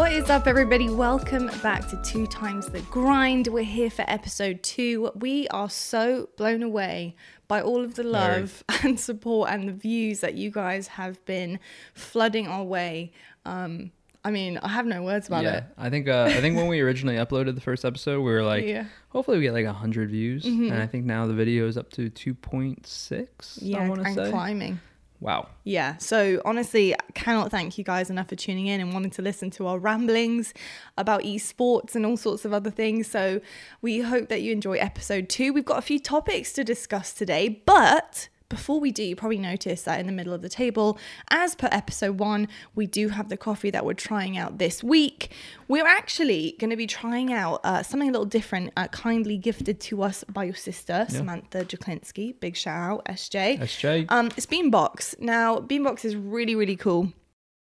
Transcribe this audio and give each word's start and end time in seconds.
What 0.00 0.12
is 0.12 0.30
up, 0.30 0.46
everybody? 0.46 0.88
Welcome 0.88 1.50
back 1.62 1.86
to 1.88 1.96
Two 2.02 2.26
Times 2.26 2.68
the 2.68 2.80
Grind. 2.80 3.48
We're 3.48 3.64
here 3.64 3.90
for 3.90 4.02
episode 4.08 4.62
two. 4.62 5.10
We 5.14 5.46
are 5.48 5.68
so 5.68 6.30
blown 6.38 6.62
away 6.62 7.16
by 7.48 7.60
all 7.60 7.84
of 7.84 7.96
the 7.96 8.02
love 8.02 8.64
and 8.82 8.98
support 8.98 9.50
and 9.50 9.68
the 9.68 9.74
views 9.74 10.20
that 10.20 10.32
you 10.36 10.50
guys 10.50 10.88
have 10.88 11.22
been 11.26 11.60
flooding 11.92 12.46
our 12.48 12.64
way. 12.64 13.12
Um, 13.44 13.92
I 14.24 14.30
mean, 14.30 14.56
I 14.62 14.68
have 14.68 14.86
no 14.86 15.02
words 15.02 15.26
about 15.28 15.44
yeah, 15.44 15.58
it. 15.58 15.64
I 15.76 15.90
think 15.90 16.08
uh, 16.08 16.24
I 16.30 16.40
think 16.40 16.56
when 16.56 16.66
we 16.68 16.80
originally 16.80 17.16
uploaded 17.24 17.54
the 17.54 17.60
first 17.60 17.84
episode, 17.84 18.22
we 18.22 18.32
were 18.32 18.42
like, 18.42 18.64
Yeah. 18.64 18.86
hopefully 19.10 19.36
we 19.36 19.44
get 19.44 19.52
like 19.52 19.66
hundred 19.66 20.08
views, 20.08 20.46
Mhm. 20.46 20.72
and 20.72 20.82
I 20.82 20.86
think 20.86 21.04
now 21.04 21.26
the 21.26 21.34
video 21.34 21.66
is 21.68 21.76
up 21.76 21.90
to 21.90 22.08
two 22.08 22.32
point 22.32 22.86
six. 22.86 23.58
I 23.60 23.66
Yeah, 23.66 23.86
want 23.86 24.00
to 24.00 24.06
and 24.06 24.16
say. 24.16 24.30
climbing. 24.30 24.80
Wow. 25.20 25.48
Yeah. 25.64 25.98
So 25.98 26.40
honestly, 26.46 26.94
I 26.94 27.12
cannot 27.14 27.50
thank 27.50 27.76
you 27.76 27.84
guys 27.84 28.08
enough 28.08 28.28
for 28.28 28.36
tuning 28.36 28.68
in 28.68 28.80
and 28.80 28.94
wanting 28.94 29.10
to 29.12 29.22
listen 29.22 29.50
to 29.52 29.66
our 29.66 29.78
ramblings 29.78 30.54
about 30.96 31.22
esports 31.22 31.94
and 31.94 32.06
all 32.06 32.16
sorts 32.16 32.46
of 32.46 32.54
other 32.54 32.70
things. 32.70 33.06
So 33.06 33.42
we 33.82 34.00
hope 34.00 34.30
that 34.30 34.40
you 34.40 34.52
enjoy 34.52 34.78
episode 34.78 35.28
two. 35.28 35.52
We've 35.52 35.64
got 35.64 35.78
a 35.78 35.82
few 35.82 36.00
topics 36.00 36.52
to 36.54 36.64
discuss 36.64 37.12
today, 37.12 37.62
but 37.66 38.30
before 38.50 38.80
we 38.80 38.90
do, 38.90 39.02
you 39.02 39.16
probably 39.16 39.38
noticed 39.38 39.86
that 39.86 39.98
in 39.98 40.06
the 40.06 40.12
middle 40.12 40.34
of 40.34 40.42
the 40.42 40.48
table, 40.50 40.98
as 41.30 41.54
per 41.54 41.68
episode 41.72 42.18
one, 42.18 42.48
we 42.74 42.86
do 42.86 43.08
have 43.08 43.30
the 43.30 43.36
coffee 43.36 43.70
that 43.70 43.86
we're 43.86 43.94
trying 43.94 44.36
out 44.36 44.58
this 44.58 44.84
week. 44.84 45.30
We're 45.68 45.86
actually 45.86 46.56
going 46.58 46.70
to 46.70 46.76
be 46.76 46.86
trying 46.86 47.32
out 47.32 47.60
uh, 47.64 47.82
something 47.82 48.08
a 48.08 48.12
little 48.12 48.26
different, 48.26 48.72
uh, 48.76 48.88
kindly 48.88 49.38
gifted 49.38 49.80
to 49.80 50.02
us 50.02 50.24
by 50.24 50.44
your 50.44 50.54
sister, 50.54 51.06
Samantha 51.08 51.64
Jaklinski. 51.64 52.38
Big 52.38 52.56
shout 52.56 52.90
out, 52.90 53.04
SJ. 53.06 53.60
SJ. 53.60 54.06
Um, 54.10 54.26
it's 54.36 54.46
Beanbox. 54.46 55.18
Now, 55.20 55.58
Beanbox 55.58 56.04
is 56.04 56.16
really, 56.16 56.54
really 56.54 56.76
cool. 56.76 57.12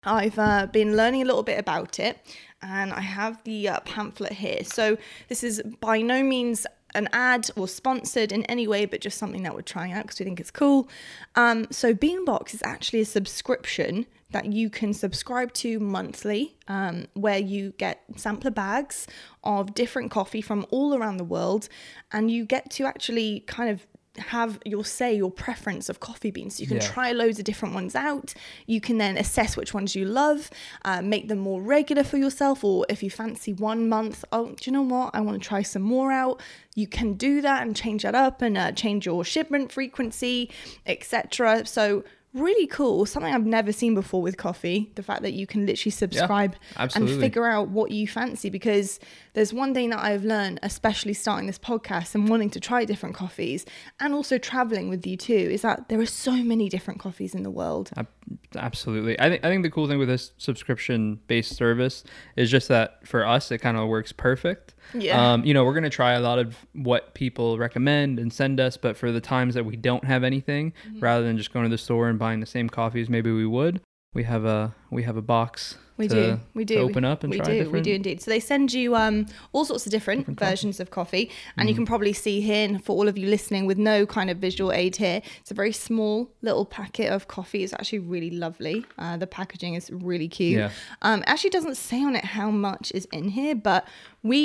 I've 0.03 0.37
uh, 0.37 0.67
been 0.67 0.95
learning 0.95 1.23
a 1.23 1.25
little 1.25 1.43
bit 1.43 1.59
about 1.59 1.99
it, 1.99 2.19
and 2.61 2.93
I 2.93 3.01
have 3.01 3.43
the 3.43 3.67
uh, 3.69 3.79
pamphlet 3.81 4.33
here. 4.33 4.63
So, 4.63 4.97
this 5.27 5.43
is 5.43 5.61
by 5.81 6.01
no 6.01 6.23
means 6.23 6.67
an 6.97 7.07
ad 7.13 7.49
or 7.55 7.67
sponsored 7.67 8.31
in 8.31 8.43
any 8.45 8.67
way, 8.67 8.85
but 8.85 8.99
just 8.99 9.17
something 9.17 9.43
that 9.43 9.55
we're 9.55 9.61
trying 9.61 9.93
out 9.93 10.03
because 10.03 10.19
we 10.19 10.25
think 10.25 10.39
it's 10.39 10.51
cool. 10.51 10.89
Um, 11.35 11.67
so, 11.71 11.93
Beanbox 11.93 12.53
is 12.53 12.61
actually 12.63 13.01
a 13.01 13.05
subscription 13.05 14.05
that 14.31 14.51
you 14.51 14.69
can 14.69 14.93
subscribe 14.93 15.53
to 15.53 15.79
monthly, 15.79 16.57
um, 16.67 17.07
where 17.13 17.37
you 17.37 17.73
get 17.77 18.03
sampler 18.17 18.51
bags 18.51 19.07
of 19.43 19.73
different 19.73 20.11
coffee 20.11 20.41
from 20.41 20.65
all 20.69 20.93
around 20.93 21.17
the 21.17 21.23
world, 21.23 21.69
and 22.11 22.29
you 22.29 22.45
get 22.45 22.69
to 22.71 22.85
actually 22.85 23.41
kind 23.41 23.69
of 23.69 23.87
have 24.19 24.59
your 24.65 24.83
say, 24.85 25.15
your 25.15 25.31
preference 25.31 25.89
of 25.89 25.99
coffee 25.99 26.31
beans. 26.31 26.59
You 26.59 26.67
can 26.67 26.77
Yeah. 26.77 26.87
try 26.87 27.11
loads 27.11 27.39
of 27.39 27.45
different 27.45 27.73
ones 27.75 27.95
out. 27.95 28.33
You 28.65 28.81
can 28.81 28.97
then 28.97 29.17
assess 29.17 29.55
which 29.57 29.73
ones 29.73 29.95
you 29.95 30.05
love, 30.05 30.49
uh, 30.85 31.01
make 31.01 31.27
them 31.27 31.39
more 31.39 31.61
regular 31.61 32.03
for 32.03 32.17
yourself, 32.17 32.63
or 32.63 32.85
if 32.89 33.03
you 33.03 33.09
fancy 33.09 33.53
one 33.53 33.87
month, 33.89 34.23
oh, 34.31 34.47
do 34.49 34.55
you 34.63 34.71
know 34.71 34.81
what? 34.81 35.11
I 35.13 35.21
want 35.21 35.41
to 35.41 35.47
try 35.47 35.61
some 35.61 35.81
more 35.81 36.11
out. 36.11 36.41
You 36.75 36.87
can 36.87 37.13
do 37.13 37.41
that 37.41 37.61
and 37.63 37.75
change 37.75 38.03
that 38.03 38.15
up 38.15 38.41
and 38.41 38.57
uh, 38.57 38.71
change 38.71 39.05
your 39.05 39.23
shipment 39.23 39.71
frequency, 39.71 40.49
etc. 40.85 41.65
So 41.65 42.03
really 42.39 42.67
cool. 42.67 43.05
Something 43.05 43.33
I've 43.33 43.45
never 43.45 43.71
seen 43.71 43.95
before 43.95 44.21
with 44.21 44.37
coffee. 44.37 44.91
The 44.95 45.03
fact 45.03 45.21
that 45.23 45.33
you 45.33 45.45
can 45.47 45.65
literally 45.65 45.91
subscribe 45.91 46.55
and 46.77 47.09
figure 47.19 47.45
out 47.45 47.69
what 47.69 47.91
you 47.91 48.07
fancy 48.07 48.49
because 48.49 48.99
there's 49.33 49.53
one 49.53 49.73
thing 49.73 49.89
that 49.89 49.99
I've 49.99 50.23
learned, 50.23 50.59
especially 50.63 51.13
starting 51.13 51.47
this 51.47 51.59
podcast 51.59 52.15
and 52.15 52.29
wanting 52.29 52.49
to 52.51 52.59
try 52.59 52.85
different 52.85 53.15
coffees 53.15 53.65
and 53.99 54.13
also 54.13 54.37
traveling 54.37 54.89
with 54.89 55.05
you 55.05 55.17
too, 55.17 55.33
is 55.33 55.61
that 55.61 55.89
there 55.89 55.99
are 55.99 56.05
so 56.05 56.31
many 56.31 56.69
different 56.69 56.99
coffees 56.99 57.35
in 57.35 57.43
the 57.43 57.51
world. 57.51 57.91
Absolutely. 58.55 59.19
I 59.19 59.29
think 59.29 59.43
I 59.45 59.49
think 59.49 59.63
the 59.63 59.69
cool 59.69 59.87
thing 59.87 59.99
with 59.99 60.07
this 60.07 60.31
subscription 60.37 61.19
based 61.27 61.55
service 61.55 62.03
is 62.35 62.49
just 62.49 62.67
that 62.69 63.05
for 63.07 63.25
us 63.25 63.51
it 63.51 63.59
kind 63.59 63.77
of 63.77 63.87
works 63.87 64.11
perfect. 64.11 64.75
Yeah. 64.93 65.33
Um, 65.33 65.43
you 65.45 65.53
know, 65.53 65.63
we're 65.65 65.73
gonna 65.73 65.89
try 65.89 66.13
a 66.13 66.19
lot 66.21 66.39
of 66.39 66.55
what 66.73 67.13
people 67.13 67.57
recommend 67.57 68.19
and 68.19 68.31
send 68.31 68.59
us, 68.59 68.77
but 68.77 68.97
for 68.97 69.11
the 69.11 69.21
times 69.21 69.53
that 69.55 69.65
we 69.65 69.75
don't 69.75 70.03
have 70.05 70.23
anything, 70.23 70.73
Mm-hmm. 70.87 70.99
rather 70.99 71.23
than 71.25 71.37
just 71.37 71.51
going 71.53 71.65
to 71.65 71.69
the 71.69 71.77
store 71.77 72.09
and 72.09 72.17
buying 72.19 72.39
the 72.39 72.45
same 72.45 72.69
coffees 72.69 73.09
maybe 73.09 73.31
we 73.31 73.45
would, 73.45 73.81
we 74.17 74.23
have 74.23 74.45
a 74.45 74.73
we 74.89 75.03
have 75.03 75.17
a 75.17 75.21
box 75.21 75.77
We 75.97 76.07
to, 76.07 76.15
do. 76.15 76.39
We 76.59 76.63
do. 76.73 76.77
open 76.87 77.03
up 77.11 77.23
and 77.23 77.29
we 77.31 77.37
try 77.39 77.59
do. 77.63 77.69
We 77.77 77.81
do 77.81 77.93
indeed. 78.01 78.17
So 78.23 78.27
they 78.31 78.39
send 78.53 78.71
you 78.81 78.95
um, 79.03 79.15
all 79.53 79.65
sorts 79.71 79.85
of 79.87 79.91
different, 79.91 80.21
Different 80.21 80.39
coffee. 80.39 80.51
versions 80.51 80.79
of 80.83 80.87
coffee, 80.99 81.25
and 81.57 81.67
you 81.67 81.73
Mm-hmm. 81.73 81.79
can 81.79 81.85
probably 81.93 82.13
see 82.13 82.37
here, 82.49 82.63
and 82.67 82.75
for 82.85 82.93
all 82.97 83.07
of 83.11 83.15
you 83.17 83.27
listening 83.37 83.63
with 83.69 83.77
no 83.77 83.97
kind 84.17 84.29
of 84.33 84.37
visual 84.47 84.71
aid 84.81 84.95
here, 85.05 85.19
it's 85.41 85.51
a 85.51 85.57
very 85.63 85.73
small 85.87 86.15
little 86.47 86.65
packet 86.65 87.09
of 87.15 87.27
coffee. 87.37 87.61
It's 87.65 87.73
actually 87.73 87.99
really 88.15 88.31
lovely. 88.45 88.77
Uh, 88.97 89.17
the 89.23 89.27
packaging 89.39 89.73
is 89.79 89.85
really 90.11 90.29
cute. 90.29 90.57
Yeah. 90.59 90.69
Um, 91.07 91.19
actually 91.31 91.53
doesn't 91.57 91.77
say 91.89 91.99
on 92.09 92.15
it 92.15 92.25
how 92.39 92.49
much 92.69 92.85
is 92.99 93.05
in 93.19 93.25
here, 93.39 93.55
but 93.55 93.81
we 94.31 94.39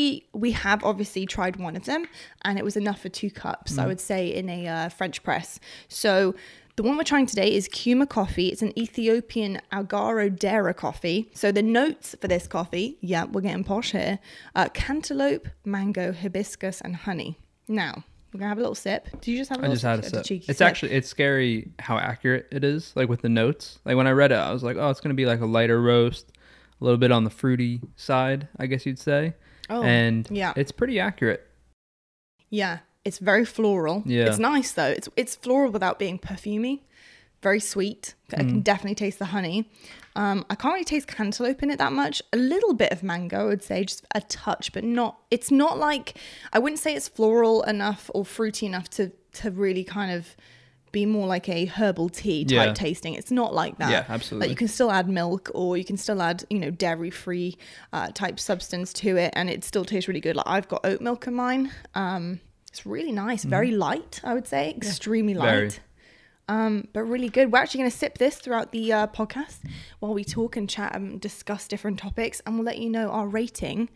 we 0.45 0.51
have 0.67 0.81
obviously 0.91 1.25
tried 1.37 1.55
one 1.67 1.77
of 1.81 1.85
them, 1.91 2.03
and 2.47 2.59
it 2.61 2.65
was 2.65 2.77
enough 2.77 3.01
for 3.05 3.11
two 3.21 3.31
cups. 3.31 3.79
I 3.79 3.87
would 3.91 4.01
say 4.11 4.21
in 4.41 4.47
a 4.49 4.61
uh, 4.77 4.89
French 4.99 5.23
press. 5.23 5.49
So. 5.89 6.35
The 6.77 6.83
one 6.83 6.97
we're 6.97 7.05
trying 7.05 7.27
today 7.27 7.55
is 7.55 7.69
Kuma 7.69 8.07
coffee. 8.07 8.49
It's 8.49 8.63
an 8.63 8.77
Ethiopian 8.79 9.61
Algaro 9.71 10.35
Dera 10.35 10.73
coffee. 10.73 11.31
So 11.35 11.53
the 11.53 11.63
notes 11.63 12.17
for 12.19 12.29
this 12.29 12.47
coffee, 12.47 12.97
yeah, 13.03 13.25
we're 13.25 13.43
getting 13.43 13.63
posh 13.63 13.93
here. 13.93 14.19
Uh, 14.55 14.71
cantaloupe, 14.73 15.49
mango, 15.67 16.13
hibiscus, 16.13 16.81
and 16.81 16.97
honey. 16.97 17.39
Now 17.69 18.05
we're 18.33 18.39
gonna 18.39 18.49
have 18.49 18.57
a 18.57 18.63
little 18.63 18.75
sip. 18.75 19.07
Did 19.21 19.33
you 19.33 19.37
just 19.37 19.51
have 19.51 19.59
a 19.59 19.61
I 19.61 19.69
little 19.69 19.75
just 19.75 19.85
had 19.85 19.99
a 19.99 20.03
sip? 20.03 20.25
cheeky 20.25 20.47
It's 20.49 20.59
sip? 20.59 20.67
actually 20.67 20.93
it's 20.93 21.09
scary 21.09 21.71
how 21.79 21.99
accurate 21.99 22.47
it 22.51 22.65
is, 22.65 22.93
like 22.97 23.11
with 23.11 23.21
the 23.21 23.29
notes. 23.29 23.79
Like 23.85 23.97
when 23.97 24.07
I 24.07 24.13
read 24.13 24.33
it, 24.33 24.37
I 24.37 24.51
was 24.51 24.63
like, 24.63 24.79
oh, 24.79 24.89
it's 24.89 25.01
gonna 25.01 25.15
be 25.15 25.27
like 25.27 25.41
a 25.43 25.47
lighter 25.47 25.81
roast, 25.81 26.33
a 26.81 26.85
little 26.85 26.99
bit 26.99 27.13
on 27.13 27.25
the 27.25 27.31
fruity 27.31 27.83
side, 27.97 28.49
I 28.59 28.65
guess 28.65 28.87
you'd 28.87 28.99
say. 28.99 29.35
oh, 29.69 29.83
and 29.83 30.27
yeah. 30.31 30.55
it's 30.57 30.73
pretty 30.73 30.99
accurate. 30.99 31.47
Yeah, 32.49 32.79
it's 33.05 33.19
very 33.19 33.45
floral. 33.45 34.03
Yeah. 34.07 34.27
It's 34.27 34.39
nice 34.39 34.73
though. 34.73 34.87
It's 34.89 35.09
it's 35.17 35.35
floral 35.37 35.71
without 35.73 35.99
being 35.99 36.19
perfumey. 36.19 36.81
Very 37.43 37.59
sweet. 37.61 38.15
I 38.33 38.37
Mm. 38.43 38.49
can 38.49 38.61
definitely 38.61 38.95
taste 38.95 39.19
the 39.19 39.27
honey. 39.27 39.69
Um, 40.15 40.45
I 40.51 40.55
can't 40.55 40.75
really 40.75 40.85
taste 40.85 41.09
cantaloupe 41.09 41.63
in 41.63 41.71
it 41.71 41.79
that 41.79 41.93
much. 41.93 42.23
A 42.33 42.37
little 42.37 42.75
bit 42.75 42.93
of 42.93 43.03
mango, 43.03 43.41
I 43.41 43.45
would 43.45 43.63
say, 43.65 43.85
just 43.85 44.05
a 44.15 44.21
touch, 44.21 44.73
but 44.73 44.85
not. 44.85 45.19
It's 45.31 45.51
not 45.51 45.79
like 45.79 46.15
I 46.53 46.59
wouldn't 46.61 46.79
say 46.79 46.95
it's 46.95 47.09
floral 47.09 47.63
enough 47.63 48.11
or 48.15 48.25
fruity 48.25 48.67
enough 48.67 48.89
to 48.91 49.11
to 49.35 49.51
really 49.51 49.83
kind 49.83 50.13
of 50.13 50.37
be 50.93 51.07
more 51.07 51.27
like 51.27 51.49
a 51.49 51.65
herbal 51.65 52.11
tea 52.11 52.45
type 52.45 52.53
Yeah. 52.67 52.73
tasting. 52.75 53.15
It's 53.15 53.31
not 53.31 53.55
like 53.55 53.79
that. 53.79 53.91
Yeah, 53.91 54.01
Like 54.01 54.11
absolutely. 54.11 54.51
you 54.51 54.57
can 54.57 54.69
still 54.69 54.91
add 54.91 55.09
milk 55.09 55.51
or 55.55 55.79
you 55.79 55.85
can 55.87 55.97
still 55.97 56.21
add, 56.21 56.45
you 56.51 56.59
know, 56.59 56.71
dairy 56.71 57.09
free 57.11 57.57
uh, 57.95 58.09
type 58.13 58.39
substance 58.39 58.93
to 58.93 59.17
it 59.17 59.33
and 59.35 59.49
it 59.49 59.65
still 59.65 59.87
tastes 59.87 60.07
really 60.07 60.21
good. 60.21 60.37
Like 60.37 60.47
I've 60.47 60.69
got 60.69 60.85
oat 60.85 61.01
milk 61.01 61.27
in 61.27 61.33
mine. 61.35 61.73
Um, 61.95 62.41
it's 62.73 62.87
really 62.87 63.13
nice, 63.13 63.45
very 63.45 63.71
light, 63.71 64.21
I 64.25 64.33
would 64.33 64.47
say, 64.47 64.71
extremely 64.71 65.35
light. 65.35 65.47
Mm-hmm. 65.47 65.59
Very. 65.69 65.73
Um, 66.49 66.89
but 66.95 67.03
really 67.03 67.29
good. 67.29 67.53
We're 67.53 67.59
actually 67.59 67.81
going 67.81 67.91
to 67.91 67.97
sip 67.97 68.17
this 68.17 68.37
throughout 68.37 68.73
the 68.73 68.91
uh, 68.93 69.07
podcast 69.09 69.59
while 70.01 70.15
we 70.15 70.25
talk 70.25 70.57
and 70.57 70.69
chat 70.69 70.97
and 70.97 71.21
discuss 71.21 71.69
different 71.69 71.99
topics, 71.99 72.41
and 72.47 72.57
we'll 72.57 72.65
let 72.65 72.79
you 72.79 72.89
know 72.89 73.11
our 73.11 73.29
rating 73.29 73.91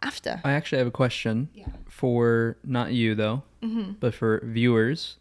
after. 0.00 0.40
I 0.44 0.52
actually 0.52 0.78
have 0.78 0.86
a 0.88 0.90
question 1.04 1.50
Yeah. 1.54 1.66
for 1.88 2.56
not 2.64 2.92
you 2.92 3.14
though, 3.14 3.42
Mm-hmm. 3.62 3.92
but 4.00 4.14
for 4.14 4.40
viewers 4.44 5.18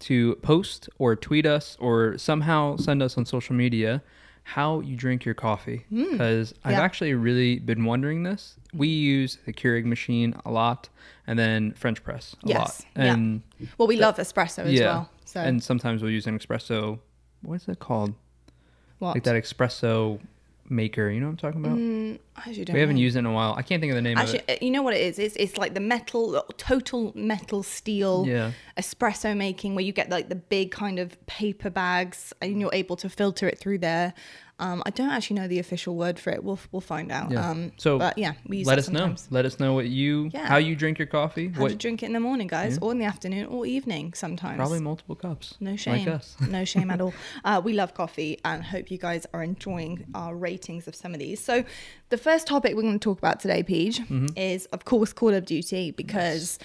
to 0.00 0.36
post 0.36 0.88
or 0.98 1.14
tweet 1.16 1.46
us 1.46 1.76
or 1.80 2.16
somehow 2.16 2.76
send 2.76 3.02
us 3.02 3.18
on 3.18 3.26
social 3.26 3.54
media 3.56 4.02
how 4.44 4.80
you 4.80 4.96
drink 4.96 5.24
your 5.24 5.34
coffee 5.34 5.84
because 5.90 6.52
I've 6.64 6.72
Hmm. 6.74 6.78
Yeah. 6.78 6.84
actually 6.84 7.14
really 7.14 7.58
been 7.58 7.84
wondering 7.84 8.22
this. 8.24 8.56
We 8.74 8.88
use 8.88 9.38
the 9.46 9.52
Keurig 9.52 9.84
machine 9.84 10.34
a 10.44 10.50
lot 10.50 10.88
and 11.26 11.38
then 11.38 11.72
French 11.74 12.02
press 12.02 12.34
a 12.44 12.48
Yes, 12.48 12.58
lot. 12.58 12.86
yeah. 13.04 13.12
And 13.14 13.42
Well, 13.78 13.86
we 13.88 13.96
love 13.96 14.16
espresso 14.16 14.64
as 14.64 14.72
yeah. 14.72 14.86
well. 14.86 15.10
So 15.24 15.40
and 15.40 15.62
sometimes 15.62 16.02
we'll 16.02 16.10
use 16.12 16.26
an 16.26 16.38
espresso 16.38 16.98
what 17.42 17.54
is 17.62 17.68
it 17.68 17.78
called? 17.78 18.14
what? 18.98 19.14
Like 19.14 19.24
that 19.24 19.34
espresso 19.42 20.20
maker, 20.68 21.10
you 21.10 21.20
know 21.20 21.26
what 21.26 21.32
I'm 21.32 21.36
talking 21.38 21.64
about? 21.64 21.76
Mm, 21.78 22.18
actually 22.36 22.64
don't 22.64 22.74
we 22.74 22.80
haven't 22.80 22.96
know. 22.96 23.02
used 23.02 23.16
it 23.16 23.20
in 23.20 23.26
a 23.26 23.32
while. 23.32 23.54
I 23.56 23.62
can't 23.62 23.80
think 23.80 23.90
of 23.92 23.96
the 23.96 24.02
name 24.02 24.16
Actually, 24.18 24.40
of 24.40 24.44
it. 24.48 24.62
uh, 24.62 24.64
you 24.64 24.70
know 24.70 24.82
what 24.82 24.94
it 24.94 25.00
is? 25.00 25.18
It's 25.18 25.36
it's 25.36 25.56
like 25.58 25.74
the 25.74 25.80
metal, 25.80 26.44
total 26.56 27.12
metal 27.14 27.62
steel 27.62 28.24
Yeah. 28.26 28.52
espresso 28.78 29.36
making, 29.36 29.74
where 29.74 29.84
you 29.84 29.92
get 29.92 30.08
like 30.10 30.28
the 30.28 30.34
big 30.36 30.70
kind 30.70 30.98
of 30.98 31.24
paper 31.26 31.70
bags, 31.70 32.32
and 32.40 32.60
you're 32.60 32.70
able 32.74 32.96
to 32.96 33.08
filter 33.08 33.48
it 33.48 33.58
through 33.58 33.78
there. 33.78 34.14
Um, 34.62 34.82
I 34.86 34.90
don't 34.90 35.10
actually 35.10 35.36
know 35.40 35.48
the 35.48 35.58
official 35.58 35.94
word 35.96 36.18
for 36.18 36.30
it. 36.30 36.40
We'll 36.44 36.58
we'll 36.72 36.80
find 36.94 37.10
out. 37.18 37.30
Yeah. 37.32 37.50
Um, 37.50 37.72
So, 37.76 37.98
but 37.98 38.16
yeah, 38.16 38.32
we 38.46 38.58
use 38.58 38.66
Let 38.66 38.78
us 38.78 38.88
know. 38.88 39.14
Let 39.30 39.44
us 39.44 39.58
know 39.60 39.72
what 39.74 39.86
you 39.88 40.30
Yeah. 40.32 40.46
how 40.46 40.58
you 40.58 40.74
drink 40.76 40.98
your 40.98 41.06
coffee. 41.18 41.48
How 41.48 41.62
what 41.62 41.70
to 41.70 41.74
drink 41.84 42.02
it 42.02 42.06
in 42.06 42.12
the 42.12 42.20
morning, 42.28 42.46
guys, 42.46 42.78
or 42.82 42.92
in 42.92 42.98
the 42.98 43.04
afternoon, 43.04 43.46
or 43.46 43.66
evening 43.66 44.14
sometimes. 44.14 44.56
Probably 44.56 44.80
multiple 44.80 45.16
cups. 45.16 45.54
No 45.60 45.74
shame. 45.76 46.06
Like 46.06 46.14
us. 46.18 46.36
no 46.58 46.64
shame 46.64 46.90
at 46.90 47.00
all. 47.00 47.12
Uh, 47.44 47.60
we 47.64 47.72
love 47.72 47.94
coffee 47.94 48.38
and 48.44 48.62
hope 48.62 48.90
you 48.90 48.98
guys 48.98 49.26
are 49.34 49.42
enjoying 49.42 50.04
our 50.14 50.34
ratings 50.36 50.86
of 50.88 50.94
some 50.94 51.12
of 51.12 51.18
these. 51.18 51.40
So, 51.40 51.64
the 52.10 52.18
first 52.18 52.46
topic 52.46 52.76
we're 52.76 52.82
going 52.82 53.00
to 53.00 53.08
talk 53.10 53.18
about 53.18 53.40
today, 53.40 53.62
Peach, 53.62 53.98
Mm-hmm. 54.00 54.26
is 54.36 54.66
of 54.66 54.84
course 54.84 55.12
Call 55.12 55.34
of 55.34 55.44
Duty 55.44 55.90
because 55.90 56.58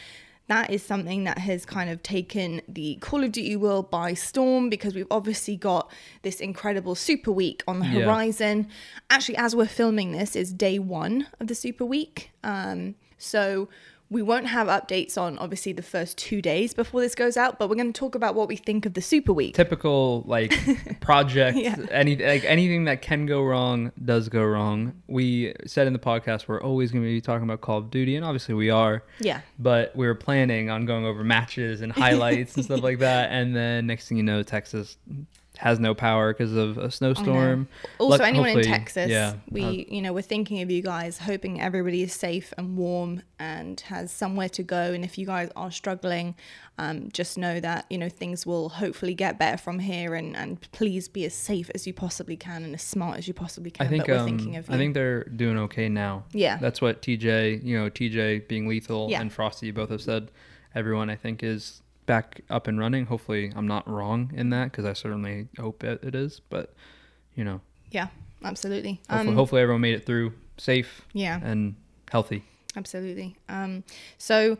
that 0.47 0.69
is 0.69 0.81
something 0.81 1.25
that 1.25 1.39
has 1.39 1.65
kind 1.65 1.89
of 1.89 2.01
taken 2.03 2.61
the 2.67 2.95
Call 3.01 3.23
of 3.23 3.31
Duty 3.33 3.55
world 3.57 3.91
by 3.91 4.13
storm 4.13 4.69
because 4.69 4.95
we've 4.95 5.07
obviously 5.11 5.57
got 5.57 5.91
this 6.21 6.39
incredible 6.39 6.95
Super 6.95 7.31
Week 7.31 7.63
on 7.67 7.79
the 7.79 7.85
Yeah. 7.87 8.05
horizon. 8.05 8.67
Actually, 9.09 9.37
as 9.37 9.55
we're 9.55 9.67
filming 9.67 10.13
this, 10.13 10.35
is 10.35 10.53
day 10.53 10.79
one 10.79 11.27
of 11.39 11.47
the 11.47 11.55
Super 11.55 11.85
Week. 11.85 12.31
Um, 12.43 12.95
so 13.17 13.67
we 14.09 14.21
won't 14.21 14.47
have 14.47 14.67
updates 14.67 15.17
on 15.17 15.37
obviously 15.37 15.73
the 15.73 15.81
first 15.81 16.17
two 16.17 16.41
days 16.41 16.73
before 16.73 17.01
this 17.01 17.13
goes 17.13 17.35
out, 17.35 17.59
but 17.59 17.67
we're 17.69 17.75
going 17.75 17.91
to 17.91 17.99
talk 17.99 18.15
about 18.15 18.35
what 18.35 18.47
we 18.47 18.55
think 18.55 18.85
of 18.85 18.93
the 18.93 19.01
Super 19.01 19.33
Week. 19.33 19.53
typical 19.53 20.23
like 20.25 20.53
project 21.01 21.57
Yeah. 21.57 21.75
any 21.91 22.15
like 22.15 22.43
anything 22.45 22.85
that 22.85 23.01
can 23.01 23.25
go 23.25 23.43
wrong 23.43 23.91
does 24.03 24.29
go 24.29 24.43
wrong 24.43 24.93
we 25.07 25.53
said 25.65 25.87
in 25.87 25.93
the 25.93 25.99
podcast 25.99 26.47
we're 26.47 26.61
always 26.61 26.91
going 26.91 27.03
to 27.03 27.07
be 27.09 27.19
talking 27.21 27.43
about 27.43 27.61
call 27.61 27.79
of 27.79 27.91
duty 27.91 28.15
and 28.15 28.23
obviously 28.25 28.53
we 28.55 28.69
are 28.69 29.03
Yeah. 29.19 29.41
but 29.59 29.95
we 29.95 30.07
were 30.07 30.15
planning 30.15 30.69
on 30.69 30.85
going 30.85 31.05
over 31.05 31.23
matches 31.23 31.81
and 31.81 31.91
highlights 31.91 32.55
and 32.55 32.63
stuff 32.65 32.81
like 32.89 32.99
that 32.99 33.31
and 33.31 33.55
then 33.55 33.87
next 33.87 34.07
thing 34.07 34.17
you 34.17 34.23
know 34.23 34.41
texas 34.43 34.97
has 35.57 35.79
no 35.79 35.93
power 35.93 36.33
because 36.33 36.53
of 36.53 36.77
a 36.77 36.91
snowstorm 36.91 37.67
Also, 37.99 38.23
anyone 38.23 38.49
in 38.49 38.63
Texas, 38.63 39.09
yeah 39.09 39.35
we, 39.49 39.63
uh, 39.63 39.69
you 39.71 40.01
know, 40.01 40.13
we're 40.13 40.21
thinking 40.21 40.61
of 40.61 40.69
you 40.69 40.81
guys, 40.81 41.19
hoping 41.19 41.61
everybody 41.61 42.03
is 42.03 42.13
safe 42.13 42.53
and 42.57 42.77
warm 42.77 43.21
and 43.39 43.79
has 43.81 44.11
somewhere 44.11 44.49
to 44.49 44.63
go. 44.63 44.93
And 44.93 45.03
if 45.03 45.17
you 45.17 45.25
guys 45.25 45.49
are 45.55 45.71
struggling, 45.71 46.35
um, 46.77 47.09
just 47.11 47.37
know 47.37 47.59
that 47.59 47.85
you 47.89 47.97
know 47.97 48.09
things 48.09 48.45
will 48.45 48.69
hopefully 48.69 49.13
get 49.13 49.39
better 49.39 49.57
from 49.57 49.79
here. 49.79 50.15
And 50.15 50.35
and 50.35 50.59
please 50.71 51.07
be 51.07 51.25
as 51.25 51.33
safe 51.33 51.69
as 51.73 51.87
you 51.87 51.93
possibly 51.93 52.35
can 52.35 52.63
and 52.63 52.73
as 52.75 52.81
smart 52.81 53.17
as 53.17 53.27
you 53.27 53.33
possibly 53.33 53.71
can. 53.71 53.85
I 53.85 53.89
think 53.89 54.05
but 54.05 54.09
we're 54.13 54.19
um, 54.19 54.25
thinking 54.25 54.55
of 54.57 54.67
you. 54.67 54.75
I 54.75 54.77
think 54.77 54.93
they're 54.93 55.23
doing 55.23 55.57
okay 55.59 55.89
now. 55.89 56.25
Yeah. 56.31 56.57
that's 56.57 56.81
what 56.81 57.01
TJ, 57.01 57.63
you 57.63 57.79
know, 57.79 57.89
TJ 57.89 58.47
being 58.47 58.67
lethal 58.67 59.07
Yeah. 59.09 59.21
and 59.21 59.31
Frosty 59.31 59.71
both 59.71 59.89
have 59.89 60.01
said. 60.01 60.31
Everyone, 60.75 61.09
I 61.09 61.15
think, 61.15 61.41
is 61.41 61.81
back 62.07 62.41
up 62.49 62.65
and 62.65 62.79
running. 62.79 63.05
Hopefully, 63.05 63.53
I'm 63.55 63.67
not 63.67 63.87
wrong 63.87 64.31
in 64.35 64.49
that 64.49 64.71
because 64.71 64.85
I 64.85 64.93
certainly 64.93 65.47
hope 65.59 65.83
it, 65.83 66.03
it 66.03 66.15
is. 66.15 66.41
But 66.49 66.73
you 67.35 67.43
know, 67.43 67.61
yeah, 67.91 68.07
absolutely. 68.43 68.99
hopefully, 69.07 69.29
Um, 69.29 69.35
hopefully 69.35 69.61
everyone 69.61 69.81
made 69.81 69.93
it 69.93 70.05
through 70.07 70.33
safe 70.57 71.01
yeah, 71.13 71.39
and 71.43 71.75
healthy. 72.11 72.43
absolutely. 72.75 73.35
Um, 73.47 73.83
so 74.17 74.57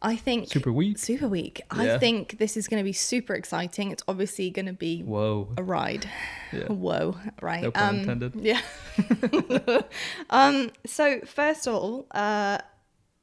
I 0.00 0.14
think 0.16 0.48
Super 0.48 0.72
week. 0.72 0.96
Super 0.96 1.26
Week. 1.28 1.60
I 1.70 1.98
think 1.98 2.38
this 2.38 2.56
is 2.56 2.68
going 2.68 2.78
to 2.80 2.84
be 2.84 2.92
super 2.92 3.34
exciting. 3.34 3.90
It's 3.90 4.02
obviously 4.06 4.48
going 4.48 4.66
to 4.66 4.72
be 4.72 5.02
Whoa. 5.02 5.52
a 5.58 5.62
ride. 5.62 6.08
Yeah. 6.52 6.66
Whoa, 6.68 7.16
right? 7.42 7.62
No 7.62 7.72
pun 7.72 7.88
um, 7.88 8.00
intended. 8.00 8.34
Yeah. 8.36 8.60
um. 10.30 10.70
So 10.86 11.20
first 11.26 11.66
of 11.66 11.74
all, 11.74 12.06
uh, 12.12 12.58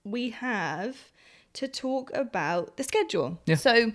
we 0.04 0.31
have 0.31 0.98
to 1.56 1.68
talk 1.68 2.12
about 2.13 2.78
the 2.78 2.84
schedule. 2.84 3.40
Yeah. 3.46 3.56
So 3.56 3.92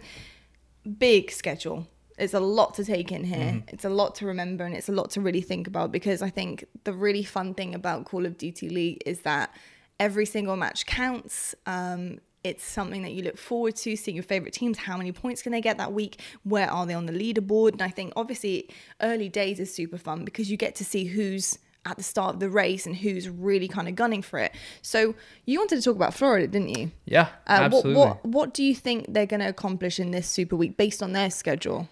big 0.99 1.31
schedule. 1.31 1.87
It's 2.19 2.35
a 2.35 2.41
lot 2.41 2.75
to 2.75 2.85
take 2.85 3.13
in 3.13 3.25
here. 3.25 3.39
Mm-hmm. 3.39 3.69
It's 3.69 3.85
a 3.85 3.89
lot 3.89 4.15
to 4.17 4.27
remember 4.27 4.65
and 4.65 4.75
it's 4.75 4.89
a 4.89 4.93
lot 4.93 5.11
to 5.13 5.21
really 5.21 5.41
think 5.41 5.67
about 5.67 5.91
because 5.91 6.21
I 6.21 6.29
think 6.29 6.67
the 6.85 6.93
really 6.93 7.23
fun 7.23 7.55
thing 7.55 7.75
about 7.75 8.05
Call 8.05 8.27
of 8.27 8.37
Duty 8.37 8.69
League 8.69 9.03
is 9.07 9.21
that 9.21 9.55
every 9.99 10.27
single 10.27 10.57
match 10.57 10.85
counts. 10.87 11.55
Um, 11.67 12.19
it's 12.43 12.65
something 12.65 13.03
that 13.03 13.13
you 13.13 13.23
look 13.23 13.37
forward 13.37 13.77
to, 13.77 13.97
seeing 13.97 14.17
your 14.17 14.25
favorite 14.25 14.55
teams. 14.55 14.79
How 14.79 14.97
many 14.97 15.13
points 15.13 15.43
can 15.43 15.53
they 15.53 15.61
get 15.61 15.77
that 15.79 15.93
week? 15.93 16.21
Where 16.43 16.71
are 16.71 16.87
they 16.87 16.95
on 16.95 17.07
the 17.07 17.13
leaderboard? 17.13 17.73
And 17.73 17.83
I 17.83 17.91
think 17.91 18.15
obviously 18.17 18.71
early 19.03 19.29
days 19.29 19.61
is 19.61 19.73
super 19.73 19.99
fun 19.99 20.25
because 20.25 20.51
you 20.51 20.57
get 20.57 20.75
to 20.77 20.85
see 20.85 21.05
who's 21.05 21.59
at 21.87 21.97
the 21.97 22.03
start 22.03 22.35
of 22.35 22.41
the 22.41 22.51
race 22.51 22.87
and 22.87 22.97
who's 22.97 23.29
really 23.29 23.69
kind 23.69 23.89
of 23.89 23.95
gunning 23.95 24.23
for 24.23 24.39
it. 24.39 24.53
So 24.83 25.15
you 25.47 25.59
wanted 25.59 25.77
to 25.77 25.83
talk 25.83 25.97
about 25.97 26.15
Florida, 26.15 26.47
didn't 26.47 26.77
you? 26.77 26.91
Yeah, 27.07 27.29
Uh, 27.47 27.53
absolutely. 27.63 27.95
What, 27.95 28.09
what 28.25 28.27
what 28.27 28.55
do 28.55 28.63
you 28.63 28.75
think 28.75 29.07
they're 29.09 29.27
going 29.27 29.41
to 29.41 29.49
accomplish 29.49 29.99
in 29.99 30.11
this 30.11 30.29
Super 30.29 30.57
Week 30.57 30.77
based 30.77 31.03
on 31.03 31.13
their 31.13 31.31
schedule? 31.31 31.89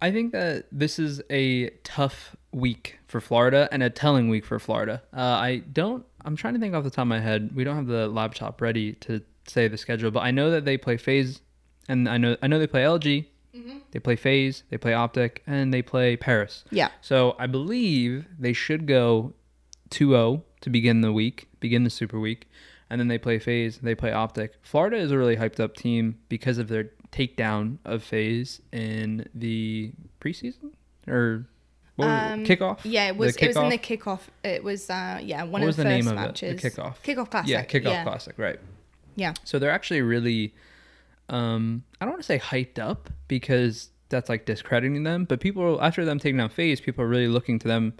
I 0.00 0.10
think 0.12 0.32
that 0.32 0.66
this 0.70 0.98
is 0.98 1.22
a 1.30 1.70
tough 1.82 2.36
week 2.52 2.98
for 3.06 3.20
Florida 3.20 3.68
and 3.72 3.82
a 3.82 3.90
telling 3.90 4.28
week 4.28 4.44
for 4.44 4.58
Florida. 4.58 5.02
Uh, 5.12 5.20
I 5.20 5.62
don't. 5.72 6.04
I'm 6.24 6.36
trying 6.36 6.54
to 6.54 6.60
think 6.60 6.74
off 6.74 6.84
the 6.84 6.90
top 6.90 7.02
of 7.02 7.08
my 7.08 7.20
head. 7.20 7.50
We 7.54 7.64
don't 7.64 7.76
have 7.76 7.86
the 7.86 8.06
laptop 8.08 8.60
ready 8.60 8.92
to 8.94 9.22
say 9.46 9.68
the 9.68 9.78
schedule, 9.78 10.10
but 10.10 10.20
I 10.20 10.32
know 10.32 10.50
that 10.50 10.64
they 10.64 10.76
play 10.76 10.96
FaZe, 10.96 11.40
and 11.88 12.08
I 12.08 12.18
know 12.18 12.36
I 12.42 12.46
know 12.46 12.58
they 12.58 12.66
play 12.66 12.82
LG. 12.82 13.26
They 13.90 13.98
play 13.98 14.16
FaZe, 14.16 14.62
they 14.70 14.78
play 14.78 14.92
Optic, 14.94 15.42
and 15.46 15.72
they 15.72 15.82
play 15.82 16.16
Paris. 16.16 16.64
Yeah. 16.70 16.88
So 17.00 17.36
I 17.38 17.46
believe 17.46 18.26
they 18.38 18.52
should 18.52 18.86
go 18.86 19.32
2-0 19.90 20.42
to 20.62 20.70
begin 20.70 21.00
the 21.00 21.12
week, 21.12 21.48
begin 21.60 21.84
the 21.84 21.90
Super 21.90 22.18
Week, 22.18 22.48
and 22.90 23.00
then 23.00 23.08
they 23.08 23.18
play 23.18 23.38
FaZe, 23.38 23.78
they 23.78 23.94
play 23.94 24.12
Optic. 24.12 24.54
Florida 24.62 24.96
is 24.96 25.10
a 25.10 25.18
really 25.18 25.36
hyped 25.36 25.60
up 25.60 25.76
team 25.76 26.18
because 26.28 26.58
of 26.58 26.68
their 26.68 26.90
takedown 27.12 27.78
of 27.84 28.02
FaZe 28.02 28.60
in 28.72 29.28
the 29.34 29.92
preseason 30.20 30.72
or 31.08 31.46
Um, 31.98 32.44
kickoff. 32.44 32.80
Yeah, 32.84 33.08
it 33.08 33.12
The 33.12 33.18
was. 33.18 33.36
It 33.36 33.46
was 33.48 33.56
in 33.56 33.68
the 33.70 33.78
kickoff. 33.78 34.20
It 34.44 34.62
was. 34.62 34.90
Uh, 34.90 35.18
yeah, 35.22 35.42
one 35.44 35.52
What 35.52 35.62
of 35.62 35.66
was 35.68 35.76
the, 35.76 35.84
the 35.84 35.88
first 35.90 36.04
name 36.04 36.08
of 36.08 36.14
matches. 36.14 36.62
it? 36.62 36.62
The 36.62 36.70
kickoff. 36.82 36.94
Kickoff 37.02 37.30
classic. 37.30 37.50
Yeah, 37.50 37.64
kickoff 37.64 37.84
yeah. 37.84 38.02
classic, 38.02 38.38
right? 38.38 38.60
Yeah. 39.14 39.32
So 39.44 39.58
they're 39.58 39.70
actually 39.70 40.02
really, 40.02 40.52
um, 41.28 41.82
I 42.00 42.04
don't 42.04 42.12
want 42.12 42.22
to 42.22 42.26
say 42.26 42.38
hyped 42.38 42.78
up 42.78 43.10
because 43.28 43.90
that's 44.08 44.28
like 44.28 44.46
discrediting 44.46 45.02
them, 45.02 45.24
but 45.24 45.40
people 45.40 45.80
after 45.82 46.04
them 46.04 46.18
taking 46.18 46.36
down 46.36 46.48
FaZe, 46.48 46.80
people 46.80 47.04
are 47.04 47.08
really 47.08 47.28
looking 47.28 47.58
to 47.60 47.68
them 47.68 47.94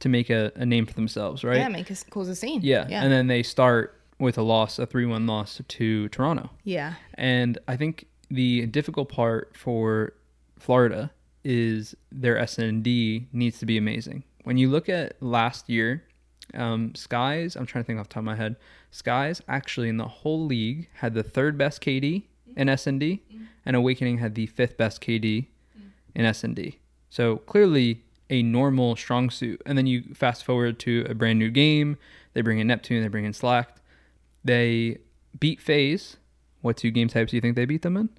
to 0.00 0.08
make 0.08 0.30
a, 0.30 0.52
a 0.54 0.64
name 0.66 0.86
for 0.86 0.94
themselves, 0.94 1.44
right? 1.44 1.58
Yeah, 1.58 1.68
make 1.68 1.90
us 1.90 2.04
cause 2.04 2.28
a 2.28 2.34
scene. 2.34 2.60
Yeah. 2.62 2.86
Yeah. 2.88 3.02
And 3.02 3.12
then 3.12 3.26
they 3.26 3.42
start 3.42 4.00
with 4.18 4.38
a 4.38 4.42
loss, 4.42 4.78
a 4.78 4.86
3 4.86 5.06
1 5.06 5.26
loss 5.26 5.60
to 5.66 6.08
Toronto. 6.08 6.50
yeah. 6.64 6.94
And 7.14 7.58
I 7.68 7.76
think 7.76 8.06
the 8.30 8.66
difficult 8.66 9.08
part 9.08 9.56
for 9.56 10.12
Florida 10.58 11.10
is 11.44 11.94
their 12.12 12.36
S&D 12.38 13.26
needs 13.32 13.58
to 13.60 13.66
be 13.66 13.78
amazing. 13.78 14.24
When 14.44 14.56
you 14.58 14.68
look 14.68 14.88
at 14.88 15.20
last 15.22 15.68
year, 15.68 16.04
um, 16.54 16.90
Skyz, 16.94 17.56
I'm 17.56 17.66
trying 17.66 17.84
to 17.84 17.86
think 17.86 18.00
off 18.00 18.08
the 18.08 18.14
top 18.14 18.20
of 18.20 18.24
my 18.24 18.36
head, 18.36 18.56
Skyz 18.92 19.40
actually 19.48 19.88
in 19.88 19.98
the 19.98 20.08
whole 20.08 20.44
league 20.44 20.88
had 20.94 21.14
the 21.14 21.22
third 21.22 21.56
best 21.56 21.80
KD 21.80 22.24
in 22.58 22.68
S&D, 22.68 23.22
mm. 23.32 23.46
and 23.64 23.76
Awakening 23.76 24.18
had 24.18 24.34
the 24.34 24.46
fifth 24.46 24.76
best 24.76 25.00
KD 25.00 25.46
mm. 25.78 25.90
in 26.14 26.24
S&D. 26.26 26.78
So 27.08 27.36
clearly 27.38 28.02
a 28.28 28.42
normal 28.42 28.96
strong 28.96 29.30
suit. 29.30 29.62
And 29.64 29.78
then 29.78 29.86
you 29.86 30.02
fast 30.14 30.44
forward 30.44 30.78
to 30.80 31.06
a 31.08 31.14
brand 31.14 31.38
new 31.38 31.50
game. 31.50 31.96
They 32.34 32.42
bring 32.42 32.58
in 32.58 32.66
Neptune, 32.66 33.02
they 33.02 33.08
bring 33.08 33.24
in 33.24 33.32
Slack. 33.32 33.76
They 34.44 34.98
beat 35.38 35.60
FaZe. 35.60 36.16
What 36.60 36.76
two 36.76 36.90
game 36.90 37.08
types 37.08 37.30
do 37.30 37.36
you 37.36 37.40
think 37.40 37.56
they 37.56 37.64
beat 37.64 37.82
them 37.82 37.96
in? 37.96 38.10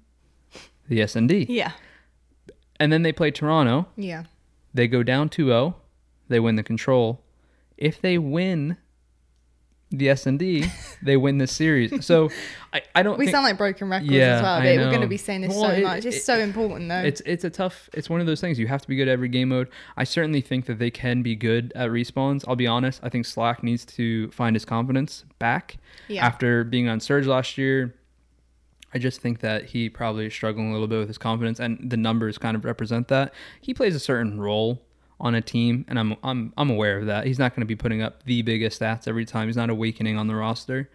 The 0.88 1.02
S&D. 1.02 1.46
Yeah. 1.48 1.72
And 2.80 2.92
then 2.92 3.02
they 3.02 3.12
play 3.12 3.30
Toronto. 3.30 3.86
Yeah. 3.96 4.24
They 4.72 4.88
go 4.88 5.02
down 5.02 5.28
2-0. 5.28 5.74
They 6.28 6.40
win 6.40 6.56
the 6.56 6.62
control. 6.62 7.22
If 7.76 8.00
they 8.00 8.18
win 8.18 8.78
the 9.92 10.08
S&D, 10.08 10.66
they 11.02 11.16
win 11.16 11.38
the 11.38 11.46
series. 11.48 12.04
So 12.06 12.30
I, 12.72 12.82
I 12.94 13.02
don't 13.02 13.18
We 13.18 13.24
think 13.26 13.34
sound 13.34 13.44
like 13.44 13.58
broken 13.58 13.88
records 13.88 14.10
Yeah, 14.12 14.36
as 14.36 14.42
well. 14.42 14.54
I 14.54 14.76
But 14.76 14.84
we're 14.84 14.90
going 14.90 15.00
to 15.00 15.08
be 15.08 15.16
saying 15.16 15.40
this 15.40 15.50
Well, 15.50 15.62
so 15.64 15.70
it- 15.70 15.82
much. 15.82 16.04
It's 16.04 16.18
it- 16.18 16.22
so 16.22 16.38
important, 16.38 16.88
though. 16.88 17.00
it's 17.00 17.20
it's 17.26 17.42
a 17.44 17.50
tough 17.50 17.90
it's 17.92 18.08
one 18.08 18.20
of 18.20 18.26
those 18.26 18.40
things 18.40 18.58
you 18.58 18.68
have 18.68 18.80
to 18.82 18.88
be 18.88 18.94
good 18.94 19.08
at 19.08 19.12
every 19.12 19.28
game 19.28 19.48
mode 19.48 19.68
i 19.96 20.04
certainly 20.04 20.40
think 20.40 20.66
that 20.66 20.78
they 20.78 20.90
can 20.90 21.22
be 21.22 21.34
good 21.34 21.72
at 21.74 21.90
respawns 21.90 22.44
i'll 22.46 22.54
be 22.56 22.66
honest 22.68 23.00
i 23.02 23.08
think 23.08 23.26
slack 23.26 23.62
needs 23.64 23.84
to 23.84 24.30
find 24.30 24.54
his 24.54 24.64
confidence 24.64 25.24
back 25.40 25.76
Yeah. 26.08 26.24
after 26.24 26.62
being 26.64 26.88
on 26.88 27.00
surge 27.00 27.26
last 27.26 27.58
year 27.58 27.94
i 28.94 28.98
just 28.98 29.20
think 29.20 29.40
that 29.40 29.64
he 29.66 29.88
probably 29.88 30.26
is 30.26 30.32
struggling 30.34 30.68
a 30.70 30.72
little 30.72 30.86
bit 30.88 30.98
with 31.00 31.08
his 31.08 31.18
confidence 31.18 31.58
and 31.58 31.90
the 31.90 31.96
numbers 31.96 32.38
kind 32.38 32.56
of 32.56 32.64
represent 32.64 33.08
that 33.08 33.34
he 33.60 33.74
plays 33.74 33.94
a 33.96 34.00
certain 34.00 34.40
role 34.40 34.80
on 35.20 35.34
a 35.34 35.40
team 35.40 35.84
and 35.88 35.98
i'm 35.98 36.16
i'm, 36.24 36.52
I'm 36.56 36.70
aware 36.70 36.98
of 36.98 37.06
that 37.06 37.26
he's 37.26 37.38
not 37.38 37.54
going 37.54 37.60
to 37.60 37.66
be 37.66 37.76
putting 37.76 38.02
up 38.02 38.24
the 38.24 38.42
biggest 38.42 38.80
stats 38.80 39.06
every 39.06 39.24
time 39.24 39.48
he's 39.48 39.56
not 39.56 39.70
awakening 39.70 40.16
on 40.16 40.26
the 40.26 40.34
roster 40.34 40.88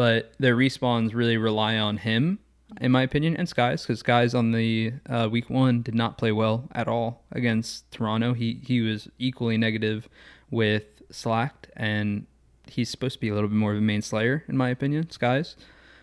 but 0.00 0.32
their 0.38 0.56
respawns 0.56 1.12
really 1.12 1.36
rely 1.36 1.76
on 1.76 1.98
him, 1.98 2.38
in 2.80 2.90
my 2.90 3.02
opinion, 3.02 3.36
and 3.36 3.46
Skyz, 3.46 3.82
because 3.82 4.02
Skyz 4.02 4.34
on 4.34 4.52
the 4.52 4.94
uh, 5.10 5.28
week 5.30 5.50
one 5.50 5.82
did 5.82 5.94
not 5.94 6.16
play 6.16 6.32
well 6.32 6.68
at 6.72 6.88
all 6.88 7.24
against 7.32 7.90
Toronto. 7.90 8.32
He 8.32 8.60
he 8.64 8.80
was 8.80 9.08
equally 9.18 9.58
negative 9.58 10.08
with 10.50 10.84
Slacked, 11.10 11.68
and 11.76 12.26
he's 12.66 12.88
supposed 12.88 13.16
to 13.16 13.20
be 13.20 13.28
a 13.28 13.34
little 13.34 13.50
bit 13.50 13.56
more 13.56 13.72
of 13.72 13.78
a 13.78 13.82
main 13.82 14.00
slayer, 14.00 14.42
in 14.48 14.56
my 14.56 14.70
opinion, 14.70 15.04
Skyz. 15.04 15.56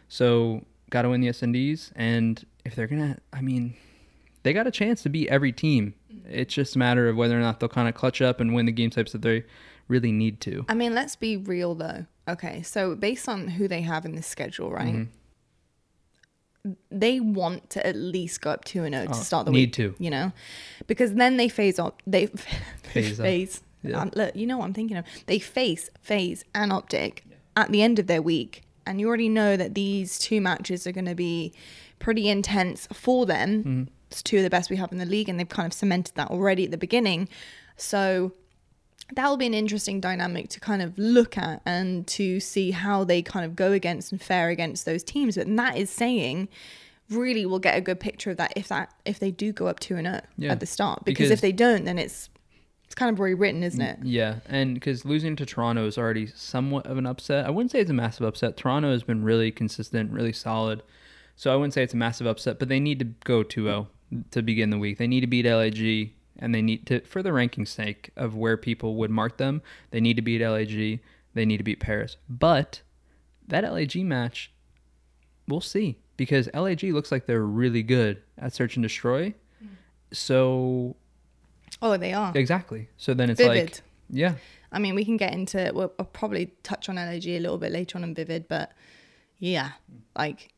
So 0.10 0.66
got 0.92 1.02
to 1.02 1.10
win 1.10 1.22
the 1.22 1.30
SNDs, 1.30 1.92
and 1.96 2.46
if 2.66 2.76
they're 2.76 2.86
gonna, 2.86 3.18
I 3.34 3.42
mean, 3.42 3.76
they 4.48 4.54
got 4.54 4.66
a 4.66 4.72
chance 4.72 5.04
to 5.04 5.10
beat 5.10 5.28
every 5.28 5.52
team. 5.52 5.94
It's 6.26 6.54
just 6.54 6.78
a 6.78 6.80
matter 6.80 7.10
of 7.10 7.18
whether 7.18 7.38
or 7.38 7.42
not 7.42 7.60
they'll 7.60 7.68
kind 7.68 7.90
of 7.90 7.96
clutch 7.96 8.22
up 8.22 8.40
and 8.40 8.56
win 8.56 8.66
the 8.66 8.72
game 8.72 8.90
types 8.90 9.12
that 9.12 9.22
they 9.22 9.44
really 9.90 10.14
need 10.14 10.40
to. 10.42 10.66
I 10.70 10.74
mean, 10.74 10.96
let's 10.96 11.18
be 11.18 11.36
real, 11.36 11.76
though. 11.76 12.06
Okay. 12.30 12.62
So, 12.62 12.96
based 12.96 13.28
on 13.28 13.50
who 13.50 13.68
they 13.68 13.82
have 13.82 14.06
in 14.06 14.16
this 14.16 14.26
schedule, 14.28 14.72
right? 14.72 14.94
Mm-hmm. 14.96 16.72
They 16.92 17.20
want 17.20 17.70
to 17.72 17.86
at 17.86 17.96
least 17.96 18.42
go 18.42 18.52
up 18.52 18.64
2 18.66 18.84
and 18.84 18.94
0 18.96 19.06
to 19.08 19.12
Oh, 19.12 19.14
start 19.16 19.46
the 19.46 19.52
need 19.52 19.68
week. 19.68 19.74
to. 19.74 19.96
You 20.00 20.10
know? 20.10 20.32
Because 20.88 21.14
then 21.14 21.38
they 21.38 21.50
phase 21.50 21.78
up. 21.80 22.02
They 22.08 22.28
Phase 22.84 23.20
up. 23.20 23.26
phase. 23.26 23.62
Yeah. 23.84 24.00
Um, 24.02 24.12
look, 24.16 24.36
you 24.36 24.48
know 24.48 24.58
what 24.58 24.66
I'm 24.66 24.74
thinking 24.74 24.98
of. 24.98 25.06
They 25.28 25.40
face 25.40 25.90
FaZe 26.02 26.44
and 26.56 26.74
optic 26.74 27.24
at 27.56 27.72
the 27.72 27.82
end 27.82 28.00
of 28.00 28.08
their 28.08 28.22
week 28.22 28.64
and 28.86 29.00
you 29.02 29.08
already 29.08 29.30
know 29.30 29.58
that 29.58 29.76
these 29.76 30.18
two 30.18 30.40
matches 30.42 30.88
are 30.88 30.92
going 30.94 31.06
to 31.06 31.16
be 31.16 31.54
pretty 32.00 32.30
intense 32.30 32.88
for 32.94 33.26
them. 33.26 33.60
Mm-hmm. 33.60 33.84
It's 34.10 34.24
two 34.24 34.38
of 34.38 34.44
the 34.44 34.50
best 34.50 34.70
we 34.70 34.78
have 34.78 34.92
in 34.92 34.98
the 34.98 35.06
league, 35.06 35.30
and 35.30 35.40
they've 35.40 35.50
kind 35.50 35.66
of 35.66 35.74
cemented 35.74 36.16
that 36.16 36.30
already 36.32 36.66
at 36.66 36.72
the 36.72 36.78
beginning. 36.78 37.28
So 37.76 38.34
that'll 39.14 39.38
be 39.38 39.46
an 39.46 39.54
interesting 39.54 40.00
dynamic 40.02 40.50
to 40.50 40.60
kind 40.60 40.82
of 40.82 40.98
look 40.98 41.38
at 41.38 41.62
and 41.66 42.06
to 42.08 42.40
see 42.40 42.72
how 42.72 43.04
they 43.04 43.22
kind 43.22 43.46
of 43.46 43.56
go 43.56 43.72
against 43.72 44.12
and 44.12 44.22
fare 44.22 44.50
against 44.50 44.86
those 44.86 45.04
teams. 45.04 45.36
But 45.38 45.54
that 45.56 45.78
is 45.78 45.90
saying 45.90 46.50
really 47.10 47.46
we'll 47.46 47.60
get 47.60 47.78
a 47.78 47.82
good 47.82 48.00
picture 48.02 48.32
of 48.32 48.38
that 48.38 48.52
if 48.58 48.68
that 48.68 48.94
if 49.06 49.18
they 49.20 49.32
do 49.32 49.54
go 49.54 49.68
up 49.68 49.80
2 49.80 49.96
and 49.96 50.08
0 50.08 50.22
Yeah. 50.38 50.52
at 50.52 50.60
the 50.60 50.66
start 50.66 51.06
because, 51.06 51.30
Because- 51.30 51.32
if 51.32 51.40
they 51.40 51.54
don't 51.54 51.86
then 51.86 51.98
it's 51.98 52.28
it's 52.84 52.96
kind 52.96 53.10
of 53.14 53.22
rewritten 53.22 53.64
isn't 53.64 53.80
it 53.82 54.02
mm, 54.02 54.04
Yeah, 54.06 54.40
and 54.50 54.74
because 54.74 55.06
losing 55.06 55.38
to 55.38 55.46
Toronto 55.46 55.86
is 55.88 55.98
already 55.98 56.28
somewhat 56.28 56.86
of 56.86 56.98
an 56.98 57.06
upset. 57.06 57.46
I 57.46 57.50
wouldn't 57.50 57.72
say 57.72 57.80
it's 57.80 57.90
a 57.90 57.94
massive 57.94 58.26
upset. 58.26 58.56
Toronto 58.58 58.92
has 58.92 59.04
been 59.04 59.24
really 59.24 59.52
consistent, 59.52 60.12
really 60.12 60.32
solid. 60.34 60.84
So 61.38 61.52
I 61.54 61.56
wouldn't 61.56 61.74
say 61.74 61.84
it's 61.84 61.94
a 61.94 61.98
massive 61.98 62.28
upset, 62.28 62.60
but 62.60 62.68
they 62.70 62.80
need 62.82 63.00
to 63.00 63.06
go 63.26 63.44
2-0 63.44 63.88
to 64.32 64.42
begin 64.42 64.70
the 64.70 64.78
week. 64.78 64.98
They 64.98 65.08
need 65.08 65.22
to 65.22 65.28
beat 65.28 65.46
LAG, 65.46 66.12
and 66.40 66.54
they 66.54 66.62
need 66.62 66.86
to, 66.88 67.02
for 67.02 67.24
the 67.24 67.34
ranking 67.34 67.66
sake 67.66 68.12
of 68.16 68.36
where 68.36 68.58
people 68.58 68.96
would 68.96 69.12
mark 69.12 69.38
them, 69.38 69.62
they 69.92 70.00
need 70.00 70.16
to 70.16 70.22
beat 70.22 70.42
LAG. 70.42 71.00
They 71.34 71.46
need 71.46 71.58
to 71.58 71.64
beat 71.64 71.80
Paris. 71.80 72.18
But 72.30 72.82
that 73.48 73.64
LAG 73.72 73.96
match, 73.98 74.52
we'll 75.48 75.62
see 75.62 76.00
because 76.16 76.50
LAG 76.54 76.84
looks 76.84 77.12
like 77.12 77.26
they're 77.26 77.46
really 77.46 77.84
good 77.84 78.22
at 78.38 78.54
search 78.54 78.76
and 78.76 78.84
destroy. 78.84 79.34
Mm. 79.64 79.68
So 80.12 80.96
oh 81.82 81.98
they 81.98 82.14
are 82.14 82.32
exactly. 82.36 82.90
So 82.98 83.14
then 83.14 83.30
it's 83.30 83.40
vivid 83.40 83.72
like, 83.72 83.82
yeah, 84.10 84.34
i 84.72 84.80
mean 84.80 84.96
we 84.96 85.06
can 85.06 85.18
get 85.18 85.34
into 85.34 85.72
we'll, 85.74 85.94
I'll 86.00 86.06
probably 86.06 86.54
touch 86.64 86.90
on 86.90 86.96
lag 86.96 87.26
a 87.26 87.40
little 87.40 87.58
bit 87.58 87.72
later 87.72 87.98
on 87.98 88.04
in 88.04 88.14
vivid 88.14 88.48
but 88.48 88.72
yeah 89.40 89.72
like 90.18 90.54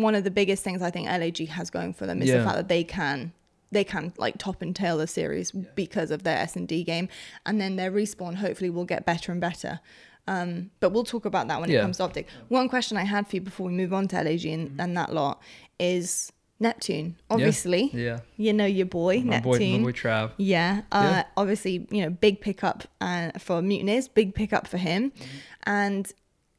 one 0.00 0.14
of 0.14 0.24
the 0.24 0.30
biggest 0.30 0.64
things 0.64 0.80
i 0.82 0.90
think 0.90 1.06
lag 1.06 1.38
has 1.48 1.68
going 1.70 1.92
for 1.92 2.06
them 2.06 2.22
is 2.22 2.30
the 2.30 2.42
fact 2.42 2.56
that 2.56 2.68
they 2.68 2.82
can 2.82 3.32
they 3.70 3.84
can 3.84 4.12
like 4.16 4.36
top 4.38 4.60
and 4.62 4.74
tail 4.74 4.96
the 4.98 5.06
series 5.06 5.50
because 5.50 6.10
of 6.10 6.22
their 6.22 6.38
s&d 6.38 6.82
game 6.84 7.08
and 7.46 7.60
then 7.60 7.76
their 7.76 7.90
respawn 7.92 8.34
hopefully 8.36 8.70
will 8.70 8.84
get 8.84 9.04
better 9.06 9.32
and 9.32 9.40
better 9.40 9.80
um, 10.28 10.70
but 10.80 10.92
we'll 10.92 11.02
talk 11.04 11.24
about 11.24 11.48
that 11.48 11.60
when 11.60 11.68
it 11.68 11.80
comes 11.80 11.96
to 11.98 12.04
optic 12.04 12.26
one 12.48 12.68
question 12.68 12.96
i 12.96 13.04
had 13.04 13.26
for 13.28 13.36
you 13.36 13.40
before 13.42 13.66
we 13.66 13.72
move 13.72 13.92
on 13.92 14.06
to 14.08 14.16
lag 14.16 14.44
and, 14.46 14.80
and 14.80 14.96
that 14.96 15.12
lot 15.12 15.40
is 15.78 16.32
neptune 16.60 17.16
obviously 17.28 17.90
yeah. 17.92 18.20
you 18.36 18.52
know 18.52 18.64
your 18.64 18.86
boy 18.86 19.20
My 19.20 19.40
boy, 19.40 19.52
neptune 19.58 19.82
my 19.82 19.88
boy 19.88 19.92
Trav. 19.92 20.30
yeah, 20.36 20.82
uh, 20.92 21.08
Yeah. 21.10 21.24
obviously, 21.36 21.86
you 21.90 22.02
know, 22.02 22.10
big 22.10 22.40
pickup 22.40 22.84
uh, 23.00 23.32
for 23.38 23.60
Mutineers, 23.62 24.06
big 24.06 24.32
pickup 24.34 24.68
for 24.68 24.76
him. 24.78 25.10
Mm-hmm. 25.10 25.26
And, 25.64 26.12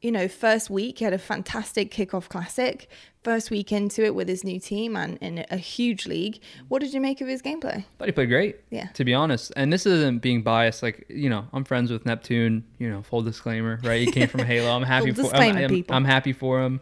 you 0.04 0.12
know, 0.12 0.28
first 0.28 0.70
week, 0.70 1.00
he 1.00 1.06
had 1.06 1.14
a 1.14 1.18
fantastic 1.18 1.90
kickoff 1.92 2.28
classic. 2.30 2.90
First 3.24 3.50
week 3.50 3.72
into 3.72 4.04
it 4.04 4.14
with 4.14 4.28
his 4.28 4.44
new 4.44 4.60
team 4.60 4.98
and 4.98 5.18
in 5.22 5.46
a 5.50 5.56
huge 5.56 6.06
league. 6.06 6.42
What 6.68 6.82
did 6.82 6.94
you 6.94 7.00
make 7.00 7.22
of 7.22 7.28
his 7.30 7.42
gameplay? 7.42 7.86
Thought 7.98 8.08
he 8.08 8.12
played 8.12 8.28
great. 8.28 8.58
Yeah. 8.70 8.88
To 8.96 9.06
be 9.06 9.14
honest, 9.14 9.54
and 9.56 9.72
this 9.72 9.86
isn't 9.86 10.22
being 10.22 10.42
biased. 10.42 10.84
Like 10.84 11.06
you 11.08 11.30
know, 11.30 11.48
I'm 11.54 11.64
friends 11.64 11.90
with 11.90 12.06
Neptune. 12.06 12.66
You 12.80 12.90
know, 12.90 13.02
full 13.02 13.22
disclaimer, 13.22 13.80
right? 13.82 14.02
He 14.02 14.12
came 14.12 14.28
from 14.28 14.42
Halo. 14.42 14.70
I'm 14.76 14.84
happy 14.96 15.14
for. 15.14 15.34
I'm, 15.34 15.56
I'm- 15.56 15.70
people. 15.70 15.96
I'm 15.96 16.04
happy 16.04 16.34
for 16.34 16.62
him. 16.62 16.82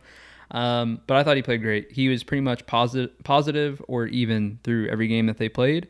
Um, 0.49 0.99
but 1.07 1.15
I 1.15 1.23
thought 1.23 1.35
he 1.37 1.43
played 1.43 1.61
great. 1.61 1.91
He 1.91 2.09
was 2.09 2.23
pretty 2.23 2.41
much 2.41 2.65
positive, 2.65 3.11
positive 3.23 3.81
or 3.87 4.07
even 4.07 4.59
through 4.63 4.87
every 4.89 5.07
game 5.07 5.27
that 5.27 5.37
they 5.37 5.47
played. 5.47 5.87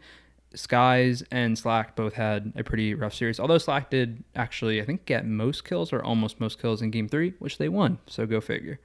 Skyz 0.55 1.23
and 1.31 1.57
Slack 1.57 1.95
both 1.95 2.13
had 2.13 2.53
a 2.55 2.63
pretty 2.63 2.93
rough 2.93 3.13
series. 3.13 3.39
Although 3.39 3.57
Slack 3.57 3.89
did 3.89 4.23
actually, 4.35 4.81
I 4.81 4.85
think, 4.85 5.05
get 5.05 5.25
most 5.25 5.63
kills 5.63 5.93
or 5.93 6.03
almost 6.03 6.39
most 6.39 6.61
kills 6.61 6.81
in 6.81 6.91
game 6.91 7.07
three, 7.07 7.33
which 7.39 7.57
they 7.57 7.69
won. 7.69 7.99
So 8.07 8.25
go 8.25 8.41
figure. 8.41 8.79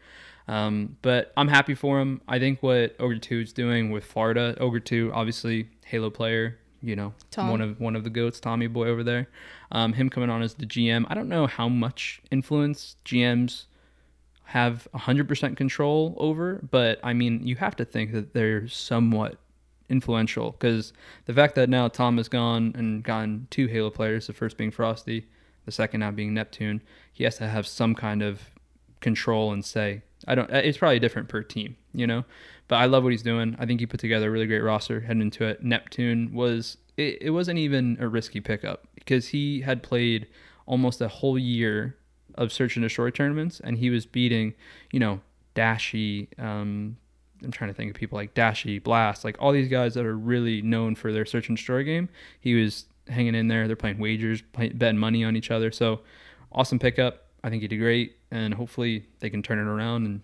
Um, 0.49 0.97
but 1.03 1.33
I'm 1.37 1.49
happy 1.49 1.75
for 1.75 2.01
him. 2.01 2.21
I 2.29 2.39
think 2.39 2.63
what 2.63 2.95
Ogre 3.01 3.19
2 3.19 3.41
is 3.41 3.53
doing 3.53 3.91
with 3.91 4.05
Florida, 4.05 4.57
Ogre 4.61 4.81
2, 4.81 5.11
obviously 5.13 5.69
Halo 5.85 6.09
player, 6.09 6.59
you 6.83 6.95
know, 6.95 7.15
Tom. 7.33 7.51
one 7.51 7.61
of 7.61 7.81
one 7.81 7.97
of 7.97 8.05
the 8.05 8.11
goats, 8.11 8.39
Tommy 8.39 8.69
boy 8.69 8.87
over 8.87 9.03
there. 9.03 9.29
Um, 9.73 9.93
him 9.95 10.09
coming 10.09 10.31
on 10.31 10.43
as 10.43 10.55
the 10.55 10.67
GM. 10.67 11.05
I 11.09 11.15
don't 11.15 11.29
know 11.29 11.49
how 11.49 11.69
much 11.69 12.21
influence 12.31 12.97
GMs 13.05 13.65
have 14.45 14.87
100% 14.95 15.57
control 15.57 16.15
over, 16.19 16.61
but 16.71 17.01
I 17.03 17.13
mean, 17.13 17.45
you 17.45 17.57
have 17.57 17.75
to 17.77 17.85
think 17.85 18.13
that 18.13 18.33
they're 18.33 18.69
somewhat 18.69 19.39
influential 19.89 20.53
because 20.53 20.93
the 21.27 21.33
fact 21.33 21.55
that 21.55 21.69
now 21.69 21.89
Tom 21.89 22.17
has 22.17 22.29
gone 22.29 22.73
and 22.77 23.03
gotten 23.03 23.47
two 23.51 23.67
Halo 23.67 23.91
players, 23.91 24.27
the 24.27 24.33
first 24.33 24.57
being 24.57 24.71
Frosty, 24.71 25.27
the 25.65 25.73
second 25.73 26.01
now 26.01 26.11
being 26.11 26.35
Neptune, 26.35 26.83
he 27.13 27.25
has 27.25 27.37
to 27.39 27.49
have 27.49 27.67
some 27.67 27.95
kind 27.95 28.23
of 28.23 28.51
control 29.01 29.53
and 29.53 29.65
say. 29.65 30.03
I 30.27 30.35
don't. 30.35 30.51
It's 30.51 30.79
probably 30.79 30.99
different 30.99 31.29
per 31.29 31.43
team, 31.43 31.77
you 31.93 32.07
know. 32.07 32.25
But 32.69 32.77
I 32.77 32.87
love 32.87 33.05
what 33.05 33.13
he's 33.13 33.23
doing. 33.23 33.55
I 33.59 33.67
think 33.67 33.81
he 33.81 33.87
put 33.87 34.01
together 34.01 34.29
a 34.29 34.31
really 34.31 34.47
great 34.47 34.63
roster 34.63 35.01
heading 35.01 35.23
into 35.23 35.45
it. 35.45 35.63
Neptune 35.63 36.33
was. 36.33 36.79
It, 36.97 37.19
it 37.21 37.31
wasn't 37.31 37.59
even 37.59 37.99
a 38.01 38.09
risky 38.09 38.41
pickup 38.41 38.89
because 38.95 39.29
he 39.29 39.61
had 39.61 39.83
played 39.83 40.27
almost 40.65 41.01
a 41.01 41.09
whole 41.09 41.39
year 41.39 41.97
of 42.37 42.53
search 42.53 42.77
and 42.77 42.83
destroy 42.83 43.11
tournaments, 43.11 43.61
and 43.61 43.79
he 43.79 43.91
was 43.91 44.07
beating, 44.07 44.55
you 44.91 44.99
know, 44.99 45.21
Dashy. 45.55 46.29
Um, 46.39 46.97
I'm 47.43 47.51
trying 47.51 47.71
to 47.71 47.75
think 47.75 47.91
of 47.91 47.97
people 47.97 48.17
like 48.17 48.35
Dashy, 48.35 48.79
Blast, 48.79 49.25
like 49.25 49.37
all 49.41 49.53
these 49.53 49.69
guys 49.69 49.95
that 49.95 50.05
are 50.05 50.17
really 50.17 50.63
known 50.63 50.95
for 50.95 51.13
their 51.13 51.27
search 51.27 51.49
and 51.49 51.57
destroy 51.57 51.85
game. 51.85 52.09
He 52.41 52.55
was 52.55 52.87
hanging 53.09 53.35
in 53.35 53.49
there. 53.49 53.67
They're 53.67 53.77
playing 53.77 53.99
wagers, 53.99 54.43
play, 54.53 54.71
betting 54.71 54.99
money 54.99 55.25
on 55.25 55.37
each 55.37 55.51
other. 55.51 55.71
So 55.71 56.01
awesome 56.53 56.79
pickup. 56.79 57.25
I 57.45 57.51
think 57.51 57.63
he 57.63 57.69
did 57.69 57.79
great, 57.79 58.17
and 58.31 58.55
hopefully 58.55 59.07
they 59.21 59.31
can 59.31 59.43
turn 59.43 59.59
it 59.59 59.71
around 59.71 60.07
and 60.07 60.21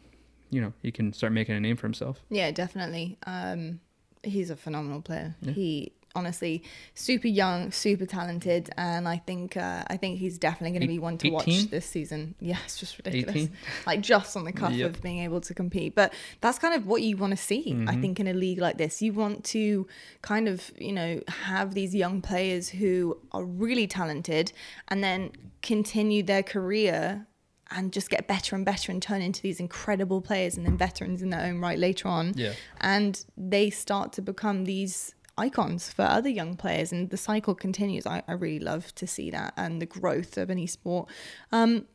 you 0.51 0.61
know 0.61 0.73
he 0.83 0.91
can 0.93 1.13
start 1.13 1.33
making 1.33 1.55
a 1.55 1.61
name 1.61 1.77
for 1.77 1.87
himself. 1.87 2.21
Yeah, 2.31 2.51
definitely. 2.51 3.19
Um, 3.27 3.81
he's 4.23 4.51
a 4.51 4.57
phenomenal 4.57 5.03
player. 5.03 5.35
Yeah. 5.41 5.53
He 5.53 5.93
honestly 6.15 6.63
super 6.95 7.29
young, 7.29 7.71
super 7.73 8.07
talented, 8.07 8.71
and 8.77 9.09
I 9.09 9.17
think 9.19 9.57
uh, 9.57 9.85
I 9.87 9.97
think 9.97 10.19
he's 10.19 10.39
definitely 10.39 10.73
going 10.79 10.83
to 10.83 10.89
be 10.89 10.99
one 10.99 11.19
to 11.19 11.27
18? 11.29 11.33
watch 11.35 11.71
this 11.71 11.87
season. 11.87 12.35
Yeah, 12.41 12.59
it's 12.65 12.79
just 12.79 12.99
ridiculous. 12.99 13.37
18? 13.37 13.53
Like 13.87 14.01
just 14.01 14.37
on 14.37 14.45
the 14.45 14.53
cusp 14.53 14.75
Yep. 14.77 14.91
of 14.97 15.03
being 15.03 15.21
able 15.21 15.41
to 15.43 15.55
compete. 15.55 15.95
But 15.95 16.13
that's 16.41 16.59
kind 16.59 16.75
of 16.75 16.87
what 16.87 17.03
you 17.03 17.17
want 17.17 17.31
to 17.31 17.37
see. 17.37 17.73
Mm-hmm. 17.73 17.89
I 17.89 17.97
think 17.97 18.19
in 18.21 18.27
a 18.27 18.33
league 18.35 18.59
like 18.59 18.79
this, 18.79 19.01
you 19.01 19.13
want 19.13 19.45
to 19.45 19.87
kind 20.23 20.49
of 20.49 20.73
you 20.79 20.93
know 20.93 21.21
have 21.29 21.75
these 21.75 21.95
young 21.95 22.21
players 22.21 22.69
who 22.69 23.19
are 23.33 23.45
really 23.45 23.87
talented, 23.87 24.53
and 24.89 25.03
then 25.03 25.31
continue 25.63 26.23
their 26.23 26.43
career 26.43 27.27
and 27.71 27.93
just 27.93 28.11
get 28.11 28.29
better 28.29 28.55
and 28.55 28.65
better 28.67 28.93
and 28.93 29.01
turn 29.03 29.23
into 29.23 29.41
these 29.41 29.59
incredible 29.59 30.21
players 30.21 30.57
and 30.57 30.67
then 30.67 30.77
veterans 30.77 31.23
in 31.23 31.31
their 31.31 31.41
own 31.47 31.59
right 31.59 31.79
later 31.79 32.07
on. 32.09 32.33
Yeah. 32.37 32.53
And 32.83 33.25
they 33.37 33.71
start 33.71 34.13
to 34.15 34.23
become 34.23 34.65
these 34.65 35.15
icons 35.39 35.91
for 35.93 36.03
other 36.03 36.29
young 36.29 36.57
players 36.57 36.93
and 36.93 37.11
the 37.11 37.17
cycle 37.17 37.55
continues. 37.55 38.07
I, 38.07 38.23
I 38.29 38.33
really 38.33 38.59
love 38.59 38.95
to 38.97 39.07
see 39.07 39.31
that 39.31 39.55
and 39.57 39.81
the 39.81 39.87
growth 39.87 40.37
of 40.37 40.51
an 40.51 40.59
esport. 40.59 41.09
Um 41.51 41.87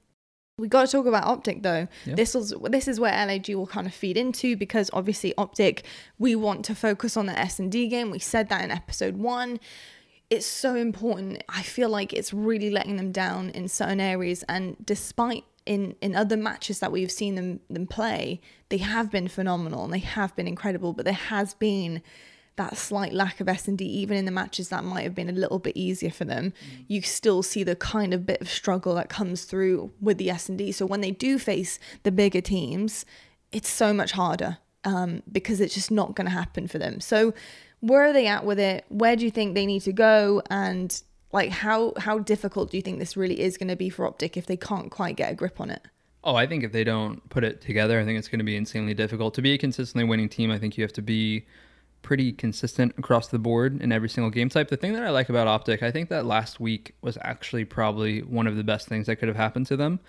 we 0.59 0.67
got 0.67 0.87
to 0.87 0.91
talk 0.91 1.05
about 1.05 1.25
Optic 1.25 1.61
though. 1.61 1.87
Yeah. 2.05 2.15
This 2.15 2.33
was 2.33 2.53
this 2.63 2.87
is 2.87 2.99
where 2.99 3.13
LAG 3.13 3.49
will 3.49 3.67
kind 3.67 3.85
of 3.85 3.93
feed 3.93 4.17
into 4.17 4.57
because 4.57 4.89
obviously 4.91 5.33
Optic 5.37 5.85
we 6.17 6.35
want 6.35 6.65
to 6.65 6.75
focus 6.75 7.15
on 7.15 7.27
the 7.27 7.37
S 7.37 7.59
and 7.59 7.71
D 7.71 7.87
game. 7.87 8.09
We 8.09 8.19
said 8.19 8.49
that 8.49 8.63
in 8.63 8.71
episode 8.71 9.17
1 9.17 9.59
it's 10.29 10.45
so 10.45 10.75
important. 10.75 11.43
I 11.47 11.61
feel 11.61 11.89
like 11.89 12.13
it's 12.13 12.33
really 12.33 12.69
letting 12.69 12.97
them 12.97 13.11
down 13.11 13.49
in 13.51 13.67
certain 13.67 14.01
areas, 14.01 14.43
and 14.49 14.75
despite 14.85 15.45
in 15.65 15.95
in 16.01 16.15
other 16.15 16.37
matches 16.37 16.79
that 16.79 16.91
we've 16.91 17.11
seen 17.11 17.35
them 17.35 17.59
them 17.69 17.87
play, 17.87 18.41
they 18.69 18.77
have 18.77 19.09
been 19.09 19.27
phenomenal 19.27 19.85
and 19.85 19.93
they 19.93 19.99
have 19.99 20.35
been 20.35 20.47
incredible. 20.47 20.93
But 20.93 21.05
there 21.05 21.13
has 21.13 21.53
been 21.53 22.01
that 22.57 22.75
slight 22.75 23.13
lack 23.13 23.39
of 23.39 23.47
S 23.47 23.67
and 23.67 23.77
D, 23.77 23.85
even 23.85 24.17
in 24.17 24.25
the 24.25 24.31
matches 24.31 24.69
that 24.69 24.83
might 24.83 25.03
have 25.03 25.15
been 25.15 25.29
a 25.29 25.33
little 25.33 25.59
bit 25.59 25.77
easier 25.77 26.11
for 26.11 26.25
them. 26.25 26.53
You 26.87 27.01
still 27.01 27.41
see 27.41 27.63
the 27.63 27.75
kind 27.75 28.13
of 28.13 28.25
bit 28.25 28.41
of 28.41 28.49
struggle 28.49 28.95
that 28.95 29.09
comes 29.09 29.45
through 29.45 29.91
with 30.01 30.17
the 30.17 30.29
S 30.29 30.49
and 30.49 30.57
D. 30.57 30.71
So 30.71 30.85
when 30.85 31.01
they 31.01 31.11
do 31.11 31.39
face 31.39 31.79
the 32.03 32.11
bigger 32.11 32.41
teams, 32.41 33.05
it's 33.51 33.69
so 33.69 33.93
much 33.93 34.11
harder 34.11 34.57
um, 34.83 35.23
because 35.31 35.61
it's 35.61 35.73
just 35.73 35.91
not 35.91 36.15
going 36.15 36.25
to 36.25 36.31
happen 36.31 36.67
for 36.67 36.79
them. 36.79 36.99
So 36.99 37.33
where 37.79 38.03
are 38.03 38.13
they 38.13 38.27
at 38.27 38.43
with 38.43 38.59
it? 38.59 38.85
Where 38.89 39.15
do 39.15 39.23
you 39.23 39.31
think 39.31 39.53
they 39.53 39.65
need 39.65 39.81
to 39.81 39.93
go? 39.93 40.41
And 40.49 41.01
like 41.31 41.49
how 41.49 41.93
how 41.97 42.19
difficult 42.19 42.71
do 42.71 42.77
you 42.77 42.83
think 42.83 42.99
this 42.99 43.15
really 43.15 43.39
is 43.39 43.57
going 43.57 43.67
to 43.67 43.75
be 43.75 43.89
for 43.89 44.05
Optic 44.05 44.35
if 44.35 44.47
they 44.47 44.57
can't 44.57 44.89
quite 44.89 45.15
get 45.15 45.31
a 45.31 45.35
grip 45.35 45.61
on 45.61 45.69
it? 45.69 45.81
Oh, 46.23 46.35
I 46.35 46.47
think 46.47 46.63
if 46.63 46.71
they 46.71 46.83
don't 46.83 47.27
put 47.29 47.43
it 47.43 47.61
together, 47.61 47.99
I 47.99 48.05
think 48.05 48.17
it's 48.17 48.27
going 48.27 48.39
to 48.39 48.45
be 48.45 48.55
insanely 48.55 48.93
difficult. 48.93 49.33
To 49.35 49.41
be 49.41 49.53
a 49.53 49.57
consistently 49.57 50.03
winning 50.03 50.27
team, 50.27 50.51
I 50.51 50.57
think 50.57 50.77
you 50.77 50.83
have 50.83 50.93
to 50.93 51.01
be 51.01 51.45
pretty 52.07 52.31
consistent 52.31 52.93
across 52.97 53.27
the 53.27 53.37
board 53.37 53.81
in 53.81 53.91
every 53.91 54.07
single 54.07 54.31
game 54.31 54.47
type. 54.47 54.69
The 54.69 54.77
thing 54.77 54.93
that 54.93 55.03
I 55.03 55.09
like 55.09 55.27
about 55.27 55.45
Optic, 55.45 55.83
I 55.83 55.91
think 55.91 56.07
that 56.07 56.25
last 56.25 56.57
week 56.57 56.95
was 57.01 57.17
actually 57.19 57.65
probably 57.65 58.21
one 58.21 58.47
of 58.47 58.55
the 58.55 58.63
best 58.63 58.87
things 58.87 59.07
that 59.07 59.17
could 59.17 59.27
have 59.27 59.35
happened 59.35 59.65
to 59.65 59.75
them. 59.75 59.99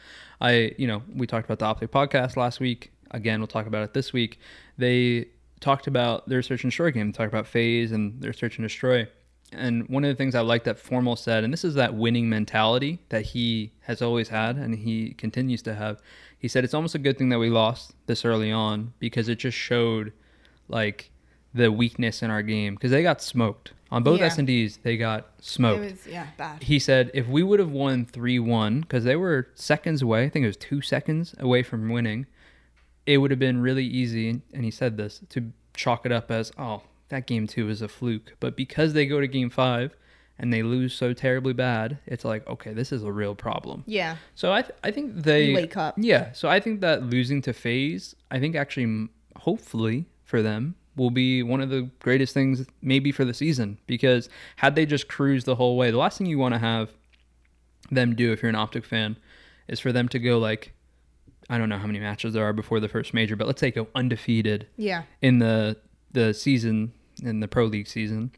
I, 0.40 0.76
you 0.78 0.86
know, 0.86 1.02
we 1.12 1.26
talked 1.26 1.46
about 1.46 1.58
the 1.58 1.64
Optic 1.64 1.90
podcast 1.90 2.36
last 2.36 2.60
week. 2.60 2.92
Again, 3.10 3.40
we'll 3.40 3.48
talk 3.48 3.66
about 3.66 3.82
it 3.82 3.94
this 3.94 4.12
week. 4.12 4.38
They 4.76 5.26
talked 5.58 5.88
about 5.88 6.28
their 6.28 6.40
search 6.40 6.62
and 6.62 6.70
destroy 6.70 6.92
game, 6.92 7.12
talked 7.12 7.32
about 7.32 7.48
FaZe 7.48 7.90
and 7.90 8.22
their 8.22 8.32
search 8.32 8.58
and 8.58 8.64
destroy. 8.64 9.08
And 9.50 9.88
one 9.88 10.04
of 10.04 10.08
the 10.08 10.14
things 10.14 10.36
I 10.36 10.42
like 10.42 10.62
that 10.64 10.78
Formal 10.78 11.16
said, 11.16 11.42
and 11.42 11.52
this 11.52 11.64
is 11.64 11.74
that 11.74 11.94
winning 11.94 12.28
mentality 12.28 13.00
that 13.08 13.22
he 13.22 13.72
has 13.80 14.02
always 14.02 14.28
had 14.28 14.54
and 14.54 14.72
he 14.72 15.14
continues 15.14 15.62
to 15.62 15.74
have. 15.74 16.00
He 16.38 16.46
said 16.46 16.62
it's 16.62 16.74
almost 16.74 16.94
a 16.94 17.00
good 17.00 17.18
thing 17.18 17.30
that 17.30 17.40
we 17.40 17.50
lost 17.50 17.96
this 18.06 18.24
early 18.24 18.52
on 18.52 18.92
because 19.00 19.28
it 19.28 19.40
just 19.40 19.58
showed 19.58 20.12
like 20.68 21.10
the 21.58 21.70
weakness 21.70 22.22
in 22.22 22.30
our 22.30 22.42
game 22.42 22.74
because 22.74 22.90
they 22.90 23.02
got 23.02 23.20
smoked 23.20 23.72
on 23.90 24.02
both 24.02 24.20
Yeah. 24.20 24.26
S 24.26 24.38
and 24.38 24.46
D's. 24.46 24.78
They 24.82 24.96
got 24.96 25.20
It 25.38 25.44
smoked. 25.44 25.80
was 25.80 26.06
yeah 26.06 26.26
bad. 26.36 26.62
he 26.62 26.78
said 26.78 27.10
if 27.14 27.26
we 27.26 27.42
would 27.42 27.58
have 27.60 27.70
won 27.70 28.06
3-1 28.06 28.80
because 28.82 29.04
they 29.04 29.16
were 29.16 29.48
seconds 29.54 30.02
away 30.02 30.24
i 30.24 30.28
think 30.28 30.44
it 30.44 30.46
was 30.48 30.56
two 30.56 30.80
seconds 30.80 31.34
away 31.38 31.62
from 31.62 31.88
winning 31.88 32.26
it 33.06 33.18
would 33.18 33.30
have 33.30 33.40
been 33.40 33.60
really 33.62 33.84
easy 33.84 34.42
and 34.52 34.64
he 34.64 34.70
said 34.70 34.96
this 34.96 35.20
to 35.30 35.52
chalk 35.74 36.04
it 36.04 36.12
up 36.12 36.30
as 36.30 36.52
oh 36.58 36.82
that 37.08 37.26
game 37.26 37.46
two 37.46 37.68
is 37.70 37.80
a 37.82 37.88
fluke 37.88 38.34
but 38.40 38.56
because 38.56 38.92
they 38.92 39.06
go 39.06 39.20
to 39.20 39.26
game 39.26 39.48
five 39.50 39.96
and 40.40 40.52
they 40.52 40.62
lose 40.62 40.92
so 40.94 41.12
terribly 41.14 41.54
bad 41.54 41.98
it's 42.06 42.24
like 42.24 42.46
okay 42.46 42.72
this 42.74 42.92
is 42.92 43.02
a 43.02 43.10
real 43.10 43.34
problem 43.34 43.82
Yeah, 43.86 44.16
so 44.34 44.52
i, 44.52 44.60
th- 44.62 44.74
I 44.84 44.90
think 44.90 45.22
they 45.22 45.54
wake 45.54 45.76
up. 45.78 45.94
yeah 45.96 46.32
so 46.32 46.48
i 46.48 46.60
think 46.60 46.80
that 46.82 47.04
losing 47.04 47.40
to 47.42 47.52
FaZe 47.54 48.14
i 48.30 48.38
think 48.38 48.54
actually 48.54 49.08
hopefully 49.36 50.04
for 50.24 50.42
them 50.42 50.74
will 50.98 51.10
be 51.10 51.42
one 51.42 51.60
of 51.60 51.70
the 51.70 51.88
greatest 52.00 52.34
things 52.34 52.66
maybe 52.82 53.12
for 53.12 53.24
the 53.24 53.34
season 53.34 53.78
because 53.86 54.28
had 54.56 54.74
they 54.74 54.84
just 54.84 55.08
cruised 55.08 55.46
the 55.46 55.54
whole 55.54 55.76
way 55.76 55.90
the 55.90 55.98
last 55.98 56.18
thing 56.18 56.26
you 56.26 56.38
want 56.38 56.54
to 56.54 56.58
have 56.58 56.90
them 57.90 58.14
do 58.14 58.32
if 58.32 58.42
you're 58.42 58.50
an 58.50 58.56
optic 58.56 58.84
fan 58.84 59.16
is 59.68 59.80
for 59.80 59.92
them 59.92 60.08
to 60.08 60.18
go 60.18 60.38
like 60.38 60.72
i 61.48 61.56
don't 61.56 61.68
know 61.68 61.78
how 61.78 61.86
many 61.86 61.98
matches 61.98 62.34
there 62.34 62.44
are 62.44 62.52
before 62.52 62.80
the 62.80 62.88
first 62.88 63.14
major 63.14 63.36
but 63.36 63.46
let's 63.46 63.60
say 63.60 63.70
go 63.70 63.88
undefeated 63.94 64.66
yeah, 64.76 65.02
in 65.22 65.38
the 65.38 65.76
the 66.12 66.34
season 66.34 66.92
in 67.22 67.40
the 67.40 67.48
pro 67.48 67.64
league 67.64 67.88
season 67.88 68.30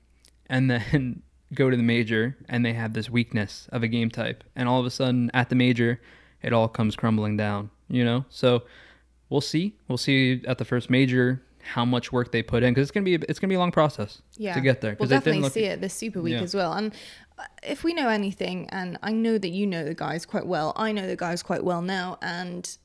and 0.49 0.71
then 0.71 1.23
go 1.55 1.69
to 1.69 1.77
the 1.77 1.83
major 1.83 2.37
and 2.49 2.65
they 2.65 2.73
have 2.73 2.93
this 2.93 3.11
weakness 3.11 3.69
of 3.73 3.83
a 3.83 3.89
game 3.89 4.09
type 4.09 4.45
and 4.55 4.69
all 4.69 4.79
of 4.79 4.87
a 4.87 4.91
sudden 4.91 5.31
at 5.35 5.49
the 5.49 5.57
major 5.57 6.01
it 6.43 6.53
all 6.53 6.69
comes 6.69 6.95
crumbling 6.95 7.37
down 7.37 7.71
you 7.91 8.05
know? 8.05 8.25
So 8.31 8.63
we'll 9.29 9.41
see. 9.43 9.75
We'll 9.89 9.99
see 9.99 10.43
at 10.47 10.59
the 10.59 10.65
first 10.65 10.89
major 10.89 11.43
how 11.63 11.85
much 11.85 12.11
work 12.13 12.33
they 12.33 12.43
put 12.43 12.63
in 12.63 12.73
because 12.73 12.83
it's 12.83 12.91
gonna 12.91 13.05
be 13.05 13.15
it's 13.15 13.39
gonna 13.39 13.51
be 13.51 13.55
a 13.55 13.59
long 13.59 13.73
process 13.73 14.23
yeah. 14.37 14.55
to 14.55 14.61
get 14.61 14.81
there 14.81 14.97
We'll 14.99 15.07
it 15.07 15.11
didn't 15.11 15.21
definitely 15.25 15.43
look- 15.43 15.53
see 15.53 15.65
it 15.65 15.81
this 15.81 15.95
Super 15.95 16.21
Week 16.23 16.35
Yeah. 16.35 16.43
as 16.43 16.55
well. 16.55 16.73
And 16.73 16.93
uh, 17.39 17.45
if 17.63 17.85
we 17.85 17.95
know 17.95 18.09
anything, 18.09 18.69
and 18.71 18.99
I 19.03 19.13
know 19.13 19.39
that 19.39 19.49
you 19.51 19.67
know 19.67 19.85
the 19.85 19.95
guys 19.95 20.27
quite 20.27 20.47
well, 20.47 20.73
I 20.77 20.93
know 20.93 21.07
the 21.07 21.17
guys 21.17 21.43
quite 21.43 21.65
well 21.65 21.83
now, 21.83 22.19
and 22.23 22.77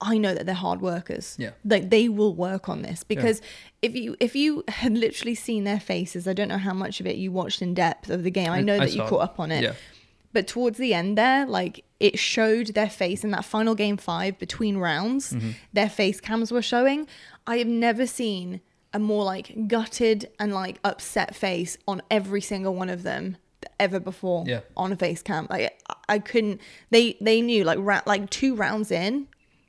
I 0.00 0.16
know 0.16 0.34
that 0.34 0.46
they're 0.46 0.54
hard 0.54 0.80
workers. 0.80 1.36
Yeah. 1.38 1.50
like 1.64 1.90
they 1.90 2.08
will 2.08 2.34
work 2.34 2.68
on 2.68 2.82
this 2.82 3.04
because 3.04 3.42
if 3.82 3.94
you 3.94 4.16
if 4.18 4.34
you 4.34 4.64
had 4.68 4.96
literally 4.96 5.34
seen 5.34 5.64
their 5.64 5.80
faces, 5.80 6.26
I 6.26 6.32
don't 6.32 6.48
know 6.48 6.58
how 6.58 6.72
much 6.74 7.00
of 7.00 7.06
it 7.06 7.16
you 7.16 7.30
watched 7.32 7.60
in 7.62 7.74
depth 7.74 8.08
of 8.10 8.22
the 8.24 8.30
game. 8.30 8.50
I 8.50 8.60
know 8.62 8.78
that 8.78 8.90
you 8.92 8.98
saw 9.02 9.08
caught 9.08 9.22
up 9.22 9.40
on 9.40 9.52
it. 9.52 9.62
yeah 9.62 9.72
But 10.32 10.46
towards 10.46 10.78
the 10.78 10.94
end 10.94 11.18
there, 11.18 11.44
like 11.46 11.84
it 11.98 12.18
showed 12.18 12.68
their 12.68 12.88
face 12.90 13.24
in 13.24 13.30
that 13.32 13.44
final 13.44 13.74
game 13.74 13.96
five 13.96 14.38
between 14.38 14.76
rounds, 14.78 15.32
Mm-hmm. 15.32 15.50
their 15.72 15.88
face 15.88 16.20
cams 16.20 16.52
were 16.52 16.62
showing. 16.62 17.06
I 17.46 17.56
have 17.58 17.66
never 17.66 18.06
seen 18.06 18.60
a 18.92 18.98
more 18.98 19.24
like 19.24 19.68
gutted 19.68 20.28
and 20.38 20.52
like 20.54 20.78
upset 20.84 21.34
face 21.34 21.76
on 21.86 22.00
every 22.10 22.40
single 22.40 22.74
one 22.74 22.88
of 22.90 23.02
them 23.02 23.36
ever 23.78 24.00
before 24.00 24.44
Yeah. 24.46 24.60
on 24.76 24.92
a 24.92 24.96
face 24.96 25.22
cam. 25.22 25.46
Like 25.50 25.80
I- 26.08 26.18
couldn't 26.20 26.60
they 26.90 27.16
they 27.20 27.40
knew 27.42 27.64
like 27.64 27.78
ra- 27.80 28.02
like 28.06 28.30
two 28.30 28.54
rounds 28.54 28.90
in, 28.90 29.26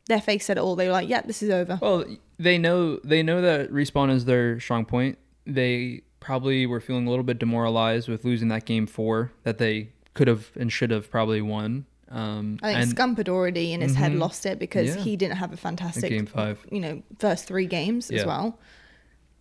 their 0.08 0.22
face 0.22 0.46
said 0.46 0.58
it 0.58 0.62
all. 0.62 0.75
They 0.75 0.88
were 0.88 0.94
like, 0.94 1.10
Yeah, 1.10 1.22
this 1.22 1.41
is 1.44 1.50
over. 1.50 1.77
Well, 1.82 2.06
they 2.39 2.58
know 2.58 2.98
they 3.03 3.24
know 3.24 3.41
that 3.41 3.72
respawn 3.72 4.12
is 4.12 4.25
their 4.25 4.60
strong 4.60 4.86
point. 4.86 5.18
They 5.46 6.01
probably 6.20 6.65
were 6.68 6.80
feeling 6.80 7.08
a 7.08 7.10
little 7.10 7.24
bit 7.24 7.39
demoralized 7.39 8.08
with 8.08 8.24
losing 8.25 8.48
that 8.50 8.65
game 8.65 8.86
four 8.88 9.32
that 9.44 9.58
they 9.58 9.89
could 10.13 10.27
have 10.27 10.51
and 10.60 10.72
should 10.72 10.91
have 10.91 11.10
probably 11.10 11.41
won. 11.41 11.86
Um, 12.10 12.60
I 12.62 12.74
think 12.74 12.84
and 12.84 12.98
Scump 12.98 13.18
had 13.18 13.30
already 13.30 13.72
in 13.72 13.80
his 13.80 13.96
head 13.96 14.12
Mhm. 14.12 14.20
lost 14.20 14.46
it 14.46 14.60
because 14.60 14.96
Yeah. 14.96 15.01
he 15.01 15.15
didn't 15.15 15.38
have 15.38 15.53
a 15.53 15.58
fantastic 15.58 16.10
game 16.10 16.25
five. 16.25 16.60
you 16.70 16.80
know, 16.82 17.01
first 17.20 17.46
three 17.46 17.65
games 17.68 18.12
as 18.12 18.25
well. 18.25 18.60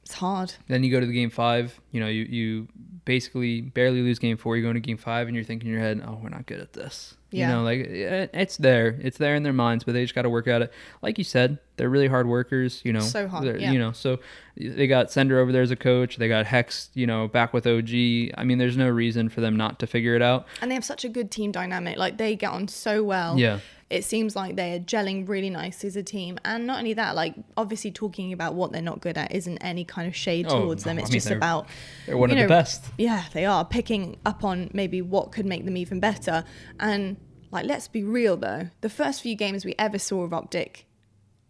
It's 0.05 0.15
hard. 0.15 0.55
Then 0.69 0.83
you 0.85 0.91
go 0.91 1.01
to 1.01 1.07
the 1.07 1.13
game 1.13 1.31
five. 1.31 1.81
You 1.91 2.01
know, 2.01 2.07
you 2.09 2.25
you 2.25 2.69
basically 3.05 3.61
barely 3.61 4.03
lose 4.03 4.19
game 4.19 4.37
four. 4.37 4.57
You 4.57 4.63
go 4.63 4.69
into 4.71 4.81
game 4.81 4.97
five, 4.97 5.27
and 5.27 5.35
you're 5.35 5.45
thinking 5.45 5.69
in 5.69 5.73
your 5.75 5.83
head, 5.83 6.03
"Oh, 6.07 6.19
we're 6.23 6.29
not 6.29 6.47
good 6.47 6.61
at 6.61 6.73
this." 6.73 7.15
Yeah. 7.33 7.49
You 7.49 7.55
know, 7.55 7.63
like 7.63 7.79
it, 7.81 8.31
it's 8.35 8.57
there, 8.57 8.99
it's 9.01 9.17
there 9.19 9.37
in 9.37 9.45
their 9.45 9.53
minds, 9.53 9.85
but 9.85 9.93
they 9.93 10.03
just 10.03 10.17
got 10.17 10.23
to 10.23 10.31
work 10.31 10.49
at 10.49 10.63
it. 10.63 10.73
Like 11.01 11.17
you 11.17 11.23
said, 11.23 11.59
they're 11.77 11.89
really 11.89 12.09
hard 12.09 12.27
workers. 12.27 12.81
You 12.85 12.93
know, 12.93 13.01
So 13.01 13.29
hard, 13.29 13.61
yeah. 13.61 13.71
You 13.71 13.79
know, 13.79 13.93
so 13.93 14.19
they 14.57 14.89
got 14.89 15.13
Sender 15.13 15.39
over 15.39 15.53
there 15.53 15.63
as 15.63 15.71
a 15.71 15.77
coach. 15.77 16.17
They 16.17 16.27
got 16.27 16.45
Hecz, 16.47 16.91
you 16.95 17.07
know, 17.07 17.29
back 17.29 17.53
with 17.53 17.67
OG. 17.69 17.91
I 18.37 18.43
mean, 18.45 18.59
there's 18.59 18.77
no 18.77 18.89
reason 18.89 19.29
for 19.29 19.41
them 19.41 19.57
not 19.57 19.79
to 19.79 19.87
figure 19.87 20.17
it 20.17 20.23
out. 20.23 20.47
and 20.61 20.71
they 20.71 20.75
have 20.75 20.85
such 20.85 21.05
a 21.05 21.09
good 21.09 21.31
team 21.31 21.53
dynamic. 21.53 21.99
Like 21.99 22.19
they 22.19 22.35
get 22.35 22.51
on 22.51 22.67
so 22.67 23.05
well. 23.05 23.39
Yeah. 23.39 23.61
It 23.91 24.05
seems 24.05 24.37
like 24.37 24.55
they 24.55 24.73
are 24.75 24.79
gelling 24.79 25.29
really 25.29 25.51
nice 25.51 25.85
as 25.85 25.97
a 25.97 26.03
team. 26.03 26.39
And 26.45 26.65
not 26.67 26.79
only 26.79 26.95
that, 26.95 27.17
like 27.17 27.35
obviously 27.57 27.91
talking 27.91 28.33
about 28.33 28.55
what 28.55 28.71
they're 28.71 28.81
not 28.81 29.01
good 29.01 29.19
at 29.19 29.35
isn't 29.35 29.59
any 29.59 29.85
kind 29.85 30.07
of 30.07 30.15
shade 30.15 30.47
Oh, 30.49 30.61
towards 30.63 30.85
them. 30.85 30.97
no, 30.97 31.01
I 31.01 31.03
It's 31.03 31.11
mean, 31.11 31.17
just 31.17 31.29
they're- 31.29 31.37
about 31.37 31.67
They're 32.07 32.17
one 32.17 32.31
of 32.31 32.39
the 32.39 32.47
best. 32.47 32.85
Yeah, 32.97 33.25
they 33.33 33.45
are 33.45 33.65
picking 33.65 34.17
up 34.25 34.45
on 34.45 34.71
maybe 34.73 35.03
what 35.03 35.33
could 35.33 35.45
make 35.45 35.65
them 35.65 35.77
even 35.77 35.99
better. 35.99 36.45
And 36.79 37.17
like 37.51 37.67
let's 37.67 37.89
be 37.89 38.05
real 38.05 38.37
though, 38.37 38.69
the 38.81 38.89
first 38.89 39.23
few 39.23 39.35
games 39.35 39.65
we 39.65 39.75
ever 39.77 39.99
saw 39.99 40.23
of 40.23 40.33
Optic 40.33 40.87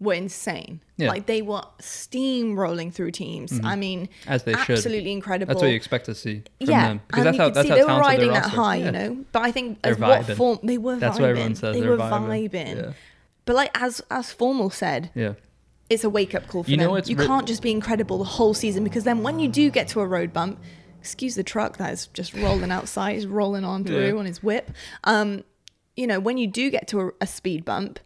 were 0.00 0.14
insane. 0.14 0.80
Yeah. 0.96 1.08
Like 1.08 1.26
they 1.26 1.42
were 1.42 1.62
steamrolling 1.80 2.92
through 2.92 3.10
teams. 3.12 3.60
I 3.62 3.76
mean, 3.76 4.00
Mm-hmm. 4.08 4.30
As 4.32 4.42
they 4.44 4.52
should. 4.52 4.76
absolutely 4.76 5.12
incredible 5.12 5.52
That's 5.52 5.62
what 5.62 5.68
you 5.70 5.76
expect 5.76 6.06
to 6.06 6.14
see 6.14 6.42
from 6.58 6.70
yeah, 6.70 6.88
them 6.88 7.00
and 7.12 7.26
that's 7.26 7.36
how 7.36 7.50
that's 7.50 7.66
see 7.66 7.70
how 7.70 7.76
they 7.76 7.84
were 7.84 7.98
riding 8.00 8.32
that 8.32 8.44
high, 8.46 8.76
Yeah. 8.76 8.84
you 8.86 8.92
know. 8.92 9.24
But 9.32 9.42
I 9.42 9.50
think 9.52 9.82
They're 9.82 9.92
as 9.92 9.98
what 9.98 10.36
form 10.36 10.58
they 10.62 10.78
were 10.78 10.96
That's 10.96 11.16
vibing. 11.18 11.20
what 11.20 11.30
everyone 11.30 11.54
says, 11.54 11.74
They 11.74 11.80
they're 11.80 11.90
were 11.90 11.96
vibing. 11.98 12.50
vibing. 12.50 12.76
Yeah. 12.76 12.92
But 13.44 13.56
like 13.56 13.70
as 13.74 14.00
as 14.10 14.32
formal 14.32 14.70
said, 14.70 15.10
Yeah. 15.14 15.34
it's 15.88 16.04
a 16.04 16.10
wake 16.10 16.34
up 16.34 16.46
call 16.48 16.62
for 16.64 16.70
You 16.70 16.76
them. 16.76 17.02
you 17.06 17.16
re- 17.16 17.26
can't 17.26 17.46
just 17.46 17.62
be 17.62 17.70
incredible 17.70 18.18
the 18.18 18.24
whole 18.24 18.54
season 18.54 18.84
because 18.84 19.04
then 19.04 19.22
when 19.22 19.38
you 19.38 19.48
do 19.48 19.70
get 19.70 19.88
to 19.88 20.00
a 20.00 20.06
road 20.06 20.32
bump, 20.32 20.58
excuse 21.00 21.34
the 21.34 21.42
truck 21.42 21.76
that 21.78 21.92
is 21.92 22.06
just 22.08 22.32
rolling 22.34 22.70
outside, 22.70 23.14
he's 23.14 23.26
rolling 23.26 23.64
on 23.64 23.84
through 23.84 24.18
on 24.18 24.26
his 24.26 24.42
whip. 24.42 24.70
Um, 25.04 25.44
you 25.96 26.06
know, 26.06 26.20
when 26.20 26.38
you 26.38 26.46
do 26.46 26.70
get 26.70 26.88
to 26.88 27.00
a, 27.00 27.10
a 27.22 27.26
speed 27.26 27.64
bump, 27.64 27.98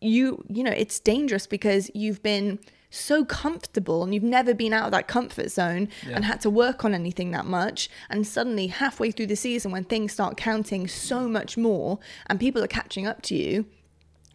you 0.00 0.44
you 0.48 0.62
know 0.62 0.70
it's 0.72 1.00
dangerous 1.00 1.46
because 1.46 1.90
you've 1.94 2.22
been 2.22 2.58
so 2.90 3.24
comfortable 3.24 4.02
and 4.04 4.14
you've 4.14 4.22
never 4.22 4.54
been 4.54 4.72
out 4.72 4.84
of 4.86 4.92
that 4.92 5.08
comfort 5.08 5.50
zone 5.50 5.88
Yeah. 6.06 6.16
and 6.16 6.24
had 6.24 6.40
to 6.42 6.50
work 6.50 6.84
on 6.84 6.94
anything 6.94 7.30
that 7.32 7.44
much 7.46 7.88
and 8.08 8.26
suddenly 8.26 8.68
halfway 8.68 9.10
through 9.10 9.26
the 9.26 9.36
season 9.36 9.72
when 9.72 9.84
things 9.84 10.12
start 10.12 10.36
counting 10.36 10.86
so 10.86 11.28
much 11.28 11.56
more 11.56 11.98
and 12.26 12.38
people 12.38 12.62
are 12.62 12.68
catching 12.68 13.06
up 13.06 13.22
to 13.22 13.34
you 13.34 13.66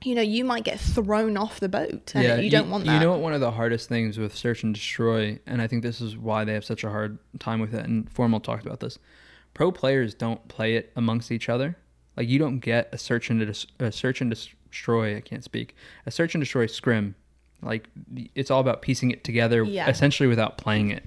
you 0.03 0.15
know 0.15 0.21
you 0.21 0.43
might 0.43 0.63
get 0.63 0.79
thrown 0.79 1.37
off 1.37 1.59
the 1.59 1.69
boat 1.69 2.11
and 2.15 2.43
you 2.43 2.49
don't 2.49 2.69
want 2.69 2.85
that 2.85 2.93
You 2.95 2.99
know 2.99 3.11
what? 3.11 3.19
One 3.21 3.33
of 3.33 3.39
the 3.39 3.51
hardest 3.51 3.87
things 3.87 4.17
with 4.17 4.35
search 4.35 4.63
and 4.63 4.73
destroy, 4.73 5.37
and 5.45 5.61
I 5.61 5.67
think 5.67 5.83
this 5.83 6.01
is 6.01 6.17
why 6.17 6.43
they 6.43 6.53
have 6.53 6.65
such 6.65 6.83
a 6.83 6.89
hard 6.89 7.19
time 7.39 7.59
with 7.59 7.75
it. 7.75 7.85
And 7.85 8.11
Formal 8.11 8.39
talked 8.39 8.65
about 8.65 8.79
this. 8.79 8.97
Pro 9.53 9.71
players 9.71 10.15
don't 10.15 10.47
play 10.47 10.73
it 10.75 10.91
amongst 10.95 11.31
each 11.31 11.49
other. 11.49 11.77
Like 12.17 12.27
you 12.27 12.39
don't 12.39 12.59
get 12.61 12.89
a 12.91 12.97
search 12.97 13.29
and 13.29 13.39
des- 13.39 13.67
a 13.79 13.91
search 13.91 14.21
and 14.21 14.31
destroy. 14.31 14.57
I 15.17 15.21
can't 15.21 15.43
speak. 15.43 15.75
A 16.05 16.11
search 16.11 16.33
and 16.35 16.41
destroy 16.41 16.65
scrim. 16.67 17.15
Like 17.61 17.87
it's 18.35 18.49
all 18.49 18.59
about 18.61 18.81
piecing 18.81 19.11
it 19.11 19.23
together, 19.23 19.63
Yeah. 19.63 19.87
essentially 19.89 20.27
without 20.27 20.57
playing 20.57 20.89
it. 20.89 21.03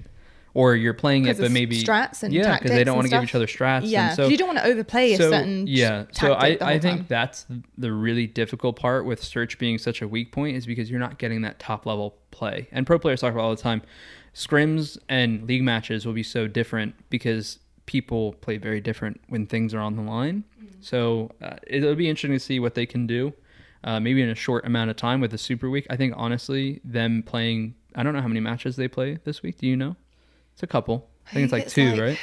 Or 0.53 0.73
you're 0.73 0.93
playing 0.93 1.25
it, 1.25 1.37
but 1.37 1.51
maybe 1.51 1.83
strats 1.83 2.23
and 2.23 2.33
yeah, 2.33 2.57
because 2.57 2.71
they 2.71 2.85
don't 2.85 2.95
want 2.95 3.07
to 3.07 3.11
give 3.11 3.21
each 3.23 3.35
other 3.35 3.45
strats. 3.45 3.81
yeah 3.83 4.07
and 4.07 4.15
so 4.15 4.27
you 4.29 4.37
don't 4.37 4.47
want 4.47 4.59
to 4.59 4.65
overplay 4.65 5.11
a 5.11 5.17
certain 5.17 5.67
yeah 5.67 6.05
so 6.13 6.31
i, 6.31 6.57
I 6.61 6.79
think 6.79 6.99
time. 6.99 7.05
that's 7.09 7.45
the 7.77 7.91
really 7.91 8.25
difficult 8.25 8.77
part 8.79 9.05
with 9.05 9.21
search 9.21 9.59
being 9.59 9.77
such 9.77 10.01
a 10.01 10.07
weak 10.07 10.31
point 10.31 10.55
is 10.55 10.65
because 10.65 10.89
you're 10.89 10.97
not 11.01 11.17
getting 11.17 11.41
that 11.41 11.59
top 11.59 11.85
level 11.85 12.15
play 12.31 12.69
and 12.71 12.87
pro 12.87 12.97
players 12.97 13.19
talk 13.19 13.33
about 13.33 13.43
all 13.43 13.53
the 13.53 13.61
time 13.61 13.81
scrims 14.33 14.97
and 15.09 15.45
league 15.47 15.61
matches 15.63 16.05
will 16.05 16.13
be 16.13 16.23
so 16.23 16.47
different 16.47 16.95
because 17.09 17.59
people 17.85 18.31
play 18.39 18.55
very 18.57 18.79
different 18.79 19.19
when 19.27 19.45
things 19.45 19.73
are 19.73 19.79
on 19.81 19.95
the 19.97 20.01
line 20.01 20.45
Mm-hmm. 20.57 20.75
so 20.79 21.31
uh, 21.43 21.57
it'll 21.67 21.95
be 21.95 22.09
interesting 22.09 22.31
to 22.31 22.39
see 22.39 22.61
what 22.61 22.75
they 22.75 22.85
can 22.85 23.05
do 23.05 23.33
uh, 23.85 23.99
maybe 24.01 24.21
in 24.21 24.29
a 24.29 24.35
short 24.35 24.65
amount 24.65 24.89
of 24.89 24.97
time 24.97 25.21
with 25.21 25.31
the 25.31 25.37
super 25.37 25.69
week. 25.69 25.87
I 25.89 25.95
think 25.95 26.13
honestly 26.17 26.81
them 26.83 27.23
playing 27.23 27.75
i 27.97 28.03
don't 28.03 28.13
know 28.13 28.21
how 28.21 28.27
many 28.27 28.41
matches 28.41 28.75
they 28.75 28.89
play 28.89 29.19
this 29.23 29.41
week. 29.41 29.57
Do 29.59 29.67
you 29.67 29.77
know? 29.77 29.95
It's 30.53 30.63
a 30.63 30.67
couple. 30.67 31.07
I 31.27 31.31
think, 31.33 31.43
it's 31.45 31.53
like 31.53 31.63
it's 31.63 31.73
two 31.73 31.91
like- 31.91 32.01
right? 32.01 32.19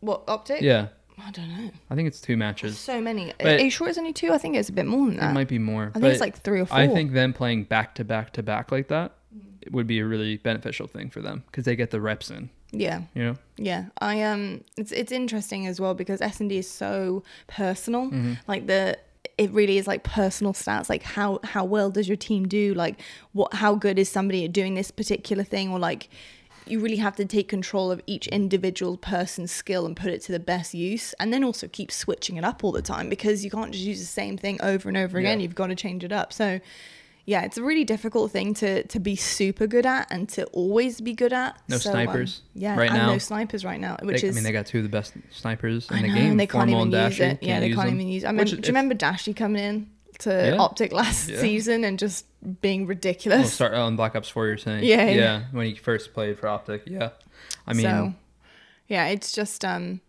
what 0.00 0.24
optic? 0.28 0.60
Yeah. 0.60 0.88
I 1.16 1.30
don't 1.30 1.48
know. 1.48 1.70
I 1.90 1.94
think 1.94 2.08
it's 2.08 2.20
two 2.20 2.36
matches. 2.36 2.76
So 2.76 3.00
many. 3.00 3.32
But- 3.38 3.60
are 3.60 3.64
you 3.64 3.70
sure 3.70 3.88
it's 3.88 3.96
only 3.98 4.12
two? 4.12 4.32
I 4.32 4.38
think 4.38 4.56
it's 4.56 4.68
a 4.68 4.72
bit 4.72 4.84
more 4.84 5.06
than 5.06 5.16
that. 5.18 5.30
It 5.30 5.34
might 5.34 5.48
be 5.48 5.58
more. 5.60 5.92
i 5.94 6.00
think 6.00 6.12
it's 6.12 6.20
like 6.20 6.38
three 6.42 6.60
or 6.60 6.66
four. 6.66 6.76
I 6.76 6.88
think 6.88 7.12
them 7.12 7.32
playing 7.32 7.64
back 7.64 7.94
to 7.96 8.04
back 8.04 8.32
to 8.34 8.42
back 8.42 8.70
like 8.72 8.88
that 8.88 9.12
would 9.70 9.86
be 9.86 10.00
a 10.00 10.04
really 10.04 10.36
beneficial 10.38 10.86
thing 10.86 11.08
for 11.08 11.22
them 11.22 11.44
because 11.46 11.64
they 11.64 11.76
get 11.76 11.90
the 11.92 12.00
reps 12.00 12.30
in. 12.30 12.50
yeah. 12.72 13.02
You 13.14 13.22
know, 13.24 13.36
Yeah, 13.56 13.86
I 14.00 14.22
um, 14.22 14.62
it's 14.76 14.92
it's 14.92 15.12
interesting 15.12 15.66
as 15.66 15.80
well 15.80 15.94
because 15.94 16.20
S 16.20 16.40
and 16.40 16.50
D 16.50 16.58
is 16.58 16.68
so 16.68 17.22
personal. 17.46 18.06
Mm-hmm. 18.06 18.32
Like 18.48 18.66
the, 18.66 18.98
it 19.36 19.50
really 19.50 19.78
is 19.78 19.86
like 19.86 20.04
personal 20.04 20.52
stats. 20.52 20.88
Like 20.88 21.02
how 21.02 21.40
how 21.44 21.64
well 21.64 21.90
does 21.90 22.08
your 22.08 22.16
team 22.16 22.46
do? 22.46 22.74
Like 22.74 23.00
what 23.32 23.54
how 23.54 23.74
good 23.74 23.98
is 23.98 24.08
somebody 24.08 24.44
at 24.44 24.52
doing 24.52 24.74
this 24.74 24.90
particular 24.90 25.44
thing? 25.44 25.70
Or 25.70 25.78
like, 25.78 26.08
you 26.66 26.80
really 26.80 26.96
have 26.96 27.16
to 27.16 27.24
take 27.24 27.48
control 27.48 27.90
of 27.90 28.00
each 28.06 28.26
individual 28.28 28.96
person's 28.96 29.50
skill 29.52 29.84
and 29.86 29.96
put 29.96 30.10
it 30.10 30.22
to 30.22 30.32
the 30.32 30.38
best 30.40 30.72
use 30.72 31.12
and 31.20 31.32
then 31.32 31.44
also 31.44 31.68
keep 31.68 31.92
switching 31.92 32.36
it 32.36 32.44
up 32.44 32.64
all 32.64 32.72
the 32.72 32.80
time 32.80 33.08
because 33.10 33.44
you 33.44 33.50
can't 33.50 33.72
just 33.72 33.84
use 33.84 34.00
the 34.00 34.06
same 34.06 34.38
thing 34.38 34.58
over 34.62 34.88
and 34.88 34.96
over 34.96 35.18
again 35.18 35.40
Yeah. 35.40 35.42
you've 35.42 35.54
got 35.54 35.66
to 35.66 35.74
change 35.74 36.04
it 36.04 36.12
up 36.12 36.32
so 36.32 36.60
yeah 37.26 37.42
it's 37.42 37.56
a 37.56 37.62
really 37.62 37.84
difficult 37.84 38.30
thing 38.30 38.52
to 38.54 38.82
to 38.84 38.98
be 39.00 39.16
super 39.16 39.66
good 39.66 39.86
at 39.86 40.06
and 40.10 40.28
to 40.28 40.44
always 40.46 41.00
be 41.00 41.12
good 41.14 41.32
at 41.32 41.56
No 41.68 41.78
So, 41.78 41.90
um, 41.90 41.94
snipers 41.94 42.42
yeah 42.54 42.76
right 42.76 42.90
and 42.90 42.98
now. 42.98 43.12
no 43.12 43.18
snipers 43.18 43.64
right 43.64 43.80
now 43.80 43.96
which 44.02 44.20
They- 44.22 44.28
is 44.28 44.34
I 44.34 44.36
mean, 44.36 44.44
they 44.44 44.52
got 44.52 44.66
two 44.66 44.78
of 44.78 44.84
the 44.84 44.90
best 44.90 45.14
snipers 45.30 45.90
in 45.90 45.96
I 45.96 46.02
the 46.02 46.08
know, 46.08 46.14
game. 46.14 46.30
and 46.32 46.40
they 46.40 46.46
can't 46.46 46.68
Formal 46.70 46.86
even 46.86 46.94
and 46.94 47.10
use 47.12 47.18
Dashy. 47.18 47.30
it. 47.32 47.42
Yeah, 47.42 47.60
they 47.60 47.72
can't 47.72 47.86
them. 47.88 48.00
even 48.00 48.08
use. 48.08 48.24
I 48.24 48.32
Which 48.32 48.52
mean, 48.52 48.60
do 48.60 48.66
you 48.66 48.70
remember 48.72 48.94
Dashy 48.94 49.32
coming 49.34 49.62
in 49.62 49.90
to 50.20 50.30
Yeah. 50.30 50.56
Optic 50.62 50.92
last 50.92 51.28
Yeah. 51.28 51.40
season 51.40 51.82
and 51.84 51.98
just 51.98 52.26
being 52.60 52.82
Well, 52.82 52.88
ridiculous? 52.90 53.52
start 53.52 53.74
on 53.74 53.96
Black 53.96 54.14
Ops 54.14 54.28
4, 54.28 54.46
you're 54.46 54.58
saying? 54.58 54.84
Yeah, 54.84 55.04
yeah. 55.06 55.14
yeah. 55.14 55.42
when 55.52 55.66
he 55.66 55.74
first 55.74 56.12
played 56.14 56.38
for 56.38 56.46
Optic, 56.48 56.82
yeah. 56.86 57.10
I 57.66 57.72
mean, 57.72 57.84
so, 57.86 58.14
yeah, 58.88 59.06
it's 59.06 59.32
just 59.32 59.64
um, 59.64 60.00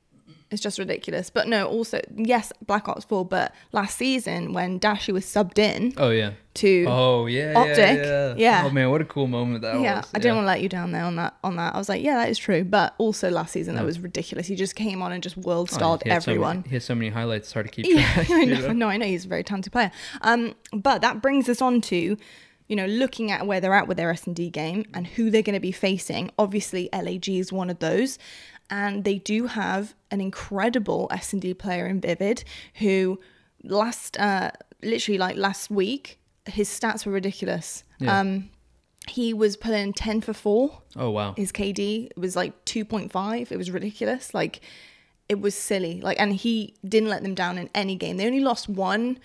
it's 0.51 0.61
just 0.61 0.77
ridiculous. 0.79 1.29
But 1.29 1.47
no, 1.47 1.67
also 1.67 1.99
yes, 2.15 2.53
Black 2.65 2.87
Ops 2.87 3.03
Four. 3.05 3.25
But 3.25 3.53
last 3.71 3.97
season 3.97 4.53
when 4.53 4.77
Dashy 4.79 5.11
was 5.11 5.25
subbed 5.25 5.57
in 5.57 5.93
oh 5.97 6.11
yeah, 6.11 6.31
to 6.55 6.85
oh 6.87 7.25
yeah, 7.25 7.51
yeah, 7.51 7.59
Optic, 7.59 7.77
yeah. 8.05 8.33
yeah. 8.37 8.63
Oh 8.65 8.69
man, 8.69 8.89
what 8.91 9.01
a 9.01 9.05
cool 9.05 9.27
moment 9.27 9.61
that 9.63 9.73
was. 9.75 9.83
yeah, 9.83 9.97
was. 9.97 10.09
I 10.13 10.19
didn't 10.19 10.35
want 10.37 10.45
to 10.45 10.47
let 10.49 10.61
you 10.61 10.69
down 10.69 10.91
there 10.91 11.03
on 11.03 11.15
that. 11.15 11.35
On 11.43 11.55
that, 11.55 11.73
I 11.73 11.77
was 11.77 11.89
like, 11.89 12.03
yeah, 12.03 12.15
that 12.17 12.29
is 12.29 12.37
true. 12.37 12.63
But 12.63 12.93
also 12.99 13.29
last 13.29 13.53
season 13.53 13.75
that 13.75 13.83
was 13.85 13.99
ridiculous. 13.99 14.47
He 14.47 14.55
just 14.55 14.75
came 14.75 15.01
on 15.01 15.11
and 15.11 15.21
just 15.23 15.35
world 15.37 15.69
Oh, 15.73 15.75
starred 15.75 16.03
he 16.03 16.09
had 16.09 16.21
so 16.23 16.31
everyone. 16.31 16.63
he 16.67 16.75
has 16.75 16.85
so 16.85 16.93
many 16.95 17.09
highlights. 17.09 17.47
It's 17.47 17.53
hard 17.53 17.65
to 17.65 17.71
keep 17.71 17.85
Yeah, 17.89 18.13
track. 18.13 18.29
I 18.31 18.39
you 18.41 18.45
know. 18.55 18.61
know? 18.67 18.73
No, 18.73 18.87
I 18.87 18.97
know 18.97 19.05
he's 19.07 19.25
a 19.25 19.27
very 19.27 19.43
talented 19.43 19.73
player. 19.73 19.91
Um, 20.21 20.53
but 20.73 21.01
that 21.01 21.21
brings 21.21 21.49
us 21.49 21.61
on 21.61 21.81
to, 21.81 22.17
you 22.67 22.75
know, 22.75 22.85
looking 22.85 23.31
at 23.31 23.45
where 23.47 23.59
they're 23.59 23.73
at 23.73 23.87
with 23.87 23.97
their 23.97 24.11
S 24.11 24.25
and 24.27 24.35
D 24.35 24.49
game 24.51 24.85
and 24.93 25.07
who 25.07 25.29
they're 25.31 25.41
going 25.41 25.55
to 25.55 25.59
be 25.59 25.71
facing. 25.71 26.29
Obviously, 26.37 26.87
LAG 26.93 27.27
is 27.29 27.51
one 27.51 27.69
of 27.69 27.79
those, 27.79 28.17
and 28.69 29.03
they 29.03 29.19
do 29.19 29.47
have 29.47 29.93
an 30.11 30.21
incredible 30.21 31.07
S 31.11 31.33
and 31.33 31.41
D 31.41 31.53
player 31.53 31.85
in 31.87 32.01
Vivid, 32.01 32.43
who 32.75 33.19
last, 33.63 34.19
uh, 34.19 34.51
literally 34.81 35.17
like 35.17 35.35
last 35.35 35.69
week, 35.69 36.19
his 36.45 36.69
stats 36.69 37.05
were 37.05 37.11
ridiculous. 37.11 37.83
Yeah. 37.99 38.19
Um, 38.19 38.49
he 39.07 39.33
was 39.33 39.55
pulling 39.55 39.93
ten 39.93 40.21
for 40.21 40.33
4. 40.33 40.81
Oh 40.95 41.11
wow. 41.11 41.33
his 41.37 41.51
KD 41.51 42.09
was 42.17 42.35
like 42.35 42.65
2.5. 42.65 43.51
It 43.51 43.57
was 43.57 43.69
ridiculous. 43.69 44.33
Like 44.33 44.61
it 45.29 45.39
was 45.39 45.55
silly. 45.55 46.01
Like 46.01 46.19
and 46.19 46.33
he 46.33 46.75
didn't 46.87 47.09
let 47.09 47.23
them 47.23 47.35
down 47.35 47.57
in 47.57 47.69
any 47.75 47.95
game. 47.95 48.17
They 48.17 48.25
only 48.25 48.39
lost 48.39 48.67
one 48.67 49.19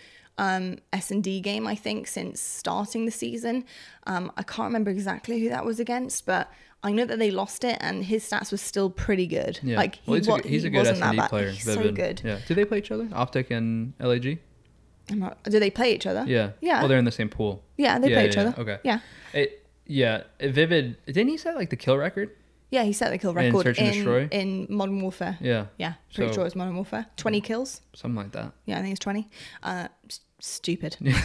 um 0.46 0.64
S&D 0.92 1.40
game 1.40 1.64
I 1.66 1.76
think 1.86 2.00
since 2.16 2.40
starting 2.40 3.02
the 3.04 3.10
season. 3.24 3.56
Um 4.06 4.24
I 4.36 4.42
can't 4.42 4.66
remember 4.70 4.90
exactly 4.90 5.36
who 5.40 5.48
that 5.50 5.64
was 5.64 5.78
against, 5.80 6.26
but 6.26 6.44
I 6.82 6.92
know 6.92 7.04
that 7.04 7.18
they 7.18 7.30
lost 7.30 7.62
it 7.64 7.76
and 7.80 7.96
his 8.12 8.22
stats 8.28 8.50
were 8.50 8.58
still 8.70 8.88
pretty 8.90 9.26
good. 9.26 9.54
Yeah. 9.62 9.76
Like 9.76 9.96
he, 9.96 10.10
well, 10.10 10.16
he's, 10.18 10.28
a, 10.28 10.48
he's 10.48 10.62
he 10.62 10.68
a 10.68 10.70
good 10.70 10.78
wasn't 10.78 10.96
S 10.96 11.00
that 11.00 11.08
and 11.10 11.16
D 11.16 11.20
bad. 11.20 11.30
player. 11.30 11.50
He's 11.50 11.64
so 11.74 11.92
good. 11.92 12.22
Yeah. 12.24 12.38
Do 12.48 12.54
they 12.54 12.64
play 12.64 12.78
each 12.78 12.90
other? 12.90 13.06
Optic 13.12 13.50
and 13.50 13.92
LAG? 14.00 14.38
Not- 15.10 15.42
do 15.44 15.58
they 15.60 15.70
play 15.70 15.94
each 15.94 16.06
other? 16.06 16.24
Yeah. 16.26 16.52
Yeah. 16.60 16.78
Well, 16.80 16.88
they're 16.88 16.98
in 16.98 17.04
the 17.04 17.12
same 17.12 17.28
pool. 17.28 17.62
Yeah, 17.76 17.98
they 17.98 18.08
Yeah, 18.08 18.14
play 18.16 18.24
yeah, 18.24 18.30
each 18.30 18.36
other. 18.38 18.54
Okay. 18.62 18.78
Yeah. 18.84 19.00
It, 19.34 19.66
yeah. 19.86 20.22
Vivid. 20.40 20.96
Didn't 21.06 21.28
he 21.28 21.36
set 21.36 21.54
like 21.56 21.68
the 21.70 21.76
kill 21.76 21.98
record? 21.98 22.30
Yeah, 22.70 22.84
he 22.84 22.92
set 22.92 23.10
the 23.10 23.18
kill 23.18 23.34
record 23.34 23.78
and 23.78 23.96
in, 23.96 24.28
in 24.30 24.66
Modern 24.70 25.00
Warfare. 25.00 25.36
Yeah. 25.40 25.66
Yeah, 25.76 25.94
pretty 26.14 26.32
So- 26.32 26.36
sure 26.38 26.46
it's 26.46 26.54
Modern 26.56 26.76
Warfare. 26.76 27.06
20 27.16 27.40
kills. 27.40 27.80
Something 27.94 28.16
like 28.16 28.32
that. 28.32 28.52
Yeah, 28.66 28.78
I 28.78 28.82
think 28.82 28.92
it's 28.92 29.00
20. 29.00 29.28
Uh, 29.62 29.88
s- 30.08 30.20
stupid. 30.38 30.96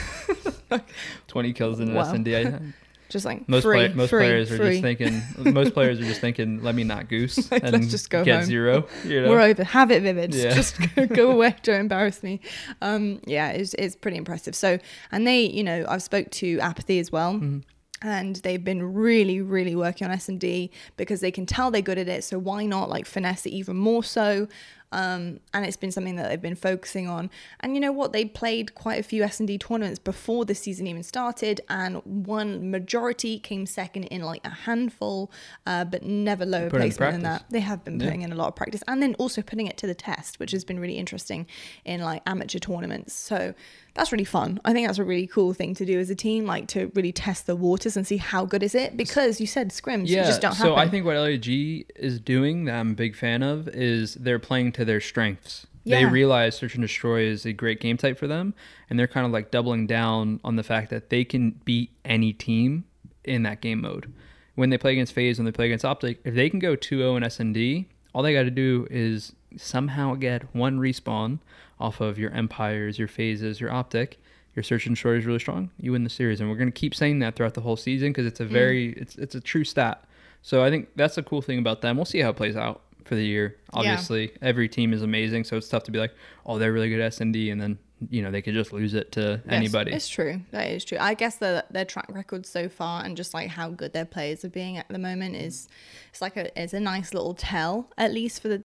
20 1.28 1.54
kills 1.54 1.80
in 1.80 1.90
an 1.90 1.94
Wow. 1.96 2.02
S&D. 2.12 2.52
Just 3.08 3.24
like 3.24 3.48
Most 3.48 3.62
free, 3.62 3.78
play- 3.88 3.94
most 3.94 4.10
free, 4.10 4.24
players 4.24 4.52
are 4.52 4.58
just 4.58 4.82
thinking. 4.82 5.22
most 5.38 5.76
players 5.76 6.00
are 6.00 6.04
just 6.06 6.20
thinking, 6.22 6.64
"Let 6.64 6.74
me 6.74 6.84
not 6.84 7.08
goose 7.08 7.52
Like, 7.52 7.62
and 7.62 7.72
let's 7.72 7.92
just 7.92 8.10
go 8.10 8.24
get 8.26 8.38
home. 8.38 8.46
zero." 8.46 8.88
You 9.06 9.22
know? 9.22 9.30
We're 9.30 9.42
over. 9.42 9.64
Have 9.64 9.92
it, 9.92 10.02
Vivid. 10.02 10.34
Yeah. 10.34 10.56
Just 10.56 10.76
go, 10.96 11.06
go 11.06 11.30
away. 11.32 11.56
Don't 11.62 11.82
embarrass 11.82 12.24
me. 12.24 12.42
Um, 12.82 13.22
yeah, 13.28 13.52
it's, 13.52 13.76
it's 13.76 13.96
pretty 13.96 14.18
impressive. 14.18 14.56
So, 14.56 14.80
and 15.12 15.26
they, 15.28 15.42
you 15.42 15.64
know, 15.64 15.86
I've 15.88 16.02
spoke 16.02 16.32
to 16.32 16.60
Apathy 16.62 16.98
as 16.98 17.12
well. 17.12 17.36
Mm-hmm. 17.36 17.60
And 18.02 18.36
they've 18.38 18.64
been 18.64 18.94
really, 18.94 19.42
really 19.42 19.76
working 19.76 20.06
on 20.06 20.12
S 20.14 20.28
and 20.30 20.40
D 20.40 20.70
because 20.98 21.22
they 21.22 21.32
can 21.32 21.46
tell 21.46 21.72
they're 21.72 21.82
good 21.82 21.98
at 21.98 22.10
it. 22.10 22.24
So 22.24 22.38
why 22.38 22.66
not 22.66 22.90
like 22.90 23.06
finesse 23.06 23.46
it 23.46 23.52
even 23.52 23.78
more 23.78 24.04
so? 24.04 24.48
Um, 24.92 25.40
and 25.54 25.66
it's 25.66 25.76
been 25.76 25.92
something 25.92 26.16
that 26.18 26.30
they've 26.30 26.42
been 26.42 26.56
focusing 26.56 27.10
on. 27.10 27.30
And 27.62 27.74
you 27.74 27.82
know 27.82 27.92
what? 27.92 28.14
They 28.14 28.24
played 28.24 28.76
quite 28.76 29.00
a 29.00 29.04
few 29.04 29.24
S 29.24 29.40
and 29.40 29.48
D 29.48 29.58
tournaments 29.58 30.00
before 30.00 30.46
the 30.46 30.56
season 30.56 30.88
even 30.88 31.04
started, 31.04 31.60
and 31.70 31.98
one 32.06 32.70
majority 32.70 33.40
came 33.40 33.66
second 33.66 34.04
in 34.06 34.22
like 34.22 34.46
a 34.46 34.50
handful, 34.52 35.32
uh, 35.66 35.84
but 35.86 36.04
never 36.04 36.46
lower 36.46 36.70
put 36.70 36.80
placement 36.80 37.14
than 37.14 37.24
that. 37.24 37.44
They 37.50 37.60
have 37.62 37.84
been 37.84 38.00
Yeah. 38.00 38.06
putting 38.06 38.22
in 38.22 38.32
a 38.32 38.36
lot 38.36 38.50
of 38.50 38.56
practice 38.56 38.84
and 38.88 39.02
then 39.02 39.16
also 39.16 39.42
putting 39.42 39.68
it 39.68 39.76
to 39.78 39.88
the 39.88 39.96
test, 39.96 40.40
which 40.40 40.52
has 40.52 40.64
been 40.64 40.80
really 40.80 40.98
interesting 40.98 41.48
in 41.84 42.02
like 42.02 42.22
amateur 42.26 42.60
tournaments. 42.60 43.14
So 43.14 43.54
that's 43.96 44.12
really 44.12 44.26
fun. 44.26 44.60
I 44.66 44.74
think 44.74 44.88
that's 44.88 45.00
a 45.00 45.04
really 45.04 45.26
cool 45.26 45.54
thing 45.54 45.74
to 45.76 45.86
do 45.86 46.00
as 46.00 46.10
a 46.10 46.16
team, 46.16 46.46
like 46.46 46.68
to 46.68 46.92
really 46.94 47.12
test 47.12 47.48
the 47.48 47.56
waters 47.56 47.98
and 47.98 48.06
see 48.06 48.18
how 48.18 48.46
good 48.46 48.62
is 48.62 48.76
it. 48.76 48.96
Because 48.96 49.40
you 49.42 49.48
said 49.48 49.70
scrims, 49.70 50.08
you 50.10 50.18
Yeah. 50.18 50.26
just 50.26 50.42
don't 50.42 50.54
so 50.54 50.76
happen. 50.76 50.88
I 50.88 50.92
think 50.92 51.06
what 51.06 51.16
LAG 51.16 51.48
is 51.96 52.20
doing 52.20 52.66
that 52.66 52.76
I'm 52.76 52.92
a 52.92 52.96
big 52.96 53.16
fan 53.16 53.42
of 53.42 53.68
is 53.70 54.16
they're 54.16 54.38
playing 54.38 54.74
to 54.74 54.86
their 54.86 55.02
strengths. 55.02 55.66
Yeah. 55.86 56.00
They 56.00 56.06
realize 56.06 56.56
search 56.58 56.76
and 56.76 56.82
destroy 56.82 57.22
is 57.22 57.46
a 57.46 57.54
great 57.54 57.80
game 57.80 57.96
type 57.96 58.18
for 58.18 58.28
them, 58.28 58.54
and 58.90 59.00
they're 59.00 59.08
kind 59.08 59.26
of 59.26 59.32
like 59.32 59.50
doubling 59.52 59.88
down 59.88 60.40
on 60.44 60.56
the 60.56 60.64
fact 60.64 60.90
that 60.90 61.10
they 61.10 61.24
can 61.24 61.52
beat 61.64 61.92
any 62.04 62.34
team 62.34 62.86
in 63.24 63.44
that 63.44 63.62
game 63.62 63.82
mode. 63.82 64.12
When 64.56 64.72
they 64.72 64.78
play 64.78 64.94
against 64.94 65.14
FaZe, 65.14 65.38
when 65.38 65.46
they 65.46 65.52
play 65.52 65.68
against 65.68 65.86
Optic, 65.86 66.20
if 66.24 66.34
they 66.34 66.50
can 66.50 66.60
go 66.60 66.76
2-0 66.76 67.18
in 67.18 67.24
S&D, 67.24 67.88
all 68.14 68.24
they 68.24 68.34
got 68.34 68.44
to 68.44 68.52
do 68.52 68.88
is 68.90 69.34
somehow 69.58 70.16
get 70.16 70.54
one 70.56 70.80
respawn 70.80 71.40
off 71.80 72.02
of 72.02 72.18
your 72.18 72.32
Empires, 72.32 72.98
your 72.98 73.08
FaZes, 73.08 73.60
your 73.60 73.72
Optic. 73.72 74.20
Your 74.56 74.64
search 74.64 74.86
and 74.86 74.96
destroy 74.96 75.18
is 75.18 75.26
really 75.26 75.40
strong. 75.40 75.70
You 75.78 75.92
win 75.92 76.06
the 76.06 76.10
series, 76.10 76.40
and 76.40 76.50
we're 76.50 76.56
gonna 76.56 76.72
keep 76.72 76.96
saying 76.96 77.20
that 77.20 77.36
throughout 77.36 77.56
the 77.56 77.62
whole 77.62 77.76
season 77.76 78.12
because 78.12 78.26
it's 78.26 78.40
a 78.40 78.46
mm. 78.46 78.50
very 78.50 78.94
it's 78.94 79.18
it's 79.18 79.36
a 79.36 79.42
true 79.42 79.66
stat. 79.66 80.06
So 80.42 80.64
I 80.64 80.70
think 80.70 80.90
that's 80.96 81.16
the 81.16 81.24
cool 81.24 81.42
thing 81.42 81.60
about 81.60 81.82
them. 81.82 81.98
We'll 81.98 82.06
see 82.06 82.20
how 82.20 82.30
it 82.30 82.38
plays 82.38 82.56
out 82.56 82.82
for 83.04 83.16
the 83.16 83.26
year. 83.26 83.58
Obviously, 83.74 84.32
every 84.42 84.70
team 84.70 84.94
is 84.94 85.02
amazing, 85.02 85.44
so 85.44 85.58
it's 85.58 85.68
tough 85.68 85.84
to 85.84 85.92
be 85.92 86.00
like, 86.00 86.14
oh, 86.46 86.58
they're 86.58 86.72
really 86.72 86.90
good 86.90 87.02
at 87.02 87.18
D, 87.32 87.50
and 87.50 87.60
then 87.60 87.78
you 88.10 88.22
know 88.22 88.32
they 88.32 88.42
could 88.42 88.54
just 88.54 88.74
lose 88.74 88.94
it 88.94 89.12
to 89.14 89.22
Yes, 89.22 89.42
anybody. 89.48 89.94
It's 89.94 90.08
true. 90.08 90.42
That 90.52 90.70
is 90.70 90.84
true. 90.84 90.98
I 91.00 91.14
guess 91.14 91.38
their 91.38 91.64
their 91.72 91.86
track 91.86 92.08
record 92.10 92.46
so 92.46 92.68
far 92.68 93.04
and 93.04 93.16
just 93.16 93.34
like 93.34 93.50
how 93.50 93.70
good 93.70 93.94
their 93.94 94.06
players 94.06 94.44
are 94.44 94.50
being 94.50 94.78
at 94.78 94.88
the 94.90 95.00
moment 95.00 95.36
is 95.36 95.68
it's 96.10 96.22
like 96.22 96.38
a 96.38 96.62
it's 96.62 96.74
a 96.74 96.80
nice 96.80 97.14
little 97.14 97.34
tell 97.34 97.90
at 97.98 98.12
least 98.14 98.42
for 98.42 98.50
the 98.50 98.62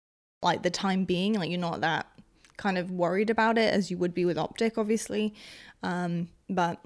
like 0.41 0.63
the 0.63 0.69
time 0.69 1.05
being. 1.05 1.33
Like 1.33 1.49
you're 1.49 1.59
not 1.59 1.81
that 1.81 2.07
kind 2.57 2.77
of 2.77 2.91
worried 2.91 3.29
about 3.29 3.57
it 3.57 3.73
as 3.73 3.89
you 3.91 3.97
would 3.97 4.13
be 4.13 4.25
with 4.25 4.37
Optic, 4.37 4.77
obviously. 4.77 5.33
Um, 5.83 6.29
but 6.49 6.79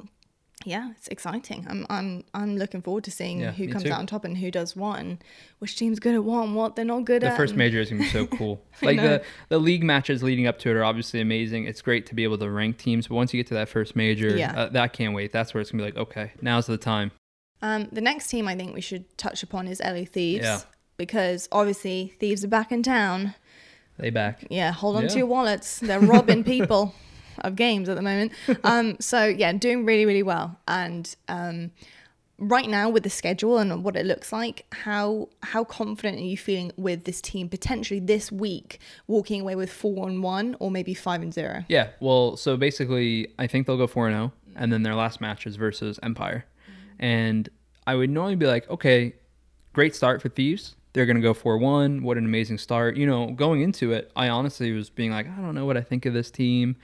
yeah, 0.66 0.92
it's 0.92 1.08
exciting. 1.08 1.66
I'm 1.70 1.86
I'm 1.90 2.24
I'm 2.34 2.58
looking 2.58 2.82
forward 2.82 3.06
to 3.06 3.12
seeing 3.12 3.40
Yeah, 3.40 3.52
who 3.54 3.70
comes 3.70 3.84
too. 3.86 3.92
out 3.94 4.00
on 4.00 4.08
top 4.08 4.26
and 4.26 4.38
who 4.38 4.52
does 4.52 4.76
what 4.76 5.00
and 5.00 5.24
which 5.60 5.78
team's 5.78 6.00
good 6.00 6.16
at 6.16 6.24
what 6.24 6.44
and 6.44 6.54
what 6.54 6.76
they're 6.76 6.84
not 6.84 7.06
good 7.06 7.24
at. 7.24 7.32
the 7.32 7.38
first 7.38 7.56
major 7.56 7.80
is 7.80 7.90
gonna 7.90 8.02
be 8.02 8.10
so 8.10 8.28
cool. 8.38 8.62
Like 8.82 8.98
know. 8.98 9.04
the 9.08 9.24
the 9.48 9.58
league 9.60 9.84
matches 9.84 10.22
leading 10.22 10.48
up 10.48 10.60
to 10.60 10.70
it 10.70 10.76
are 10.76 10.84
obviously 10.84 11.22
amazing. 11.22 11.64
It's 11.66 11.82
great 11.82 12.06
to 12.08 12.16
be 12.16 12.26
able 12.26 12.38
to 12.40 12.50
rank 12.50 12.78
teams, 12.78 13.08
but 13.08 13.16
once 13.16 13.34
you 13.34 13.40
get 13.42 13.48
to 13.48 13.54
that 13.54 13.70
first 13.70 13.96
major, 13.96 14.36
Yeah. 14.36 14.54
uh, 14.54 14.70
that 14.70 14.92
can't 14.92 15.14
wait. 15.16 15.32
That's 15.32 15.54
where 15.54 15.62
it's 15.62 15.72
gonna 15.72 15.82
be 15.84 15.92
like, 15.92 15.98
okay, 15.98 16.34
now's 16.42 16.66
the 16.66 16.78
time. 16.78 17.12
Um, 17.62 17.88
the 17.92 18.02
next 18.02 18.28
team 18.28 18.48
I 18.48 18.56
think 18.56 18.74
we 18.74 18.82
should 18.82 19.18
touch 19.18 19.44
upon 19.44 19.68
is 19.68 19.80
LA 19.82 20.04
Thieves. 20.06 20.44
Yeah. 20.44 20.60
Because 20.98 21.48
obviously 21.54 22.14
Thieves 22.20 22.44
are 22.44 22.50
back 22.50 22.74
in 22.74 22.84
town. 22.84 23.34
They 24.00 24.10
back. 24.10 24.46
Yeah, 24.50 24.72
hold 24.72 24.96
on 24.96 25.04
Yeah. 25.04 25.08
to 25.10 25.18
your 25.20 25.28
wallets. 25.28 25.80
They're 25.82 26.00
robbing 26.00 26.44
people 26.44 26.94
of 27.40 27.56
games 27.56 27.88
at 27.90 27.96
the 27.96 28.02
moment. 28.02 28.32
Um, 28.64 28.98
so 29.00 29.26
yeah, 29.26 29.52
doing 29.54 29.86
really, 29.86 30.06
really 30.06 30.24
well. 30.24 30.58
And 30.68 31.16
um, 31.28 31.72
right 32.38 32.68
now 32.70 32.90
with 32.90 33.04
the 33.04 33.10
schedule 33.10 33.58
and 33.58 33.84
what 33.84 33.96
it 33.96 34.06
looks 34.06 34.32
like, 34.32 34.66
how 34.74 35.30
how 35.44 35.64
confident 35.64 36.18
are 36.18 36.22
you 36.24 36.38
feeling 36.38 36.72
with 36.78 37.04
this 37.04 37.22
team 37.22 37.48
potentially 37.50 38.00
this 38.00 38.32
week 38.32 38.80
walking 39.08 39.42
away 39.42 39.56
with 39.56 39.72
four 39.72 40.08
and 40.08 40.24
one 40.24 40.56
or 40.60 40.72
maybe 40.72 40.94
five 40.94 41.22
and 41.22 41.34
zero? 41.34 41.64
Yeah. 41.70 41.90
Well, 42.00 42.36
so 42.38 42.58
basically, 42.58 43.28
I 43.38 43.48
think 43.48 43.68
they'll 43.68 43.78
go 43.78 43.88
four 43.88 44.08
and 44.08 44.16
zero, 44.16 44.32
and 44.56 44.72
then 44.74 44.84
their 44.84 44.96
last 44.96 45.22
match 45.22 45.46
is 45.48 45.56
versus 45.58 46.00
Empire, 46.04 46.46
and 47.00 47.48
I 47.88 47.96
would 47.96 48.10
normally 48.10 48.36
be 48.36 48.46
like, 48.48 48.70
okay, 48.70 49.14
great 49.74 49.96
start 49.96 50.22
for 50.22 50.30
Thieves. 50.30 50.76
They're 50.94 51.06
gonna 51.06 51.22
go 51.22 51.34
four 51.34 51.58
one. 51.58 52.04
What 52.04 52.18
an 52.18 52.26
amazing 52.26 52.58
start. 52.58 52.98
You 52.98 53.06
know, 53.06 53.32
going 53.32 53.62
into 53.62 53.92
it, 53.94 54.12
I 54.16 54.30
honestly 54.30 54.72
was 54.72 54.90
being 54.90 55.12
like, 55.12 55.28
I 55.28 55.42
don't 55.42 55.56
know 55.56 55.66
what 55.66 55.78
I 55.78 55.82
think 55.82 56.06
of 56.06 56.14
this 56.14 56.32
team. 56.32 56.76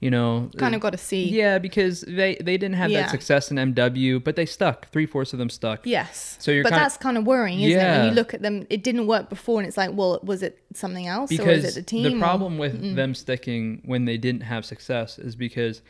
You 0.00 0.10
know, 0.10 0.48
Kind 0.56 0.74
of 0.74 0.80
got 0.80 0.90
to 0.92 0.96
see. 0.98 1.28
yeah, 1.28 1.58
because 1.58 2.00
they 2.00 2.36
they 2.40 2.56
didn't 2.56 2.76
have 2.76 2.90
Yeah. 2.90 3.02
that 3.02 3.10
success 3.10 3.50
in 3.50 3.58
MW, 3.58 4.18
but 4.24 4.34
they 4.34 4.46
stuck. 4.46 4.88
Three 4.90 5.04
fourths 5.04 5.34
of 5.34 5.38
them 5.38 5.50
stuck. 5.50 5.84
Yes. 5.86 6.38
So 6.40 6.50
you're 6.50 6.62
but 6.62 6.70
kinda- 6.70 6.84
that's 6.84 6.96
kind 6.96 7.18
of 7.18 7.26
worrying, 7.26 7.60
isn't 7.60 7.78
it? 7.78 7.98
When 7.98 8.06
you 8.06 8.12
look 8.12 8.32
at 8.32 8.40
them, 8.40 8.66
it 8.70 8.82
didn't 8.82 9.06
work 9.06 9.28
before, 9.28 9.60
and 9.60 9.68
it's 9.68 9.76
like, 9.76 9.90
well, 9.92 10.18
was 10.22 10.42
it 10.42 10.58
something 10.72 11.06
else, 11.06 11.30
or 11.30 11.36
because 11.36 11.64
is 11.64 11.76
it 11.76 11.80
the 11.80 11.82
team? 11.86 12.16
or- 12.16 12.18
problem 12.18 12.56
with 12.56 12.96
them 12.96 13.14
sticking 13.14 13.82
when 13.84 14.06
they 14.06 14.16
didn't 14.16 14.44
have 14.44 14.64
success 14.64 15.18
is 15.18 15.36
because 15.36 15.82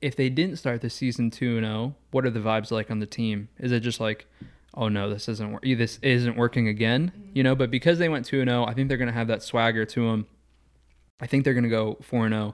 if 0.00 0.16
they 0.16 0.30
didn't 0.30 0.56
start 0.56 0.80
the 0.80 0.88
season 0.88 1.30
2 1.30 1.58
and 1.58 1.66
0 1.66 1.94
what 2.12 2.24
are 2.24 2.30
the 2.30 2.40
vibes 2.40 2.70
like 2.70 2.90
on 2.90 3.00
the 3.00 3.04
team 3.06 3.48
is 3.58 3.70
it 3.72 3.80
just 3.80 4.00
like 4.00 4.24
oh 4.74 4.88
no, 4.88 5.10
this 5.10 5.28
isn't 5.28 5.50
wor- 5.52 5.60
this 5.62 5.98
isn't 6.02 6.36
working 6.36 6.68
again, 6.68 7.12
mm-hmm. 7.16 7.30
you 7.34 7.42
know. 7.42 7.54
But 7.54 7.70
because 7.70 7.98
they 7.98 8.08
went 8.08 8.26
two 8.26 8.40
and 8.40 8.48
zero, 8.50 8.64
I 8.64 8.74
think 8.74 8.88
they're 8.88 8.98
going 8.98 9.08
to 9.08 9.14
have 9.14 9.28
that 9.28 9.42
swagger 9.42 9.84
to 9.84 10.10
them. 10.10 10.26
I 11.20 11.26
think 11.26 11.44
they're 11.44 11.54
going 11.54 11.64
to 11.64 11.70
go 11.70 11.98
four 12.02 12.24
and 12.26 12.32
zero, 12.32 12.44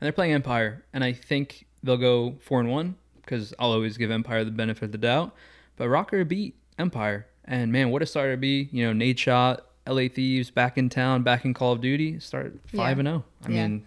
and 0.00 0.06
they're 0.06 0.12
playing 0.12 0.32
Empire, 0.32 0.84
and 0.92 1.04
I 1.04 1.12
think 1.12 1.66
they'll 1.82 1.96
go 1.96 2.36
four 2.40 2.60
and 2.60 2.70
one 2.70 2.96
because 3.22 3.54
I'll 3.58 3.72
always 3.72 3.96
give 3.96 4.10
Empire 4.10 4.44
the 4.44 4.50
benefit 4.50 4.86
of 4.86 4.92
the 4.92 4.98
doubt. 4.98 5.34
But 5.76 5.88
Rocker 5.88 6.24
beat 6.24 6.56
Empire, 6.78 7.26
and 7.44 7.70
man, 7.70 7.90
what 7.90 8.02
a 8.02 8.06
start 8.06 8.32
to 8.32 8.36
be! 8.36 8.68
You 8.72 8.92
know, 8.92 9.04
Nadeshot, 9.04 9.60
LA 9.86 10.08
Thieves 10.12 10.50
back 10.50 10.78
in 10.78 10.88
town, 10.88 11.22
back 11.22 11.44
in 11.44 11.54
Call 11.54 11.72
of 11.72 11.80
Duty, 11.80 12.18
start 12.20 12.58
five 12.74 12.96
Yeah. 12.96 13.00
and 13.00 13.08
zero. 13.08 13.24
I 13.44 13.48
Yeah. 13.50 13.68
mean, 13.68 13.86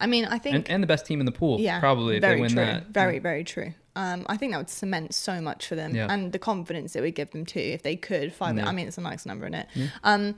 I 0.00 0.06
mean, 0.06 0.24
I 0.26 0.38
think 0.38 0.54
and, 0.54 0.70
and 0.70 0.82
the 0.82 0.86
best 0.86 1.06
team 1.06 1.20
in 1.20 1.26
the 1.26 1.32
pool, 1.32 1.58
yeah, 1.60 1.80
probably 1.80 2.16
if 2.16 2.20
very 2.20 2.36
they 2.36 2.40
win 2.42 2.50
true. 2.52 2.64
that. 2.64 2.86
Very, 2.88 3.18
very 3.18 3.42
true. 3.44 3.74
Um, 3.98 4.24
I 4.28 4.36
think 4.36 4.52
that 4.52 4.58
would 4.58 4.70
cement 4.70 5.12
so 5.14 5.40
much 5.40 5.66
for 5.66 5.74
them, 5.74 5.94
Yeah. 5.94 6.06
and 6.12 6.30
the 6.32 6.38
confidence 6.38 6.94
it 6.96 7.00
would 7.00 7.14
give 7.16 7.30
them 7.32 7.44
too 7.44 7.58
if 7.76 7.82
they 7.82 7.96
could 7.96 8.32
five. 8.32 8.56
Yeah. 8.56 8.68
I 8.68 8.72
mean, 8.72 8.86
it's 8.88 8.98
a 8.98 9.00
nice 9.12 9.26
number, 9.26 9.46
is 9.48 9.54
it? 9.54 9.66
Um, 10.04 10.36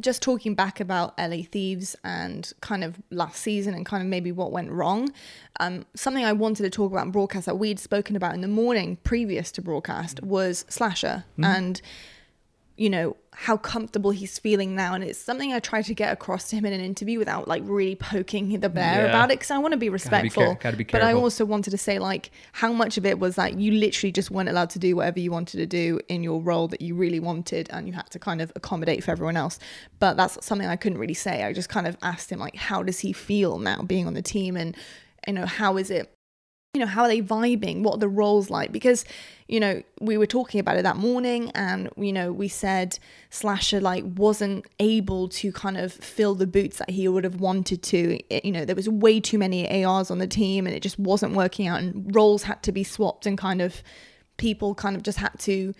just 0.00 0.22
talking 0.22 0.54
back 0.54 0.78
about 0.78 1.12
LA 1.18 1.42
Thieves 1.42 1.96
and 2.04 2.52
kind 2.60 2.84
of 2.84 3.02
last 3.10 3.40
season 3.42 3.74
and 3.74 3.84
kind 3.84 4.00
of 4.00 4.08
maybe 4.08 4.30
what 4.30 4.52
went 4.52 4.70
wrong. 4.70 5.10
Um, 5.58 5.86
something 5.96 6.24
I 6.24 6.32
wanted 6.32 6.62
to 6.62 6.70
talk 6.70 6.92
about 6.92 7.04
in 7.06 7.10
broadcast 7.10 7.46
that 7.46 7.56
we'd 7.58 7.80
spoken 7.80 8.14
about 8.14 8.32
in 8.34 8.40
the 8.40 8.46
morning 8.62 8.98
previous 9.02 9.50
to 9.52 9.60
broadcast 9.62 10.22
was 10.22 10.64
Slasher 10.68 11.24
Mm-hmm. 11.32 11.44
and 11.44 11.82
you 12.78 12.88
know 12.90 13.16
how 13.34 13.56
comfortable 13.56 14.10
he's 14.10 14.36
feeling 14.38 14.74
now. 14.74 14.94
And 14.94 15.04
it's 15.04 15.18
something 15.18 15.52
i 15.52 15.60
try 15.60 15.80
to 15.82 15.94
get 15.94 16.12
across 16.12 16.48
to 16.50 16.56
him 16.56 16.64
in 16.64 16.72
an 16.72 16.80
interview 16.80 17.18
without 17.18 17.46
like 17.46 17.62
really 17.66 17.94
poking 17.96 18.58
the 18.60 18.68
bear 18.68 19.02
Yeah. 19.04 19.08
about 19.08 19.30
it 19.30 19.38
because 19.38 19.50
i 19.50 19.58
want 19.58 19.72
to 19.72 19.76
be 19.76 19.86
be 19.86 19.90
respectful 19.90 20.42
care- 20.44 20.54
gotta 20.60 20.76
be 20.76 20.84
but 20.84 21.02
i 21.02 21.12
also 21.12 21.44
wanted 21.44 21.70
to 21.70 21.78
say 21.78 21.98
like 21.98 22.30
how 22.52 22.72
much 22.72 22.96
of 22.98 23.04
it 23.06 23.18
was 23.18 23.36
that 23.36 23.58
you 23.58 23.72
literally 23.72 24.12
just 24.12 24.30
weren't 24.30 24.48
allowed 24.48 24.70
to 24.70 24.78
do 24.78 24.96
whatever 24.96 25.20
you 25.20 25.30
wanted 25.30 25.58
to 25.58 25.66
do 25.66 26.00
in 26.08 26.22
your 26.22 26.40
role 26.40 26.66
that 26.68 26.80
you 26.80 26.94
really 26.94 27.20
wanted 27.20 27.68
and 27.70 27.86
you 27.86 27.92
had 27.94 28.08
to 28.10 28.18
kind 28.18 28.40
of 28.40 28.52
accommodate 28.56 29.04
for 29.04 29.10
everyone 29.12 29.36
else. 29.36 29.58
But 29.98 30.16
that's 30.16 30.44
something 30.44 30.66
i 30.68 30.76
couldn't 30.76 30.98
really 30.98 31.14
say. 31.14 31.44
I 31.44 31.52
just 31.52 31.68
kind 31.68 31.86
of 31.86 31.96
asked 32.02 32.30
him 32.32 32.38
like 32.40 32.56
how 32.56 32.82
does 32.82 32.98
he 33.00 33.12
feel 33.12 33.58
now 33.58 33.82
being 33.82 34.06
on 34.06 34.14
the 34.14 34.22
team? 34.22 34.56
And 34.56 34.76
you 35.26 35.32
know 35.34 35.46
how 35.46 35.76
is 35.76 35.90
it 35.90 36.10
you 36.74 36.80
know 36.80 36.86
how 36.86 37.02
are 37.02 37.08
they 37.08 37.22
vibing? 37.22 37.82
What 37.82 37.94
are 37.94 37.98
the 37.98 38.08
roles 38.08 38.50
like? 38.50 38.72
Because 38.72 39.04
you 39.48 39.58
know 39.58 39.82
we 40.00 40.18
were 40.18 40.26
talking 40.26 40.60
about 40.60 40.76
it 40.76 40.82
that 40.82 40.96
morning 40.96 41.50
and 41.54 41.88
you 41.96 42.12
know 42.12 42.30
we 42.32 42.48
said 42.48 42.98
slasher 43.30 43.80
like 43.80 44.04
wasn't 44.16 44.66
able 44.78 45.28
to 45.30 45.50
kind 45.50 45.78
of 45.78 45.92
fill 45.94 46.34
the 46.34 46.46
boots 46.46 46.76
that 46.78 46.90
he 46.90 47.08
would 47.08 47.24
have 47.24 47.40
wanted 47.40 47.82
to. 47.84 48.18
It- 48.28 48.44
you 48.44 48.52
know 48.52 48.64
there 48.64 48.76
was 48.76 48.88
way 48.88 49.18
too 49.18 49.38
many 49.38 49.84
ars 49.84 50.10
on 50.10 50.18
the 50.18 50.26
team 50.26 50.66
and 50.66 50.76
it 50.76 50.80
just 50.80 50.98
wasn't 50.98 51.34
working 51.34 51.66
out 51.66 51.80
and 51.80 52.14
roles 52.14 52.42
had 52.42 52.62
to 52.64 52.72
be 52.72 52.84
swapped 52.84 53.24
and 53.26 53.38
kind 53.38 53.62
of 53.62 53.82
people 54.36 54.74
kind 54.74 54.94
of 54.94 55.02
just 55.02 55.18
had 55.18 55.36
to 55.40 55.74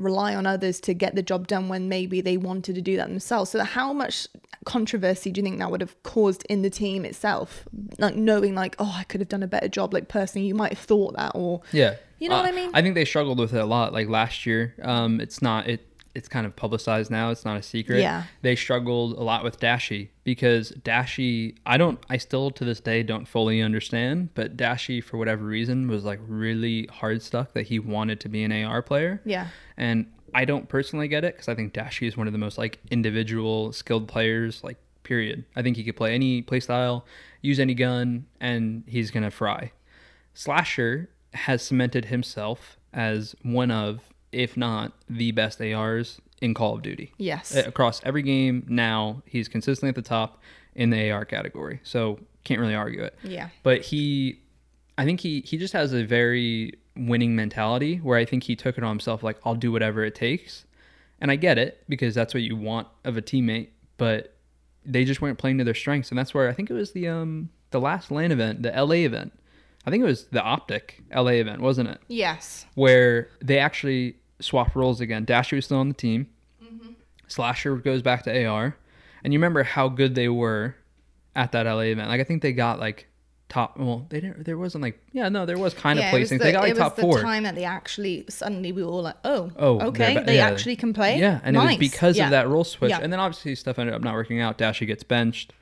rely 0.00 0.34
on 0.34 0.46
others 0.46 0.80
to 0.80 0.94
get 0.94 1.14
the 1.14 1.22
job 1.22 1.46
done 1.46 1.68
when 1.68 1.88
maybe 1.88 2.20
they 2.20 2.36
wanted 2.36 2.74
to 2.74 2.80
do 2.82 2.96
that 2.96 3.08
themselves. 3.08 3.50
So 3.50 3.62
how 3.64 3.92
much 3.92 4.26
controversy 4.64 5.30
do 5.30 5.40
you 5.40 5.44
think 5.44 5.58
that 5.58 5.70
would 5.70 5.80
have 5.80 6.00
caused 6.02 6.44
in 6.48 6.62
the 6.62 6.70
team 6.70 7.04
itself? 7.04 7.64
Like 7.98 8.16
knowing 8.16 8.54
like, 8.54 8.76
oh, 8.78 8.94
I 8.96 9.04
could 9.04 9.20
have 9.20 9.28
done 9.28 9.42
a 9.42 9.46
better 9.46 9.68
job. 9.68 9.92
Like 9.94 10.08
personally, 10.08 10.46
you 10.46 10.54
might 10.54 10.72
have 10.72 10.78
thought 10.84 11.16
that 11.16 11.32
or 11.34 11.62
Yeah. 11.72 11.96
You 12.18 12.28
know 12.28 12.36
what 12.36 12.44
Uh, 12.44 12.48
I 12.48 12.52
mean? 12.52 12.70
I 12.74 12.82
think 12.82 12.94
they 12.94 13.04
struggled 13.06 13.38
with 13.38 13.54
it 13.54 13.60
a 13.60 13.64
lot. 13.64 13.92
Like 13.92 14.08
last 14.08 14.44
year, 14.44 14.74
um, 14.82 15.20
it's 15.20 15.40
not 15.40 15.68
it. 15.68 15.86
It's 16.14 16.28
kind 16.28 16.44
of 16.46 16.56
publicized 16.56 17.10
now. 17.10 17.30
It's 17.30 17.44
not 17.44 17.56
a 17.56 17.62
secret. 17.62 18.00
Yeah. 18.00 18.24
They 18.42 18.56
struggled 18.56 19.12
a 19.12 19.22
lot 19.22 19.44
with 19.44 19.60
Dashy 19.60 20.10
because 20.24 20.70
Dashy, 20.70 21.56
I 21.64 21.76
don't, 21.76 21.98
I 22.08 22.16
still 22.16 22.50
to 22.52 22.64
this 22.64 22.80
day 22.80 23.02
don't 23.02 23.28
fully 23.28 23.62
understand, 23.62 24.30
but 24.34 24.56
Dashy 24.56 25.00
for 25.00 25.18
whatever 25.18 25.44
reason 25.44 25.88
was 25.88 26.04
like 26.04 26.20
really 26.26 26.86
hard 26.86 27.22
stuck 27.22 27.52
that 27.52 27.68
he 27.68 27.78
wanted 27.78 28.20
to 28.20 28.28
be 28.28 28.42
an 28.42 28.52
AR 28.52 28.82
player. 28.82 29.22
Yeah. 29.24 29.48
And 29.76 30.06
I 30.34 30.44
don't 30.44 30.68
personally 30.68 31.08
get 31.08 31.24
it 31.24 31.34
because 31.34 31.48
I 31.48 31.54
think 31.54 31.72
Dashy 31.72 32.06
is 32.06 32.16
one 32.16 32.26
of 32.26 32.32
the 32.32 32.38
most 32.38 32.58
like 32.58 32.78
individual 32.90 33.72
skilled 33.72 34.08
players, 34.08 34.64
like 34.64 34.78
period. 35.02 35.44
I 35.56 35.62
think 35.62 35.76
he 35.76 35.84
could 35.84 35.96
play 35.96 36.14
any 36.14 36.42
play 36.42 36.60
style, 36.60 37.04
use 37.40 37.58
any 37.58 37.74
gun, 37.74 38.26
and 38.40 38.84
he's 38.86 39.10
gonna 39.10 39.30
fry. 39.30 39.72
Slasher 40.34 41.10
has 41.34 41.62
cemented 41.62 42.06
himself 42.06 42.78
as 42.92 43.34
one 43.42 43.70
of, 43.70 44.12
if 44.32 44.56
not 44.56 44.92
the 45.08 45.32
best 45.32 45.60
ARs 45.60 46.20
in 46.40 46.54
Call 46.54 46.76
of 46.76 46.82
Duty. 46.82 47.12
Yes. 47.18 47.54
Across 47.54 48.02
every 48.04 48.22
game 48.22 48.64
now, 48.68 49.22
he's 49.26 49.48
consistently 49.48 49.88
at 49.90 49.94
the 49.94 50.02
top 50.02 50.40
in 50.74 50.90
the 50.90 51.10
AR 51.10 51.24
category. 51.24 51.80
So 51.82 52.18
can't 52.44 52.60
really 52.60 52.74
argue 52.74 53.02
it 53.02 53.14
Yeah. 53.22 53.50
but 53.62 53.82
he 53.82 54.40
i 54.96 55.04
think 55.04 55.20
he 55.20 55.42
he 55.42 55.58
just 55.58 55.74
has 55.74 55.92
a 55.92 56.04
very 56.04 56.72
winning 56.96 57.36
mentality 57.36 57.96
where 57.98 58.16
i 58.18 58.24
think 58.24 58.44
he 58.44 58.56
took 58.56 58.78
it 58.78 58.82
on 58.82 58.88
himself 58.90 59.22
like 59.22 59.36
i'll 59.44 59.54
do 59.54 59.70
whatever 59.70 60.02
it 60.04 60.14
takes 60.14 60.64
and 61.20 61.30
i 61.30 61.36
get 61.36 61.58
it 61.58 61.84
because 61.86 62.14
that's 62.14 62.32
what 62.32 62.42
you 62.42 62.56
want 62.56 62.88
of 63.04 63.18
a 63.18 63.22
teammate 63.22 63.68
but 63.98 64.34
they 64.86 65.04
just 65.04 65.20
weren't 65.20 65.36
playing 65.38 65.58
to 65.58 65.64
their 65.64 65.74
strengths 65.74 66.08
and 66.08 66.18
that's 66.18 66.32
where 66.32 66.48
i 66.48 66.52
think 66.54 66.70
it 66.70 66.74
was 66.74 66.92
the 66.92 67.06
um 67.06 67.50
the 67.72 67.80
last 67.80 68.10
LAN 68.10 68.32
event 68.32 68.62
the 68.62 68.70
la 68.84 68.92
event 68.94 69.32
i 69.86 69.90
think 69.90 70.02
it 70.02 70.06
was 70.06 70.26
the 70.26 70.42
optic 70.42 71.02
la 71.14 71.26
event 71.28 71.60
wasn't 71.60 71.88
it 71.88 72.00
Yes. 72.08 72.66
where 72.74 73.28
they 73.42 73.58
actually 73.58 74.16
swapped 74.40 74.74
roles 74.74 75.00
again. 75.02 75.24
Dasher 75.26 75.56
was 75.56 75.66
still 75.66 75.76
on 75.78 75.88
the 75.88 75.94
team. 75.94 76.26
Slasher 77.28 77.76
goes 77.76 78.02
back 78.02 78.24
to 78.24 78.44
AR, 78.46 78.76
and 79.22 79.32
you 79.32 79.38
remember 79.38 79.62
how 79.62 79.88
good 79.88 80.14
they 80.14 80.28
were 80.28 80.74
at 81.36 81.52
that 81.52 81.66
LA 81.66 81.80
event. 81.92 82.08
Like 82.08 82.20
I 82.20 82.24
think 82.24 82.42
they 82.42 82.52
got 82.52 82.80
like 82.80 83.06
top. 83.48 83.78
Well, 83.78 84.06
they 84.08 84.20
didn't. 84.20 84.44
There 84.44 84.58
wasn't 84.58 84.82
like 84.82 84.98
yeah, 85.12 85.28
no, 85.28 85.46
there 85.46 85.58
was 85.58 85.74
kind 85.74 85.98
of 85.98 86.04
yeah, 86.04 86.12
was 86.12 86.20
placing. 86.20 86.38
the, 86.38 86.44
they 86.44 86.52
got 86.52 86.62
like 86.62 86.70
it 86.72 86.78
was 86.78 87.16
the 87.16 87.22
time 87.22 87.44
that 87.44 87.54
they 87.54 87.64
actually 87.64 88.24
suddenly 88.28 88.72
we 88.72 88.82
were 88.82 88.90
all 88.90 89.02
like, 89.02 89.16
oh, 89.24 89.50
Oh, 89.56 89.80
okay, 89.88 90.14
ba- 90.14 90.24
they 90.26 90.36
yeah. 90.36 90.48
actually 90.48 90.74
can 90.76 90.92
play. 90.92 91.18
Yeah, 91.18 91.40
and 91.44 91.54
it 91.56 91.58
was 91.60 91.76
because 91.76 92.16
Yeah. 92.16 92.24
of 92.24 92.30
that 92.32 92.48
role 92.48 92.64
switch. 92.64 92.92
And 92.92 93.12
then 93.12 93.20
obviously 93.20 93.54
stuff 93.54 93.78
ended 93.78 93.94
up 93.94 94.02
not 94.02 94.14
working 94.14 94.40
out. 94.40 94.58
Dashy 94.58 94.86
gets 94.86 95.04
benched 95.04 95.52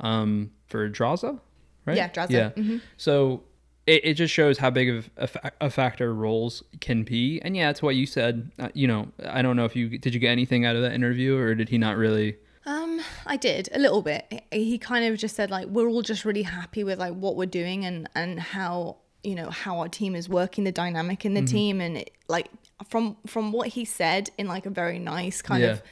um, 0.00 0.50
for 0.66 0.90
Drazah, 0.90 1.40
right? 1.86 1.96
Yeah, 1.96 2.08
Drazah. 2.10 2.30
Yeah. 2.30 2.50
Mhm. 2.50 2.80
So 2.98 3.44
it, 3.86 4.04
it 4.04 4.14
just 4.14 4.32
shows 4.32 4.58
how 4.58 4.70
big 4.70 4.88
of 4.90 5.10
a, 5.16 5.26
fa- 5.26 5.52
a 5.60 5.70
factor 5.70 6.14
roles 6.14 6.62
can 6.80 7.02
be. 7.02 7.40
And 7.42 7.56
yeah, 7.56 7.70
it's 7.70 7.82
what 7.82 7.96
you 7.96 8.06
said. 8.06 8.50
Uh, 8.58 8.68
you 8.74 8.86
know, 8.86 9.08
I 9.26 9.42
don't 9.42 9.56
know 9.56 9.64
if 9.66 9.76
you 9.76 9.98
did 9.98 10.14
you 10.14 10.20
get 10.20 10.30
anything 10.30 10.64
out 10.64 10.76
of 10.76 10.82
that 10.82 10.92
interview 10.92 11.36
or 11.36 11.54
did 11.54 11.68
he 11.68 11.78
not 11.78 11.96
really? 11.96 12.36
Um, 12.66 13.00
I 13.26 13.36
did 13.36 13.68
a 13.74 13.78
little 13.78 14.00
bit. 14.00 14.24
He 14.50 14.64
he 14.64 14.78
kind 14.78 15.04
of 15.04 15.18
just 15.18 15.36
said 15.36 15.50
like 15.50 15.66
we're 15.66 15.88
all 15.88 16.02
just 16.02 16.24
really 16.24 16.44
happy 16.44 16.82
with 16.82 16.98
like 16.98 17.12
what 17.14 17.36
we're 17.36 17.44
doing 17.46 17.84
and 17.84 18.08
and 18.14 18.40
how 18.40 18.96
you 19.22 19.34
know 19.34 19.50
how 19.50 19.78
our 19.80 19.88
team 19.88 20.14
is 20.16 20.28
working, 20.28 20.64
the 20.64 20.72
dynamic 20.72 21.24
in 21.26 21.34
the 21.34 21.40
Mm-hmm. 21.40 21.46
team, 21.56 21.80
and 21.80 21.96
it, 21.98 22.10
like 22.28 22.48
from 22.88 23.16
from 23.26 23.52
what 23.52 23.68
he 23.68 23.84
said 23.84 24.30
in 24.38 24.46
like 24.46 24.64
a 24.66 24.70
very 24.70 24.98
nice 24.98 25.42
kind 25.42 25.62
Yeah. 25.62 25.70
of 25.72 25.82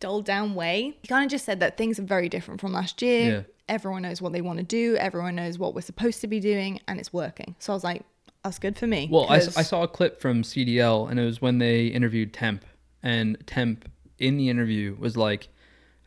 dulled 0.00 0.24
down 0.24 0.54
way. 0.56 0.96
He 1.02 1.08
kind 1.08 1.24
of 1.24 1.30
just 1.30 1.44
said 1.44 1.60
that 1.60 1.76
things 1.76 1.98
are 2.00 2.04
very 2.04 2.28
different 2.28 2.60
from 2.60 2.72
last 2.72 3.00
year. 3.02 3.30
Yeah. 3.30 3.42
Everyone 3.68 4.02
knows 4.02 4.22
what 4.22 4.32
they 4.32 4.40
want 4.40 4.58
to 4.58 4.64
do. 4.64 4.96
Everyone 4.96 5.34
knows 5.34 5.58
what 5.58 5.74
we're 5.74 5.80
supposed 5.82 6.20
to 6.22 6.26
be 6.26 6.40
doing, 6.40 6.80
and 6.88 6.98
it's 6.98 7.12
working. 7.12 7.54
So 7.58 7.72
I 7.72 7.76
was 7.76 7.84
like, 7.84 8.02
that's 8.44 8.58
good 8.58 8.78
for 8.78 8.86
me. 8.86 9.08
Well, 9.10 9.26
I, 9.28 9.36
I 9.36 9.40
saw 9.62 9.82
a 9.82 9.88
clip 9.88 10.20
from 10.20 10.42
CDL, 10.42 11.10
and 11.10 11.18
it 11.20 11.24
was 11.24 11.42
when 11.42 11.58
they 11.58 11.86
interviewed 11.86 12.32
Temp, 12.32 12.64
and 13.02 13.36
Temp 13.46 13.88
in 14.18 14.36
the 14.36 14.48
interview 14.48 14.96
was 14.98 15.16
like, 15.16 15.48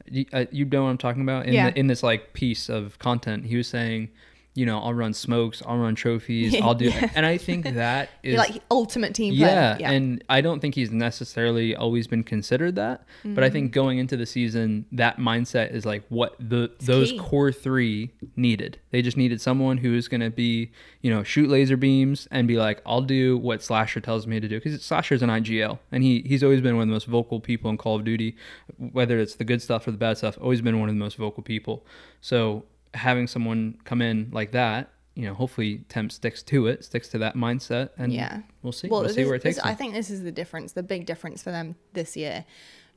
"You, 0.06 0.26
uh, 0.34 0.46
you 0.52 0.66
know 0.66 0.84
what 0.84 0.90
I'm 0.90 0.98
talking 0.98 1.22
about?" 1.22 1.46
In, 1.46 1.54
Yeah. 1.54 1.70
the, 1.70 1.80
in 1.80 1.88
this 1.88 2.04
like 2.04 2.34
piece 2.34 2.70
of 2.70 2.98
content, 3.00 3.46
he 3.46 3.58
was 3.58 3.68
saying, 3.68 4.10
"You 4.54 4.66
know, 4.66 4.80
I'll 4.80 4.94
run 4.94 5.14
smokes, 5.14 5.62
I'll 5.66 5.78
run 5.78 5.96
trophies, 5.96 6.60
I'll 6.62 6.76
do," 6.76 6.86
Yeah. 6.90 7.10
and 7.16 7.26
I 7.26 7.38
think 7.38 7.64
that 7.66 8.10
is 8.24 8.34
You're 8.34 8.40
like 8.40 8.62
ultimate 8.70 9.14
team 9.14 9.36
player. 9.38 9.78
yeah, 9.80 9.92
and 9.92 10.24
I 10.30 10.42
don't 10.42 10.60
think 10.60 10.76
he's 10.76 10.92
necessarily 10.92 11.76
always 11.76 12.08
been 12.08 12.24
considered 12.24 12.76
that. 12.76 13.06
But 13.24 13.44
I 13.44 13.48
Mm-hmm. 13.48 13.54
think 13.54 13.72
going 13.72 13.98
into 14.00 14.18
the 14.18 14.26
season, 14.26 14.86
that 14.92 15.18
mindset 15.18 15.72
is 15.74 15.86
like 15.86 16.04
what 16.10 16.36
the 16.40 16.72
those 16.80 17.12
key. 17.12 17.20
core 17.20 17.52
three 17.52 18.12
needed. 18.36 18.80
They 18.92 19.02
just 19.02 19.18
needed 19.18 19.40
someone 19.42 19.78
who 19.78 19.94
is 19.96 20.08
going 20.08 20.22
to 20.22 20.30
be, 20.30 20.72
you 21.02 21.10
know, 21.10 21.24
shoot 21.24 21.50
laser 21.50 21.78
beams 21.78 22.28
and 22.32 22.48
be 22.48 22.58
like, 22.58 22.82
I'll 22.86 23.02
do 23.02 23.38
what 23.38 23.64
Slasher 23.64 24.02
tells 24.02 24.28
me 24.28 24.40
to 24.40 24.48
do 24.48 24.60
because 24.60 24.82
Slasher's 24.84 25.22
an 25.22 25.30
IGL, 25.30 25.80
and 25.92 26.04
he 26.04 26.22
he's 26.26 26.44
always 26.44 26.62
been 26.62 26.76
one 26.76 26.84
of 26.84 26.88
the 26.90 26.94
most 26.94 27.08
vocal 27.08 27.40
people 27.40 27.70
in 27.72 27.78
Call 27.78 27.96
of 27.96 28.04
Duty, 28.04 28.36
whether 28.78 29.18
it's 29.20 29.36
the 29.36 29.44
good 29.46 29.62
stuff 29.62 29.88
or 29.88 29.92
the 29.92 29.98
bad 29.98 30.18
stuff. 30.18 30.38
Always 30.42 30.62
been 30.62 30.80
one 30.80 30.90
of 30.90 30.96
the 30.96 31.00
most 31.00 31.16
vocal 31.18 31.44
people. 31.44 31.86
So 32.22 32.64
having 32.94 33.28
someone 33.28 33.78
come 33.84 34.02
in 34.02 34.30
like 34.32 34.52
that. 34.52 34.90
You 35.16 35.24
know, 35.26 35.34
hopefully 35.34 35.84
Temp 35.90 36.12
sticks 36.12 36.42
to 36.44 36.68
it, 36.68 36.86
sticks 36.86 37.10
to 37.10 37.18
that 37.20 37.36
mindset, 37.36 37.90
and 37.98 38.14
Yeah. 38.14 38.42
we'll 38.64 38.72
see. 38.72 38.88
Well, 38.88 39.02
we'll 39.02 39.10
see 39.10 39.26
where 39.26 39.36
it 39.36 39.44
this- 39.44 39.60
I 39.60 39.74
think 39.74 39.94
this 39.94 40.10
is 40.10 40.24
the 40.24 40.32
difference, 40.32 40.72
the 40.72 40.84
big 40.84 41.06
difference 41.06 41.44
for 41.44 41.52
them 41.52 41.76
this 41.94 42.16
year. 42.16 42.46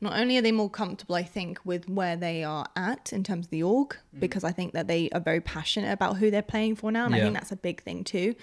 Not 0.00 0.18
only 0.18 0.37
are 0.37 0.42
they 0.42 0.52
more 0.52 0.70
comfortable, 0.70 1.14
I 1.14 1.22
think, 1.22 1.59
with 1.64 1.88
where 1.88 2.16
they 2.16 2.44
are 2.44 2.66
at 2.76 3.12
in 3.12 3.24
terms 3.24 3.46
of 3.46 3.50
the 3.50 3.62
org, 3.62 3.96
mm. 4.14 4.20
because 4.20 4.44
I 4.44 4.52
think 4.52 4.74
that 4.74 4.87
they 4.87 5.09
are 5.11 5.20
very 5.20 5.40
passionate 5.40 5.92
about 5.92 6.18
who 6.18 6.30
they're 6.30 6.42
playing 6.42 6.76
for 6.76 6.92
now, 6.92 7.07
and 7.07 7.14
I 7.14 7.20
think 7.20 7.35
that's 7.35 7.52
a 7.52 7.57
big 7.57 7.83
thing 7.83 8.04
too. 8.04 8.35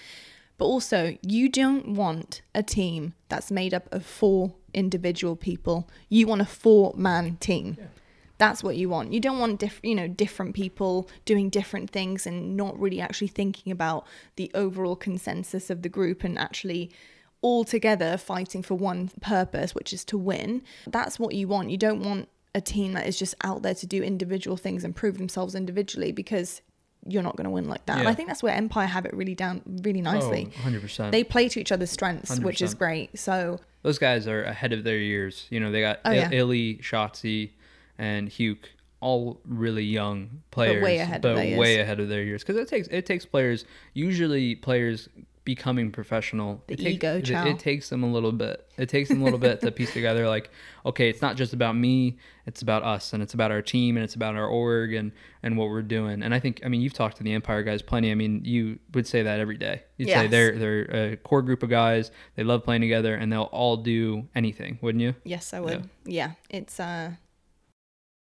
But 0.57 0.65
also, 0.65 1.17
you 1.21 1.49
don't 1.49 1.95
want 1.95 2.41
a 2.53 2.63
team 2.63 3.13
that's 3.29 3.51
made 3.51 3.73
up 3.73 3.91
of 3.91 4.05
four 4.05 4.53
individual 4.73 5.35
people. 5.35 5.89
You 6.07 6.27
want 6.27 6.41
a 6.41 6.45
four-man 6.45 7.37
team. 7.37 7.77
That's 8.41 8.63
what 8.63 8.75
you 8.75 8.89
want. 8.89 9.13
You 9.13 9.19
don't 9.19 9.37
want 9.37 9.59
diff- 9.59 9.79
you 9.83 9.93
know 9.93 10.07
different 10.07 10.55
people 10.55 11.07
doing 11.25 11.51
different 11.51 11.91
things 11.91 12.25
and 12.25 12.57
not 12.57 12.73
really 12.79 12.99
actually 12.99 13.27
thinking 13.27 13.71
about 13.71 14.07
the 14.35 14.49
overall 14.55 14.95
consensus 14.95 15.69
of 15.69 15.83
the 15.83 15.89
group 15.89 16.23
and 16.23 16.39
actually 16.39 16.89
all 17.43 17.63
together 17.63 18.17
fighting 18.17 18.63
for 18.63 18.73
one 18.73 19.11
purpose, 19.21 19.75
which 19.75 19.93
is 19.93 20.03
to 20.05 20.17
win. 20.17 20.63
That's 20.87 21.19
what 21.19 21.35
you 21.35 21.47
want. 21.47 21.69
You 21.69 21.77
don't 21.77 22.01
want 22.01 22.29
a 22.55 22.61
team 22.61 22.93
that 22.93 23.05
is 23.05 23.19
just 23.19 23.35
out 23.43 23.61
there 23.61 23.75
to 23.75 23.85
do 23.85 24.01
individual 24.01 24.57
things 24.57 24.83
and 24.83 24.95
prove 24.95 25.19
themselves 25.19 25.53
individually 25.53 26.11
because 26.11 26.63
you're 27.05 27.23
not 27.23 27.35
going 27.35 27.45
to 27.45 27.51
win 27.51 27.67
like 27.67 27.85
that. 27.85 27.99
And 27.99 28.07
I 28.07 28.15
think 28.15 28.27
that's 28.27 28.41
where 28.41 28.55
Empire 28.55 28.87
have 28.87 29.05
it 29.05 29.13
really 29.13 29.35
down 29.35 29.61
really 29.83 29.99
oh, 30.01 30.13
nicely. 30.13 30.51
Oh, 30.65 30.69
100%. 30.69 31.11
They 31.11 31.23
play 31.23 31.47
to 31.49 31.59
each 31.59 31.71
other's 31.71 31.91
strengths, 31.91 32.39
which 32.39 32.61
is 32.61 32.73
great. 32.73 33.19
So 33.19 33.59
Those 33.83 33.99
guys 33.99 34.27
are 34.27 34.43
ahead 34.43 34.73
of 34.73 34.83
their 34.83 34.97
years. 34.97 35.45
You 35.51 35.59
know, 35.59 35.71
they 35.71 35.81
got 35.81 35.99
Oh, 36.05 36.11
Il- 36.11 36.17
yeah. 36.17 36.29
Illy, 36.31 36.77
Shotzzy, 36.77 37.51
and 38.01 38.29
Huke, 38.29 38.65
all 38.99 39.39
really 39.45 39.83
young 39.83 40.41
players, 40.49 40.83
way 40.83 40.97
ahead 40.97 41.23
of 41.23 41.35
but 41.35 41.47
years. 41.47 41.59
way 41.59 41.79
ahead 41.79 41.99
of 41.99 42.09
their 42.09 42.23
years. 42.23 42.41
Because 42.43 42.57
it 42.57 42.67
takes 42.67 42.87
it 42.87 43.05
takes 43.05 43.25
players, 43.25 43.63
usually 43.93 44.55
players 44.55 45.07
becoming 45.43 45.91
professional. 45.91 46.63
The 46.65 46.73
it 46.73 46.77
takes, 46.77 46.95
ego 46.95 47.15
it, 47.17 47.29
it 47.29 47.59
takes 47.59 47.89
them 47.89 48.01
a 48.03 48.11
little 48.11 48.31
bit. 48.31 48.67
It 48.77 48.89
takes 48.89 49.09
them 49.09 49.21
a 49.21 49.23
little 49.23 49.39
bit 49.39 49.61
to 49.61 49.71
piece 49.71 49.93
together. 49.99 50.27
Like, 50.27 50.49
okay, 50.83 51.09
it's 51.09 51.21
not 51.21 51.35
just 51.35 51.53
about 51.53 51.75
me. 51.75 52.17
It's 52.47 52.63
about 52.63 52.81
us, 52.81 53.13
and 53.13 53.21
it's 53.21 53.35
about 53.35 53.51
our 53.51 53.61
team, 53.61 53.97
and 53.97 54.03
it's 54.03 54.15
about 54.15 54.35
our 54.35 54.47
org, 54.47 54.93
and 54.93 55.11
and 55.43 55.57
what 55.57 55.69
we're 55.69 55.83
doing. 55.83 56.23
And 56.23 56.33
I 56.33 56.39
think, 56.39 56.61
I 56.65 56.67
mean, 56.67 56.81
you've 56.81 56.93
talked 56.93 57.17
to 57.17 57.23
the 57.23 57.33
Empire 57.33 57.61
guys 57.61 57.83
plenty. 57.83 58.09
I 58.09 58.15
mean, 58.15 58.45
you 58.45 58.79
would 58.95 59.05
say 59.05 59.21
that 59.21 59.39
every 59.39 59.57
day. 59.57 59.83
You'd 59.97 60.09
say 60.09 60.25
they're 60.25 60.57
they're 60.57 61.11
a 61.13 61.17
core 61.17 61.43
group 61.43 61.61
of 61.61 61.69
guys. 61.69 62.09
They 62.35 62.43
love 62.43 62.63
playing 62.63 62.81
together, 62.81 63.13
and 63.13 63.31
they'll 63.31 63.43
all 63.43 63.77
do 63.77 64.27
anything, 64.33 64.79
wouldn't 64.81 65.03
you? 65.03 65.13
Yes, 65.23 65.53
I 65.53 65.59
would. 65.59 65.87
Yeah. 66.05 66.31
it's 66.49 66.79
uh 66.79 67.11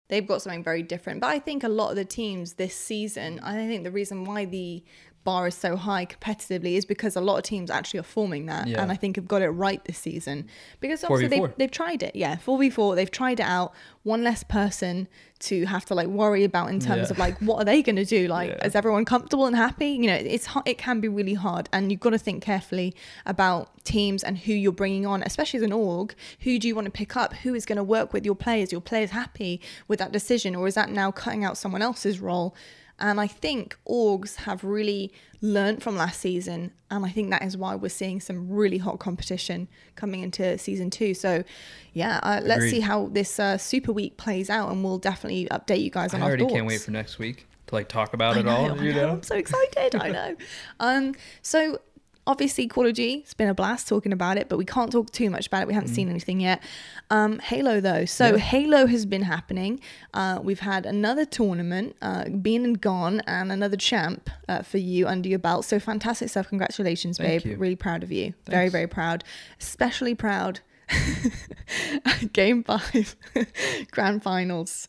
they've 0.08 0.26
got 0.26 0.42
something 0.42 0.62
very 0.62 0.82
different. 0.82 1.20
But 1.20 1.28
I 1.28 1.38
think 1.38 1.64
a 1.64 1.68
lot 1.68 1.90
of 1.90 1.96
the 1.96 2.04
teams 2.04 2.54
this 2.54 2.74
season, 2.74 3.40
I 3.42 3.54
think 3.66 3.84
the 3.84 3.90
reason 3.90 4.24
why 4.24 4.44
the 4.44 4.84
bar 5.24 5.48
is 5.48 5.56
so 5.56 5.74
high 5.76 6.06
competitively 6.06 6.76
is 6.76 6.84
because 6.84 7.16
a 7.16 7.20
lot 7.20 7.36
of 7.36 7.42
teams 7.42 7.68
actually 7.68 7.98
are 7.98 8.04
forming 8.04 8.46
that 8.46 8.68
Yeah. 8.68 8.80
and 8.80 8.92
I 8.92 8.94
think 8.94 9.16
have 9.16 9.26
got 9.26 9.42
it 9.42 9.48
right 9.50 9.84
this 9.84 9.98
season. 9.98 10.46
Because 10.78 11.02
obviously 11.02 11.26
they've, 11.26 11.52
they've 11.56 11.70
tried 11.70 12.04
it. 12.04 12.14
Yeah, 12.14 12.36
4v4, 12.36 12.94
they've 12.94 13.10
tried 13.10 13.40
it 13.40 13.46
out. 13.46 13.74
One 14.04 14.22
less 14.22 14.44
person 14.44 15.08
to 15.38 15.66
have 15.66 15.84
to 15.86 15.94
like 15.94 16.06
worry 16.08 16.44
about 16.44 16.70
in 16.70 16.80
terms 16.80 17.08
Yeah. 17.08 17.10
of 17.10 17.18
like 17.18 17.38
what 17.40 17.56
are 17.58 17.64
they 17.64 17.82
going 17.82 17.96
to 17.96 18.04
do? 18.04 18.26
Like 18.28 18.50
Yeah. 18.50 18.66
is 18.66 18.74
everyone 18.74 19.04
comfortable 19.04 19.46
and 19.46 19.54
happy? 19.54 19.88
You 19.90 20.06
know, 20.06 20.14
it's 20.14 20.48
it 20.64 20.78
can 20.78 21.00
be 21.00 21.08
really 21.08 21.34
hard 21.34 21.68
and 21.72 21.90
you've 21.90 22.00
got 22.00 22.10
to 22.10 22.18
think 22.18 22.42
carefully 22.42 22.94
about 23.26 23.70
teams 23.84 24.22
and 24.24 24.38
who 24.38 24.52
you're 24.52 24.72
bringing 24.72 25.06
on, 25.06 25.22
especially 25.22 25.58
as 25.58 25.62
an 25.62 25.72
org. 25.72 26.14
Who 26.40 26.58
do 26.58 26.66
you 26.68 26.74
want 26.74 26.86
to 26.86 26.90
pick 26.90 27.16
up? 27.16 27.34
Who 27.34 27.54
is 27.54 27.66
going 27.66 27.76
to 27.76 27.84
work 27.84 28.12
with 28.12 28.24
your 28.24 28.34
players? 28.34 28.72
Your 28.72 28.80
players 28.80 29.10
happy 29.10 29.60
with 29.88 29.98
that 29.98 30.12
decision, 30.12 30.54
or 30.56 30.66
is 30.66 30.74
that 30.74 30.90
now 30.90 31.10
cutting 31.10 31.44
out 31.44 31.56
someone 31.56 31.82
else's 31.82 32.18
role? 32.20 32.54
And 32.98 33.20
I 33.20 33.26
think 33.26 33.76
orgs 33.88 34.36
have 34.36 34.64
really 34.64 35.12
learnt 35.42 35.82
from 35.82 35.96
last 35.96 36.20
season, 36.20 36.72
and 36.90 37.04
I 37.04 37.10
think 37.10 37.30
that 37.30 37.42
is 37.42 37.56
why 37.56 37.74
we're 37.74 37.90
seeing 37.90 38.20
some 38.20 38.48
really 38.50 38.78
hot 38.78 38.98
competition 38.98 39.68
coming 39.96 40.22
into 40.22 40.56
season 40.56 40.88
two. 40.90 41.12
So, 41.12 41.44
yeah, 41.92 42.20
uh, 42.22 42.40
let's 42.42 42.70
see 42.70 42.80
how 42.80 43.08
this 43.08 43.38
uh, 43.38 43.58
Super 43.58 43.92
Week 43.92 44.16
plays 44.16 44.48
out, 44.48 44.70
and 44.72 44.82
we'll 44.82 44.98
definitely 44.98 45.46
update 45.50 45.82
you 45.82 45.90
guys 45.90 46.14
I 46.14 46.16
on 46.18 46.22
our 46.22 46.28
already 46.28 46.44
thoughts. 46.44 46.54
can't 46.54 46.66
wait 46.66 46.80
for 46.80 46.90
next 46.90 47.18
week 47.18 47.46
to 47.66 47.74
like 47.74 47.88
talk 47.88 48.14
about 48.14 48.36
I 48.36 48.40
it 48.40 48.46
know, 48.46 48.52
all. 48.52 48.80
I 48.80 48.82
you 48.82 48.92
know, 48.94 49.02
know, 49.02 49.12
I'm 49.14 49.22
so 49.22 49.36
excited. 49.36 49.94
I 49.96 50.08
know. 50.10 50.36
Um, 50.80 51.14
so 51.42 51.80
obviously 52.26 52.66
Call 52.66 52.86
of 52.86 52.94
Duty, 52.94 53.14
it's 53.16 53.34
been 53.34 53.48
a 53.48 53.54
blast 53.54 53.86
talking 53.88 54.12
about 54.12 54.36
it, 54.38 54.48
but 54.48 54.58
we 54.58 54.64
can't 54.64 54.90
talk 54.90 55.10
too 55.12 55.30
much 55.30 55.46
about 55.46 55.62
it. 55.62 55.68
We 55.68 55.74
haven't 55.74 55.90
seen 55.90 56.08
anything 56.08 56.40
yet. 56.40 56.62
Um, 57.10 57.38
Halo 57.38 57.80
though, 57.80 58.04
so 58.04 58.24
Mm. 58.32 58.32
Yeah. 58.32 58.38
Halo 58.38 58.86
has 58.86 59.06
been 59.06 59.22
happening. 59.22 59.80
Uh, 60.12 60.40
we've 60.42 60.60
had 60.60 60.86
another 60.86 61.24
tournament, 61.24 61.96
uh, 62.02 62.28
been 62.28 62.64
and 62.64 62.80
gone, 62.80 63.20
and 63.26 63.52
another 63.52 63.76
champ 63.76 64.28
uh, 64.48 64.62
for 64.62 64.78
you 64.78 65.06
under 65.06 65.28
your 65.28 65.38
belt. 65.38 65.64
So 65.64 65.78
fantastic 65.78 66.28
stuff! 66.30 66.48
Congratulations, 66.48 67.18
Thank 67.18 67.44
babe. 67.44 67.52
you. 67.52 67.56
Really 67.58 67.76
proud 67.76 68.02
of 68.02 68.10
you. 68.10 68.34
Very 68.46 68.64
Thanks. 68.64 68.72
very 68.72 68.86
proud. 68.88 69.22
Especially 69.60 70.14
proud. 70.14 70.60
game 72.32 72.62
five, 72.64 73.16
grand 73.90 74.22
finals. 74.22 74.88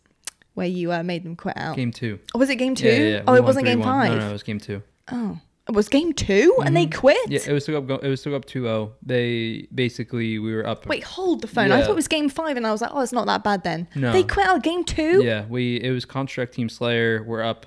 Where 0.54 0.66
you 0.68 0.92
uh, 0.92 1.04
made 1.04 1.24
them 1.24 1.36
quit 1.36 1.56
out. 1.56 1.76
game 1.76 1.92
two. 1.92 2.18
Oh, 2.34 2.40
was 2.40 2.50
it 2.50 2.56
game 2.56 2.74
two? 2.74 2.88
Yeah, 2.88 2.94
yeah, 2.94 3.10
yeah. 3.18 3.24
Oh, 3.28 3.34
We 3.34 3.38
it 3.40 3.44
wasn't 3.44 3.66
game 3.66 3.80
3-1. 3.80 3.84
five. 3.84 4.12
No, 4.14 4.18
no, 4.22 4.30
it 4.30 4.34
was 4.34 4.42
game 4.42 4.60
two. 4.60 4.82
Oh, 5.12 5.38
it 5.68 5.76
was 5.76 5.90
game 5.90 6.14
2 6.14 6.58
and 6.66 6.76
they 6.76 6.86
quit. 6.88 7.18
Mm-hmm. 7.26 7.32
Yeah, 7.34 7.40
it 7.50 7.54
was 7.54 7.64
still 7.64 7.78
up. 7.92 8.04
It 8.04 8.08
was 8.10 8.22
still 8.22 8.36
up 8.36 8.46
2-0. 8.46 8.92
They 9.04 9.68
basically 9.74 10.40
we 10.40 10.54
were 10.56 10.66
up. 10.66 10.86
Wait, 10.86 11.04
hold 11.04 11.42
the 11.42 11.48
phone. 11.48 11.72
I 11.72 11.82
thought 11.82 11.92
it 11.92 11.96
was 11.96 12.08
game 12.08 12.30
five, 12.30 12.58
and 12.58 12.66
I 12.66 12.72
was 12.72 12.82
like, 12.82 12.92
oh, 12.94 13.02
it's 13.02 13.12
not 13.14 13.26
that 13.28 13.44
bad 13.44 13.64
then. 13.64 13.88
No. 13.96 14.12
They 14.12 14.24
quit 14.24 14.48
out 14.48 14.64
game 14.64 14.84
two. 14.84 15.24
Yeah, 15.24 15.46
we 15.48 15.78
it 15.82 15.92
was 15.92 16.06
Construct 16.06 16.54
Team 16.54 16.70
Slayer. 16.70 17.24
We're 17.24 17.44
up, 17.44 17.66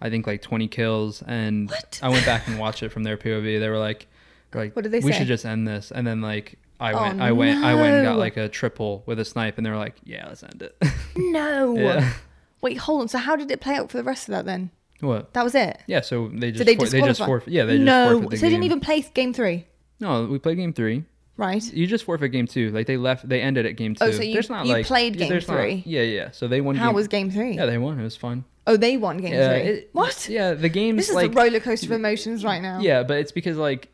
I 0.00 0.10
think 0.10 0.26
like 0.26 0.42
20 0.42 0.68
kills, 0.68 1.22
and 1.26 1.70
What? 1.70 2.00
I 2.02 2.08
went 2.08 2.26
back 2.26 2.46
and 2.48 2.58
watched 2.58 2.82
it 2.82 2.90
from 2.90 3.02
their 3.04 3.16
POV. 3.16 3.60
They 3.60 3.68
were 3.68 3.78
like, 3.78 4.06
like, 4.54 4.74
What 4.76 4.82
did 4.82 4.92
they 4.92 5.00
we 5.00 5.12
say? 5.12 5.18
should 5.18 5.26
just 5.28 5.44
end 5.44 5.66
this. 5.66 5.90
And 5.90 6.06
then 6.06 6.20
like 6.20 6.58
I 6.80 6.92
Oh, 6.92 7.02
went, 7.02 7.20
I 7.20 7.32
went, 7.32 7.64
I 7.64 7.74
went 7.74 7.94
and 7.96 8.04
got 8.04 8.18
like 8.18 8.36
a 8.36 8.48
triple 8.48 9.02
with 9.06 9.18
a 9.18 9.24
snipe, 9.24 9.56
and 9.56 9.66
they 9.66 9.70
were 9.70 9.76
like, 9.76 9.96
yeah, 10.04 10.26
let's 10.28 10.42
end 10.42 10.62
it. 10.62 10.76
No. 11.16 11.76
yeah. 11.76 12.12
Wait, 12.60 12.76
hold 12.78 13.00
on. 13.02 13.08
So 13.08 13.18
how 13.18 13.34
did 13.36 13.50
it 13.50 13.60
play 13.60 13.74
out 13.74 13.90
for 13.90 13.96
the 13.96 14.04
rest 14.04 14.28
of 14.28 14.32
that 14.32 14.44
then? 14.44 14.70
What? 15.00 15.32
That 15.34 15.44
was 15.44 15.54
it. 15.54 15.78
Yeah. 15.86 16.00
So 16.00 16.28
they 16.28 16.50
just 16.50 16.58
Did 16.58 16.66
they 16.66 16.74
for- 16.74 16.90
they 16.90 16.98
just 17.00 17.08
disqualify? 17.18 17.26
forfeit. 17.26 17.52
Yeah, 17.52 17.64
they 17.64 17.74
just 17.76 17.84
no. 17.84 18.10
forfeit 18.12 18.30
the 18.30 18.36
so 18.36 18.40
they 18.46 18.50
didn't 18.50 18.64
even 18.64 18.80
play 18.80 19.00
game 19.14 19.32
three, 19.32 19.66
No, 20.00 20.24
we 20.26 20.38
played 20.38 20.56
game 20.56 20.72
three. 20.72 21.04
right? 21.36 21.62
You 21.72 21.86
just 21.86 22.04
forfeit 22.04 22.32
game 22.32 22.46
two. 22.46 22.70
Like 22.70 22.86
they 22.86 22.96
left, 22.96 23.28
they 23.28 23.40
ended 23.40 23.64
at 23.66 23.76
game 23.76 23.94
oh, 24.00 24.06
two. 24.06 24.12
Oh, 24.12 24.16
so 24.16 24.22
you- 24.22 24.32
There's 24.34 24.50
not 24.50 24.66
you 24.66 24.72
like 24.72 24.86
played 24.86 25.16
game 25.18 25.28
there's 25.28 25.46
not- 25.46 25.56
three? 25.58 25.82
yeah, 25.86 26.02
yeah. 26.02 26.30
So 26.32 26.48
they 26.48 26.60
won. 26.60 26.74
How 26.76 26.88
game, 26.88 26.94
was 26.96 27.08
game 27.08 27.30
three? 27.30 27.52
Yeah, 27.56 27.66
they 27.66 27.78
won. 27.78 27.98
It 28.00 28.02
was 28.02 28.16
fun. 28.16 28.44
Oh, 28.66 28.76
they 28.76 28.96
won 28.96 29.18
game 29.18 29.32
Yeah, 29.32 29.50
three. 29.52 29.60
it- 29.70 29.90
what? 29.92 30.28
Yeah, 30.28 30.54
the 30.54 30.68
game's 30.68 30.98
This 30.98 31.08
is 31.10 31.14
like 31.14 31.30
a 31.30 31.34
roller 31.34 31.60
coaster 31.60 31.86
of 31.86 31.92
emotions 31.92 32.44
right 32.44 32.60
now. 32.60 32.80
Yeah, 32.80 33.02
but 33.04 33.18
it's 33.18 33.32
because 33.32 33.56
like 33.56 33.88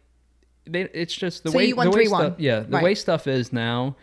they 0.66 0.82
it's 0.94 1.14
just 1.14 1.44
the 1.44 1.50
So 1.50 1.58
way 1.58 1.66
you 1.66 1.76
won 1.76 1.90
the 1.90 1.96
way 1.96 2.06
3-1. 2.06 2.08
stuff 2.08 2.34
yeah, 2.38 2.60
the 2.60 2.68
Right. 2.70 2.82
way 2.84 2.94
stuff 2.94 3.26
is 3.26 3.52
now, 3.52 3.96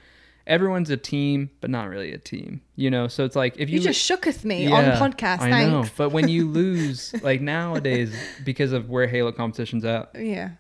everyone's 0.48 0.90
a 0.90 0.98
team, 0.98 1.50
but 1.62 1.70
not 1.70 1.90
really 1.90 2.12
a 2.14 2.18
team. 2.18 2.62
You 2.76 2.90
know, 2.90 3.08
so 3.08 3.26
it's 3.26 3.36
like 3.36 3.56
if 3.58 3.70
You 3.70 3.78
you, 3.78 3.82
just 3.84 4.10
shooketh 4.10 4.44
me 4.44 4.68
Yeah, 4.68 5.00
on 5.02 5.12
podcast. 5.12 5.40
I 5.42 5.50
Thanks. 5.52 5.72
know, 5.72 5.86
but 5.98 6.12
when 6.12 6.28
you 6.28 6.48
lose 6.50 7.14
like 7.24 7.42
nowadays 7.42 8.14
because 8.44 8.72
of 8.72 8.90
where 8.90 9.08
Halo 9.08 9.32
competition's 9.32 9.86
at, 9.86 10.12
Yeah. 10.16 10.52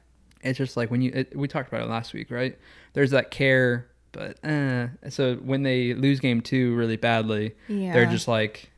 it's 0.41 0.57
just 0.57 0.77
like 0.77 0.91
when 0.91 1.01
you 1.01 1.11
it, 1.13 1.35
we 1.35 1.47
talked 1.47 1.67
about 1.69 1.81
it 1.81 1.89
last 1.89 2.13
week, 2.13 2.29
right? 2.31 2.57
There's 2.93 3.11
that 3.11 3.31
care, 3.31 3.87
but 4.11 4.43
uh, 4.45 4.87
so 5.09 5.35
when 5.35 5.63
they 5.63 5.93
lose 5.93 6.19
game 6.19 6.41
2 6.41 6.75
really 6.75 6.97
badly, 6.97 7.55
Yeah. 7.67 7.93
they're 7.93 8.05
just 8.05 8.27
like 8.27 8.69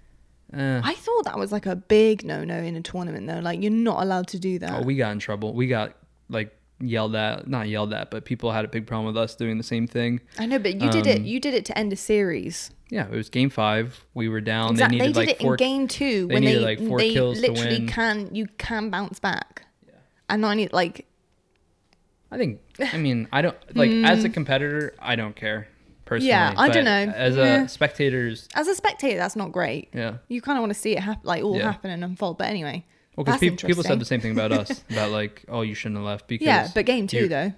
uh, 0.55 0.81
I 0.83 0.93
thought 0.93 1.23
that 1.25 1.39
was 1.39 1.51
like 1.51 1.65
a 1.65 1.75
big 1.75 2.23
no-no 2.23 2.55
in 2.59 2.75
a 2.75 2.81
tournament, 2.81 3.25
though. 3.25 3.39
Like 3.39 3.61
you're 3.63 3.71
not 3.71 4.03
allowed 4.03 4.27
to 4.27 4.39
do 4.39 4.59
that. 4.59 4.71
Oh, 4.71 4.81
we 4.83 4.95
got 4.95 5.11
in 5.11 5.17
trouble. 5.17 5.53
We 5.53 5.65
got 5.67 5.95
like 6.29 6.55
yelled 6.83 7.15
at, 7.15 7.47
not 7.47 7.67
yelled 7.69 7.93
at, 7.93 8.11
but 8.11 8.25
people 8.25 8.51
had 8.51 8.65
a 8.65 8.67
big 8.67 8.85
problem 8.85 9.07
with 9.07 9.17
us 9.17 9.35
doing 9.35 9.57
the 9.57 9.63
same 9.63 9.87
thing. 9.87 10.19
I 10.37 10.45
know, 10.45 10.59
but 10.59 10.81
you 10.81 10.89
did 10.91 11.07
it. 11.07 11.19
Um, 11.19 11.25
You 11.25 11.39
did 11.39 11.53
it 11.53 11.65
to 11.65 11.77
end 11.77 11.93
a 11.93 11.95
series. 11.95 12.71
Yeah, 12.89 13.05
it 13.07 13.11
was 13.15 13.29
game 13.29 13.49
five. 13.49 14.05
We 14.13 14.29
were 14.29 14.41
down. 14.41 14.71
Exactly. 14.71 14.99
They 14.99 15.05
They, 15.05 15.07
did 15.13 15.15
like 15.15 15.29
it 15.29 15.39
four. 15.41 15.53
in 15.53 15.57
game 15.57 15.87
two 15.87 16.27
they 16.27 16.33
when 16.35 16.43
they 16.43 16.59
like, 16.59 16.79
four 16.79 16.99
they 16.99 17.11
kills 17.13 17.41
to 17.41 17.51
literally 17.51 17.79
win. 17.79 17.87
can 17.87 18.35
you 18.35 18.47
can 18.57 18.89
bounce 18.89 19.19
back. 19.19 19.65
yeah. 19.87 19.93
And 20.29 20.45
I 20.45 20.53
need 20.53 20.73
like 20.73 21.07
I 22.31 22.37
think. 22.37 22.59
I 22.91 22.97
mean, 22.97 23.27
I 23.31 23.41
don't 23.41 23.57
like 23.75 23.89
as 23.91 24.23
a 24.23 24.29
competitor. 24.29 24.93
I 24.99 25.15
don't 25.15 25.35
care 25.35 25.67
personally. 26.05 26.31
Hmm. 26.33 26.37
Yeah, 26.39 26.53
I 26.57 26.69
don't 26.69 26.85
know. 26.85 27.13
As 27.15 27.35
Yeah. 27.35 27.63
a 27.63 27.69
spectators, 27.69 28.47
as 28.55 28.67
a 28.67 28.75
spectator, 28.75 29.17
that's 29.17 29.35
not 29.35 29.51
great. 29.51 29.89
yeah. 29.93 30.17
You 30.27 30.41
kind 30.41 30.57
of 30.57 30.61
want 30.61 30.73
to 30.73 30.79
see 30.79 30.93
it 30.95 30.99
happen, 30.99 31.21
like 31.23 31.43
all 31.43 31.57
Yeah. 31.57 31.71
happen 31.71 31.91
and 31.91 32.03
unfold. 32.03 32.37
But 32.37 32.47
anyway, 32.49 32.85
Well, 33.15 33.23
because 33.25 33.39
That's 33.41 33.61
people 33.63 33.83
said 33.83 33.99
the 33.99 34.05
same 34.05 34.21
thing 34.21 34.31
about 34.31 34.51
us 34.51 34.83
about 34.89 35.11
like, 35.11 35.45
oh, 35.47 35.61
you 35.61 35.75
shouldn't 35.75 35.97
have 35.97 36.05
left 36.05 36.27
because 36.27 36.45
yeah. 36.47 36.67
But 36.73 36.85
game 36.85 37.05
two 37.07 37.19
you- 37.21 37.27
though, 37.27 37.53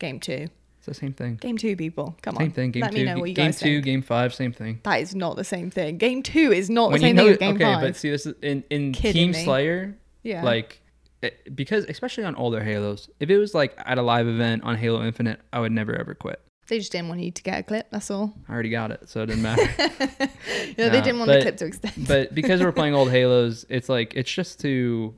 game 0.00 0.18
two, 0.18 0.48
It's 0.78 0.86
the 0.86 0.94
same 0.94 1.12
thing. 1.12 1.36
game 1.36 1.56
two, 1.56 1.76
people, 1.76 2.16
come 2.22 2.34
Same 2.36 2.46
on, 2.48 2.50
thing. 2.52 2.70
Game 2.72 2.80
let 2.82 2.90
two. 2.92 2.98
me 2.98 3.04
know 3.04 3.18
what 3.20 3.28
you 3.28 3.34
game 3.36 3.46
guys 3.46 3.60
two. 3.60 3.66
think. 3.76 3.84
Game 3.84 4.02
five. 4.02 4.34
Same 4.34 4.52
thing. 4.52 4.80
That 4.82 5.00
is 5.00 5.14
not 5.14 5.36
the 5.36 5.44
same 5.44 5.70
thing. 5.70 5.98
Game 5.98 6.22
two 6.22 6.50
is 6.52 6.68
not 6.68 6.88
the 6.88 6.92
when 6.94 7.02
you 7.02 7.08
same 7.08 7.16
know, 7.16 7.22
thing 7.24 7.32
as 7.32 7.38
game 7.38 7.54
okay, 7.54 7.64
five. 7.64 7.80
but 7.82 7.96
see, 7.96 8.10
this 8.10 8.26
is 8.26 8.34
in 8.42 8.64
in 8.70 8.92
Kidding 8.92 9.12
Team 9.12 9.30
me. 9.32 9.44
Slayer. 9.44 9.96
yeah, 10.24 10.42
Like, 10.42 10.80
it, 11.22 11.54
because 11.54 11.84
especially 11.84 12.24
on 12.24 12.34
older 12.34 12.64
Halos, 12.64 13.08
if 13.20 13.30
it 13.30 13.38
was 13.38 13.54
like 13.54 13.74
at 13.86 13.98
a 13.98 14.02
live 14.02 14.26
event 14.26 14.64
on 14.64 14.76
Halo 14.76 15.04
Infinite, 15.04 15.40
I 15.52 15.60
would 15.60 15.70
never 15.70 15.94
ever 15.94 16.14
quit. 16.16 16.40
They 16.68 16.78
just 16.78 16.92
didn't 16.92 17.08
want 17.08 17.20
you 17.20 17.30
to 17.30 17.42
get 17.42 17.58
a 17.60 17.62
clip. 17.62 17.88
That's 17.90 18.10
all. 18.10 18.32
I 18.48 18.52
already 18.52 18.70
got 18.70 18.90
it, 18.90 19.08
so 19.08 19.22
it 19.22 19.26
didn't 19.26 19.42
matter. 19.42 19.62
Yeah, 20.78 20.88
they 20.88 21.00
didn't 21.02 21.18
want 21.18 21.28
but- 21.28 21.34
the 21.36 21.42
clip 21.42 21.56
to 21.58 21.66
extend. 21.66 22.06
but 22.08 22.34
because 22.40 22.62
we're 22.62 22.72
playing 22.72 22.94
old 22.94 23.10
Halos, 23.10 23.66
it's 23.68 23.88
like 23.88 24.14
it's 24.14 24.32
just 24.32 24.60
to, 24.60 25.14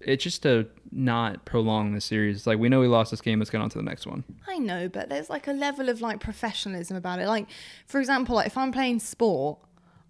it's 0.00 0.24
just 0.24 0.42
to 0.42 0.66
not 0.90 1.44
prolong 1.44 1.94
the 1.94 2.00
series. 2.00 2.36
It's 2.38 2.46
like 2.46 2.58
we 2.58 2.68
know 2.68 2.80
we 2.80 2.88
lost 2.88 3.10
this 3.12 3.20
game. 3.20 3.38
Let's 3.38 3.50
get 3.50 3.60
on 3.60 3.70
to 3.70 3.78
the 3.78 3.84
next 3.84 4.06
one. 4.06 4.24
I 4.48 4.58
know, 4.58 4.88
but 4.88 5.08
there's 5.08 5.30
like 5.30 5.46
a 5.46 5.52
level 5.52 5.88
of 5.88 6.00
like 6.00 6.18
professionalism 6.20 6.96
about 6.96 7.20
it. 7.20 7.28
Like, 7.28 7.46
for 7.86 8.00
example, 8.00 8.34
like 8.34 8.46
if 8.48 8.58
I'm 8.58 8.72
playing 8.72 8.98
sport, 8.98 9.58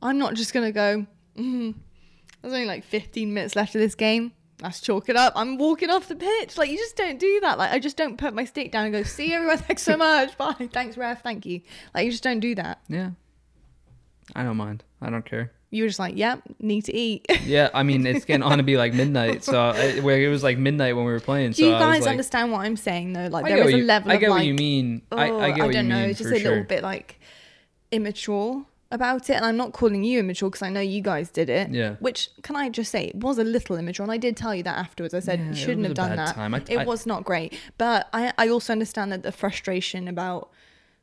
I'm 0.00 0.18
not 0.18 0.34
just 0.34 0.54
gonna 0.54 0.72
go. 0.72 1.06
Mm, 1.36 1.74
there's 2.42 2.54
only 2.54 2.66
like 2.66 2.84
15 2.84 3.32
minutes 3.34 3.54
left 3.56 3.74
of 3.74 3.80
this 3.80 3.94
game. 3.94 4.32
Let's 4.62 4.80
chalk 4.80 5.08
it 5.08 5.16
up. 5.16 5.32
I'm 5.36 5.56
walking 5.56 5.90
off 5.90 6.08
the 6.08 6.16
pitch. 6.16 6.58
Like 6.58 6.70
you 6.70 6.76
just 6.76 6.96
don't 6.96 7.18
do 7.18 7.40
that. 7.40 7.58
Like 7.58 7.72
I 7.72 7.78
just 7.78 7.96
don't 7.96 8.16
put 8.18 8.34
my 8.34 8.44
stick 8.44 8.70
down 8.72 8.84
and 8.84 8.92
go, 8.92 9.02
"See 9.02 9.32
everyone. 9.32 9.58
Thanks 9.66 9.82
so 9.82 9.96
much. 9.96 10.36
Bye. 10.36 10.68
Thanks, 10.72 10.96
ref. 10.96 11.22
Thank 11.22 11.46
you." 11.46 11.62
Like 11.94 12.04
you 12.04 12.10
just 12.10 12.22
don't 12.22 12.40
do 12.40 12.54
that. 12.56 12.80
Yeah, 12.88 13.10
I 14.36 14.42
don't 14.42 14.56
mind. 14.56 14.84
I 15.00 15.08
don't 15.10 15.24
care. 15.24 15.52
You 15.70 15.84
were 15.84 15.88
just 15.88 15.98
like, 15.98 16.16
"Yep, 16.16 16.42
need 16.58 16.84
to 16.86 16.94
eat." 16.94 17.26
Yeah, 17.44 17.70
I 17.72 17.82
mean 17.84 18.06
it's 18.06 18.24
getting 18.24 18.42
on 18.42 18.58
to 18.58 18.64
be 18.64 18.76
like 18.76 18.92
midnight, 18.92 19.42
so 19.44 19.58
I, 19.60 20.00
where 20.00 20.20
it 20.20 20.28
was 20.28 20.42
like 20.42 20.58
midnight 20.58 20.94
when 20.94 21.04
we 21.04 21.12
were 21.12 21.20
playing. 21.20 21.52
Do 21.52 21.62
so 21.62 21.68
you 21.68 21.74
I 21.74 21.78
guys 21.78 22.02
like, 22.02 22.10
understand 22.10 22.52
what 22.52 22.60
I'm 22.60 22.76
saying 22.76 23.12
though? 23.12 23.26
Like 23.28 23.46
I 23.46 23.48
there 23.48 23.58
get 23.58 23.66
is 23.68 23.74
a 23.74 23.78
you- 23.78 23.84
level 23.84 24.10
I 24.10 24.14
of 24.14 24.20
get 24.20 24.30
like, 24.30 24.38
what 24.40 24.46
you 24.46 24.54
mean. 24.54 25.02
I, 25.10 25.30
oh, 25.30 25.40
I 25.40 25.50
get 25.50 25.60
oh, 25.62 25.66
what 25.66 25.72
don't 25.72 25.84
you 25.86 25.90
know, 25.90 26.06
mean 26.06 26.14
just 26.14 26.30
a 26.30 26.38
sure. 26.38 26.50
little 26.50 26.64
bit 26.64 26.82
like 26.82 27.18
immature 27.90 28.64
about 28.90 29.30
it. 29.30 29.34
And 29.34 29.44
I'm 29.44 29.56
not 29.56 29.72
calling 29.72 30.02
you 30.04 30.18
immature 30.20 30.50
because 30.50 30.62
I 30.62 30.70
know 30.70 30.80
you 30.80 31.00
guys 31.00 31.30
did 31.30 31.48
it. 31.48 31.70
Yeah. 31.70 31.94
Which 32.00 32.30
can 32.42 32.56
I 32.56 32.68
just 32.68 32.90
say 32.90 33.04
it 33.06 33.16
was 33.16 33.38
a 33.38 33.44
little 33.44 33.76
immature, 33.76 34.04
and 34.04 34.12
I 34.12 34.16
did 34.16 34.36
tell 34.36 34.54
you 34.54 34.62
that 34.64 34.78
afterwards. 34.78 35.14
I 35.14 35.20
said 35.20 35.38
Yeah, 35.40 35.48
you 35.50 35.54
shouldn't 35.54 35.86
have 35.86 35.94
done 35.94 36.16
that. 36.16 36.36
I- 36.36 36.56
it 36.68 36.78
I- 36.78 36.84
was 36.84 37.06
not 37.06 37.24
great, 37.24 37.58
but 37.78 38.08
I 38.12 38.32
I 38.38 38.48
also 38.48 38.72
understand 38.72 39.12
that 39.12 39.22
the 39.22 39.32
frustration 39.32 40.08
about 40.08 40.50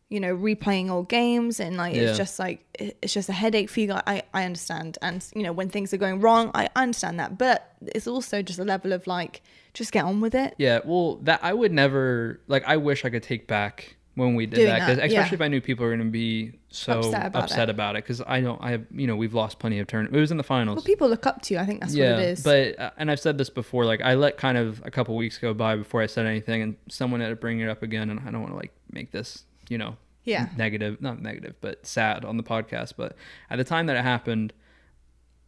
you 0.09 0.21
know 0.21 0.33
replaying 0.35 0.89
old 0.89 1.09
games 1.09 1.59
and 1.59 1.75
like 1.75 1.93
Yeah. 1.93 2.03
it's 2.03 2.17
just 2.17 2.39
like 2.39 2.63
it's 2.79 3.13
just 3.13 3.27
a 3.29 3.33
headache 3.33 3.69
for 3.69 3.79
you. 3.81 3.87
guys. 3.87 4.03
I 4.07 4.23
I 4.33 4.45
understand, 4.45 4.97
and 5.01 5.23
you 5.35 5.43
know 5.43 5.51
when 5.53 5.69
things 5.69 5.93
are 5.93 5.97
going 5.97 6.19
wrong, 6.21 6.51
I 6.53 6.69
understand 6.75 7.19
that, 7.19 7.37
but 7.37 7.73
it's 7.95 8.07
also 8.07 8.41
just 8.41 8.59
a 8.59 8.63
level 8.63 8.93
of 8.93 9.05
like 9.07 9.41
just 9.73 9.91
get 9.91 10.05
on 10.05 10.21
with 10.21 10.33
it. 10.33 10.55
Yeah, 10.57 10.79
well, 10.85 11.17
that 11.23 11.39
I 11.43 11.53
would 11.53 11.71
never 11.73 12.39
like. 12.47 12.63
I 12.65 12.77
wish 12.77 13.05
I 13.05 13.09
could 13.09 13.23
take 13.23 13.47
back 13.47 13.95
when 14.15 14.33
we 14.33 14.45
did 14.47 14.55
Doing 14.55 14.67
that, 14.69 14.79
'cause- 14.79 14.95
that, 14.95 15.05
especially 15.05 15.13
yeah. 15.29 15.33
if 15.35 15.41
I 15.41 15.47
knew 15.47 15.61
people 15.61 15.85
were 15.85 15.91
going 15.95 16.07
to 16.07 16.11
be 16.11 16.53
so 16.77 16.99
Upset 16.99 17.25
about 17.25 17.43
upset 17.43 17.69
it. 17.69 17.71
about 17.71 17.95
it. 17.95 18.03
Because 18.03 18.21
I 18.25 18.41
don't, 18.41 18.61
I 18.63 18.71
have, 18.71 18.85
you 18.91 19.07
know, 19.07 19.15
we've 19.15 19.33
lost 19.33 19.59
plenty 19.59 19.79
of 19.79 19.87
turn. 19.87 20.05
It 20.05 20.11
was 20.11 20.31
in 20.31 20.37
the 20.37 20.43
finals. 20.43 20.77
Well, 20.77 20.83
people 20.85 21.09
look 21.09 21.25
up 21.25 21.41
to 21.43 21.53
you. 21.53 21.59
I 21.59 21.65
think 21.65 21.81
that's 21.81 21.95
yeah, 21.95 22.11
what 22.13 22.19
it 22.21 22.29
is. 22.29 22.43
but 22.43 22.79
uh, 22.79 22.91
and 22.97 23.09
I've 23.11 23.19
said 23.19 23.37
this 23.37 23.49
before. 23.49 23.85
Like 23.85 24.01
I 24.01 24.13
let 24.15 24.37
kind 24.37 24.57
of 24.57 24.81
a 24.85 24.91
couple 24.91 25.15
weeks 25.15 25.37
go 25.37 25.53
by 25.53 25.75
before 25.75 26.01
I 26.01 26.05
said 26.05 26.25
anything, 26.25 26.61
and 26.61 26.75
someone 26.89 27.19
had 27.21 27.29
to 27.29 27.35
bring 27.35 27.59
it 27.59 27.69
up 27.69 27.83
again, 27.83 28.09
and 28.09 28.19
I 28.19 28.31
don't 28.31 28.41
want 28.41 28.53
to 28.53 28.57
like 28.57 28.73
make 28.91 29.11
this, 29.11 29.43
you 29.69 29.77
know, 29.77 29.97
yeah. 30.23 30.49
negative, 30.57 31.01
not 31.01 31.21
negative, 31.21 31.55
but 31.61 31.85
sad 31.85 32.23
on 32.25 32.37
the 32.37 32.43
podcast. 32.43 32.93
But 32.97 33.15
at 33.49 33.57
the 33.57 33.63
time 33.63 33.87
that 33.87 33.95
it 33.97 34.03
happened, 34.03 34.53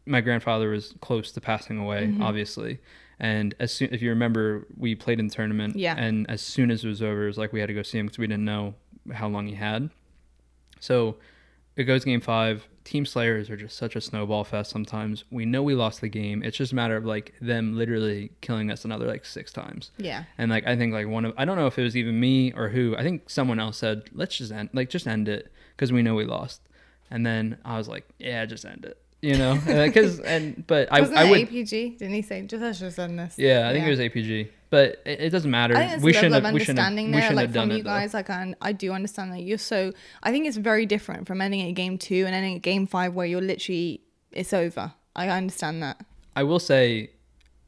my 0.05 0.21
grandfather 0.21 0.69
was 0.69 0.93
close 1.01 1.31
to 1.33 1.41
passing 1.41 1.77
away, 1.77 2.07
Mm-hmm. 2.07 2.23
obviously. 2.23 2.79
And 3.21 3.53
as 3.59 3.73
soon, 3.73 3.93
if 3.93 4.01
you 4.01 4.09
remember, 4.11 4.65
we 4.77 4.95
played 4.95 5.19
in 5.19 5.27
the 5.27 5.33
tournament. 5.35 5.75
Yeah. 5.75 5.93
And 5.97 6.29
as 6.29 6.41
soon 6.41 6.71
as 6.71 6.85
it 6.85 6.87
was 6.87 7.01
over, 7.01 7.23
it 7.25 7.27
was 7.27 7.37
like 7.37 7.51
we 7.51 7.59
had 7.59 7.67
to 7.67 7.73
go 7.73 7.83
see 7.83 7.97
him 7.99 8.05
because 8.05 8.17
we 8.17 8.27
didn't 8.27 8.45
know 8.45 8.75
how 9.13 9.27
long 9.27 9.45
he 9.47 9.55
had. 9.55 9.89
So 10.79 11.17
it 11.75 11.83
goes 11.85 12.03
game 12.03 12.21
five. 12.21 12.67
Team 12.83 13.05
Slayers 13.05 13.49
are 13.49 13.55
just 13.55 13.77
such 13.77 13.95
a 13.95 14.01
snowball 14.01 14.43
fest 14.43 14.71
sometimes. 14.71 15.23
We 15.29 15.45
know 15.45 15.61
we 15.61 15.75
lost 15.75 16.01
the 16.01 16.09
game. 16.09 16.41
It's 16.41 16.57
just 16.57 16.71
a 16.71 16.75
matter 16.75 16.97
of 16.97 17.05
like 17.05 17.35
them 17.39 17.77
literally 17.77 18.31
killing 18.41 18.71
us 18.71 18.83
another 18.83 19.05
like 19.05 19.25
six 19.25 19.51
times. 19.51 19.91
Yeah. 19.97 20.23
And 20.37 20.49
like 20.49 20.65
I 20.65 20.75
think 20.75 20.91
like 20.93 21.07
one 21.07 21.25
of 21.25 21.33
I 21.37 21.45
don't 21.45 21.55
know 21.55 21.67
if 21.67 21.77
it 21.77 21.83
was 21.83 21.95
even 21.95 22.19
me 22.19 22.51
or 22.53 22.69
who. 22.69 22.95
I 22.97 23.03
think 23.03 23.29
someone 23.29 23.59
else 23.59 23.77
said, 23.77 24.09
"Let's 24.13 24.37
just 24.37 24.51
end 24.51 24.69
like 24.73 24.89
just 24.89 25.07
end 25.07 25.29
it 25.29 25.51
because 25.75 25.93
we 25.93 26.01
know 26.01 26.15
we 26.15 26.25
lost." 26.25 26.61
And 27.11 27.25
then 27.25 27.57
I 27.63 27.77
was 27.77 27.87
like, 27.87 28.07
"Yeah, 28.17 28.45
just 28.45 28.65
end 28.65 28.85
it." 28.85 28.97
You 29.21 29.37
know, 29.37 29.51
uh, 29.67 29.85
because 29.85 30.19
and 30.21 30.65
but 30.65 30.87
I 30.91 31.01
Wasn't 31.01 31.17
I 31.17 31.29
would 31.29 31.49
APG? 31.49 31.97
Didn't 31.97 32.13
he 32.13 32.21
say 32.21 32.41
just 32.43 32.61
let's 32.63 32.79
just 32.79 32.97
end 32.97 33.19
this? 33.19 33.35
yeah 33.37 33.67
I 33.67 33.73
think 33.73 33.85
it 33.85 33.89
was 33.89 33.99
APG, 33.99 34.49
but 34.69 35.01
it, 35.05 35.19
it 35.19 35.29
doesn't 35.31 35.51
matter. 35.51 35.75
I 35.75 35.81
think 35.81 35.93
it's 35.95 36.03
we 36.03 36.13
shouldn't 36.13 36.35
have 36.41 36.53
we 36.53 36.59
shouldn't 36.61 36.79
have, 36.79 36.93
we 36.93 37.13
shouldn't 37.21 37.35
like 37.35 37.45
have 37.47 37.53
done 37.53 37.71
it 37.71 37.77
you 37.77 37.83
though. 37.83 37.89
guys. 37.89 38.13
Like, 38.13 38.29
I, 38.29 38.53
I 38.61 38.71
do 38.71 38.93
understand 38.93 39.33
that 39.33 39.41
you're 39.43 39.57
so. 39.57 39.91
I 40.23 40.31
think 40.31 40.47
it's 40.47 40.55
very 40.55 40.85
different 40.85 41.27
from 41.27 41.41
ending 41.41 41.67
at 41.67 41.75
game 41.75 41.97
two 41.97 42.25
and 42.25 42.33
ending 42.33 42.55
at 42.55 42.61
game 42.61 42.87
five, 42.87 43.13
where 43.13 43.25
you're 43.25 43.41
literally 43.41 44.01
it's 44.31 44.53
over. 44.53 44.93
I 45.15 45.27
understand 45.27 45.83
that. 45.83 45.99
I 46.35 46.43
will 46.43 46.59
say, 46.59 47.09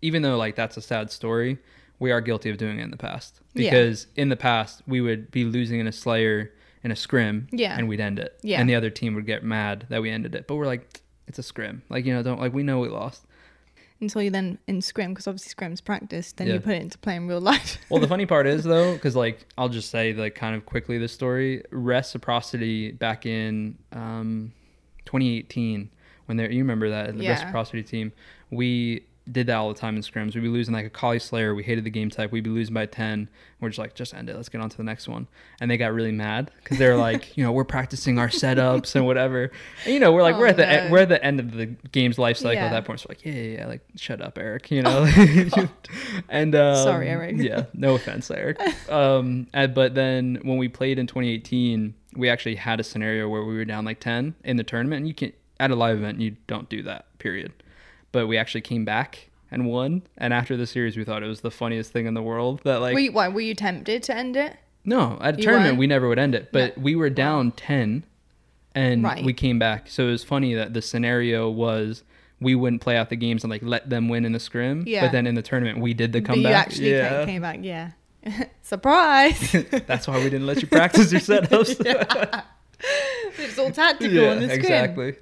even 0.02 0.22
though 0.22 0.38
like 0.38 0.56
that's 0.56 0.78
a 0.78 0.82
sad 0.82 1.12
story, 1.12 1.58
we 2.00 2.12
are 2.12 2.22
guilty 2.22 2.50
of 2.50 2.58
doing 2.60 2.80
it 2.80 2.84
in 2.84 2.92
the 2.92 2.98
past 2.98 3.42
Yeah. 3.56 3.72
because 3.72 4.08
in 4.16 4.30
the 4.30 4.38
past 4.38 4.84
we 4.88 5.02
would 5.02 5.32
be 5.32 5.44
losing 5.44 5.82
in 5.82 5.88
a 5.88 5.92
Slayer 5.92 6.54
in 6.84 6.92
a 6.92 6.96
scrim, 6.96 7.48
Yeah. 7.52 7.76
and 7.78 7.90
we'd 7.90 8.00
end 8.00 8.20
it, 8.20 8.40
Yeah. 8.42 8.62
and 8.62 8.70
the 8.70 8.76
other 8.76 8.90
team 8.90 9.16
would 9.16 9.26
get 9.26 9.44
mad 9.44 9.86
that 9.90 10.02
we 10.02 10.10
ended 10.10 10.34
it, 10.34 10.48
but 10.48 10.56
we're 10.56 10.66
like, 10.66 11.02
it's 11.32 11.40
a 11.40 11.44
scrim, 11.44 11.82
like 11.90 12.06
you 12.06 12.14
know, 12.14 12.22
don't 12.22 12.40
like 12.42 12.54
we 12.54 12.62
know 12.62 12.80
we 12.80 12.90
lost. 12.90 13.26
Until 14.02 14.22
you 14.22 14.32
then 14.32 14.58
in 14.68 14.82
scrim, 14.82 15.14
because 15.14 15.28
obviously 15.28 15.50
scrim's 15.50 15.80
practice, 15.80 16.34
then 16.34 16.48
Yeah. 16.48 16.54
you 16.56 16.60
put 16.60 16.74
it 16.74 16.82
into 16.82 16.98
play 16.98 17.16
in 17.16 17.28
real 17.28 17.40
life. 17.40 17.78
Well, 17.90 18.02
the 18.02 18.08
funny 18.08 18.26
part 18.26 18.48
is 18.48 18.64
though, 18.74 18.94
because 18.94 19.16
like 19.16 19.46
I'll 19.58 19.70
just 19.70 19.90
say 19.92 20.12
like 20.14 20.36
kind 20.36 20.56
of 20.56 20.66
quickly 20.66 20.98
the 20.98 21.08
story. 21.08 21.64
Reciprocity 21.72 22.92
back 22.92 23.26
in 23.26 23.78
um, 23.94 24.52
2018 25.06 25.90
when 26.26 26.38
they 26.38 26.50
you 26.52 26.60
remember 26.60 26.90
that 26.90 27.16
the 27.18 27.24
Yeah. 27.24 27.30
reciprocity 27.32 27.84
team 27.84 28.12
we 28.50 29.06
did 29.30 29.48
that 29.48 29.56
all 29.56 29.70
the 29.72 29.80
time 29.80 29.96
in 29.96 30.02
scrims. 30.02 30.34
We'd 30.34 30.42
be 30.42 30.48
losing 30.48 30.74
like 30.74 30.86
a 30.86 30.90
Kali 30.90 31.20
Slayer. 31.20 31.54
We 31.54 31.64
hated 31.64 31.84
the 31.84 31.90
game 31.92 32.10
type. 32.10 32.32
We'd 32.32 32.44
be 32.44 32.50
losing 32.50 32.74
by 32.74 32.88
10. 32.88 33.30
We're 33.60 33.70
just 33.70 33.78
like, 33.78 33.94
just 33.94 34.14
end 34.16 34.30
it. 34.30 34.36
Let's 34.36 34.50
get 34.50 34.62
on 34.62 34.70
to 34.70 34.78
the 34.78 34.84
next 34.84 35.08
one. 35.08 35.28
And 35.60 35.70
they 35.70 35.78
got 35.78 35.94
really 35.94 36.12
mad 36.12 36.50
because 36.64 36.80
they 36.80 36.88
were 36.90 36.96
like, 37.10 37.38
you 37.38 37.44
know, 37.44 37.52
we're 37.52 37.64
practicing 37.64 38.18
our 38.18 38.30
setups 38.30 38.96
and 38.96 39.06
whatever. 39.06 39.52
And, 39.86 39.94
you 39.94 40.00
know, 40.00 40.12
we're 40.12 40.24
like, 40.24 40.36
Oh, 40.36 40.40
we're 40.40 40.48
at 40.48 40.58
the 40.58 40.66
no. 40.66 40.70
end, 40.72 40.92
we're 40.92 41.00
at 41.00 41.10
the 41.10 41.24
end 41.24 41.40
of 41.40 41.52
the 41.52 41.68
game's 41.92 42.18
life 42.18 42.38
cycle 42.38 42.54
Yeah. 42.56 42.66
at 42.66 42.72
that 42.72 42.86
point. 42.86 43.00
So 43.02 43.08
like, 43.10 43.24
yeah, 43.24 43.34
yeah, 43.34 43.58
yeah, 43.60 43.68
like 43.68 43.82
shut 43.96 44.22
up, 44.22 44.38
Eric. 44.40 44.72
You 44.72 44.82
know. 44.82 45.06
and 46.30 46.56
um, 46.56 46.76
Sorry, 46.78 47.08
Eric. 47.08 47.36
Yeah, 47.38 47.66
no 47.74 47.96
offense, 47.96 48.32
Eric. 48.32 48.60
Um, 48.90 49.48
and, 49.54 49.74
but 49.74 49.94
then 49.94 50.40
when 50.44 50.58
we 50.58 50.68
played 50.68 50.98
in 50.98 51.06
2018, 51.08 51.94
we 52.16 52.28
actually 52.30 52.56
had 52.56 52.80
a 52.80 52.84
scenario 52.84 53.30
where 53.30 53.44
we 53.44 53.56
were 53.56 53.66
down 53.66 53.86
like 53.86 54.00
10 54.00 54.36
in 54.44 54.58
the 54.58 54.64
tournament. 54.64 55.00
And 55.02 55.08
you 55.08 55.14
can't 55.14 55.36
at 55.60 55.70
a 55.70 55.76
live 55.76 55.98
event, 55.98 56.20
you 56.20 56.36
don't 56.48 56.68
do 56.70 56.82
that. 56.84 57.06
Period 57.20 57.54
but 58.12 58.28
we 58.28 58.38
actually 58.38 58.62
came 58.62 58.86
back 58.86 59.30
and 59.50 59.66
won. 59.66 60.04
And 60.18 60.34
after 60.34 60.56
the 60.58 60.66
series, 60.68 60.96
we 60.98 61.04
thought 61.04 61.24
it 61.24 61.28
was 61.28 61.42
the 61.42 61.52
funniest 61.52 61.92
thing 61.92 62.06
in 62.06 62.14
the 62.14 62.22
world. 62.22 62.62
That 62.64 62.82
like 62.82 62.94
were 62.94 63.00
you, 63.00 63.12
why 63.12 63.28
were 63.28 63.42
you 63.42 63.54
tempted 63.56 64.04
to 64.04 64.16
end 64.16 64.36
it? 64.38 64.56
no, 64.86 65.18
at 65.22 65.36
a 65.36 65.38
You 65.38 65.44
tournament 65.44 65.70
weren't? 65.74 65.80
we 65.80 65.88
never 65.88 66.08
would 66.08 66.20
end 66.20 66.34
it, 66.36 66.52
but 66.52 66.78
we 66.78 66.96
were 66.96 67.10
down 67.10 67.52
ten, 67.52 68.04
and 68.74 69.04
Right. 69.04 69.24
we 69.24 69.34
came 69.34 69.60
back. 69.60 69.90
So 69.90 70.08
it 70.08 70.12
was 70.12 70.24
funny 70.24 70.54
that 70.56 70.74
the 70.74 70.82
scenario 70.82 71.50
was. 71.50 72.04
We 72.40 72.56
wouldn't 72.56 72.82
play 72.82 72.98
out 72.98 73.10
the 73.12 73.16
games 73.16 73.44
and 73.44 73.52
like 73.52 73.62
let 73.62 73.92
them 73.92 74.10
win 74.10 74.26
in 74.26 74.32
the 74.32 74.40
scrim, 74.40 74.84
Yeah. 74.88 75.02
but 75.06 75.12
then 75.12 75.28
in 75.28 75.36
the 75.36 75.44
tournament 75.44 75.78
we 75.78 75.94
did 75.94 76.12
the 76.12 76.22
But 76.22 76.38
you 76.38 76.44
comeback. 76.44 76.66
actually 76.68 76.90
yeah, 76.92 77.20
came, 77.20 77.28
came 77.28 77.42
back. 77.44 77.60
Yeah. 77.62 77.92
Surprise! 78.64 79.52
that's 79.86 80.08
why 80.08 80.18
we 80.18 80.24
didn't 80.24 80.48
let 80.48 80.60
you 80.60 80.68
practice 80.68 81.12
your 81.12 81.22
setups. 81.42 82.44
it's 83.38 83.60
all 83.60 83.70
tactical 83.72 84.16
yeah, 84.16 84.32
in 84.34 84.40
the 84.40 84.46
scrim. 84.48 84.60
exactly. 84.60 85.16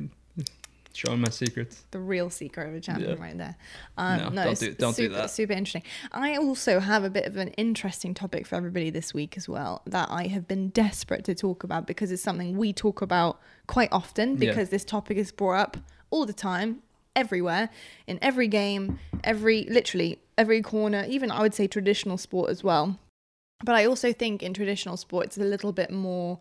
Showing 0.99 1.21
my 1.21 1.29
secrets. 1.29 1.85
the 1.91 1.99
real 1.99 2.29
secret 2.29 2.67
of 2.67 2.75
a 2.75 2.79
champion 2.81 3.11
Yeah. 3.17 3.23
right 3.23 3.37
there. 3.37 3.55
Um, 3.97 4.17
No, 4.19 4.29
no, 4.29 4.43
don't 4.45 4.59
do- 4.59 4.73
don't 4.73 4.95
do 4.97 5.09
that. 5.09 5.31
Super 5.31 5.53
interesting. 5.53 5.83
I 6.11 6.35
also 6.35 6.79
have 6.79 7.03
a 7.05 7.09
bit 7.09 7.25
of 7.25 7.37
an 7.37 7.49
interesting 7.49 8.13
topic 8.13 8.45
for 8.45 8.55
everybody 8.55 8.89
this 8.89 9.13
week 9.13 9.37
as 9.37 9.47
well 9.47 9.81
that 9.85 10.09
I 10.11 10.27
have 10.27 10.47
been 10.47 10.69
desperate 10.69 11.23
to 11.25 11.35
talk 11.35 11.63
about 11.63 11.87
because 11.87 12.11
it's 12.11 12.21
something 12.21 12.57
we 12.57 12.73
talk 12.73 13.01
about 13.01 13.39
quite 13.67 13.89
often 13.93 14.31
Yeah. 14.31 14.49
because 14.51 14.69
this 14.69 14.83
topic 14.83 15.17
is 15.17 15.31
brought 15.31 15.59
up 15.59 15.77
all 16.09 16.25
the 16.25 16.33
time, 16.33 16.81
everywhere, 17.15 17.69
in 18.07 18.19
every 18.21 18.47
game, 18.47 18.99
every 19.23 19.63
literally 19.69 20.19
every 20.37 20.61
corner, 20.61 21.05
even 21.07 21.31
I 21.31 21.41
would 21.41 21.53
say 21.53 21.67
traditional 21.67 22.17
sport 22.17 22.49
as 22.49 22.63
well. 22.63 22.97
But 23.63 23.75
I 23.75 23.85
also 23.85 24.13
think 24.13 24.41
in 24.41 24.53
traditional 24.53 24.95
sport 24.97 25.25
it's 25.27 25.37
a 25.37 25.41
little 25.43 25.71
bit 25.73 25.91
more 25.91 26.39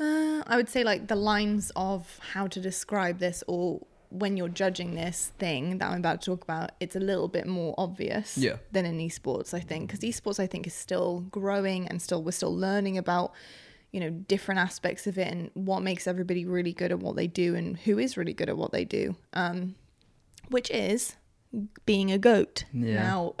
uh, 0.00 0.42
I 0.46 0.56
would 0.56 0.68
say 0.68 0.84
like 0.84 1.08
the 1.08 1.16
lines 1.16 1.72
of 1.76 2.18
how 2.32 2.46
to 2.48 2.60
describe 2.60 3.18
this 3.18 3.42
or 3.46 3.84
when 4.10 4.36
you're 4.38 4.48
judging 4.48 4.94
this 4.94 5.32
thing 5.38 5.78
that 5.78 5.90
I'm 5.90 5.98
about 5.98 6.22
to 6.22 6.30
talk 6.30 6.42
about, 6.42 6.70
it's 6.80 6.96
a 6.96 7.00
little 7.00 7.28
bit 7.28 7.46
more 7.46 7.74
obvious 7.76 8.38
Yeah. 8.38 8.56
than 8.72 8.86
in 8.86 8.96
esports, 8.98 9.52
I 9.52 9.60
think. 9.60 9.90
Because 9.90 10.00
esports, 10.00 10.40
I 10.40 10.46
think, 10.46 10.66
is 10.66 10.72
still 10.72 11.20
growing 11.30 11.86
and 11.88 12.00
still 12.00 12.22
we're 12.22 12.30
still 12.32 12.56
learning 12.56 12.96
about, 12.96 13.32
you 13.92 14.00
know, 14.00 14.08
different 14.08 14.60
aspects 14.60 15.06
of 15.06 15.18
it 15.18 15.28
and 15.30 15.50
what 15.52 15.82
makes 15.82 16.06
everybody 16.06 16.46
really 16.46 16.72
good 16.72 16.90
at 16.90 17.00
what 17.00 17.16
they 17.16 17.26
do 17.26 17.54
and 17.54 17.76
who 17.80 17.98
is 17.98 18.16
really 18.16 18.32
good 18.32 18.48
at 18.48 18.56
what 18.56 18.72
they 18.72 18.84
do. 18.86 19.14
Um, 19.34 19.74
which 20.48 20.70
is 20.70 21.16
being 21.84 22.10
a 22.10 22.16
goat. 22.18 22.64
Yeah. 22.72 23.02
Now, 23.02 23.34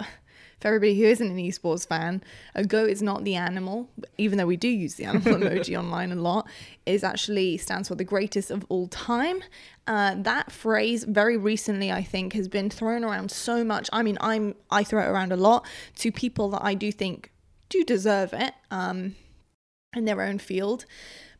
for 0.60 0.68
everybody 0.68 0.98
who 0.98 1.06
isn't 1.06 1.30
an 1.30 1.36
esports 1.36 1.86
fan, 1.86 2.22
a 2.54 2.64
goat 2.64 2.90
is 2.90 3.00
not 3.00 3.24
the 3.24 3.36
animal, 3.36 3.88
even 4.16 4.38
though 4.38 4.46
we 4.46 4.56
do 4.56 4.68
use 4.68 4.94
the 4.94 5.04
animal 5.04 5.34
emoji 5.38 5.78
online 5.78 6.12
a 6.12 6.16
lot. 6.16 6.48
Is 6.86 7.04
actually 7.04 7.58
stands 7.58 7.88
for 7.88 7.94
the 7.94 8.04
greatest 8.04 8.50
of 8.50 8.64
all 8.68 8.88
time. 8.88 9.42
Uh, 9.86 10.14
that 10.18 10.50
phrase, 10.50 11.04
very 11.04 11.36
recently, 11.36 11.92
I 11.92 12.02
think, 12.02 12.32
has 12.32 12.48
been 12.48 12.70
thrown 12.70 13.04
around 13.04 13.30
so 13.30 13.62
much. 13.62 13.88
I 13.92 14.02
mean, 14.02 14.18
I'm 14.20 14.54
I 14.70 14.84
throw 14.84 15.02
it 15.02 15.08
around 15.08 15.32
a 15.32 15.36
lot 15.36 15.66
to 15.96 16.10
people 16.10 16.48
that 16.50 16.64
I 16.64 16.74
do 16.74 16.90
think 16.90 17.30
do 17.68 17.84
deserve 17.84 18.32
it 18.32 18.54
um, 18.70 19.14
in 19.94 20.06
their 20.06 20.22
own 20.22 20.38
field 20.38 20.86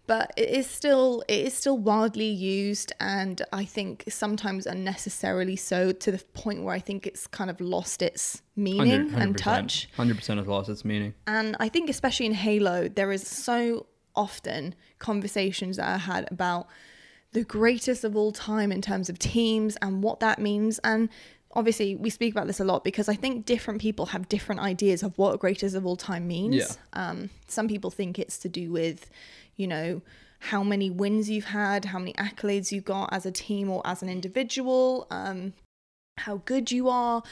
but 0.09 0.33
it 0.37 0.49
is 0.49 0.67
still 0.67 1.23
it 1.29 1.47
is 1.47 1.55
still 1.55 1.79
widely 1.79 2.27
used 2.27 2.93
and 2.99 3.43
i 3.53 3.65
think 3.65 4.03
sometimes 4.09 4.67
unnecessarily 4.67 5.55
so 5.55 5.93
to 5.93 6.11
the 6.11 6.19
point 6.35 6.65
where 6.65 6.75
i 6.75 6.81
think 6.81 7.07
it's 7.07 7.29
kind 7.29 7.51
of 7.51 7.61
lost 7.61 8.03
its 8.03 8.43
meaning 8.57 9.15
and 9.15 9.39
touch 9.39 9.89
Hundred 9.97 10.17
percent 10.17 10.39
has 10.39 10.49
lost 10.49 10.69
its 10.69 10.85
meaning. 10.85 11.15
and 11.29 11.57
I 11.61 11.69
think, 11.69 11.89
especially 11.89 12.27
in 12.27 12.35
Halo, 12.35 12.89
there 12.89 13.13
is 13.13 13.27
so 13.27 13.87
often 14.17 14.75
conversations 14.99 15.77
that 15.77 15.89
are 15.89 15.99
had 15.99 16.29
about 16.31 16.67
the 17.33 17.45
greatest 17.45 18.05
of 18.05 18.17
all 18.17 18.33
time 18.33 18.73
in 18.73 18.83
terms 18.83 19.09
of 19.09 19.19
teams 19.19 19.77
and 19.83 20.03
what 20.03 20.21
that 20.21 20.39
means. 20.39 20.79
And 20.81 21.09
obviously, 21.53 21.95
we 21.95 22.11
speak 22.11 22.33
about 22.33 22.47
this 22.47 22.61
a 22.61 22.65
lot 22.65 22.85
because 22.85 23.09
I 23.09 23.15
think 23.15 23.47
different 23.47 23.81
people 23.81 24.07
have 24.07 24.29
different 24.29 24.61
ideas 24.61 25.03
of 25.03 25.17
what 25.19 25.39
greatest 25.39 25.75
of 25.77 25.87
all 25.87 25.97
time 25.97 26.27
means. 26.27 26.57
Yeah. 26.57 26.67
Um, 26.95 27.31
some 27.47 27.69
people 27.69 27.91
think 27.91 28.19
it's 28.19 28.39
to 28.39 28.49
do 28.49 28.73
with, 28.73 29.11
you 29.59 29.67
know, 29.67 30.01
how 30.39 30.63
many 30.63 30.89
wins 30.89 31.29
you've 31.29 31.47
had, 31.47 31.85
how 31.87 31.99
many 31.99 32.15
accolades 32.15 32.73
you 32.73 32.81
got 32.81 33.13
as 33.13 33.27
a 33.27 33.31
team 33.31 33.69
or 33.69 33.83
as 33.85 34.03
an 34.03 34.09
individual, 34.09 35.07
um, 35.11 35.53
how 36.17 36.37
good 36.47 36.71
you 36.73 36.89
are, 36.89 37.23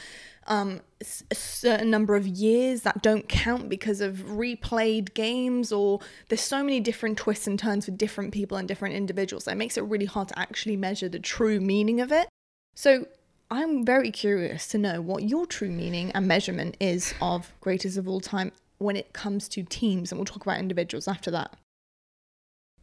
um, 0.47 0.81
a 1.01 1.35
certain 1.35 1.89
number 1.89 2.15
of 2.15 2.27
years 2.27 2.81
that 2.81 3.01
don't 3.01 3.27
count 3.27 3.69
because 3.69 4.01
of 4.01 4.15
replayed 4.27 5.13
games, 5.13 5.71
or 5.71 5.99
there's 6.29 6.41
so 6.41 6.63
many 6.63 6.79
different 6.79 7.17
twists 7.17 7.47
and 7.47 7.57
turns 7.57 7.85
for 7.85 7.91
different 7.91 8.33
people 8.33 8.57
and 8.57 8.67
different 8.67 8.95
individuals 8.95 9.45
that 9.45 9.57
makes 9.57 9.77
it 9.77 9.83
really 9.83 10.05
hard 10.05 10.27
to 10.27 10.39
actually 10.39 10.77
measure 10.77 11.09
the 11.09 11.19
true 11.19 11.59
meaning 11.59 11.99
of 11.99 12.11
it. 12.11 12.27
So 12.75 13.07
I'm 13.49 13.85
very 13.85 14.11
curious 14.11 14.67
to 14.69 14.77
know 14.77 15.01
what 15.01 15.23
your 15.23 15.45
true 15.45 15.71
meaning 15.71 16.11
and 16.11 16.27
measurement 16.27 16.75
is 16.79 17.13
of 17.21 17.53
greatest 17.61 17.97
of 17.97 18.07
all 18.07 18.19
time 18.19 18.51
when 18.79 18.95
it 18.95 19.13
comes 19.13 19.47
to 19.49 19.63
teams, 19.63 20.11
and 20.11 20.19
we'll 20.19 20.25
talk 20.25 20.43
about 20.43 20.59
individuals 20.59 21.07
after 21.07 21.31
that. 21.31 21.55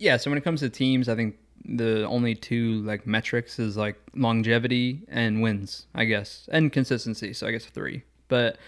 Yeah, 0.04 0.18
so 0.18 0.30
when 0.30 0.36
it 0.38 0.44
comes 0.44 0.60
to 0.60 0.68
teams, 0.68 1.08
I 1.08 1.14
think 1.16 1.36
the 1.64 2.04
only 2.06 2.34
two 2.34 2.82
like 2.82 3.06
metrics 3.06 3.58
is 3.58 3.76
like 3.76 3.96
longevity 4.14 5.02
and 5.08 5.40
wins, 5.40 5.86
I 5.94 6.04
guess, 6.04 6.48
and 6.52 6.70
consistency. 6.70 7.32
So 7.32 7.46
I 7.46 7.52
guess 7.52 7.64
three. 7.64 8.02
But 8.28 8.58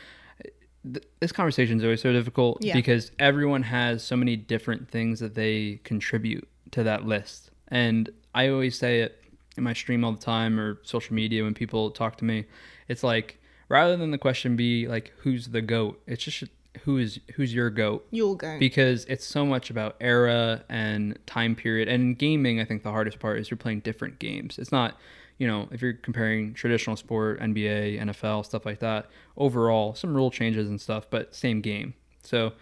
th- 0.91 1.05
this 1.21 1.31
conversation 1.33 1.77
is 1.79 1.85
always 1.85 2.01
so 2.01 2.13
difficult 2.13 2.65
Yeah. 2.65 2.75
because 2.75 3.11
everyone 3.19 3.65
has 3.65 4.03
so 4.03 4.17
many 4.17 4.35
different 4.37 4.89
things 4.91 5.21
that 5.21 5.35
they 5.35 5.81
contribute 5.85 6.49
to 6.71 6.83
that 6.85 7.05
list. 7.05 7.51
And 7.69 8.09
I 8.35 8.49
always 8.49 8.79
say 8.79 9.01
it 9.01 9.23
in 9.59 9.65
my 9.65 9.75
stream 9.75 10.05
all 10.05 10.13
the 10.13 10.19
time 10.37 10.59
or 10.59 10.79
social 10.83 11.15
media 11.15 11.43
when 11.45 11.53
people 11.55 11.91
talk 11.91 12.17
to 12.19 12.25
me. 12.25 12.47
It's 12.89 13.03
like 13.03 13.39
rather 13.69 13.97
than 13.97 14.11
the 14.11 14.19
question 14.19 14.57
be 14.57 14.89
like 14.89 15.13
who's 15.19 15.49
the 15.49 15.61
goat, 15.63 16.01
it's 16.07 16.25
just 16.25 16.45
who 16.85 16.99
is 16.99 17.19
who's 17.35 17.53
your 17.55 17.71
goat 17.71 18.07
You'll 18.11 18.35
go. 18.35 18.59
because 18.59 19.05
it's 19.07 19.25
so 19.25 19.45
much 19.47 19.71
about 19.71 19.97
era 20.01 20.65
and 20.69 21.19
time 21.27 21.55
period. 21.55 21.89
And 21.89 22.03
in 22.03 22.15
gaming, 22.15 22.61
I 22.61 22.65
think 22.65 22.83
the 22.83 22.91
hardest 22.91 23.19
part 23.19 23.39
is 23.39 23.51
you're 23.51 23.57
playing 23.59 23.81
different 23.81 24.19
games. 24.19 24.59
It's 24.59 24.73
not, 24.73 24.97
you 25.39 25.47
know, 25.47 25.69
if 25.71 25.83
you're 25.83 25.93
comparing 25.95 26.55
traditional 26.55 26.97
sport, 26.97 27.41
NBA, 27.41 28.01
NFL, 28.01 28.45
stuff 28.45 28.65
like 28.67 28.81
that, 28.81 29.07
overall, 29.37 29.95
some 29.95 30.15
rule 30.15 30.31
changes 30.31 30.69
and 30.69 30.81
stuff, 30.81 31.09
but 31.11 31.35
same 31.35 31.61
game. 31.61 31.95
So, 32.23 32.53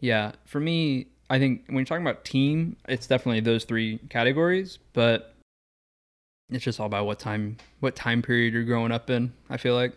yeah, 0.00 0.32
for 0.44 0.60
me, 0.60 1.06
I 1.30 1.38
think 1.38 1.64
when 1.66 1.76
you're 1.76 1.84
talking 1.84 2.06
about 2.06 2.24
team, 2.24 2.76
it's 2.88 3.06
definitely 3.06 3.40
those 3.40 3.64
three 3.64 3.98
categories, 4.08 4.78
but 4.92 5.34
it's 6.50 6.64
just 6.64 6.80
all 6.80 6.86
about 6.86 7.04
what 7.06 7.18
time 7.18 7.58
what 7.80 7.94
time 7.94 8.22
period 8.22 8.54
you're 8.54 8.64
growing 8.64 8.92
up 8.92 9.10
in, 9.10 9.32
I 9.50 9.56
feel 9.58 9.74
like. 9.74 9.92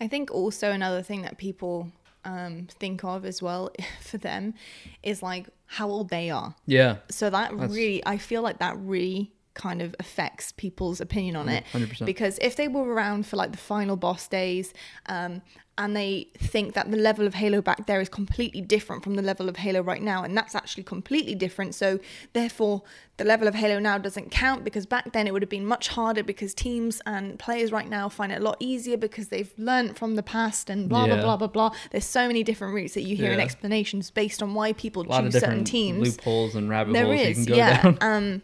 I 0.00 0.08
think 0.08 0.32
also 0.32 0.72
another 0.72 1.00
thing 1.02 1.22
that 1.22 1.38
people 1.38 1.92
um, 2.24 2.66
think 2.78 3.04
of 3.04 3.24
as 3.24 3.42
well 3.42 3.70
for 4.00 4.18
them 4.18 4.54
is 5.02 5.22
like 5.22 5.48
how 5.66 5.88
old 5.88 6.08
they 6.10 6.30
are. 6.30 6.54
Yeah. 6.66 6.96
So 7.10 7.30
that 7.30 7.50
That's- 7.52 7.70
really, 7.70 8.04
I 8.06 8.18
feel 8.18 8.42
like 8.42 8.58
that 8.58 8.76
really 8.78 9.32
kind 9.54 9.82
of 9.82 9.94
affects 10.00 10.52
people's 10.52 11.00
opinion 11.00 11.36
on 11.36 11.48
it. 11.48 11.64
100%. 11.72 12.06
Because 12.06 12.38
if 12.40 12.56
they 12.56 12.68
were 12.68 12.84
around 12.92 13.26
for 13.26 13.36
like 13.36 13.52
the 13.52 13.58
final 13.58 13.96
boss 13.96 14.26
days, 14.28 14.72
um, 15.06 15.42
and 15.78 15.96
they 15.96 16.28
think 16.36 16.74
that 16.74 16.90
the 16.90 16.98
level 16.98 17.26
of 17.26 17.32
Halo 17.32 17.62
back 17.62 17.86
there 17.86 17.98
is 18.02 18.08
completely 18.10 18.60
different 18.60 19.02
from 19.02 19.14
the 19.14 19.22
level 19.22 19.48
of 19.48 19.56
Halo 19.56 19.80
right 19.80 20.02
now, 20.02 20.22
and 20.22 20.36
that's 20.36 20.54
actually 20.54 20.82
completely 20.82 21.34
different. 21.34 21.74
So 21.74 21.98
therefore, 22.34 22.82
the 23.16 23.24
level 23.24 23.48
of 23.48 23.54
Halo 23.54 23.78
now 23.78 23.96
doesn't 23.96 24.30
count 24.30 24.64
because 24.64 24.84
back 24.84 25.12
then 25.12 25.26
it 25.26 25.32
would 25.32 25.40
have 25.40 25.48
been 25.48 25.64
much 25.64 25.88
harder 25.88 26.22
because 26.22 26.52
teams 26.52 27.00
and 27.06 27.38
players 27.38 27.72
right 27.72 27.88
now 27.88 28.10
find 28.10 28.30
it 28.32 28.40
a 28.42 28.44
lot 28.44 28.58
easier 28.60 28.98
because 28.98 29.28
they've 29.28 29.52
learned 29.56 29.96
from 29.96 30.14
the 30.16 30.22
past 30.22 30.68
and 30.68 30.90
blah 30.90 31.06
blah 31.06 31.16
Yeah. 31.16 31.22
blah 31.22 31.36
blah 31.38 31.46
blah. 31.48 31.70
There's 31.90 32.04
so 32.04 32.26
many 32.26 32.42
different 32.44 32.74
routes 32.74 32.92
that 32.92 33.02
you 33.02 33.16
hear 33.16 33.32
in 33.32 33.40
explanations 33.40 34.10
based 34.10 34.42
on 34.42 34.52
why 34.52 34.74
people 34.74 35.02
A 35.02 35.08
lot 35.08 35.24
of 35.24 35.32
choose 35.32 35.40
certain 35.40 35.64
teams. 35.64 36.00
loopholes 36.06 36.54
and 36.54 36.68
rabbit 36.68 36.92
There 36.92 37.06
holes 37.06 37.28
you 37.28 37.34
can 37.34 37.44
go 37.46 37.54
yeah. 37.56 37.82
down. 37.82 37.98
Um, 38.02 38.42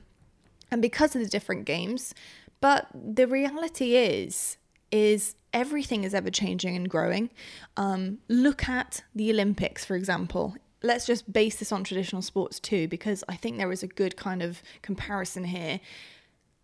and 0.70 0.82
because 0.82 1.14
of 1.14 1.22
the 1.22 1.28
different 1.28 1.64
games, 1.64 2.14
but 2.60 2.88
the 2.94 3.26
reality 3.26 3.96
is, 3.96 4.56
is 4.90 5.34
everything 5.52 6.04
is 6.04 6.14
ever 6.14 6.30
changing 6.30 6.76
and 6.76 6.88
growing. 6.88 7.30
Um, 7.76 8.18
look 8.28 8.68
at 8.68 9.02
the 9.14 9.30
Olympics, 9.30 9.84
for 9.84 9.96
example. 9.96 10.56
Let's 10.82 11.06
just 11.06 11.32
base 11.32 11.56
this 11.56 11.72
on 11.72 11.84
traditional 11.84 12.22
sports 12.22 12.60
too, 12.60 12.88
because 12.88 13.24
I 13.28 13.36
think 13.36 13.58
there 13.58 13.72
is 13.72 13.82
a 13.82 13.88
good 13.88 14.16
kind 14.16 14.42
of 14.42 14.62
comparison 14.82 15.44
here. 15.44 15.80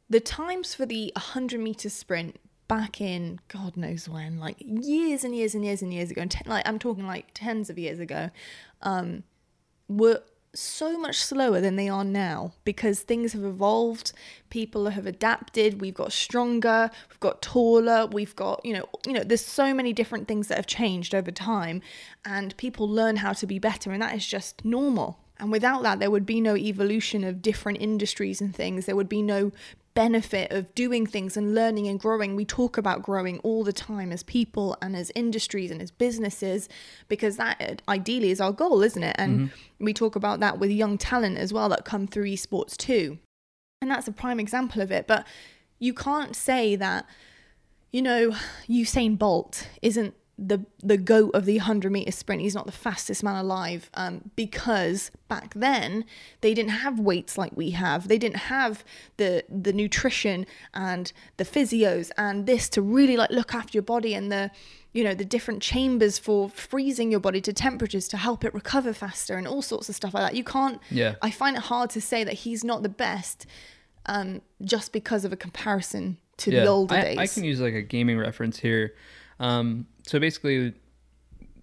The 0.08 0.20
times 0.20 0.74
for 0.74 0.86
the 0.86 1.12
100 1.16 1.60
meter 1.60 1.88
sprint 1.88 2.38
back 2.68 3.00
in 3.00 3.40
God 3.48 3.76
knows 3.76 4.08
when, 4.08 4.38
like 4.38 4.56
years 4.58 5.24
and 5.24 5.34
years 5.34 5.54
and 5.54 5.64
years 5.64 5.82
and 5.82 5.92
years 5.92 6.10
ago, 6.10 6.22
and 6.22 6.30
ten, 6.30 6.44
like 6.46 6.66
I'm 6.66 6.78
talking 6.78 7.06
like 7.06 7.28
tens 7.34 7.70
of 7.70 7.78
years 7.78 7.98
ago, 7.98 8.30
um, 8.82 9.24
were 9.88 10.22
so 10.54 10.98
much 10.98 11.16
slower 11.16 11.60
than 11.60 11.76
they 11.76 11.88
are 11.88 12.04
now 12.04 12.52
because 12.64 13.00
things 13.00 13.32
have 13.32 13.44
evolved 13.44 14.12
people 14.50 14.88
have 14.88 15.06
adapted 15.06 15.80
we've 15.80 15.94
got 15.94 16.12
stronger 16.12 16.90
we've 17.10 17.20
got 17.20 17.42
taller 17.42 18.06
we've 18.06 18.36
got 18.36 18.64
you 18.64 18.72
know 18.72 18.88
you 19.06 19.12
know 19.12 19.24
there's 19.24 19.44
so 19.44 19.74
many 19.74 19.92
different 19.92 20.28
things 20.28 20.48
that 20.48 20.56
have 20.56 20.66
changed 20.66 21.14
over 21.14 21.30
time 21.30 21.82
and 22.24 22.56
people 22.56 22.88
learn 22.88 23.16
how 23.16 23.32
to 23.32 23.46
be 23.46 23.58
better 23.58 23.92
and 23.92 24.02
that 24.02 24.14
is 24.14 24.26
just 24.26 24.64
normal. 24.64 25.18
And 25.38 25.50
without 25.50 25.82
that 25.82 25.98
there 25.98 26.10
would 26.10 26.26
be 26.26 26.40
no 26.40 26.56
evolution 26.56 27.24
of 27.24 27.42
different 27.42 27.80
industries 27.80 28.40
and 28.40 28.54
things. 28.54 28.86
There 28.86 28.96
would 28.96 29.08
be 29.08 29.22
no 29.22 29.52
benefit 29.94 30.50
of 30.52 30.74
doing 30.74 31.06
things 31.06 31.36
and 31.36 31.54
learning 31.54 31.86
and 31.86 31.98
growing. 31.98 32.34
We 32.34 32.44
talk 32.44 32.76
about 32.76 33.02
growing 33.02 33.38
all 33.40 33.64
the 33.64 33.72
time 33.72 34.12
as 34.12 34.22
people 34.22 34.76
and 34.82 34.96
as 34.96 35.12
industries 35.14 35.70
and 35.70 35.80
as 35.80 35.90
businesses 35.90 36.68
because 37.08 37.36
that 37.36 37.60
uh, 37.60 37.90
ideally 37.90 38.30
is 38.30 38.40
our 38.40 38.52
goal, 38.52 38.82
isn't 38.82 39.02
it? 39.02 39.16
And 39.18 39.38
mm-hmm. 39.40 39.84
we 39.84 39.94
talk 39.94 40.16
about 40.16 40.40
that 40.40 40.58
with 40.58 40.70
young 40.70 40.98
talent 40.98 41.38
as 41.38 41.52
well 41.52 41.68
that 41.68 41.84
come 41.84 42.06
through 42.06 42.26
esports 42.26 42.76
too. 42.76 43.18
And 43.80 43.90
that's 43.90 44.08
a 44.08 44.12
prime 44.12 44.40
example 44.40 44.82
of 44.82 44.90
it. 44.90 45.06
But 45.06 45.26
you 45.78 45.94
can't 45.94 46.34
say 46.34 46.74
that, 46.76 47.06
you 47.92 48.02
know, 48.02 48.34
Usain 48.68 49.16
Bolt 49.16 49.68
isn't 49.80 50.14
the 50.36 50.64
the 50.82 50.96
goat 50.96 51.30
of 51.32 51.44
the 51.44 51.58
100 51.58 51.92
meter 51.92 52.10
sprint 52.10 52.42
he's 52.42 52.54
not 52.54 52.66
the 52.66 52.72
fastest 52.72 53.22
man 53.22 53.36
alive 53.36 53.88
um, 53.94 54.30
because 54.34 55.12
back 55.28 55.54
then 55.54 56.04
they 56.40 56.52
didn't 56.54 56.72
have 56.72 56.98
weights 56.98 57.38
like 57.38 57.52
we 57.54 57.70
have 57.70 58.08
they 58.08 58.18
didn't 58.18 58.36
have 58.36 58.84
the 59.16 59.44
the 59.48 59.72
nutrition 59.72 60.44
and 60.72 61.12
the 61.36 61.44
physios 61.44 62.10
and 62.16 62.46
this 62.46 62.68
to 62.68 62.82
really 62.82 63.16
like 63.16 63.30
look 63.30 63.54
after 63.54 63.76
your 63.76 63.82
body 63.82 64.12
and 64.12 64.32
the 64.32 64.50
you 64.92 65.04
know 65.04 65.14
the 65.14 65.24
different 65.24 65.62
chambers 65.62 66.18
for 66.18 66.48
freezing 66.48 67.10
your 67.12 67.20
body 67.20 67.40
to 67.40 67.52
temperatures 67.52 68.08
to 68.08 68.16
help 68.16 68.44
it 68.44 68.52
recover 68.54 68.92
faster 68.92 69.36
and 69.36 69.46
all 69.46 69.62
sorts 69.62 69.88
of 69.88 69.94
stuff 69.94 70.14
like 70.14 70.24
that 70.24 70.34
you 70.36 70.44
can't 70.44 70.80
Yeah. 70.90 71.14
i 71.22 71.30
find 71.30 71.56
it 71.56 71.62
hard 71.62 71.90
to 71.90 72.00
say 72.00 72.24
that 72.24 72.34
he's 72.34 72.64
not 72.64 72.82
the 72.82 72.88
best 72.88 73.46
um, 74.06 74.42
just 74.62 74.92
because 74.92 75.24
of 75.24 75.32
a 75.32 75.36
comparison 75.36 76.18
to 76.36 76.50
the 76.50 76.66
older 76.66 76.94
I, 76.96 77.00
days 77.02 77.18
I 77.18 77.26
can 77.26 77.44
use 77.44 77.60
like 77.60 77.74
a 77.74 77.82
gaming 77.82 78.18
reference 78.18 78.58
here. 78.58 78.94
Um, 79.40 79.86
so 80.06 80.18
basically, 80.20 80.74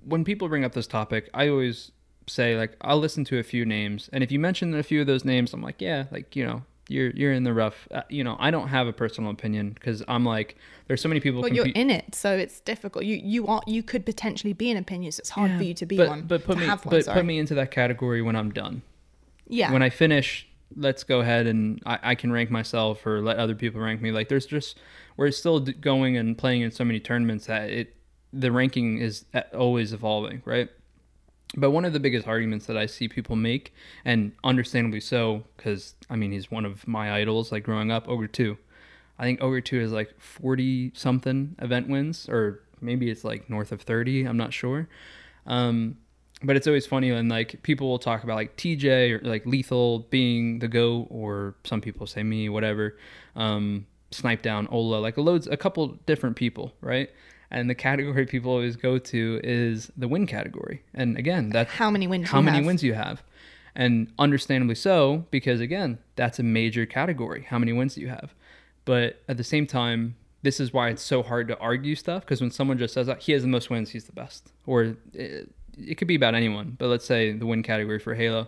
when 0.06 0.24
people 0.24 0.48
bring 0.50 0.64
up 0.66 0.74
this 0.74 0.88
topic, 0.88 1.30
I 1.34 1.48
always 1.50 1.92
say 2.28 2.58
like 2.58 2.76
I'll 2.82 3.00
listen 3.00 3.24
to 3.26 3.39
a 3.39 3.44
few 3.44 3.66
names, 3.66 4.10
and 4.14 4.24
if 4.24 4.32
you 4.32 4.39
mention 4.39 4.74
a 4.74 4.84
few 4.84 5.02
of 5.02 5.08
those 5.08 5.26
names, 5.26 5.54
I'm 5.54 5.62
like, 5.62 5.82
yeah, 5.82 6.06
like 6.12 6.36
you 6.36 6.46
know, 6.46 6.64
you're 6.88 7.12
you're 7.12 7.34
in 7.34 7.44
the 7.44 7.54
rough. 7.54 7.88
Uh, 7.92 8.02
you 8.10 8.24
know, 8.24 8.36
I 8.39 8.52
don't 8.52 8.68
have 8.70 8.88
a 8.88 8.94
personal 8.94 9.32
opinion 9.32 9.72
because 9.72 10.04
I'm 10.08 10.26
like, 10.26 10.56
there's 10.88 11.02
so 11.02 11.10
many 11.10 11.20
people. 11.22 11.42
Well, 11.42 11.54
you're 11.54 11.68
in 11.68 11.89
it, 11.89 12.16
so 12.16 12.36
it's 12.36 12.60
difficult. 12.62 13.06
You 13.06 13.18
you 13.24 13.48
are 13.48 13.62
you 13.68 13.84
could 13.84 14.06
potentially 14.06 14.54
be 14.54 14.72
an 14.72 14.78
opinion, 14.78 15.12
so 15.12 15.20
it's 15.22 15.30
hard 15.30 15.52
Yeah, 15.52 15.58
for 15.58 15.64
you 15.64 15.74
to 15.76 15.86
be 15.86 15.98
but, 15.98 16.08
one. 16.10 16.22
But 16.24 16.44
put 16.46 16.58
me, 16.58 16.68
one, 16.68 16.80
but 16.86 17.06
sorry. 17.06 17.18
put 17.20 17.26
me 17.26 17.38
into 17.39 17.56
that 17.56 17.72
category 17.72 18.22
when 18.22 18.36
I'm 18.36 18.52
done. 18.52 18.82
yeah, 19.48 19.72
when 19.72 19.82
I 19.84 19.89
finish, 19.89 20.48
let's 20.76 21.04
go 21.04 21.20
ahead 21.22 21.46
and 21.48 21.82
I, 21.86 22.00
I 22.02 22.16
can 22.16 22.32
rank 22.32 22.50
myself 22.50 23.06
or 23.06 23.22
let 23.22 23.38
other 23.38 23.56
people 23.56 23.82
rank 23.82 24.02
me. 24.02 24.12
Like 24.12 24.30
there's 24.30 24.46
just 24.46 24.80
we're 25.18 25.32
still 25.32 25.60
d- 25.60 25.74
going 25.74 26.18
and 26.18 26.38
playing 26.38 26.62
in 26.62 26.72
so 26.72 26.84
many 26.86 27.00
tournaments 27.00 27.46
that 27.48 27.70
it 27.70 27.96
the 28.34 28.51
ranking 28.51 28.97
is 28.99 29.25
always 29.53 29.93
evolving, 29.93 30.41
right? 30.45 30.69
But 31.55 31.71
one 31.71 31.84
of 31.84 31.91
the 31.91 31.99
biggest 31.99 32.27
arguments 32.27 32.65
that 32.67 32.77
I 32.77 32.86
see 32.86 33.09
people 33.09 33.36
make, 33.36 33.73
and 34.05 34.32
understandably 34.43 35.01
so, 35.01 35.43
because 35.57 35.95
I 36.09 36.15
mean 36.15 36.32
he's 36.32 36.49
one 36.49 36.65
of 36.65 36.88
my 36.88 37.13
idols. 37.13 37.51
Like 37.51 37.63
growing 37.63 37.91
up, 37.91 38.07
Ogre 38.07 38.27
Two, 38.27 38.57
I 39.19 39.23
think 39.23 39.41
Ogre 39.41 39.61
Two 39.61 39.79
is 39.79 39.91
like 39.91 40.19
forty 40.19 40.91
something 40.95 41.55
event 41.59 41.89
wins, 41.89 42.29
or 42.29 42.61
maybe 42.79 43.09
it's 43.09 43.23
like 43.23 43.49
north 43.49 43.71
of 43.71 43.82
thirty. 43.82 44.23
I'm 44.23 44.38
not 44.38 44.53
sure. 44.53 44.88
Um, 45.45 45.97
but 46.43 46.55
it's 46.55 46.67
always 46.67 46.88
funny 46.88 47.11
when 47.11 47.27
like 47.27 47.61
people 47.63 47.89
will 47.89 47.99
talk 47.99 48.23
about 48.23 48.36
like 48.36 48.55
TJ 48.55 49.21
or 49.21 49.27
like 49.27 49.43
Lethul 49.43 50.09
being 50.09 50.59
the 50.59 50.69
go, 50.69 51.05
or 51.09 51.55
some 51.65 51.82
people 51.82 52.07
say 52.07 52.23
me, 52.23 52.47
whatever. 52.47 52.97
Um, 53.36 53.88
Snipedown 54.11 54.71
Ola, 54.71 54.97
like 54.97 55.17
loads, 55.17 55.47
a 55.47 55.57
couple 55.57 55.88
different 56.05 56.36
people, 56.36 56.73
right? 56.82 57.09
And 57.52 57.70
the 57.70 57.76
category 57.76 58.26
people 58.26 58.52
always 58.52 58.76
go 58.76 58.97
to 58.97 59.39
is 59.43 59.91
the 59.97 60.08
win 60.08 60.26
category. 60.26 60.84
And 60.93 61.18
again, 61.18 61.49
that's 61.49 61.72
how 61.72 61.91
many 61.91 62.08
wins? 62.08 62.30
how 62.30 62.39
you 62.39 62.45
many 62.45 62.58
have. 62.58 62.66
wins 62.66 62.84
you 62.84 62.93
have. 62.93 63.24
And 63.76 64.12
understandably 64.18 64.76
so, 64.76 65.26
because 65.32 65.60
again, 65.60 65.99
that's 66.16 66.39
a 66.39 66.43
major 66.43 66.86
category. 66.86 67.45
How 67.49 67.60
many 67.60 67.74
wins 67.74 67.95
do 67.95 68.02
you 68.02 68.10
have? 68.10 68.34
But 68.86 69.22
at 69.28 69.38
the 69.38 69.43
same 69.43 69.68
time, 69.68 70.16
this 70.43 70.60
is 70.60 70.74
why 70.74 70.89
it's 70.89 71.04
so 71.04 71.22
hard 71.22 71.47
to 71.49 71.58
argue 71.60 71.95
stuff 71.95 72.24
because 72.24 72.41
when 72.41 72.52
someone 72.52 72.78
just 72.78 72.93
says 72.93 73.08
that 73.08 73.22
he 73.22 73.32
has 73.34 73.43
the 73.43 73.47
most 73.47 73.70
wins, 73.70 73.91
he's 73.91 74.06
the 74.06 74.12
best. 74.12 74.52
Or 74.66 74.95
it, 75.14 75.54
it 75.78 75.95
could 75.95 76.08
be 76.08 76.16
about 76.16 76.36
anyone, 76.36 76.76
but 76.80 76.88
let's 76.88 77.06
say 77.06 77.32
the 77.32 77.45
win 77.45 77.64
category 77.64 77.99
for 77.99 78.16
Halo. 78.16 78.47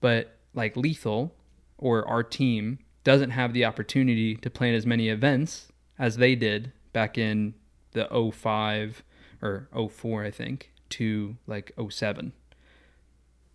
But 0.00 0.36
like 0.54 0.74
Lethul 0.74 1.30
or 1.78 2.06
our 2.08 2.22
team 2.22 2.78
doesn't 3.04 3.30
have 3.30 3.52
the 3.52 3.64
opportunity 3.64 4.34
to 4.36 4.50
plan 4.50 4.74
as 4.74 4.84
many 4.84 5.08
events 5.08 5.68
as 5.98 6.16
they 6.16 6.34
did 6.34 6.72
back 6.92 7.16
in 7.16 7.54
the 7.92 8.06
05 8.32 9.02
or 9.42 9.68
04 9.90 10.24
I 10.24 10.30
think 10.30 10.72
to 10.90 11.36
like 11.46 11.72
07. 11.88 12.32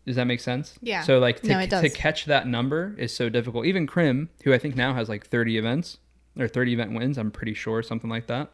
Does 0.05 0.15
that 0.17 0.25
make 0.25 0.39
sense? 0.39 0.77
Yeah. 0.81 1.01
So 1.01 1.17
like 1.17 1.41
to, 1.41 1.47
No, 1.47 1.65
to 1.65 1.89
catch 1.89 2.25
that 2.25 2.47
number 2.47 2.95
is 2.97 3.13
so 3.13 3.27
difficult. 3.29 3.65
Even 3.65 3.87
Crim, 3.87 4.29
who 4.43 4.53
I 4.53 4.59
think 4.59 4.75
now 4.75 4.93
has 4.93 5.09
like 5.09 5.25
30 5.25 5.57
events 5.57 5.97
or 6.37 6.47
30 6.47 6.73
event 6.73 6.93
wins, 6.93 7.17
I'm 7.17 7.31
pretty 7.31 7.53
sure 7.53 7.81
something 7.81 8.09
like 8.09 8.27
that. 8.27 8.51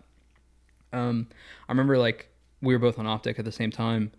Um, 0.94 1.28
I 1.68 1.72
remember 1.72 1.98
like 1.98 2.30
we 2.62 2.74
were 2.74 2.80
both 2.80 2.98
on 3.00 3.06
Optic 3.08 3.40
at 3.40 3.46
the 3.46 3.52
same 3.52 3.72
time, 3.72 4.12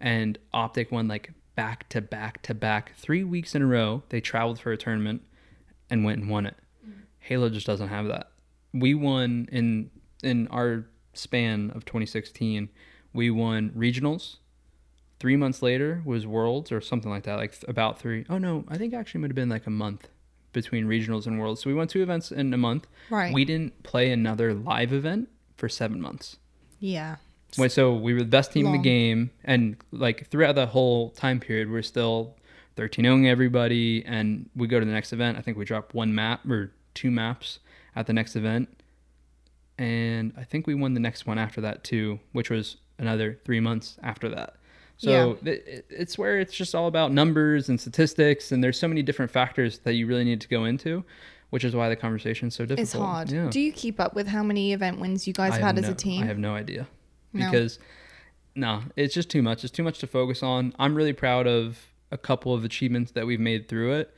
and 0.00 0.38
Optic 0.52 0.90
won 0.90 1.08
like 1.08 1.32
back 1.54 1.88
to 1.90 2.00
back 2.00 2.42
to 2.42 2.54
back 2.54 2.94
three 2.96 3.22
weeks 3.24 3.54
in 3.54 3.62
a 3.62 3.66
row. 3.66 4.02
They 4.08 4.20
traveled 4.20 4.58
for 4.58 4.72
a 4.72 4.76
tournament 4.76 5.22
and 5.90 6.04
went 6.04 6.20
and 6.20 6.30
won 6.30 6.46
it. 6.46 6.56
Halo 7.18 7.48
just 7.48 7.66
doesn't 7.66 7.88
have 7.88 8.06
that. 8.08 8.30
We 8.72 8.94
won 8.94 9.48
in 9.52 9.90
in 10.22 10.48
our 10.48 10.86
span 11.12 11.70
of 11.74 11.84
2016. 11.84 12.68
We 13.12 13.30
won 13.30 13.70
regionals. 13.70 14.36
Three 15.20 15.36
months 15.36 15.62
later 15.62 16.02
was 16.04 16.26
worlds 16.26 16.72
or 16.72 16.80
something 16.80 17.10
like 17.10 17.24
that. 17.24 17.36
Like 17.36 17.52
th- 17.52 17.64
about 17.68 17.98
three. 18.00 18.24
Oh 18.28 18.38
no, 18.38 18.64
I 18.68 18.76
think 18.76 18.92
actually 18.94 19.18
it 19.18 19.22
might 19.22 19.30
have 19.30 19.36
been 19.36 19.48
like 19.48 19.66
a 19.66 19.70
month 19.70 20.08
between 20.52 20.86
regionals 20.86 21.26
and 21.26 21.38
worlds. 21.38 21.62
So 21.62 21.70
we 21.70 21.74
won 21.74 21.86
two 21.88 22.02
events 22.02 22.32
in 22.32 22.52
a 22.52 22.56
month. 22.56 22.86
Right. 23.08 23.32
We 23.32 23.44
didn't 23.44 23.82
play 23.84 24.10
another 24.10 24.52
live 24.52 24.92
event 24.92 25.28
for 25.56 25.68
seven 25.68 26.00
months. 26.00 26.36
yeah. 26.80 27.16
When, 27.56 27.68
so 27.68 27.92
we 27.94 28.14
were 28.14 28.20
the 28.20 28.24
best 28.24 28.50
team 28.52 28.64
in 28.64 28.72
the 28.72 28.78
game, 28.78 29.30
and 29.44 29.76
like 29.90 30.26
throughout 30.28 30.54
the 30.54 30.64
whole 30.64 31.10
time 31.10 31.38
period, 31.38 31.70
we're 31.70 31.82
still 31.82 32.34
13 32.76 33.04
0 33.04 33.24
everybody. 33.30 34.02
And 34.06 34.48
we 34.56 34.66
go 34.66 34.80
to 34.80 34.86
the 34.86 34.92
next 34.92 35.12
event. 35.12 35.36
I 35.36 35.42
think 35.42 35.58
we 35.58 35.66
drop 35.66 35.92
one 35.92 36.14
map 36.14 36.48
or 36.48 36.72
two 36.94 37.10
maps 37.10 37.58
at 37.94 38.06
the 38.06 38.14
next 38.14 38.36
event, 38.36 38.70
and 39.78 40.32
I 40.36 40.44
think 40.44 40.66
we 40.66 40.74
won 40.74 40.94
the 40.94 41.00
next 41.00 41.26
one 41.26 41.38
after 41.38 41.60
that 41.62 41.84
too, 41.84 42.20
which 42.32 42.50
was 42.50 42.76
another 42.98 43.38
three 43.44 43.60
months 43.60 43.98
after 44.02 44.28
that. 44.30 44.56
So 44.98 45.34
th- 45.34 45.62
it- 45.66 45.86
it's 45.90 46.16
where 46.16 46.38
it's 46.38 46.54
just 46.54 46.74
all 46.74 46.86
about 46.86 47.12
numbers 47.12 47.68
and 47.68 47.80
statistics, 47.80 48.52
and 48.52 48.62
there's 48.62 48.78
so 48.78 48.86
many 48.86 49.02
different 49.02 49.32
factors 49.32 49.78
that 49.80 49.94
you 49.94 50.06
really 50.06 50.22
need 50.24 50.40
to 50.42 50.48
go 50.48 50.64
into, 50.64 51.04
which 51.50 51.64
is 51.64 51.74
why 51.74 51.88
the 51.88 51.96
conversation 51.96 52.48
is 52.48 52.54
so 52.54 52.64
difficult. 52.64 52.80
It's 52.84 52.92
hard. 52.92 53.30
Yeah. 53.32 53.48
Do 53.50 53.58
you 53.60 53.72
keep 53.72 53.98
up 53.98 54.14
with 54.14 54.28
how 54.28 54.42
many 54.44 54.72
event 54.72 55.00
wins 55.00 55.26
you 55.26 55.32
guys 55.32 55.54
have 55.54 55.60
had 55.62 55.76
have 55.76 55.84
as 55.84 55.90
a 55.90 55.94
team? 55.94 56.22
I 56.22 56.26
have 56.26 56.38
no 56.38 56.54
idea 56.54 56.86
No. 57.32 57.50
because 57.50 57.78
no, 58.54 58.82
it's 58.96 59.14
just 59.14 59.28
too 59.30 59.42
much. 59.42 59.64
It's 59.64 59.72
too 59.72 59.82
much 59.82 59.98
to 60.00 60.06
focus 60.06 60.42
on. 60.42 60.72
I'm 60.78 60.94
really 60.94 61.14
proud 61.14 61.46
of 61.48 61.78
a 62.12 62.18
couple 62.18 62.54
of 62.54 62.62
achievements 62.64 63.12
that 63.12 63.26
we've 63.26 63.40
made 63.40 63.66
through 63.68 63.94
it. 63.94 64.14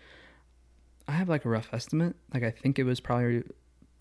I 1.06 1.12
have 1.12 1.28
like 1.28 1.44
a 1.44 1.48
rough 1.48 1.68
estimate. 1.72 2.16
Like 2.34 2.42
I 2.42 2.50
think 2.50 2.78
it 2.78 2.84
was 2.84 2.98
probably 3.00 3.44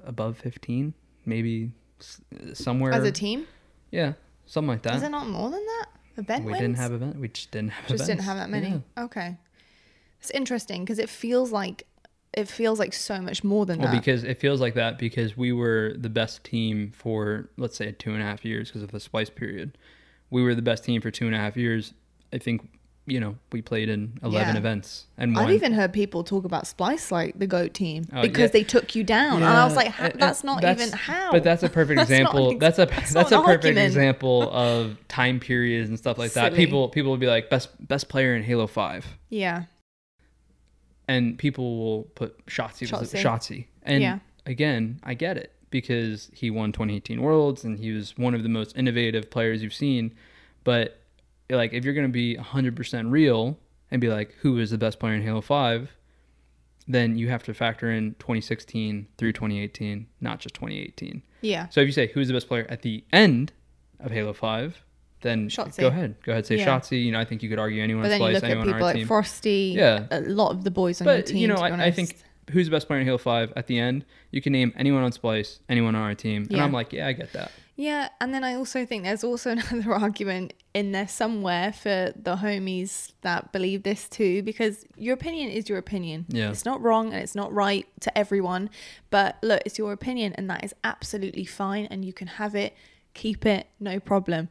above 0.04 0.38
15, 0.38 0.94
maybe 1.26 1.72
somewhere. 2.54 2.92
as 2.94 3.04
a 3.04 3.12
team? 3.12 3.48
yeah, 3.92 4.14
something 4.46 4.68
like 4.70 4.82
that. 4.84 4.96
Is 4.96 5.04
it 5.04 5.10
not 5.10 5.28
more 5.28 5.50
than 5.50 5.66
that? 5.66 5.86
Event 6.18 6.46
we 6.46 6.52
wins? 6.52 6.62
didn't 6.62 6.78
have 6.78 6.92
event. 6.92 7.20
We 7.20 7.28
just 7.28 7.52
didn't 7.52 7.72
have. 7.72 7.88
just 7.88 8.06
didn't 8.06 8.22
have 8.22 8.38
that 8.38 8.50
many. 8.50 8.70
Yeah. 8.98 9.04
Okay. 9.06 9.38
It's 10.20 10.30
interesting 10.32 10.84
because 10.86 11.00
it 11.00 11.10
feels 11.10 11.52
like 11.52 11.88
it 12.34 12.48
feels 12.48 12.80
like 12.80 12.94
so 12.94 13.20
much 13.22 13.44
more 13.44 13.66
than 13.66 13.80
Well, 13.80 13.92
that. 13.92 14.00
because 14.00 14.24
it 14.24 14.40
feels 14.40 14.60
like 14.62 14.74
that 14.76 14.98
because 14.98 15.36
we 15.38 15.52
were 15.52 15.94
the 15.98 16.10
best 16.10 16.44
team 16.44 16.92
for 16.96 17.50
let's 17.58 17.76
say 17.78 17.92
two 17.92 18.12
and 18.14 18.22
a 18.22 18.26
half 18.26 18.44
years 18.46 18.70
because 18.70 18.84
of 18.84 18.92
the 18.92 19.00
splice 19.00 19.30
period. 19.30 19.78
We 20.30 20.44
were 20.44 20.56
the 20.56 20.62
best 20.62 20.84
team 20.84 21.02
for 21.02 21.12
two 21.12 21.26
and 21.26 21.36
a 21.36 21.38
half 21.38 21.56
years. 21.58 21.94
I 22.32 22.38
think 22.40 22.68
you 23.06 23.20
know 23.20 23.36
we 23.52 23.62
played 23.62 23.90
in 23.90 24.18
eleven 24.24 24.56
Yeah. 24.56 24.60
events 24.60 25.08
and 25.18 25.36
won. 25.36 25.46
I've 25.46 25.52
even 25.56 25.74
heard 25.74 25.92
people 25.92 26.24
talk 26.24 26.46
about 26.46 26.66
Splice 26.68 27.12
like 27.12 27.38
the 27.38 27.48
goat 27.48 27.74
team 27.74 28.06
Oh, 28.14 28.22
because 28.22 28.40
yeah. 28.40 28.48
they 28.48 28.64
took 28.64 28.96
you 28.96 29.04
down, 29.04 29.38
and 29.38 29.46
I 29.46 29.66
was 29.66 29.76
like, 29.76 29.88
"Ha- 29.90 30.04
and- 30.06 30.14
and 30.14 30.22
"That's 30.22 30.44
not 30.44 30.62
that's- 30.62 30.88
even 30.88 30.98
how." 30.98 31.32
But 31.32 31.44
that's 31.44 31.64
a 31.64 31.70
perfect 31.70 31.98
That's 32.00 32.10
example. 32.10 32.52
ex- 32.52 32.60
That's 32.60 32.80
a 32.80 32.86
that's 32.86 33.14
that's, 33.14 33.32
a 33.32 33.38
perfect 33.42 33.66
argument. 33.66 33.86
example 33.88 34.50
of 34.54 34.98
time 35.10 35.40
periods 35.40 35.90
and 35.90 35.98
stuff 35.98 36.18
like 36.18 36.32
that. 36.34 36.54
People 36.54 36.88
people 36.90 37.12
will 37.12 37.18
be 37.18 37.28
like 37.28 37.50
best 37.50 37.70
best 37.88 38.08
player 38.10 38.36
in 38.36 38.44
Halo 38.44 38.68
Five, 38.68 39.06
yeah, 39.30 39.64
and 41.08 41.38
people 41.38 41.78
will 41.78 42.04
put 42.16 42.46
Shotzzy 42.46 42.92
was 42.98 43.12
Shotzzy. 43.14 43.22
Shotzzy. 43.22 43.66
And 43.84 44.02
Yeah. 44.02 44.20
again, 44.46 45.00
I 45.04 45.14
get 45.14 45.38
it 45.38 45.52
because 45.70 46.30
he 46.34 46.50
won 46.50 46.72
2018 46.72 47.22
Worlds 47.22 47.64
and 47.64 47.80
he 47.80 47.92
was 47.92 48.18
one 48.18 48.34
of 48.34 48.44
the 48.44 48.50
most 48.50 48.78
innovative 48.78 49.30
players 49.30 49.62
you've 49.62 49.74
seen. 49.74 50.14
But 50.64 51.00
like, 51.50 51.74
if 51.74 51.86
you're 51.86 51.94
gonna 51.94 52.10
be 52.10 52.36
100% 52.38 53.12
real 53.12 53.58
and 53.92 54.00
be 54.02 54.10
like, 54.10 54.34
who 54.42 54.58
is 54.60 54.72
the 54.72 54.78
best 54.78 55.00
player 55.00 55.14
in 55.14 55.22
Halo 55.24 55.42
Five? 55.42 55.92
Then 56.88 57.18
you 57.18 57.30
have 57.30 57.44
to 57.44 57.54
factor 57.54 57.90
in 57.92 58.16
2016 58.20 59.08
through 59.18 59.32
2018, 59.34 60.06
not 60.20 60.40
just 60.40 60.56
2018. 60.56 61.22
yeah, 61.42 61.70
So 61.70 61.80
if 61.82 61.86
you 61.88 61.94
say 61.94 62.08
who's 62.08 62.28
the 62.28 62.34
best 62.34 62.48
player 62.48 62.66
at 62.70 62.82
the 62.82 63.04
end 63.14 63.54
of 64.02 64.12
Halo 64.12 64.34
Five, 64.34 64.84
then 65.22 65.48
Shotzzy. 65.48 65.78
go 65.80 65.88
ahead. 65.88 66.16
Go 66.24 66.34
ahead, 66.34 66.46
say 66.46 66.58
Yeah. 66.58 66.68
Shotzzy. 66.68 67.04
You 67.06 67.14
know, 67.14 67.20
I 67.20 67.26
think 67.26 67.42
you 67.42 67.50
could 67.50 67.60
argue 67.60 67.82
anyone 67.82 68.04
but 68.04 68.12
on 68.12 68.20
then 68.20 68.20
you 68.22 68.28
Splice, 68.28 68.34
look 68.36 68.44
at 68.44 68.50
anyone 68.52 68.68
on 68.68 68.74
people 68.74 68.86
like 68.88 68.96
team. 68.98 69.08
Frosty. 69.08 69.74
Yeah. 69.78 70.08
a 70.12 70.20
lot 70.22 70.52
of 70.52 70.64
the 70.66 70.72
boys 70.72 71.00
on 71.00 71.08
your 71.08 71.18
but 71.18 71.26
team. 71.28 71.38
you 71.38 71.48
know, 71.48 71.56
to 71.56 71.62
I, 71.62 71.86
I 71.86 71.92
think 71.92 72.18
who's 72.52 72.66
the 72.68 72.72
best 72.72 72.88
player 72.88 73.00
in 73.00 73.06
Halo 73.06 73.18
Five 73.18 73.54
at 73.56 73.68
the 73.68 73.80
end, 73.80 74.04
you 74.32 74.42
can 74.42 74.52
name 74.52 74.74
anyone 74.76 75.04
on 75.04 75.14
Splice, 75.14 75.60
anyone 75.70 75.96
on 75.96 76.02
our 76.02 76.16
team, 76.16 76.48
and 76.52 76.60
I'm 76.60 76.74
like, 76.74 76.92
yeah, 76.92 77.08
I 77.08 77.14
get 77.14 77.32
that. 77.32 77.52
Yeah, 77.76 78.10
and 78.22 78.34
then 78.34 78.44
I 78.44 78.54
also 78.54 78.86
think 78.86 79.04
there's 79.04 79.24
also 79.24 79.52
another 79.72 79.94
argument 79.94 80.54
in 80.74 80.92
there 80.92 81.08
somewhere 81.08 81.74
for 81.74 82.14
the 82.16 82.38
homies 82.38 83.14
that 83.22 83.52
believe 83.52 83.84
this 83.84 84.08
too, 84.08 84.44
because 84.44 84.86
your 84.96 85.14
opinion 85.14 85.50
is 85.50 85.70
your 85.70 85.78
opinion. 85.78 86.26
Yeah. 86.30 86.50
It's 86.50 86.66
not 86.66 86.82
wrong 86.82 87.14
and 87.14 87.22
it's 87.22 87.36
not 87.36 87.52
right 87.54 87.88
to 88.02 88.16
everyone. 88.18 88.70
But 89.10 89.38
look, 89.42 89.62
it's 89.66 89.78
your 89.78 89.92
opinion 89.92 90.34
and 90.34 90.50
that 90.50 90.64
is 90.64 90.74
absolutely 90.84 91.46
fine 91.46 91.86
and 91.88 92.06
you 92.06 92.14
can 92.14 92.28
have 92.28 92.56
it, 92.56 92.76
keep 93.14 93.46
it, 93.46 93.68
no 93.80 94.00
problem. 94.00 94.50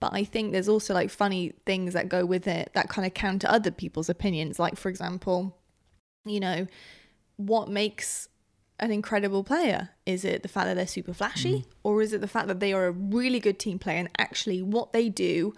But 0.00 0.12
I 0.12 0.24
think 0.24 0.52
there's 0.52 0.68
also 0.68 0.94
like 0.94 1.10
funny 1.10 1.52
things 1.64 1.94
that 1.94 2.08
go 2.08 2.26
with 2.26 2.46
it 2.46 2.70
that 2.74 2.88
kind 2.88 3.06
of 3.06 3.14
counter 3.14 3.48
other 3.48 3.70
people's 3.70 4.10
opinions. 4.10 4.58
Like, 4.58 4.76
for 4.76 4.88
example, 4.88 5.56
you 6.24 6.40
know, 6.40 6.66
what 7.36 7.68
makes 7.68 8.28
an 8.80 8.90
incredible 8.90 9.44
player? 9.44 9.90
Is 10.06 10.24
it 10.24 10.42
the 10.42 10.48
fact 10.48 10.66
that 10.66 10.74
they're 10.74 10.86
super 10.86 11.14
flashy, 11.14 11.54
Mm. 11.60 11.64
or 11.84 12.02
is 12.02 12.12
it 12.12 12.20
the 12.20 12.28
fact 12.28 12.48
that 12.48 12.60
they 12.60 12.72
are 12.72 12.86
a 12.86 12.92
really 12.92 13.40
good 13.40 13.58
team 13.58 13.78
player 13.78 13.98
and 13.98 14.08
actually 14.18 14.60
what 14.62 14.92
they 14.92 15.08
do, 15.08 15.54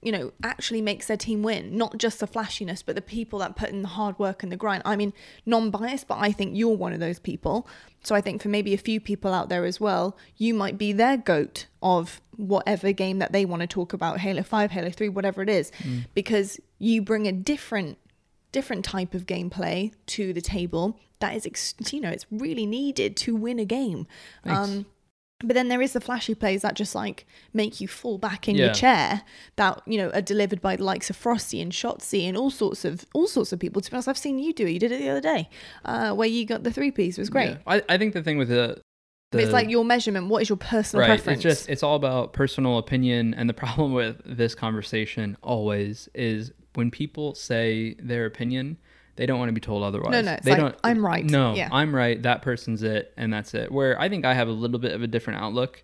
you 0.00 0.12
know, 0.12 0.32
actually 0.44 0.80
makes 0.80 1.08
their 1.08 1.16
team 1.16 1.42
win? 1.42 1.76
Not 1.76 1.98
just 1.98 2.20
the 2.20 2.26
flashiness, 2.28 2.82
but 2.82 2.94
the 2.94 3.02
people 3.02 3.40
that 3.40 3.56
put 3.56 3.70
in 3.70 3.82
the 3.82 3.88
hard 3.88 4.16
work 4.18 4.42
and 4.44 4.52
the 4.52 4.56
grind. 4.56 4.82
I 4.84 4.94
mean, 4.94 5.12
non 5.44 5.70
biased, 5.70 6.06
but 6.06 6.18
I 6.18 6.30
think 6.30 6.56
you're 6.56 6.76
one 6.76 6.92
of 6.92 7.00
those 7.00 7.18
people. 7.18 7.66
So 8.04 8.14
I 8.14 8.20
think 8.20 8.40
for 8.40 8.48
maybe 8.48 8.72
a 8.72 8.78
few 8.78 9.00
people 9.00 9.34
out 9.34 9.48
there 9.48 9.64
as 9.64 9.80
well, 9.80 10.16
you 10.36 10.54
might 10.54 10.78
be 10.78 10.92
their 10.92 11.16
goat 11.16 11.66
of 11.82 12.20
whatever 12.36 12.92
game 12.92 13.18
that 13.18 13.32
they 13.32 13.44
want 13.44 13.60
to 13.62 13.66
talk 13.66 13.92
about 13.92 14.20
Halo 14.20 14.44
5, 14.44 14.70
Halo 14.70 14.90
3, 14.90 15.08
whatever 15.08 15.42
it 15.42 15.48
is, 15.50 15.72
Mm. 15.78 16.04
because 16.14 16.60
you 16.78 17.02
bring 17.02 17.26
a 17.26 17.32
different 17.32 17.98
different 18.52 18.84
type 18.84 19.14
of 19.14 19.26
gameplay 19.26 19.92
to 20.06 20.32
the 20.32 20.40
table 20.40 20.98
that 21.20 21.34
is 21.34 21.44
ex- 21.46 21.74
you 21.90 22.00
know 22.00 22.08
it's 22.10 22.26
really 22.30 22.64
needed 22.66 23.16
to 23.16 23.34
win 23.36 23.58
a 23.58 23.64
game 23.64 24.06
um 24.44 24.86
but 25.44 25.54
then 25.54 25.68
there 25.68 25.80
is 25.80 25.92
the 25.92 26.00
flashy 26.00 26.34
plays 26.34 26.62
that 26.62 26.74
just 26.74 26.94
like 26.96 27.24
make 27.52 27.80
you 27.80 27.86
fall 27.86 28.18
back 28.18 28.48
in 28.48 28.56
Yeah. 28.56 28.64
your 28.66 28.74
chair 28.74 29.22
that 29.56 29.80
you 29.86 29.96
know 29.96 30.10
are 30.10 30.20
delivered 30.20 30.60
by 30.60 30.74
the 30.76 30.82
likes 30.82 31.10
of 31.10 31.16
Frosty 31.16 31.60
and 31.60 31.70
Shotzzy 31.70 32.26
and 32.26 32.36
all 32.36 32.50
sorts 32.50 32.84
of 32.84 33.04
all 33.14 33.28
sorts 33.28 33.52
of 33.52 33.60
people. 33.60 33.80
To 33.80 33.88
be 33.88 33.94
honest, 33.94 34.08
I've 34.08 34.18
seen 34.18 34.40
you 34.40 34.52
do 34.52 34.66
it. 34.66 34.72
You 34.72 34.80
did 34.80 34.90
it 34.90 34.98
the 34.98 35.08
other 35.10 35.20
day, 35.20 35.48
uh, 35.84 36.12
where 36.12 36.26
you 36.26 36.44
got 36.44 36.64
the 36.64 36.72
three 36.72 36.90
piece. 36.90 37.18
It 37.18 37.20
was 37.20 37.30
great. 37.30 37.50
Yeah. 37.50 37.58
I, 37.68 37.82
I 37.88 37.98
think 37.98 38.14
the 38.14 38.22
thing 38.24 38.36
with 38.36 38.48
the, 38.48 38.80
But 39.30 39.42
it's 39.42 39.52
like 39.52 39.70
your 39.70 39.84
measurement. 39.84 40.26
What 40.26 40.42
is 40.42 40.48
your 40.48 40.56
personal 40.56 41.02
right. 41.02 41.08
preference? 41.10 41.44
It's 41.44 41.60
just 41.60 41.68
it's 41.68 41.84
all 41.84 41.94
about 41.94 42.32
personal 42.32 42.76
opinion, 42.78 43.32
and 43.34 43.48
the 43.48 43.54
problem 43.64 43.92
with 43.92 44.20
this 44.24 44.56
conversation 44.56 45.36
always 45.40 46.08
is 46.14 46.50
when 46.74 46.90
people 46.90 47.34
say 47.34 47.94
their 47.98 48.26
opinion, 48.26 48.76
they 49.16 49.26
don't 49.26 49.38
want 49.38 49.48
to 49.48 49.52
be 49.52 49.60
told 49.60 49.82
otherwise. 49.82 50.12
No, 50.12 50.20
no, 50.20 50.32
it's 50.32 50.44
they 50.44 50.52
like, 50.52 50.60
don't. 50.60 50.76
"I'm 50.84 51.04
right." 51.04 51.24
No, 51.24 51.54
Yeah. 51.54 51.68
I'm 51.72 51.94
right. 51.94 52.22
That 52.22 52.42
person's 52.42 52.82
it, 52.82 53.12
and 53.16 53.32
that's 53.32 53.54
it. 53.54 53.72
Where 53.72 54.00
I 54.00 54.08
think 54.08 54.24
I 54.24 54.34
have 54.34 54.48
a 54.48 54.52
little 54.52 54.78
bit 54.78 54.92
of 54.92 55.02
a 55.02 55.06
different 55.06 55.40
outlook 55.40 55.82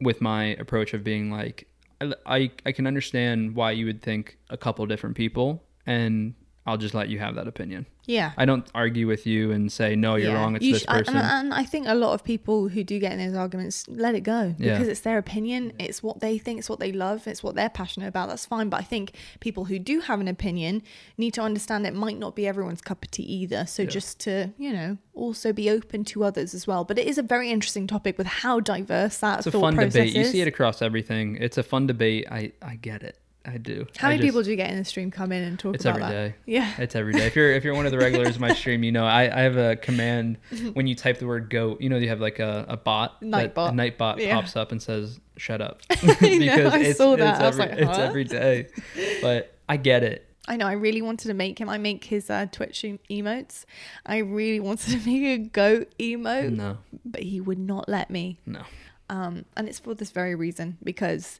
with 0.00 0.20
my 0.20 0.46
approach 0.56 0.94
of 0.94 1.04
being 1.04 1.30
like, 1.30 1.68
I 2.00 2.12
I, 2.26 2.50
I 2.66 2.72
can 2.72 2.86
understand 2.86 3.54
why 3.54 3.72
you 3.72 3.86
would 3.86 4.02
think 4.02 4.38
a 4.50 4.56
couple 4.56 4.84
different 4.86 5.16
people, 5.16 5.62
and 5.86 6.34
I'll 6.68 6.76
just 6.76 6.94
let 6.94 7.08
you 7.08 7.18
have 7.18 7.34
that 7.36 7.48
opinion. 7.48 7.86
yeah. 8.06 8.32
I 8.38 8.44
don't 8.46 8.66
argue 8.74 9.06
with 9.06 9.26
you 9.26 9.52
and 9.52 9.70
say 9.70 9.94
no, 9.94 10.16
you're 10.16 10.30
Yeah. 10.32 10.38
wrong. 10.40 10.56
It's 10.56 10.64
You 10.64 10.72
this 10.74 10.82
sh- 10.82 10.86
I- 10.88 10.98
person. 10.98 11.16
And, 11.16 11.26
and 11.38 11.54
I 11.54 11.64
think 11.64 11.86
a 11.88 11.94
lot 11.94 12.12
of 12.14 12.24
people 12.24 12.68
who 12.68 12.82
do 12.84 12.98
get 12.98 13.12
in 13.12 13.18
those 13.18 13.36
arguments 13.36 13.86
let 13.88 14.14
it 14.14 14.22
go 14.22 14.54
Yeah. 14.58 14.72
because 14.74 14.88
it's 14.88 15.00
their 15.08 15.18
opinion, 15.18 15.72
it's 15.78 16.02
what 16.02 16.20
they 16.20 16.38
think, 16.38 16.58
it's 16.60 16.70
what 16.70 16.80
they 16.80 16.92
love, 16.92 17.26
it's 17.26 17.42
what 17.42 17.54
they're 17.54 17.68
passionate 17.82 18.06
about. 18.08 18.28
That's 18.30 18.46
fine. 18.46 18.68
But 18.70 18.80
I 18.80 18.84
think 18.84 19.12
people 19.40 19.64
who 19.66 19.78
do 19.78 20.00
have 20.00 20.20
an 20.20 20.28
opinion 20.28 20.82
need 21.18 21.32
to 21.34 21.42
understand 21.42 21.86
it 21.86 21.94
might 21.94 22.18
not 22.18 22.34
be 22.34 22.46
everyone's 22.46 22.80
cup 22.80 23.02
of 23.04 23.10
tea 23.10 23.24
either. 23.24 23.66
So 23.66 23.82
Yeah. 23.82 23.88
just 23.98 24.20
to, 24.20 24.50
you 24.58 24.72
know, 24.72 24.96
also 25.14 25.52
be 25.52 25.68
open 25.68 26.04
to 26.04 26.24
others 26.24 26.54
as 26.54 26.66
well. 26.66 26.84
But 26.84 26.98
it 26.98 27.06
is 27.06 27.18
a 27.18 27.22
very 27.22 27.50
interesting 27.50 27.86
topic 27.86 28.16
with 28.16 28.26
how 28.26 28.60
diverse 28.60 29.18
that 29.18 29.38
it's 29.38 29.46
a 29.48 29.50
fun 29.52 29.76
debate. 29.76 30.14
You 30.14 30.24
see 30.24 30.40
it 30.40 30.48
across 30.48 30.80
everything. 30.80 31.36
It's 31.40 31.58
a 31.58 31.62
fun 31.62 31.86
debate. 31.86 32.26
I 32.30 32.52
I 32.62 32.76
get 32.76 33.02
it. 33.02 33.16
I 33.52 33.58
do. 33.58 33.86
How 33.96 34.08
I 34.08 34.10
many 34.10 34.20
just- 34.22 34.26
people 34.28 34.42
do 34.42 34.50
you 34.50 34.56
get 34.56 34.70
in 34.70 34.76
the 34.78 34.84
stream 34.84 35.10
come 35.10 35.32
in 35.32 35.42
and 35.42 35.58
talk 35.58 35.74
It's 35.74 35.84
about 35.84 36.00
every 36.02 36.14
that? 36.14 36.28
day. 36.30 36.34
Yeah. 36.46 36.72
It's 36.78 36.94
every 36.94 37.12
day. 37.14 37.26
If 37.26 37.34
you're 37.36 37.52
if 37.52 37.64
you're 37.64 37.74
one 37.74 37.86
of 37.86 37.92
the 37.92 37.98
regulars 37.98 38.36
of 38.36 38.40
my 38.40 38.52
stream, 38.60 38.82
you 38.84 38.92
know 38.92 39.06
I, 39.06 39.22
I 39.22 39.40
have 39.42 39.56
a 39.56 39.76
command 39.76 40.38
when 40.74 40.86
you 40.86 40.94
type 40.94 41.18
the 41.18 41.26
word 41.26 41.50
goat. 41.50 41.80
You 41.80 41.88
know 41.88 41.96
you 41.96 42.08
have 42.08 42.20
like 42.20 42.38
a, 42.38 42.66
a 42.68 42.76
bot. 42.76 43.20
that- 43.20 43.54
Nightbot. 43.54 43.68
A 43.70 43.72
nightbot 43.72 44.18
Yeah. 44.18 44.34
pops 44.34 44.56
up 44.56 44.72
and 44.72 44.82
says 44.82 45.18
"shut 45.36 45.60
up" 45.60 45.80
because 45.88 46.20
know, 46.20 46.70
I 46.70 46.92
saw 46.92 47.16
that. 47.16 47.34
It's 47.34 47.40
I 47.40 47.46
was 47.46 47.58
every, 47.58 47.74
like, 47.84 47.88
it's 47.90 47.98
every 47.98 48.24
day. 48.24 48.68
But 49.22 49.54
I 49.68 49.76
get 49.76 50.02
it. 50.02 50.24
I 50.50 50.56
know. 50.56 50.66
I 50.66 50.72
really 50.72 51.02
wanted 51.02 51.28
to 51.28 51.34
make 51.34 51.58
him. 51.60 51.68
I 51.68 51.76
make 51.76 52.04
his 52.04 52.30
uh, 52.30 52.46
Twitch 52.50 52.82
emotes. 53.10 53.66
I 54.06 54.18
really 54.18 54.60
wanted 54.60 54.98
to 54.98 55.06
make 55.06 55.22
a 55.22 55.36
goat 55.38 55.92
emote, 55.98 56.56
No, 56.56 56.78
but 57.04 57.22
he 57.22 57.38
would 57.40 57.58
not 57.58 57.86
let 57.88 58.08
me. 58.10 58.38
no. 58.46 58.62
Um, 59.10 59.44
and 59.56 59.68
it's 59.68 59.78
for 59.78 59.94
this 59.94 60.10
very 60.10 60.34
reason 60.34 60.76
because, 60.82 61.38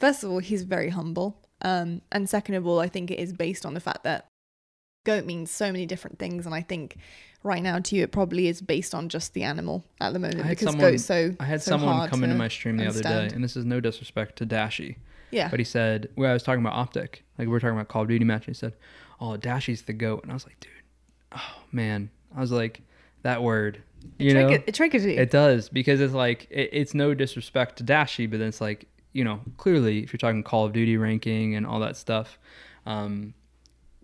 first 0.00 0.24
of 0.24 0.30
all, 0.30 0.38
he's 0.38 0.62
very 0.62 0.90
humble. 0.90 1.40
Um, 1.62 2.02
and 2.12 2.28
second 2.28 2.56
of 2.56 2.66
all, 2.66 2.80
I 2.80 2.88
think 2.88 3.10
it 3.10 3.18
is 3.18 3.32
based 3.32 3.64
on 3.64 3.74
the 3.74 3.80
fact 3.80 4.04
that 4.04 4.26
goat 5.04 5.24
means 5.24 5.50
so 5.50 5.66
many 5.72 5.86
different 5.86 6.18
things. 6.18 6.46
And 6.46 6.54
I 6.54 6.60
think 6.62 6.96
right 7.42 7.62
now 7.62 7.78
to 7.78 7.96
you, 7.96 8.02
it 8.02 8.12
probably 8.12 8.48
is 8.48 8.60
based 8.60 8.94
on 8.94 9.08
just 9.08 9.34
the 9.34 9.42
animal 9.42 9.84
at 10.00 10.12
the 10.12 10.18
moment 10.18 10.46
because 10.48 10.68
someone- 10.70 10.90
goat's 10.92 11.04
so. 11.04 11.34
I 11.40 11.44
had 11.44 11.62
so 11.62 11.70
someone 11.70 12.08
come 12.08 12.24
into 12.24 12.36
my 12.36 12.48
stream 12.48 12.76
the 12.76 12.86
other 12.88 13.02
day, 13.02 13.30
and 13.32 13.42
this 13.44 13.56
is 13.56 13.64
no 13.64 13.80
disrespect 13.80 14.36
to 14.36 14.46
Dashy, 14.46 14.96
Yeah. 15.30 15.48
but 15.48 15.58
he 15.60 15.64
said, 15.64 16.08
"Well, 16.16 16.30
I 16.30 16.34
was 16.34 16.42
talking 16.42 16.60
about 16.64 16.74
Optic, 16.74 17.24
like 17.38 17.46
we 17.46 17.52
were 17.52 17.60
talking 17.60 17.76
about 17.76 17.88
Call 17.88 18.02
of 18.02 18.08
Duty 18.08 18.24
match." 18.24 18.46
And 18.46 18.54
he 18.56 18.58
said, 18.58 18.74
"Oh, 19.20 19.36
Dashy's 19.36 19.82
the 19.82 19.92
goat," 19.92 20.22
and 20.22 20.30
I 20.30 20.34
was 20.34 20.44
like, 20.46 20.58
"Dude, 20.60 20.70
oh 21.32 21.62
man," 21.72 22.10
I 22.36 22.40
was 22.40 22.50
like, 22.52 22.80
"That 23.22 23.42
word, 23.42 23.82
you 24.18 24.32
know." 24.34 24.48
Trigger- 24.48 24.64
it 24.66 24.74
triggers 24.74 25.04
you. 25.04 25.12
It 25.12 25.30
does 25.30 25.68
because 25.68 26.00
it's 26.00 26.14
like 26.14 26.46
it, 26.50 26.70
it's 26.72 26.94
no 26.94 27.14
disrespect 27.14 27.76
to 27.78 27.84
Dashy, 27.84 28.26
but 28.26 28.38
then 28.38 28.48
it's 28.48 28.60
like 28.60 28.86
you 29.14 29.24
know 29.24 29.40
clearly 29.56 30.00
if 30.00 30.12
you're 30.12 30.18
talking 30.18 30.42
Call 30.42 30.66
of 30.66 30.74
Duty 30.74 30.98
ranking 30.98 31.54
and 31.54 31.66
all 31.66 31.80
that 31.80 31.96
stuff, 31.96 32.38
um, 32.84 33.32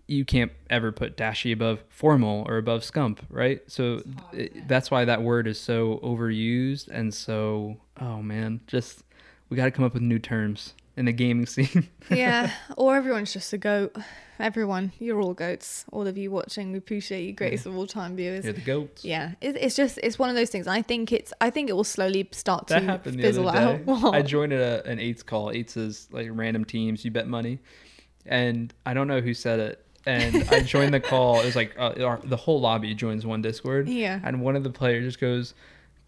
you 0.07 0.25
can't 0.25 0.51
ever 0.71 0.91
put 0.91 1.15
Dashy 1.15 1.51
above 1.51 1.83
Formal 1.89 2.43
or 2.47 2.57
above 2.57 2.81
Scump, 2.81 3.19
right? 3.29 3.61
So 3.67 4.01
it, 4.33 4.67
that's 4.67 4.89
why 4.89 5.05
that 5.05 5.21
word 5.21 5.45
is 5.45 5.59
so 5.59 5.99
overused 6.03 6.87
and 6.87 7.13
so 7.13 7.77
oh 7.99 8.23
man, 8.23 8.61
just 8.65 9.03
we 9.49 9.57
got 9.57 9.65
to 9.65 9.71
come 9.71 9.85
up 9.85 9.93
with 9.93 10.01
new 10.01 10.17
terms 10.17 10.73
in 10.97 11.05
the 11.05 11.11
gaming 11.11 11.45
scene. 11.45 11.87
yeah, 12.09 12.51
or 12.77 12.95
everyone's 12.95 13.33
just 13.33 13.51
a 13.53 13.57
goat. 13.57 13.95
Everyone, 14.39 14.91
you're 14.99 15.21
all 15.21 15.33
goats. 15.33 15.85
All 15.91 16.07
of 16.07 16.17
you 16.17 16.31
watching, 16.31 16.71
we 16.71 16.79
appreciate 16.79 17.25
you, 17.25 17.33
greatest 17.33 17.65
of 17.65 17.77
all 17.77 17.87
time 17.87 18.15
viewers. 18.15 18.43
You're 18.43 18.53
the 18.53 18.61
goats. 18.61 19.05
Yeah, 19.05 19.33
it, 19.39 19.55
it's 19.55 19.75
just 19.75 19.99
it's 20.01 20.17
one 20.17 20.29
of 20.29 20.35
those 20.35 20.49
things. 20.49 20.67
I 20.67 20.81
think 20.81 21.11
it's 21.11 21.31
I 21.39 21.49
think 21.49 21.69
it 21.69 21.73
will 21.73 21.83
slowly 21.83 22.27
start 22.31 22.67
That 22.67 22.79
to 22.79 22.85
happened 22.85 23.21
fizzle 23.21 23.47
out. 23.47 23.81
I 24.13 24.21
joined 24.21 24.53
a, 24.53 24.85
an 24.87 24.99
eights 24.99 25.23
call. 25.23 25.51
Eights 25.51 25.77
is 25.77 26.07
like 26.11 26.29
random 26.31 26.65
teams. 26.65 27.05
You 27.05 27.11
bet 27.11 27.27
money, 27.27 27.59
and 28.25 28.73
I 28.85 28.93
don't 28.93 29.07
know 29.07 29.21
who 29.21 29.33
said 29.33 29.59
it. 29.59 29.85
And 30.03 30.49
I 30.49 30.61
joined 30.61 30.95
the 30.95 30.99
call. 31.11 31.41
It 31.41 31.45
was 31.45 31.55
like 31.55 31.75
uh, 31.77 31.93
our, 32.03 32.19
the 32.23 32.37
whole 32.37 32.59
lobby 32.59 32.95
joins 32.95 33.23
one 33.23 33.43
Discord. 33.43 33.87
Yeah. 33.87 34.19
And 34.23 34.41
one 34.41 34.55
of 34.55 34.63
the 34.63 34.71
players 34.71 35.05
just 35.05 35.19
goes, 35.19 35.53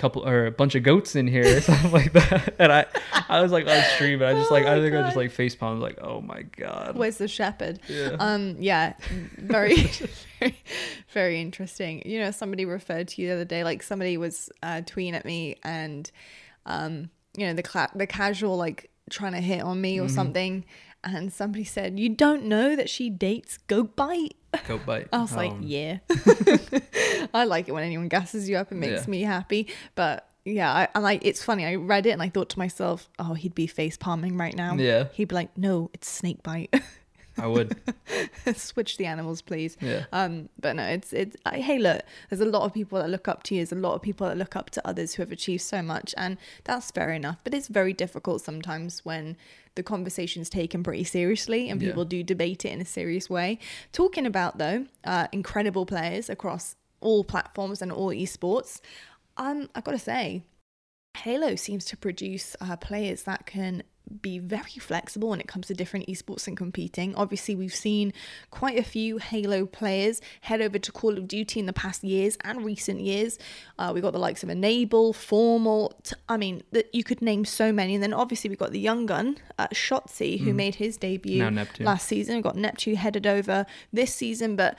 "Couple 0.03 0.27
or 0.27 0.45
a 0.47 0.51
bunch 0.51 0.75
of 0.75 0.83
goats 0.83 1.15
in 1.15 1.27
here," 1.27 1.45
or 1.57 1.61
something 1.69 1.91
like 1.93 2.11
that. 2.11 2.55
And 2.59 2.71
I, 2.73 2.85
I 3.29 3.41
was 3.41 3.53
like 3.53 3.65
on 3.67 3.81
stream, 3.95 4.21
and 4.21 4.29
I 4.29 4.33
just 4.39 4.51
Oh 4.51 4.53
like 4.53 4.65
I 4.65 4.75
think 4.81 4.93
I 4.93 4.97
God. 4.99 5.05
just 5.05 5.15
like 5.15 5.31
face 5.31 5.55
palm. 5.55 5.79
Like, 5.79 5.97
oh 6.01 6.19
my 6.19 6.41
god. 6.41 6.97
Where's 6.97 7.17
the 7.17 7.29
shepherd? 7.29 7.79
Yeah. 7.87 8.17
Um, 8.19 8.57
yeah, 8.59 8.93
very, 9.37 9.75
very, 10.39 10.57
very 11.13 11.39
interesting. 11.41 12.03
You 12.05 12.19
know, 12.19 12.31
somebody 12.31 12.65
referred 12.65 13.07
to 13.09 13.21
you 13.21 13.29
the 13.29 13.33
other 13.35 13.45
day, 13.45 13.63
like 13.63 13.81
somebody 13.81 14.17
was 14.17 14.49
uh, 14.61 14.81
tweeting 14.85 15.13
at 15.13 15.23
me, 15.25 15.55
and 15.63 16.11
um, 16.65 17.09
you 17.37 17.47
know, 17.47 17.53
the 17.53 17.63
cla- 17.63 17.91
the 17.95 18.05
casual 18.07 18.57
like 18.57 18.89
trying 19.09 19.33
to 19.33 19.39
hit 19.41 19.61
on 19.61 19.79
me 19.79 19.97
Mm-hmm. 19.97 20.05
or 20.05 20.09
something, 20.09 20.65
and 21.03 21.31
somebody 21.33 21.63
said, 21.63 21.99
"You 21.99 22.09
don't 22.09 22.45
know 22.45 22.75
that 22.75 22.89
she 22.89 23.09
dates 23.09 23.57
Goat 23.67 23.95
Bite." 23.95 24.35
Goat 24.67 24.85
bite. 24.85 25.07
I 25.13 25.19
was 25.21 25.35
like, 25.35 25.51
Um, 25.51 25.61
yeah. 25.63 25.97
I 27.33 27.45
like 27.45 27.67
it 27.67 27.71
when 27.71 27.83
anyone 27.83 28.07
gasses 28.07 28.47
you 28.47 28.57
up. 28.57 28.71
It 28.71 28.75
makes 28.75 29.03
Yeah. 29.05 29.09
me 29.09 29.21
happy. 29.21 29.67
But 29.95 30.29
yeah, 30.45 30.71
I, 30.71 30.87
and 30.93 31.03
like 31.03 31.25
it's 31.25 31.43
funny. 31.43 31.65
I 31.65 31.75
read 31.75 32.05
it 32.05 32.11
and 32.11 32.21
I 32.21 32.29
thought 32.29 32.49
to 32.51 32.59
myself, 32.59 33.09
oh, 33.17 33.33
he'd 33.33 33.55
be 33.55 33.65
face 33.67 33.97
palming 33.97 34.37
right 34.37 34.55
now. 34.55 34.75
Yeah. 34.75 35.05
He'd 35.13 35.29
be 35.29 35.35
like, 35.35 35.57
no, 35.57 35.89
it's 35.93 36.07
snake 36.09 36.43
bite. 36.43 36.73
I 37.37 37.47
would. 37.47 37.75
Switch 38.55 38.97
the 38.97 39.05
animals, 39.05 39.41
please. 39.41 39.77
Yeah. 39.81 40.05
Um, 40.11 40.49
but 40.59 40.75
no, 40.75 40.83
it's 40.83 41.13
it's. 41.13 41.35
I, 41.45 41.57
hey, 41.57 41.79
look, 41.79 42.01
there's 42.29 42.41
a 42.41 42.45
lot 42.45 42.63
of 42.63 42.73
people 42.73 42.99
that 42.99 43.09
look 43.09 43.27
up 43.27 43.43
to 43.43 43.55
you. 43.55 43.59
There's 43.61 43.71
a 43.71 43.75
lot 43.75 43.95
of 43.95 44.01
people 44.01 44.27
that 44.27 44.37
look 44.37 44.55
up 44.55 44.69
to 44.71 44.87
others 44.87 45.13
who 45.15 45.23
have 45.23 45.31
achieved 45.31 45.61
so 45.63 45.81
much, 45.81 46.13
and 46.17 46.37
that's 46.63 46.91
fair 46.91 47.11
enough. 47.11 47.39
But 47.43 47.53
it's 47.53 47.67
very 47.67 47.93
difficult 47.93 48.41
sometimes 48.41 49.03
when 49.03 49.35
the 49.75 49.83
conversation's 49.83 50.49
taken 50.49 50.83
pretty 50.83 51.03
seriously 51.03 51.69
and 51.69 51.81
Yeah. 51.81 51.89
people 51.89 52.05
do 52.05 52.21
debate 52.23 52.63
it 52.65 52.69
in 52.69 52.79
a 52.81 52.85
serious 52.85 53.29
way. 53.29 53.57
Talking 53.91 54.25
about 54.27 54.59
though, 54.59 54.85
uh, 55.03 55.27
incredible 55.31 55.85
players 55.87 56.29
across 56.29 56.75
all 57.01 57.23
platforms 57.23 57.81
and 57.81 57.91
all 57.91 58.09
esports. 58.09 58.79
Um, 59.37 59.69
I 59.73 59.81
gotta 59.81 59.97
say, 59.97 60.43
Halo 61.17 61.55
seems 61.55 61.85
to 61.85 61.97
produce 61.97 62.55
uh, 62.61 62.75
players 62.77 63.23
that 63.23 63.47
can 63.47 63.81
be 64.21 64.37
very 64.39 64.79
flexible 64.79 65.29
when 65.29 65.39
it 65.39 65.47
comes 65.47 65.67
to 65.67 65.73
different 65.73 66.07
esports 66.07 66.47
and 66.47 66.57
competing. 66.57 67.15
Obviously, 67.15 67.55
we've 67.55 67.73
seen 67.73 68.13
quite 68.51 68.77
a 68.77 68.83
few 68.83 69.17
Halo 69.17 69.65
players 69.65 70.21
head 70.41 70.61
over 70.61 70.77
to 70.77 70.91
Call 70.91 71.17
of 71.17 71.27
Duty 71.27 71.59
in 71.59 71.65
the 71.65 71.73
past 71.73 72.03
years 72.03 72.37
and 72.41 72.63
recent 72.65 72.99
years. 73.01 73.39
Uh, 73.79 73.91
we 73.93 74.01
got 74.01 74.13
the 74.13 74.19
likes 74.19 74.43
of 74.43 74.49
Enable, 74.49 75.13
Formal. 75.13 75.93
T- 76.03 76.15
I 76.27 76.37
mean, 76.37 76.63
that 76.71 76.93
you 76.93 77.03
could 77.03 77.21
name 77.21 77.45
so 77.45 77.71
many. 77.71 77.95
And 77.95 78.03
then 78.03 78.13
obviously 78.13 78.49
we 78.49 78.55
got 78.55 78.71
the 78.71 78.79
young 78.79 79.05
gun, 79.05 79.37
uh, 79.57 79.67
Shotzzy, 79.69 80.39
who 80.39 80.53
made 80.53 80.75
his 80.75 80.97
debut 80.97 81.39
last 81.85 82.07
season. 82.07 82.35
We've 82.35 82.43
got 82.43 82.55
Neptune 82.55 82.95
headed 82.95 83.25
over 83.25 83.65
this 83.91 84.13
season, 84.13 84.55
but 84.55 84.77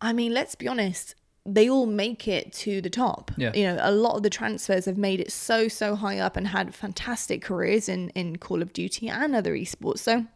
I 0.00 0.12
mean, 0.12 0.32
let's 0.34 0.54
be 0.54 0.66
honest. 0.66 1.14
They 1.46 1.70
all 1.70 1.86
make 1.86 2.28
it 2.28 2.52
to 2.54 2.80
the 2.80 2.90
top. 2.90 3.30
Yeah. 3.36 3.52
You 3.54 3.64
know, 3.64 3.78
a 3.80 3.90
lot 3.90 4.16
of 4.16 4.22
the 4.22 4.30
transfers 4.30 4.84
have 4.84 4.98
made 4.98 5.20
it 5.20 5.32
so, 5.32 5.68
so 5.68 5.94
high 5.94 6.18
up 6.18 6.36
and 6.36 6.48
had 6.48 6.74
fantastic 6.74 7.42
careers 7.42 7.88
in, 7.88 8.10
in 8.10 8.36
Call 8.36 8.62
of 8.62 8.72
Duty 8.72 9.08
and 9.08 9.34
other 9.34 9.54
esports. 9.54 10.00
So, 10.00 10.26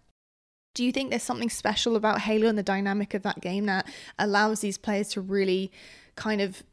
do 0.74 0.84
you 0.84 0.90
think 0.90 1.10
there's 1.10 1.22
something 1.22 1.50
special 1.50 1.94
about 1.94 2.22
Halo 2.22 2.48
and 2.48 2.58
the 2.58 2.62
dynamic 2.62 3.14
of 3.14 3.22
that 3.22 3.40
game 3.40 3.66
that 3.66 3.86
allows 4.18 4.60
these 4.60 4.76
players 4.76 5.08
to 5.10 5.20
really 5.20 5.70
kind 6.16 6.40
of 6.40 6.64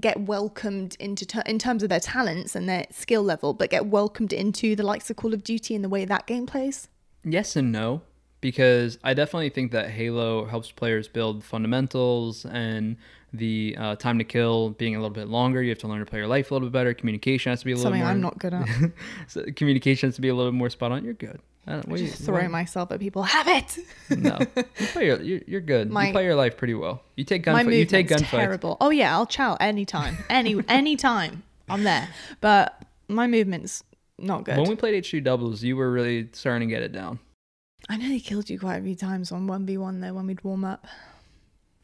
get 0.00 0.20
welcomed 0.20 0.96
into 0.98 1.26
ter- 1.26 1.42
in 1.44 1.58
terms 1.58 1.82
of 1.82 1.88
their 1.88 2.00
talents 2.00 2.54
and 2.54 2.68
their 2.68 2.86
skill 2.90 3.22
level, 3.22 3.52
but 3.52 3.70
get 3.70 3.86
welcomed 3.86 4.32
into 4.32 4.74
the 4.74 4.82
likes 4.82 5.10
of 5.10 5.16
Call 5.16 5.34
of 5.34 5.44
Duty 5.44 5.74
and 5.74 5.84
the 5.84 5.88
way 5.88 6.04
that 6.04 6.26
game 6.26 6.46
plays? 6.46 6.88
Yes 7.22 7.56
and 7.56 7.72
no, 7.72 8.02
because 8.44 8.98
I 9.02 9.14
definitely 9.14 9.48
think 9.48 9.72
that 9.72 9.88
Halo 9.88 10.44
helps 10.44 10.70
players 10.70 11.08
build 11.08 11.42
fundamentals 11.42 12.44
and 12.44 12.96
the 13.32 13.74
uh, 13.78 13.96
time 13.96 14.18
to 14.18 14.24
kill 14.24 14.68
being 14.68 14.94
a 14.94 14.98
little 14.98 15.14
bit 15.14 15.28
longer. 15.28 15.62
You 15.62 15.70
have 15.70 15.78
to 15.78 15.88
learn 15.88 16.00
to 16.00 16.04
play 16.04 16.18
your 16.18 16.28
life 16.28 16.50
a 16.50 16.54
little 16.54 16.68
bit 16.68 16.72
better. 16.74 16.92
Communication 16.92 17.48
has 17.48 17.60
to 17.60 17.64
be 17.64 17.72
a 17.72 17.76
little 17.76 17.90
bit 17.90 18.00
Something 18.00 18.02
more. 18.04 18.10
I'm 18.10 18.20
not 18.20 18.38
good 18.38 18.52
at. 18.52 18.68
so 19.28 19.46
communication 19.56 20.08
has 20.08 20.16
to 20.16 20.20
be 20.20 20.28
a 20.28 20.34
little 20.34 20.52
bit 20.52 20.58
more 20.58 20.68
spot 20.68 20.92
on. 20.92 21.06
You're 21.06 21.14
good. 21.14 21.40
I 21.66 21.72
don't, 21.72 21.88
what 21.88 21.96
do 21.96 22.02
you- 22.04 22.10
Just 22.10 22.24
throwing 22.24 22.42
what- 22.44 22.50
myself 22.50 22.92
at 22.92 23.00
people. 23.00 23.22
Have 23.22 23.48
it. 23.48 23.78
No, 24.10 24.36
you 24.54 24.64
play 24.88 25.06
your, 25.06 25.22
you're, 25.22 25.40
you're 25.46 25.60
good. 25.62 25.90
My- 25.90 26.08
you 26.08 26.12
play 26.12 26.24
your 26.24 26.34
life 26.34 26.58
pretty 26.58 26.74
well. 26.74 27.02
You 27.16 27.24
take 27.24 27.46
My 27.46 27.64
gunfight. 27.64 27.78
You 27.78 27.86
take 27.86 28.08
gunfights. 28.08 28.28
terrible. 28.28 28.76
Oh 28.78 28.90
yeah, 28.90 29.14
I'll 29.14 29.24
chow 29.24 29.56
anytime. 29.58 30.18
Any 30.28 30.60
anytime. 30.68 31.44
I'm 31.70 31.82
there. 31.82 32.10
But 32.42 32.78
my 33.08 33.26
movement's 33.26 33.84
not 34.18 34.44
good. 34.44 34.58
When 34.58 34.68
we 34.68 34.76
played 34.76 35.02
H2 35.02 35.24
doubles, 35.24 35.62
you 35.62 35.76
were 35.78 35.90
really 35.90 36.28
starting 36.32 36.68
to 36.68 36.74
get 36.74 36.82
it 36.82 36.92
down. 36.92 37.20
I 37.88 37.96
know 37.96 38.06
he 38.06 38.20
killed 38.20 38.48
you 38.50 38.58
quite 38.58 38.76
a 38.76 38.82
few 38.82 38.94
times 38.94 39.30
on 39.32 39.46
1v1 39.46 40.00
though 40.00 40.14
when 40.14 40.26
we'd 40.26 40.42
warm 40.44 40.64
up. 40.64 40.86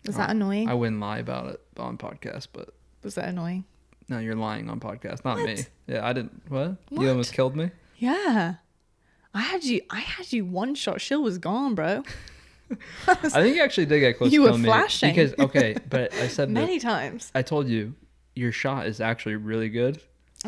Was 0.07 0.17
that 0.17 0.29
Oh, 0.29 0.33
annoying? 0.33 0.69
I 0.69 0.75
wouldn't 0.75 1.01
lie 1.01 1.19
about 1.19 1.47
it 1.51 1.61
on 1.77 1.99
podcast, 1.99 2.49
but 2.53 2.71
Was 3.03 3.15
that 3.17 3.29
annoying? 3.29 3.65
no, 4.09 4.19
you're 4.19 4.35
lying 4.35 4.69
on 4.71 4.81
podcast, 4.81 5.25
not 5.25 5.39
me. 5.39 5.65
Yeah, 5.87 6.07
I 6.07 6.13
didn't. 6.13 6.43
What? 6.49 6.77
What? 6.89 7.03
You 7.03 7.09
almost 7.11 7.33
killed 7.33 7.55
me. 7.55 7.71
Yeah. 7.99 8.55
I 9.35 9.41
had 9.43 9.63
you 9.63 9.83
I 9.91 10.01
had 10.01 10.33
you 10.33 10.45
one 10.45 10.75
shot. 10.75 11.01
Shield 11.01 11.23
was 11.23 11.39
gone, 11.39 11.75
bro. 11.75 12.03
I 13.09 13.15
think 13.15 13.57
you 13.57 13.63
actually 13.63 13.87
did 13.87 14.01
get 14.01 14.17
close 14.19 14.33
You 14.33 14.47
to 14.47 14.53
were 14.53 14.59
flashing. 14.59 15.09
me 15.09 15.13
because 15.15 15.35
okay, 15.39 15.77
but 15.89 16.13
I 16.15 16.29
said 16.29 16.49
that 16.51 16.53
Many 16.53 16.79
times. 16.81 17.31
I 17.35 17.43
told 17.43 17.69
you 17.69 17.95
your 18.35 18.53
shot 18.53 18.87
is 18.87 19.01
actually 19.01 19.37
really 19.37 19.69
good. 19.69 20.01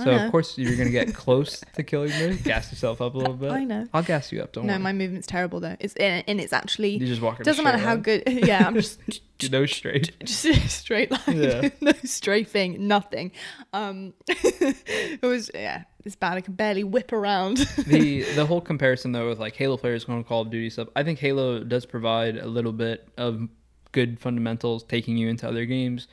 So 0.02 0.10
of 0.10 0.30
course 0.30 0.56
you're 0.56 0.76
gonna 0.76 0.88
get 0.90 1.14
close 1.24 1.60
to 1.74 1.82
killing 1.82 2.10
me. 2.10 2.36
Gas 2.36 2.72
yourself 2.72 3.02
up 3.02 3.14
a 3.14 3.18
little 3.18 3.34
bit. 3.34 3.50
I 3.50 3.64
know. 3.64 3.86
I'll 3.92 4.02
gas 4.02 4.32
you 4.32 4.42
up. 4.42 4.52
Don't 4.52 4.64
No, 4.66 4.72
worry. 4.74 4.82
my 4.82 4.92
movement's 4.94 5.26
terrible 5.26 5.60
though. 5.60 5.76
It's 5.80 5.94
and 5.96 6.40
it's 6.40 6.52
actually 6.54 6.96
you 6.96 7.06
just 7.06 7.20
walk. 7.20 7.42
doesn't 7.42 7.62
matter 7.62 7.76
how 7.78 7.94
line. 7.94 8.00
good. 8.02 8.22
Yeah, 8.26 8.66
I'm 8.66 8.74
just 8.74 8.98
know 9.50 9.66
straight. 9.66 10.18
just 10.24 10.70
straight 10.70 11.10
line, 11.10 11.20
Yeah. 11.42 11.68
no 11.82 11.92
strafing, 12.04 12.86
nothing. 12.88 13.32
Um, 13.74 14.14
it 14.28 15.20
was 15.22 15.50
yeah, 15.54 15.82
it's 16.04 16.16
bad. 16.16 16.38
I 16.38 16.40
can 16.40 16.54
barely 16.54 16.84
whip 16.84 17.12
around. 17.12 17.58
the 17.86 18.22
the 18.34 18.46
whole 18.46 18.60
comparison 18.62 19.12
though 19.12 19.28
with 19.28 19.38
like 19.38 19.56
Halo 19.56 19.76
players 19.76 20.04
going 20.04 20.22
to 20.22 20.28
Call 20.28 20.42
of 20.42 20.50
Duty 20.50 20.70
stuff, 20.70 20.88
I 20.96 21.02
think 21.02 21.18
Halo 21.18 21.62
does 21.64 21.84
provide 21.86 22.36
a 22.38 22.46
little 22.46 22.72
bit 22.72 23.06
of 23.18 23.48
good 23.92 24.18
fundamentals, 24.18 24.84
taking 24.84 25.18
you 25.18 25.28
into 25.28 25.46
other 25.46 25.66
games. 25.66 26.08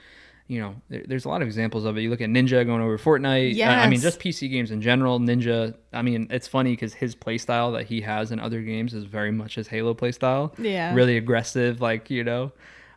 You 0.49 0.59
know, 0.59 0.75
there, 0.89 1.03
there's 1.07 1.23
a 1.25 1.29
lot 1.29 1.41
of 1.41 1.47
examples 1.47 1.85
of 1.85 1.95
it. 1.97 2.01
You 2.01 2.09
look 2.09 2.19
at 2.21 2.29
Ninja 2.29 2.65
going 2.65 2.81
over 2.81 2.97
Fortnite. 2.97 3.53
I- 3.69 3.83
I 3.83 3.87
mean, 3.87 3.99
just 4.01 4.19
PC 4.19 4.49
games 4.51 4.71
in 4.71 4.81
general. 4.81 5.19
Ninja. 5.19 5.75
I 5.93 6.01
mean, 6.01 6.27
it's 6.31 6.47
funny 6.47 6.71
because 6.73 6.93
his 6.93 7.15
playstyle 7.15 7.71
that 7.77 7.85
he 7.85 8.01
has 8.01 8.31
in 8.31 8.39
other 8.39 8.61
games 8.61 8.93
is 8.93 9.03
very 9.05 9.31
much 9.31 9.55
his 9.55 9.67
Halo 9.67 9.93
playstyle. 9.93 10.51
Yeah. 10.59 10.93
Really 10.93 11.15
aggressive, 11.17 11.79
like 11.81 12.09
you 12.09 12.23
know. 12.25 12.51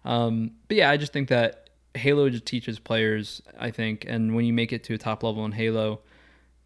Um, 0.05 0.53
but 0.67 0.77
yeah, 0.79 0.91
I 0.91 0.97
just 0.97 1.13
think 1.13 1.29
that 1.29 1.69
Halo 1.95 2.29
just 2.31 2.47
teaches 2.47 2.79
players. 2.79 3.43
I 3.61 3.71
think, 3.71 4.05
and 4.09 4.35
when 4.35 4.45
you 4.47 4.53
make 4.53 4.73
it 4.73 4.83
to 4.85 4.95
a 4.95 4.99
top 4.99 5.23
level 5.23 5.45
in 5.45 5.53
Halo, 5.53 6.01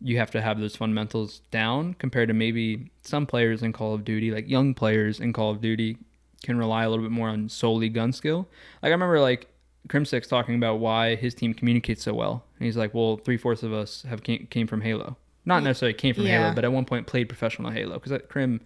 you 0.01 0.19
have 0.19 0.31
to 0.31 0.41
have 0.41 0.61
those 0.61 0.77
fundamentals 0.77 1.41
down 1.51 1.95
compared 1.95 2.29
to 2.29 2.35
maybe 2.35 2.91
some 3.03 3.27
players 3.27 3.63
in 3.63 3.73
Call 3.73 3.93
of 3.95 4.05
Duty, 4.05 4.31
like 4.31 4.49
young 4.49 4.73
players 4.73 5.19
in 5.21 5.33
Call 5.33 5.51
of 5.51 5.61
Duty, 5.61 5.97
can 6.45 6.59
rely 6.59 6.85
a 6.85 6.91
little 6.91 7.05
bit 7.05 7.11
more 7.11 7.29
on 7.29 7.49
solely 7.49 7.89
gun 7.89 8.13
skill. 8.13 8.49
Like 8.83 8.91
I 8.91 8.93
remember 8.93 9.19
like 9.21 9.49
Crimsix 9.89 10.29
talking 10.29 10.55
about 10.57 10.79
why 10.81 11.15
his 11.15 11.35
team 11.35 11.55
communicates 11.55 12.03
so 12.03 12.13
well. 12.15 12.45
And 12.59 12.67
he's 12.67 12.77
like, 12.77 12.93
well, 12.95 13.17
three 13.19 13.37
fourths 13.37 13.63
of 13.63 13.73
us 13.73 14.03
have 14.09 14.23
came, 14.23 14.47
came 14.51 14.67
from 14.67 14.81
Halo. 14.81 15.17
Not 15.45 15.63
necessarily 15.63 15.95
came 15.95 16.15
from 16.15 16.25
Yeah. 16.25 16.41
Halo, 16.43 16.55
but 16.55 16.65
at 16.65 16.73
one 16.73 16.85
point 16.85 17.07
played 17.07 17.29
professional 17.29 17.71
Halo. 17.71 17.99
Because 18.01 18.21
Crim, 18.29 18.61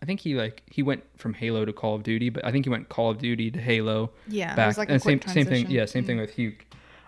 I 0.00 0.06
think 0.06 0.20
he 0.20 0.34
like 0.34 0.62
he 0.70 0.82
went 0.82 1.02
from 1.18 1.34
Halo 1.34 1.64
to 1.64 1.72
Call 1.72 1.96
of 1.96 2.02
Duty, 2.04 2.30
but 2.30 2.44
I 2.44 2.52
think 2.52 2.66
he 2.66 2.70
went 2.70 2.88
Call 2.88 3.10
of 3.10 3.18
Duty 3.18 3.50
to 3.50 3.60
Halo 3.60 4.12
Yeah, 4.28 4.54
back. 4.54 4.76
like 4.78 4.88
and 4.90 5.02
same 5.02 5.20
same 5.22 5.46
thing. 5.46 5.68
Yeah, 5.70 5.86
same 5.86 6.04
thing 6.04 6.18
with 6.18 6.36
Huke. 6.36 6.60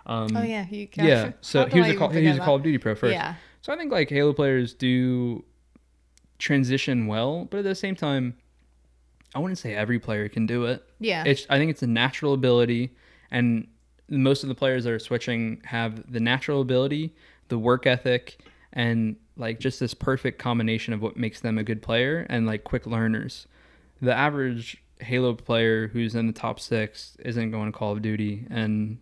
Um, 0.05 0.35
Oh 0.35 0.41
yeah, 0.43 0.65
you 0.69 0.89
yeah. 0.95 1.31
So 1.41 1.65
he 1.65 1.79
was 1.79 1.89
a 1.89 1.95
call, 1.95 2.09
he 2.09 2.27
was 2.27 2.37
a 2.37 2.41
Call 2.41 2.55
of 2.55 2.63
Duty 2.63 2.77
pro 2.77 2.95
first. 2.95 3.13
Yeah, 3.13 3.35
So 3.61 3.71
I 3.71 3.77
think 3.77 3.91
like 3.91 4.09
Halo 4.09 4.33
players 4.33 4.73
do 4.73 5.45
transition 6.39 7.07
well, 7.07 7.45
but 7.45 7.59
at 7.59 7.63
the 7.63 7.75
same 7.75 7.95
time, 7.95 8.35
I 9.33 9.39
wouldn't 9.39 9.57
say 9.57 9.73
every 9.73 9.99
player 9.99 10.27
can 10.29 10.45
do 10.45 10.65
it. 10.65 10.83
yeah, 10.99 11.23
It's 11.25 11.45
I 11.49 11.57
think 11.57 11.71
it's 11.71 11.81
a 11.81 11.87
natural 11.87 12.33
ability, 12.33 12.91
and 13.33 13.67
most 14.09 14.43
of 14.43 14.49
the 14.49 14.55
players 14.55 14.85
that 14.85 14.93
are 14.93 14.99
switching 14.99 15.61
have 15.65 16.11
the 16.11 16.19
natural 16.19 16.61
ability, 16.61 17.13
the 17.49 17.57
work 17.57 17.85
ethic, 17.85 18.37
and 18.71 19.15
like 19.35 19.59
just 19.59 19.79
this 19.79 19.93
perfect 19.93 20.39
combination 20.39 20.93
of 20.93 21.01
what 21.01 21.17
makes 21.17 21.41
them 21.41 21.57
a 21.57 21.63
good 21.63 21.81
player 21.81 22.25
and 22.29 22.45
like 22.45 22.63
quick 22.63 22.85
learners. 22.85 23.47
The 24.01 24.13
average 24.13 24.83
Halo 24.99 25.33
player 25.33 25.87
who's 25.87 26.15
in 26.15 26.27
the 26.27 26.33
top 26.33 26.59
six 26.59 27.17
isn't 27.25 27.51
going 27.51 27.71
to 27.71 27.77
Call 27.77 27.91
of 27.91 28.01
Duty 28.01 28.47
and 28.49 28.99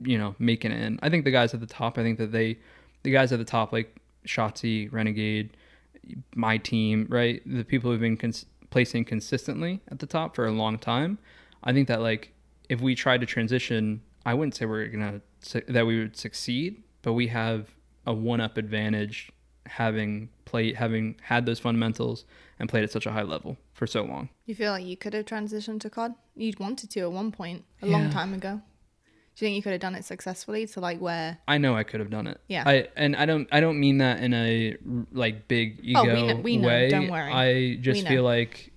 you 0.00 0.16
know 0.16 0.36
making 0.38 0.70
it 0.70 0.80
in. 0.80 0.98
I 1.02 1.10
think 1.10 1.24
the 1.24 1.30
guys 1.32 1.52
at 1.52 1.60
the 1.60 1.66
top. 1.66 1.98
I 1.98 2.02
think 2.02 2.18
that 2.18 2.32
they, 2.32 2.58
the 3.02 3.10
guys 3.10 3.32
at 3.32 3.38
the 3.40 3.44
top 3.44 3.72
like 3.72 3.96
Shotzzy, 4.26 4.90
Renegade, 4.92 5.56
my 6.34 6.58
team, 6.58 7.06
right? 7.10 7.42
The 7.44 7.64
people 7.64 7.90
who've 7.90 8.00
been 8.00 8.16
cons- 8.16 8.46
placing 8.70 9.06
consistently 9.06 9.80
at 9.90 9.98
the 9.98 10.06
top 10.06 10.36
for 10.36 10.46
a 10.46 10.52
long 10.52 10.78
time. 10.78 11.18
I 11.64 11.72
think 11.72 11.88
that 11.88 12.00
like 12.00 12.32
if 12.68 12.80
we 12.80 12.94
tried 12.94 13.20
to 13.20 13.26
transition, 13.26 14.02
I 14.24 14.34
wouldn't 14.34 14.54
say 14.54 14.66
we're 14.66 14.86
gonna 14.88 15.20
that 15.68 15.86
we 15.86 15.98
would 16.00 16.16
succeed, 16.16 16.82
but 17.02 17.12
we 17.12 17.28
have 17.28 17.74
a 18.06 18.12
one-up 18.14 18.56
advantage 18.56 19.30
having 19.66 20.28
played 20.44 20.76
having 20.76 21.16
had 21.22 21.44
those 21.46 21.58
fundamentals 21.58 22.24
and 22.58 22.68
played 22.68 22.84
at 22.84 22.90
such 22.90 23.04
a 23.06 23.10
high 23.12 23.22
level 23.22 23.56
for 23.74 23.86
so 23.86 24.02
long. 24.04 24.28
you 24.46 24.54
feel 24.54 24.70
like 24.72 24.84
you 24.84 24.96
could 24.96 25.12
have 25.12 25.24
transitioned 25.26 25.80
to 25.80 25.90
COD? 25.90 26.14
You'd 26.36 26.58
wanted 26.60 26.90
to 26.90 27.00
at 27.00 27.12
one 27.12 27.32
point, 27.32 27.64
a 27.82 27.86
long 27.86 28.10
time 28.10 28.32
ago. 28.32 28.60
Do 29.34 29.44
you 29.44 29.48
think 29.48 29.56
you 29.56 29.62
could 29.62 29.72
have 29.72 29.80
done 29.82 29.94
it 29.94 30.04
successfully 30.04 30.66
to 30.68 30.80
like 30.80 30.98
where? 30.98 31.38
I 31.46 31.58
know 31.58 31.76
I 31.76 31.82
could 31.82 32.00
have 32.00 32.08
done 32.08 32.26
it. 32.26 32.40
Yeah. 32.48 32.62
I 32.66 32.88
and 32.96 33.14
I 33.16 33.26
don't 33.26 33.46
I 33.52 33.60
don't 33.60 33.78
mean 33.78 33.98
that 33.98 34.20
in 34.22 34.32
a 34.32 34.76
like 35.12 35.46
big 35.48 35.80
ego 35.82 36.00
Oh, 36.00 36.04
we 36.14 36.22
know- 36.26 36.36
we 36.36 36.56
know. 36.56 36.68
way. 36.68 36.88
Don't 36.88 37.08
worry. 37.08 37.32
I 37.32 37.76
just 37.82 38.06
feel 38.08 38.22
like 38.22 38.72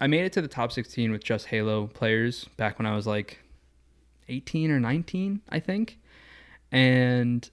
I 0.00 0.06
made 0.06 0.24
it 0.24 0.32
to 0.34 0.42
the 0.42 0.48
top 0.48 0.72
16 0.72 1.10
with 1.10 1.24
just 1.24 1.46
Halo 1.46 1.88
players 1.88 2.44
back 2.56 2.78
when 2.78 2.86
I 2.86 2.94
was 2.94 3.06
like 3.06 3.38
18 4.28 4.70
or 4.70 4.80
19, 4.80 5.40
I 5.48 5.60
think. 5.60 5.98
And 6.70 7.48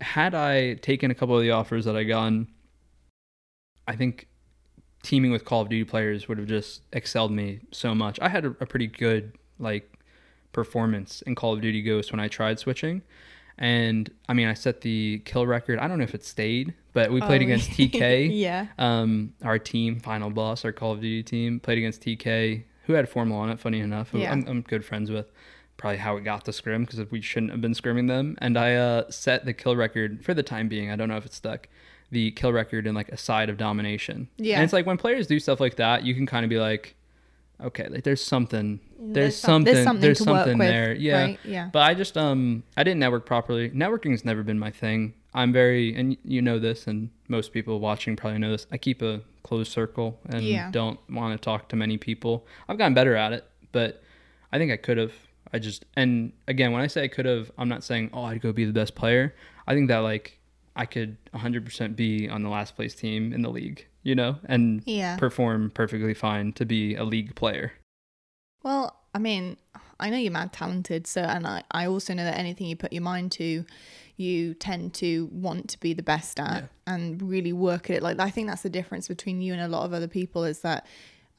had 0.00 0.34
I 0.34 0.74
taken 0.74 1.10
a 1.10 1.14
couple 1.14 1.36
of 1.36 1.42
the 1.42 1.50
offers 1.50 1.84
that 1.84 1.96
I 1.96 2.04
gotten, 2.04 2.48
I 3.86 3.96
think 3.96 4.28
teaming 5.02 5.32
with 5.32 5.44
Call 5.44 5.62
of 5.62 5.68
Duty 5.68 5.84
players 5.84 6.28
would 6.28 6.38
have 6.38 6.46
just 6.46 6.82
excelled 6.92 7.32
me 7.32 7.60
so 7.72 7.94
much. 7.94 8.18
I 8.20 8.28
had 8.28 8.44
a, 8.44 8.48
a 8.60 8.66
pretty 8.66 8.86
good 8.86 9.36
like 9.58 9.98
performance 10.52 11.22
in 11.22 11.34
Call 11.34 11.54
of 11.54 11.60
Duty 11.60 11.82
Ghost 11.82 12.12
when 12.12 12.20
I 12.20 12.28
tried 12.28 12.58
switching. 12.58 13.02
And 13.58 14.10
I 14.28 14.32
mean, 14.34 14.48
I 14.48 14.54
set 14.54 14.80
the 14.80 15.20
kill 15.24 15.46
record. 15.46 15.78
I 15.78 15.86
don't 15.88 15.98
know 15.98 16.04
if 16.04 16.14
it 16.14 16.24
stayed, 16.24 16.74
but 16.92 17.10
we 17.12 17.20
played 17.20 17.42
Oh, 17.42 17.44
against 17.44 17.70
TK. 17.72 18.30
yeah. 18.32 18.66
Um, 18.78 19.34
our 19.44 19.58
team, 19.58 20.00
final 20.00 20.30
boss, 20.30 20.64
our 20.64 20.72
Call 20.72 20.92
of 20.92 21.00
Duty 21.00 21.22
team, 21.22 21.60
played 21.60 21.78
against 21.78 22.02
TK, 22.02 22.64
who 22.86 22.94
had 22.94 23.08
formal 23.08 23.38
on 23.38 23.50
it. 23.50 23.60
Funny 23.60 23.80
enough, 23.80 24.10
who 24.10 24.18
Yeah. 24.18 24.32
I'm, 24.32 24.44
I'm 24.48 24.60
good 24.62 24.84
friends 24.84 25.10
with. 25.10 25.30
Probably 25.76 25.98
how 25.98 26.16
it 26.16 26.22
got 26.24 26.44
the 26.44 26.52
scrim 26.52 26.84
because 26.84 27.10
we 27.10 27.20
shouldn't 27.20 27.50
have 27.52 27.60
been 27.60 27.72
scrimming 27.72 28.06
them. 28.08 28.36
And 28.40 28.56
I 28.58 28.74
uh, 28.74 29.10
set 29.10 29.44
the 29.44 29.52
kill 29.52 29.74
record 29.74 30.24
for 30.24 30.32
the 30.34 30.42
time 30.42 30.68
being. 30.68 30.90
I 30.90 30.96
don't 30.96 31.08
know 31.08 31.16
if 31.16 31.26
it's 31.26 31.36
stuck. 31.36 31.68
The 32.10 32.30
kill 32.32 32.52
record 32.52 32.86
in 32.86 32.94
like 32.94 33.08
a 33.08 33.16
side 33.16 33.48
of 33.48 33.56
domination. 33.56 34.28
Yeah. 34.36 34.56
And 34.56 34.64
it's 34.64 34.72
like 34.72 34.86
when 34.86 34.98
players 34.98 35.26
do 35.26 35.40
stuff 35.40 35.60
like 35.60 35.76
that, 35.76 36.04
you 36.04 36.14
can 36.14 36.26
kind 36.26 36.44
of 36.44 36.50
be 36.50 36.58
like, 36.58 36.94
okay, 37.62 37.88
like 37.88 38.04
there's 38.04 38.22
something, 38.22 38.80
there's, 38.98 39.14
There's 39.14 39.36
some- 39.36 39.48
something, 39.64 39.74
there's 39.74 39.84
something 39.84 40.00
there's 40.02 40.18
something 40.18 40.58
with, 40.58 40.68
there. 40.68 40.94
Yeah. 40.94 41.20
right? 41.22 41.38
Yeah. 41.44 41.68
But 41.72 41.80
I 41.82 41.94
just 41.94 42.16
um 42.16 42.62
I 42.76 42.82
didn't 42.84 43.00
network 43.00 43.26
properly. 43.26 43.70
Networking's 43.70 44.24
never 44.24 44.42
been 44.42 44.58
my 44.58 44.70
thing. 44.70 45.14
I'm 45.34 45.52
very 45.52 45.94
and 45.94 46.16
you 46.24 46.42
know 46.42 46.58
this 46.58 46.86
and 46.86 47.10
most 47.28 47.52
people 47.52 47.80
watching 47.80 48.16
probably 48.16 48.38
know 48.38 48.50
this. 48.50 48.66
I 48.70 48.76
keep 48.78 49.00
a 49.02 49.22
closed 49.42 49.72
circle 49.72 50.18
and 50.28 50.42
Yeah. 50.42 50.70
don't 50.70 50.98
want 51.10 51.38
to 51.40 51.42
talk 51.44 51.68
to 51.70 51.76
many 51.76 51.96
people. 51.98 52.46
I've 52.68 52.78
gotten 52.78 52.94
better 52.94 53.16
at 53.16 53.32
it, 53.32 53.44
but 53.72 54.02
I 54.52 54.58
think 54.58 54.70
I 54.72 54.76
could 54.76 54.98
have. 54.98 55.12
I 55.54 55.58
just 55.58 55.84
and 55.96 56.32
again, 56.48 56.72
when 56.72 56.80
I 56.82 56.86
say 56.86 57.02
I 57.04 57.08
could 57.08 57.26
have, 57.26 57.50
I'm 57.58 57.68
not 57.68 57.82
saying 57.84 58.10
oh 58.12 58.24
I'd 58.24 58.40
go 58.40 58.52
be 58.52 58.64
the 58.64 58.72
best 58.72 58.94
player. 58.94 59.34
I 59.66 59.74
think 59.74 59.88
that 59.88 59.98
like 59.98 60.38
I 60.74 60.86
could 60.86 61.16
100% 61.34 61.96
be 61.96 62.28
on 62.30 62.42
the 62.42 62.48
last 62.48 62.76
place 62.76 62.94
team 62.94 63.32
in 63.34 63.42
the 63.42 63.50
league, 63.50 63.86
you 64.02 64.14
know, 64.14 64.36
and 64.44 64.82
Yeah. 64.86 65.16
perform 65.16 65.70
perfectly 65.70 66.14
fine 66.14 66.52
to 66.54 66.64
be 66.66 66.94
a 66.94 67.04
league 67.04 67.34
player. 67.34 67.72
Well, 68.62 68.96
I 69.14 69.18
mean, 69.18 69.56
I 70.00 70.10
know 70.10 70.16
you're 70.16 70.32
mad 70.32 70.52
talented, 70.52 71.06
so 71.06 71.22
and 71.22 71.46
I, 71.46 71.62
I 71.70 71.86
also 71.86 72.14
know 72.14 72.24
that 72.24 72.38
anything 72.38 72.66
you 72.66 72.76
put 72.76 72.92
your 72.92 73.02
mind 73.02 73.32
to, 73.32 73.64
you 74.16 74.54
tend 74.54 74.94
to 74.94 75.28
want 75.32 75.68
to 75.70 75.80
be 75.80 75.94
the 75.94 76.02
best 76.02 76.38
at 76.38 76.68
and 76.86 77.20
really 77.22 77.52
work 77.52 77.90
at 77.90 77.96
it. 77.96 78.02
Like 78.02 78.20
I 78.20 78.30
think 78.30 78.48
that's 78.48 78.62
the 78.62 78.70
difference 78.70 79.08
between 79.08 79.40
you 79.40 79.52
and 79.52 79.62
a 79.62 79.68
lot 79.68 79.84
of 79.84 79.92
other 79.92 80.08
people 80.08 80.44
is 80.44 80.60
that 80.60 80.86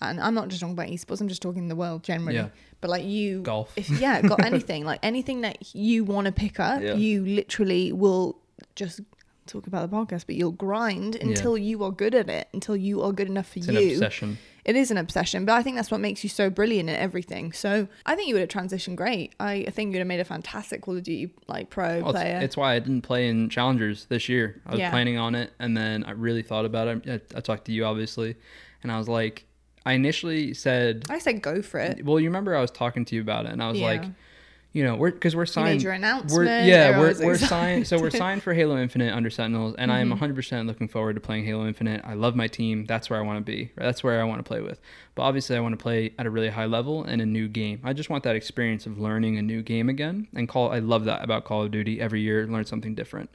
and 0.01 0.19
I'm 0.19 0.33
not 0.33 0.49
just 0.49 0.59
talking 0.59 0.73
about 0.73 0.87
esports, 0.87 1.21
I'm 1.21 1.29
just 1.29 1.41
talking 1.41 1.69
the 1.69 1.75
world 1.77 2.03
generally. 2.03 2.35
Yeah. 2.35 2.49
But 2.81 2.89
like 2.89 3.05
you 3.05 3.41
Golf. 3.41 3.71
if 3.77 3.89
yeah, 3.89 4.21
got 4.21 4.43
anything, 4.45 4.83
like 4.85 4.99
anything 5.01 5.41
that 5.41 5.73
you 5.75 6.03
want 6.03 6.25
to 6.25 6.33
pick 6.33 6.59
up, 6.59 6.81
Yeah. 6.81 6.95
you 6.95 7.23
literally 7.25 7.93
will 7.93 8.37
just 8.75 8.99
talk 9.47 9.67
about 9.67 9.89
the 9.89 9.95
podcast, 9.95 10.25
but 10.25 10.35
you'll 10.35 10.51
grind 10.51 11.15
until 11.15 11.57
you 11.57 11.83
are 11.83 11.91
good 11.91 12.15
at 12.15 12.29
it, 12.29 12.47
until 12.53 12.75
you 12.75 13.01
are 13.01 13.11
good 13.11 13.27
enough 13.27 13.47
for 13.49 13.59
you. 13.59 13.65
It's 13.65 13.73
you 13.81 13.87
an 13.89 13.93
obsession. 13.95 14.37
it 14.65 14.75
is 14.75 14.91
an 14.91 14.97
obsession, 14.97 15.45
but 15.45 15.53
I 15.53 15.63
think 15.63 15.75
that's 15.75 15.91
what 15.91 15.99
makes 15.99 16.23
you 16.23 16.29
so 16.29 16.49
brilliant 16.49 16.89
at 16.89 16.99
everything. 16.99 17.51
So 17.51 17.87
I 18.05 18.15
think 18.15 18.27
you 18.29 18.35
would 18.35 18.41
have 18.41 18.49
transitioned 18.49 18.95
great. 18.95 19.33
I, 19.39 19.65
I 19.67 19.69
think 19.71 19.87
you 19.87 19.93
would 19.93 19.99
have 19.99 20.07
made 20.07 20.19
a 20.19 20.25
fantastic 20.25 20.81
Call 20.81 20.97
of 20.97 21.03
Duty 21.03 21.33
like 21.47 21.69
pro 21.69 22.01
Well, 22.01 22.13
player. 22.13 22.35
it's, 22.37 22.45
it's 22.45 22.57
why 22.57 22.73
I 22.75 22.79
didn't 22.79 23.01
play 23.01 23.27
in 23.27 23.49
challengers 23.49 24.05
this 24.05 24.29
year. 24.29 24.61
I 24.65 24.71
was 24.71 24.79
Yeah. 24.79 24.89
planning 24.89 25.17
on 25.17 25.35
it, 25.35 25.51
and 25.59 25.75
then 25.75 26.03
I 26.03 26.11
really 26.11 26.43
thought 26.43 26.65
about 26.65 26.87
it. 26.87 27.23
I, 27.33 27.37
I 27.37 27.41
talked 27.41 27.65
to 27.65 27.71
you 27.71 27.85
obviously, 27.85 28.35
and 28.81 28.91
I 28.91 28.97
was 28.97 29.07
like, 29.09 29.45
I 29.85 29.93
initially 29.93 30.53
said, 30.53 31.03
I 31.09 31.19
said 31.19 31.41
go 31.41 31.61
for 31.61 31.79
it. 31.79 32.05
well, 32.05 32.17
you 32.19 32.29
remember 32.29 32.55
I 32.55 32.61
was 32.61 32.71
talking 32.71 33.03
to 33.05 33.15
you 33.15 33.21
about 33.21 33.45
it, 33.45 33.51
and 33.51 33.61
I 33.61 33.69
was 33.69 33.79
Yeah. 33.79 33.85
like, 33.87 34.03
you 34.73 34.83
know, 34.83 34.95
we're 34.95 35.11
because 35.11 35.35
we're 35.35 35.45
signed. 35.45 35.77
made 35.77 35.81
your 35.83 35.91
we're 35.91 35.95
announcement. 35.97 36.65
yeah, 36.67 36.99
we're 36.99 37.13
we're 37.23 37.37
signed. 37.37 37.87
So 37.87 37.99
we're 37.99 38.09
signed 38.09 38.41
for 38.43 38.53
Halo 38.55 38.77
Infinite 38.77 39.13
under 39.13 39.29
Sentinels, 39.29 39.75
and 39.77 39.91
I 39.91 39.95
Mm-hmm. 39.97 40.01
am 40.01 40.09
100 40.09 40.35
percent 40.35 40.67
looking 40.67 40.87
forward 40.87 41.13
to 41.13 41.19
playing 41.21 41.45
Halo 41.45 41.65
Infinite. 41.67 42.01
I 42.03 42.15
love 42.15 42.35
my 42.35 42.47
team. 42.47 42.85
That's 42.85 43.09
where 43.09 43.19
I 43.19 43.21
want 43.21 43.37
to 43.37 43.49
be. 43.51 43.71
Right? 43.77 43.85
That's 43.85 44.03
where 44.03 44.19
I 44.19 44.23
want 44.23 44.39
to 44.39 44.43
play 44.43 44.61
with. 44.61 44.81
But 45.15 45.21
obviously, 45.23 45.55
I 45.55 45.59
want 45.59 45.73
to 45.77 45.81
play 45.81 46.13
at 46.17 46.25
a 46.25 46.29
really 46.31 46.49
high 46.49 46.65
level 46.65 47.03
in 47.05 47.21
a 47.21 47.25
new 47.25 47.47
game. 47.47 47.81
I 47.83 47.93
just 47.93 48.09
want 48.09 48.23
that 48.23 48.35
experience 48.35 48.85
of 48.87 48.97
learning 48.97 49.37
a 49.37 49.41
new 49.43 49.61
game 49.61 49.89
again. 49.89 50.27
And 50.35 50.49
call. 50.49 50.71
I 50.71 50.79
love 50.79 51.05
that 51.05 51.23
about 51.23 51.45
Call 51.45 51.63
of 51.63 51.71
Duty. 51.71 52.01
Every 52.01 52.21
year, 52.21 52.47
learn 52.47 52.65
something 52.65 52.95
different. 52.95 53.29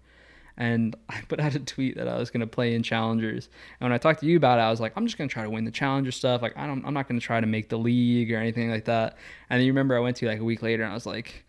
And 0.58 0.94
I 1.08 1.22
put 1.28 1.40
out 1.40 1.54
a 1.54 1.60
tweet 1.60 1.96
that 1.96 2.06
I 2.08 2.18
was 2.18 2.30
going 2.30 2.40
to 2.40 2.46
play 2.46 2.74
in 2.74 2.82
challengers. 2.82 3.48
And 3.80 3.86
when 3.86 3.92
I 3.92 3.98
talked 3.98 4.20
to 4.20 4.26
you 4.26 4.36
about 4.36 4.58
it, 4.58 4.62
I 4.62 4.70
was 4.70 4.80
like, 4.80 4.92
I'm 4.96 5.06
just 5.06 5.16
going 5.16 5.28
to 5.28 5.32
try 5.32 5.44
to 5.44 5.50
win 5.50 5.64
the 5.64 5.70
challenger 5.70 6.10
stuff. 6.10 6.42
Like, 6.42 6.56
I 6.58 6.66
don't, 6.66 6.84
I'm 6.84 6.92
not 6.92 7.08
going 7.08 7.18
to 7.18 7.24
try 7.24 7.40
to 7.40 7.46
make 7.46 7.70
the 7.70 7.78
league 7.78 8.30
or 8.32 8.36
anything 8.38 8.68
like 8.70 8.84
that. 8.84 9.16
And 9.48 9.58
then 9.58 9.64
you 9.66 9.72
remember 9.72 9.96
I 9.96 10.00
went 10.00 10.16
to 10.18 10.26
you 10.26 10.30
like 10.30 10.40
a 10.40 10.44
week 10.44 10.60
later 10.60 10.82
and 10.82 10.90
I 10.90 10.94
was 10.94 11.06
like, 11.06 11.44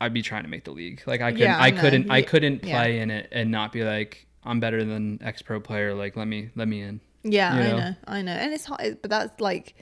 I'd 0.00 0.14
be 0.14 0.22
trying 0.22 0.44
to 0.44 0.48
make 0.48 0.64
the 0.64 0.70
league. 0.70 1.02
Like 1.06 1.20
I 1.20 1.32
couldn't, 1.32 1.46
Yeah, 1.46 1.58
I 1.58 1.66
I 1.66 1.70
couldn't, 1.72 2.10
I 2.10 2.22
couldn't 2.22 2.64
yeah. 2.64 2.80
play 2.80 3.00
in 3.00 3.10
it 3.10 3.28
and 3.32 3.50
not 3.50 3.72
be 3.72 3.82
like, 3.82 4.26
I'm 4.44 4.60
better 4.60 4.84
than 4.84 5.20
X 5.22 5.42
Pro 5.42 5.58
player. 5.60 5.92
Like, 5.94 6.16
let 6.16 6.28
me, 6.28 6.50
let 6.54 6.68
me 6.68 6.80
in. 6.80 7.00
Yeah, 7.24 7.54
you 7.54 7.60
I 7.60 7.68
know? 7.68 7.76
know, 7.78 7.94
I 8.06 8.22
know, 8.22 8.32
and 8.32 8.52
it's 8.54 8.64
hard, 8.64 9.02
but 9.02 9.10
that's 9.10 9.40
like, 9.40 9.74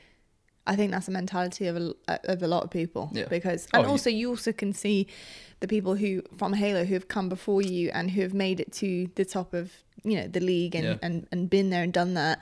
I 0.66 0.76
think 0.76 0.90
that's 0.92 1.06
the 1.06 1.12
mentality 1.12 1.66
of 1.66 1.76
a, 1.76 1.94
uh, 2.08 2.18
of 2.24 2.42
a 2.42 2.48
lot 2.48 2.64
of 2.64 2.70
people. 2.70 3.10
Yeah. 3.12 3.26
Because 3.28 3.66
Oh, 3.72 3.78
and 3.78 3.84
yeah. 3.86 3.90
also 3.90 4.10
you 4.10 4.30
also 4.30 4.52
can 4.52 4.72
see 4.72 5.06
the 5.60 5.68
people 5.68 5.94
who 5.94 6.22
from 6.36 6.52
Halo 6.52 6.84
who 6.84 6.94
have 6.94 7.08
come 7.08 7.28
before 7.28 7.62
you 7.62 7.90
and 7.94 8.10
who 8.10 8.22
have 8.22 8.34
made 8.34 8.60
it 8.60 8.72
to 8.74 9.08
the 9.14 9.24
top 9.24 9.54
of 9.54 9.72
you 10.04 10.16
know 10.20 10.26
the 10.28 10.40
league 10.40 10.74
and 10.74 10.84
Yeah. 10.84 10.96
and 11.02 11.26
and 11.32 11.48
been 11.50 11.70
there 11.70 11.82
and 11.82 11.92
done 11.92 12.14
that, 12.14 12.38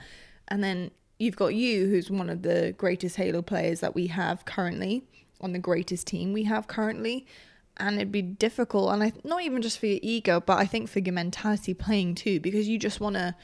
and 0.47 0.63
then 0.63 0.91
you've 1.17 1.35
got 1.37 1.55
you 1.55 1.87
who's 1.87 2.11
one 2.11 2.29
of 2.29 2.41
the 2.41 2.73
greatest 2.77 3.15
Halo 3.15 3.41
players 3.41 3.79
that 3.79 3.95
we 3.95 4.07
have 4.07 4.43
currently 4.45 5.03
on 5.41 5.53
the 5.53 5.59
greatest 5.59 6.07
team 6.07 6.33
we 6.33 6.43
have 6.43 6.67
currently. 6.67 7.25
and 7.77 7.95
it'd 7.97 8.11
be 8.11 8.21
difficult. 8.21 8.93
And 8.93 9.03
I 9.03 9.11
not 9.25 9.41
even 9.43 9.61
just 9.61 9.79
for 9.79 9.85
your 9.85 9.99
ego, 10.01 10.39
but 10.39 10.57
I 10.57 10.65
think 10.65 10.87
for 10.89 10.99
your 10.99 11.13
mentality 11.13 11.73
playing 11.73 12.15
too, 12.15 12.39
because 12.39 12.67
you 12.69 12.77
just 12.79 12.99
want 13.01 13.15
to 13.17 13.35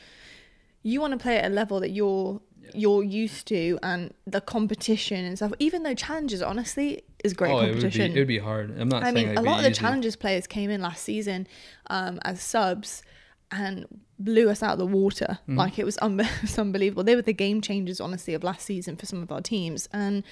you 0.84 1.00
want 1.02 1.12
to 1.14 1.20
play 1.20 1.38
at 1.38 1.46
a 1.52 1.54
level 1.54 1.80
that 1.82 1.92
you're 1.92 2.42
you're 2.76 3.04
used 3.04 3.48
to 3.48 3.80
and 3.84 4.14
the 4.26 4.42
competition 4.42 5.26
and 5.26 5.38
stuff. 5.38 5.54
Even 5.60 5.84
though 5.84 5.94
challenges, 5.94 6.42
honestly, 6.42 7.04
is 7.24 7.34
great 7.34 7.52
oh, 7.52 7.60
it 7.60 7.62
would 7.62 7.76
be 7.76 7.82
competition. 7.82 8.12
it 8.16 8.20
would 8.20 8.28
be 8.28 8.40
hard. 8.40 8.80
I'm 8.80 8.90
not 8.90 9.04
I 9.04 9.12
mean, 9.12 9.38
a 9.38 9.42
lot 9.42 9.58
of 9.58 9.64
the 9.64 9.72
easy. 9.72 9.80
challenges 9.80 10.16
players 10.16 10.48
came 10.48 10.70
in 10.70 10.82
last 10.82 11.04
season 11.04 11.48
um, 11.88 12.20
as 12.24 12.42
subs 12.42 13.04
and 13.52 13.86
blew 14.18 14.50
us 14.50 14.64
out 14.64 14.74
of 14.74 14.80
the 14.80 14.86
water. 14.86 15.40
Mm-hmm. 15.42 15.58
Like 15.58 15.80
it 15.80 15.86
was, 15.86 15.98
un- 16.02 16.20
it 16.20 16.42
was 16.42 16.58
unbelievable. 16.58 17.04
They 17.04 17.16
were 17.16 17.22
the 17.22 17.34
game 17.34 17.62
changers, 17.62 18.00
honestly, 18.00 18.34
of 18.34 18.44
last 18.44 18.66
season 18.66 18.96
for 18.96 19.06
some 19.06 19.22
of 19.22 19.32
our 19.32 19.42
teams. 19.42 19.88
And 19.92 20.24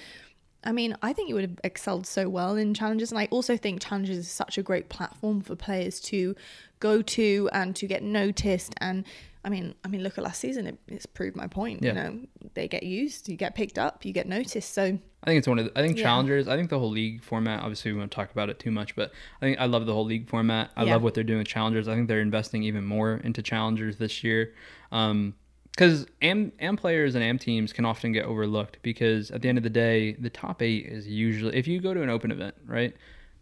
I 0.63 0.71
mean, 0.71 0.95
I 1.01 1.13
think 1.13 1.29
you 1.29 1.35
would 1.35 1.49
have 1.49 1.59
excelled 1.63 2.05
so 2.05 2.27
well 2.27 2.55
in 2.55 2.73
challenges, 2.73 3.11
and 3.11 3.19
I 3.19 3.27
also 3.31 3.55
think 3.55 3.81
challenges 3.81 4.17
is 4.17 4.29
such 4.29 4.57
a 4.57 4.63
great 4.63 4.89
platform 4.89 5.41
for 5.41 5.55
players 5.55 6.01
to 6.01 6.35
go 6.79 7.01
to 7.01 7.49
and 7.53 7.75
to 7.77 7.87
get 7.87 8.03
noticed. 8.03 8.73
And 8.81 9.05
I 9.43 9.49
mean, 9.49 9.73
I 9.85 9.87
mean, 9.87 10.03
look 10.03 10.17
at 10.17 10.23
last 10.23 10.39
season; 10.41 10.67
it, 10.67 10.77
it's 10.87 11.05
proved 11.05 11.35
my 11.35 11.47
point. 11.47 11.81
Yeah. 11.81 11.89
You 11.89 11.93
know, 11.95 12.19
they 12.55 12.67
get 12.67 12.83
used, 12.83 13.29
you 13.29 13.37
get 13.37 13.55
picked 13.55 13.79
up, 13.79 14.03
you 14.03 14.11
get 14.11 14.27
noticed. 14.27 14.73
So 14.73 14.99
I 15.23 15.25
think 15.27 15.37
it's 15.39 15.47
one 15.47 15.59
of 15.59 15.65
the, 15.65 15.79
I 15.79 15.81
think 15.81 15.97
Yeah. 15.97 16.03
challengers. 16.03 16.47
I 16.47 16.57
think 16.57 16.69
the 16.69 16.79
whole 16.79 16.89
league 16.89 17.23
format. 17.23 17.61
Obviously, 17.61 17.91
we 17.93 17.99
won't 17.99 18.11
talk 18.11 18.31
about 18.31 18.49
it 18.49 18.59
too 18.59 18.71
much, 18.71 18.95
but 18.95 19.11
I 19.41 19.45
think 19.45 19.59
I 19.59 19.65
love 19.65 19.85
the 19.85 19.93
whole 19.93 20.05
league 20.05 20.29
format. 20.29 20.71
I 20.75 20.83
Yeah. 20.83 20.93
love 20.93 21.03
what 21.03 21.13
they're 21.13 21.23
doing 21.23 21.39
with 21.39 21.47
challengers. 21.47 21.87
I 21.87 21.95
think 21.95 22.07
they're 22.07 22.21
investing 22.21 22.63
even 22.63 22.83
more 22.83 23.15
into 23.23 23.41
challengers 23.41 23.97
this 23.97 24.23
year. 24.23 24.53
Um, 24.91 25.35
because 25.71 26.05
am 26.21 26.51
am 26.59 26.75
players 26.75 27.15
and 27.15 27.23
am 27.23 27.39
teams 27.39 27.71
can 27.71 27.85
often 27.85 28.11
get 28.11 28.25
overlooked 28.25 28.79
because 28.81 29.31
at 29.31 29.41
the 29.41 29.47
end 29.47 29.57
of 29.57 29.63
the 29.63 29.69
day, 29.69 30.13
the 30.13 30.29
top 30.29 30.61
eight 30.61 30.85
is 30.85 31.07
usually 31.07 31.55
if 31.55 31.67
you 31.67 31.79
go 31.79 31.93
to 31.93 32.01
an 32.01 32.09
open 32.09 32.31
event, 32.31 32.55
right? 32.65 32.93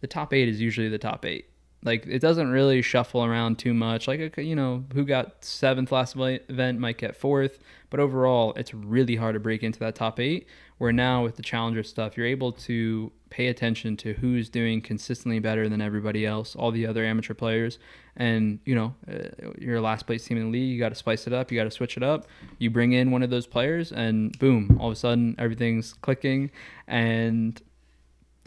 The 0.01 0.07
top 0.07 0.31
eight 0.33 0.47
is 0.47 0.61
usually 0.61 0.89
the 0.89 0.99
top 0.99 1.25
eight. 1.25 1.45
Like 1.87 2.05
it 2.05 2.19
doesn't 2.19 2.49
really 2.49 2.81
shuffle 2.81 3.23
around 3.23 3.57
too 3.57 3.73
much. 3.73 4.07
Like 4.07 4.37
you 4.37 4.55
know, 4.55 4.83
who 4.93 5.05
got 5.05 5.43
seventh 5.43 5.91
last 5.91 6.15
event 6.17 6.79
might 6.79 6.97
get 6.97 7.15
fourth, 7.15 7.59
but 7.89 7.99
overall, 7.99 8.53
it's 8.55 8.73
really 8.73 9.15
hard 9.15 9.35
to 9.35 9.39
break 9.39 9.63
into 9.63 9.79
that 9.79 9.95
top 9.95 10.19
eight. 10.19 10.47
Where 10.77 10.91
now 10.91 11.23
with 11.23 11.37
the 11.37 11.41
challenger 11.41 11.81
stuff, 11.81 12.17
you're 12.17 12.27
able 12.27 12.51
to 12.51 13.11
pay 13.29 13.47
attention 13.47 13.97
to 13.97 14.13
who's 14.13 14.49
doing 14.49 14.81
consistently 14.81 15.39
better 15.39 15.67
than 15.67 15.81
everybody 15.81 16.25
else, 16.25 16.55
all 16.55 16.71
the 16.71 16.85
other 16.85 17.03
amateur 17.03 17.33
players, 17.33 17.79
and 18.17 18.59
you 18.65 18.75
know, 18.75 18.93
uh, 19.09 19.51
your 19.57 19.79
last 19.79 20.05
place 20.05 20.25
team 20.25 20.37
in 20.37 20.43
the 20.43 20.49
league, 20.49 20.69
you 20.69 20.77
got 20.77 20.89
to 20.89 20.95
spice 20.95 21.25
it 21.25 21.33
up, 21.33 21.51
you 21.51 21.57
got 21.57 21.63
to 21.63 21.71
switch 21.71 21.95
it 21.95 22.03
up. 22.03 22.27
You 22.59 22.69
bring 22.69 22.91
in 22.91 23.11
one 23.11 23.23
of 23.23 23.29
those 23.29 23.47
players, 23.47 23.91
and 23.91 24.37
boom, 24.39 24.77
all 24.79 24.87
of 24.87 24.93
a 24.93 24.95
sudden 24.95 25.35
everything's 25.39 25.93
clicking, 25.93 26.51
and 26.85 27.61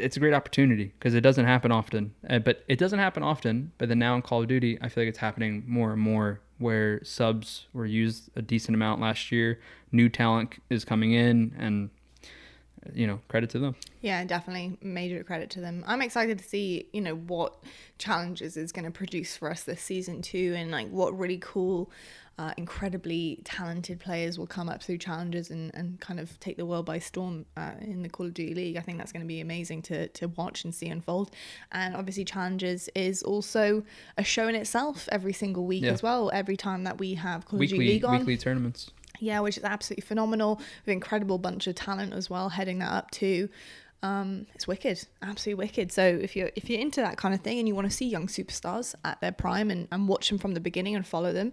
it's 0.01 0.16
a 0.16 0.20
great 0.20 0.34
opportunity 0.34 0.92
because 0.98 1.14
it 1.14 1.20
doesn't 1.20 1.46
happen 1.46 1.70
often. 1.72 2.14
Uh, 2.28 2.38
but 2.38 2.64
it 2.68 2.78
doesn't 2.78 2.98
happen 2.98 3.22
often. 3.22 3.72
But 3.78 3.88
then 3.88 3.98
now 3.98 4.14
in 4.14 4.22
Call 4.22 4.42
of 4.42 4.48
Duty, 4.48 4.78
I 4.80 4.88
feel 4.88 5.05
like 5.05 5.09
it's 5.09 5.18
happening 5.18 5.64
more 5.66 5.92
and 5.92 6.01
more 6.01 6.40
where 6.59 7.03
subs 7.05 7.66
were 7.72 7.86
used 7.86 8.30
a 8.36 8.42
decent 8.42 8.74
amount 8.74 9.01
last 9.01 9.32
year. 9.32 9.61
New 9.92 10.09
talent 10.09 10.55
is 10.68 10.84
coming 10.84 11.12
in, 11.12 11.55
and 11.59 11.90
you 12.94 13.07
know, 13.07 13.20
credit 13.28 13.51
to 13.51 13.59
them. 13.59 13.76
Yeah, 14.01 14.24
definitely 14.24 14.78
major 14.82 15.22
credit 15.22 15.51
to 15.51 15.61
them. 15.61 15.84
I'm 15.86 16.03
excited 16.03 16.38
to 16.38 16.44
see, 16.44 16.86
you 16.92 17.01
know, 17.01 17.14
what 17.14 17.55
challengers 17.98 18.57
is 18.57 18.72
going 18.72 18.84
to 18.84 18.90
produce 18.90 19.36
for 19.36 19.51
us 19.51 19.64
this 19.64 19.82
season 19.82 20.22
too, 20.22 20.55
and 20.57 20.70
like 20.70 20.88
what 20.90 21.16
really 21.18 21.38
cool, 21.38 21.90
uh, 22.41 22.55
incredibly 22.57 23.38
talented 23.45 24.01
players 24.01 24.38
will 24.38 24.47
come 24.47 24.68
up 24.70 24.82
through 24.82 24.97
challengers 24.97 25.51
and, 25.51 25.70
and 25.74 26.01
kind 26.01 26.18
of 26.18 26.41
take 26.41 26.57
the 26.57 26.64
world 26.64 26.86
by 26.86 26.99
storm 26.99 27.45
uh, 27.57 27.72
in 27.82 28.03
the 28.03 28.09
Call 28.09 28.24
of 28.26 28.32
Duty 28.32 28.55
League. 28.55 28.76
I 28.78 28.80
think 28.80 28.97
that's 28.97 29.12
going 29.12 29.20
to 29.20 29.28
be 29.28 29.41
amazing 29.41 29.82
to 29.82 30.09
to 30.09 30.28
watch 30.28 30.64
and 30.64 30.74
see 30.74 30.86
unfold. 30.88 31.30
And 31.70 31.95
obviously, 31.95 32.24
challengers 32.24 32.88
is 32.95 33.22
also 33.22 33.84
a 34.16 34.24
show 34.24 34.49
in 34.49 34.55
itself 34.55 35.07
every 35.12 35.34
single 35.34 35.66
week 35.66 35.84
Yeah. 35.84 35.93
as 35.93 36.03
well. 36.03 36.30
Every 36.32 36.57
time 36.57 36.84
that 36.84 36.99
we 36.99 37.14
have 37.14 37.45
Call 37.45 37.61
of 37.62 37.68
Duty 37.68 37.78
League 37.86 38.05
on, 38.07 38.20
weekly 38.20 38.38
tournaments. 38.38 38.91
yeah, 39.20 39.41
which 39.41 39.59
is 39.59 39.64
absolutely 39.64 40.07
phenomenal. 40.07 40.57
With 40.86 40.93
incredible 40.95 41.36
bunch 41.38 41.66
of 41.66 41.74
talent 41.74 42.14
as 42.14 42.30
well, 42.30 42.49
heading 42.49 42.78
that 42.78 42.91
up 42.91 43.11
too. 43.11 43.51
Um, 44.03 44.47
it's 44.55 44.66
wicked, 44.66 44.97
absolutely 45.20 45.62
wicked. 45.66 45.93
So 45.93 46.03
if 46.07 46.34
you're 46.34 46.51
if 46.57 46.70
you're 46.70 46.80
into 46.80 47.03
that 47.03 47.18
kind 47.18 47.34
of 47.34 47.43
thing 47.43 47.59
and 47.59 47.68
you 47.68 47.74
want 47.74 47.91
to 47.91 47.95
see 47.95 48.07
young 48.09 48.28
superstars 48.28 48.95
at 49.05 49.20
their 49.20 49.32
prime 49.32 49.70
and, 49.70 49.88
and 49.93 50.09
watch 50.09 50.30
them 50.30 50.38
from 50.38 50.55
the 50.55 50.61
beginning 50.61 50.97
and 50.97 51.07
follow 51.07 51.34
them, 51.34 51.53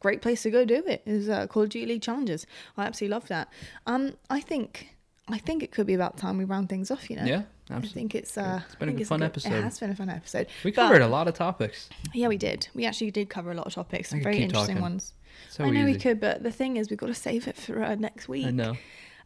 great 0.00 0.22
place 0.22 0.42
to 0.42 0.50
go 0.50 0.64
do 0.64 0.82
it 0.86 1.02
is 1.06 1.28
uh, 1.28 1.46
Call 1.46 1.64
of 1.64 1.68
Duty 1.70 1.86
League 1.86 2.02
challengers. 2.02 2.46
I 2.76 2.84
absolutely 2.86 3.14
love 3.14 3.28
that. 3.28 3.48
Um, 3.86 4.14
I 4.30 4.40
think 4.40 4.88
I 5.30 5.38
think 5.38 5.62
it 5.62 5.72
could 5.72 5.86
be 5.86 5.94
about 5.94 6.16
time 6.16 6.38
we 6.38 6.44
round 6.44 6.68
things 6.68 6.90
off. 6.90 7.10
You 7.10 7.16
know, 7.16 7.24
Yeah, 7.24 7.42
Absolutely. 7.70 7.88
I 7.88 7.92
think 7.92 8.14
it's 8.14 8.38
uh, 8.38 8.60
It's 8.66 8.74
been 8.76 8.88
a 9.00 9.04
fun 9.04 9.18
good- 9.20 9.26
episode. 9.26 9.52
It 9.52 9.62
has 9.62 9.78
been 9.78 9.90
a 9.90 9.96
fun 9.96 10.08
episode. 10.08 10.46
We 10.64 10.70
But- 10.70 10.82
covered 10.82 11.02
a 11.02 11.08
lot 11.08 11.28
of 11.28 11.34
topics. 11.34 11.88
Yeah, 12.14 12.28
we 12.28 12.36
did. 12.38 12.68
We 12.74 12.86
actually 12.86 13.10
did 13.10 13.28
cover 13.28 13.50
a 13.50 13.54
lot 13.54 13.66
of 13.66 13.74
topics, 13.74 14.08
some 14.10 14.22
very 14.22 14.38
interesting 14.38 14.76
talking. 14.76 14.82
ones. 14.82 15.12
So 15.50 15.64
I 15.64 15.70
know 15.70 15.82
easy. 15.82 15.92
we 15.92 15.98
could, 15.98 16.18
but 16.20 16.42
the 16.42 16.50
thing 16.50 16.76
is, 16.78 16.88
we've 16.90 16.98
got 16.98 17.06
to 17.08 17.14
save 17.14 17.46
it 17.46 17.56
for 17.56 17.82
uh, 17.82 17.94
next 17.94 18.28
week. 18.28 18.46
I 18.46 18.50
know. 18.50 18.74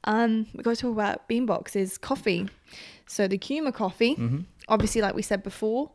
Um, 0.05 0.47
we're 0.55 0.65
going 0.65 0.75
to 0.77 0.83
talk 0.83 0.93
about 0.93 1.29
Beanbox's 1.29 1.97
coffee. 1.99 2.49
So 3.07 3.29
the 3.29 3.39
Kuma 3.39 3.71
coffee, 3.73 4.17
Mm-hmm. 4.17 4.41
obviously, 4.69 5.01
like 5.01 5.15
we 5.15 5.23
said 5.23 5.43
before, 5.45 5.91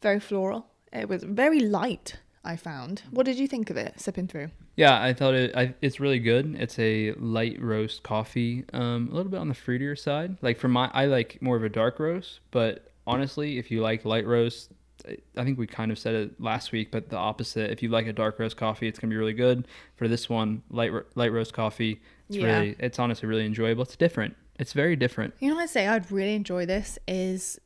very 0.00 0.20
floral. 0.20 0.66
It 0.92 1.08
was 1.08 1.24
very 1.24 1.58
light. 1.60 2.20
I 2.44 2.56
found. 2.56 3.02
What 3.10 3.26
did 3.26 3.38
you 3.38 3.46
think 3.46 3.68
of 3.70 3.76
it 3.76 4.00
sipping 4.00 4.26
through? 4.26 4.48
Yeah, 4.76 5.00
I 5.02 5.12
thought 5.12 5.34
it. 5.34 5.54
I, 5.54 5.74
it's 5.82 6.00
really 6.00 6.18
good. 6.18 6.56
It's 6.58 6.78
a 6.78 7.12
light 7.18 7.60
roast 7.60 8.02
coffee, 8.02 8.64
um, 8.72 9.08
a 9.12 9.14
little 9.14 9.30
bit 9.30 9.40
on 9.40 9.48
the 9.48 9.54
fruitier 9.54 9.98
side. 9.98 10.36
Like 10.40 10.58
for 10.58 10.68
my, 10.68 10.90
I 10.94 11.04
like 11.06 11.40
more 11.42 11.56
of 11.56 11.64
a 11.64 11.68
dark 11.68 11.98
roast. 11.98 12.40
But 12.50 12.90
honestly, 13.06 13.58
if 13.58 13.70
you 13.70 13.82
like 13.82 14.04
light 14.06 14.26
roast, 14.26 14.70
I- 15.06 15.18
I 15.36 15.44
think 15.44 15.58
we 15.58 15.66
kind 15.66 15.90
of 15.92 15.98
said 15.98 16.14
it 16.14 16.40
last 16.40 16.72
week, 16.72 16.90
but 16.90 17.10
the 17.10 17.16
opposite. 17.16 17.70
If 17.70 17.82
you 17.82 17.88
like 17.90 18.06
a 18.06 18.12
dark 18.12 18.38
roast 18.38 18.56
coffee, 18.56 18.86
it's 18.88 18.98
gonna 18.98 19.10
be 19.10 19.16
really 19.16 19.32
good. 19.34 19.66
For 19.96 20.08
this 20.08 20.28
one, 20.28 20.62
light 20.70 20.92
light 21.14 21.32
roast 21.32 21.52
coffee, 21.52 22.00
it's 22.28 22.38
Yeah. 22.38 22.46
really, 22.60 22.76
it's 22.78 22.98
honestly 22.98 23.28
really 23.28 23.44
enjoyable. 23.46 23.82
It's 23.82 23.96
different. 23.96 24.34
It's 24.58 24.72
very 24.72 24.96
different. 24.96 25.34
You 25.40 25.48
know 25.48 25.56
what 25.56 25.62
I'd 25.64 25.70
say 25.70 25.86
I'd 25.88 26.10
really 26.10 26.34
enjoy 26.34 26.64
this 26.66 26.98
is 27.08 27.58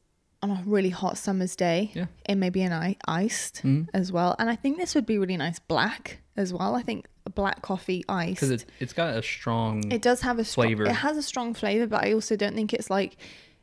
on 0.50 0.58
a 0.58 0.62
really 0.66 0.90
hot 0.90 1.16
summer's 1.18 1.56
day. 1.56 1.90
Yeah. 1.94 2.06
It 2.28 2.34
may 2.36 2.50
be 2.50 2.62
an 2.62 2.72
i- 2.72 2.96
iced 3.06 3.62
Mhm. 3.62 3.88
as 3.94 4.12
well. 4.12 4.36
And 4.38 4.48
I 4.50 4.56
think 4.56 4.76
this 4.78 4.94
would 4.94 5.06
be 5.06 5.18
really 5.18 5.36
nice 5.36 5.58
black 5.58 6.18
as 6.36 6.52
well. 6.52 6.74
I 6.74 6.82
think 6.82 7.06
a 7.26 7.30
black 7.30 7.62
coffee 7.62 8.04
iced. 8.08 8.36
Because 8.36 8.50
it's 8.50 8.64
it's 8.80 8.92
got 8.92 9.16
a 9.16 9.22
strong. 9.22 9.90
It 9.90 10.02
does 10.02 10.20
have 10.20 10.38
a 10.38 10.44
strong, 10.44 10.66
flavor. 10.66 10.84
It 10.84 10.92
has 10.96 11.16
a 11.16 11.22
strong 11.22 11.54
flavor, 11.54 11.86
but 11.86 12.04
I 12.04 12.12
also 12.12 12.36
don't 12.36 12.54
think 12.54 12.72
it's 12.74 12.90
like 12.90 13.16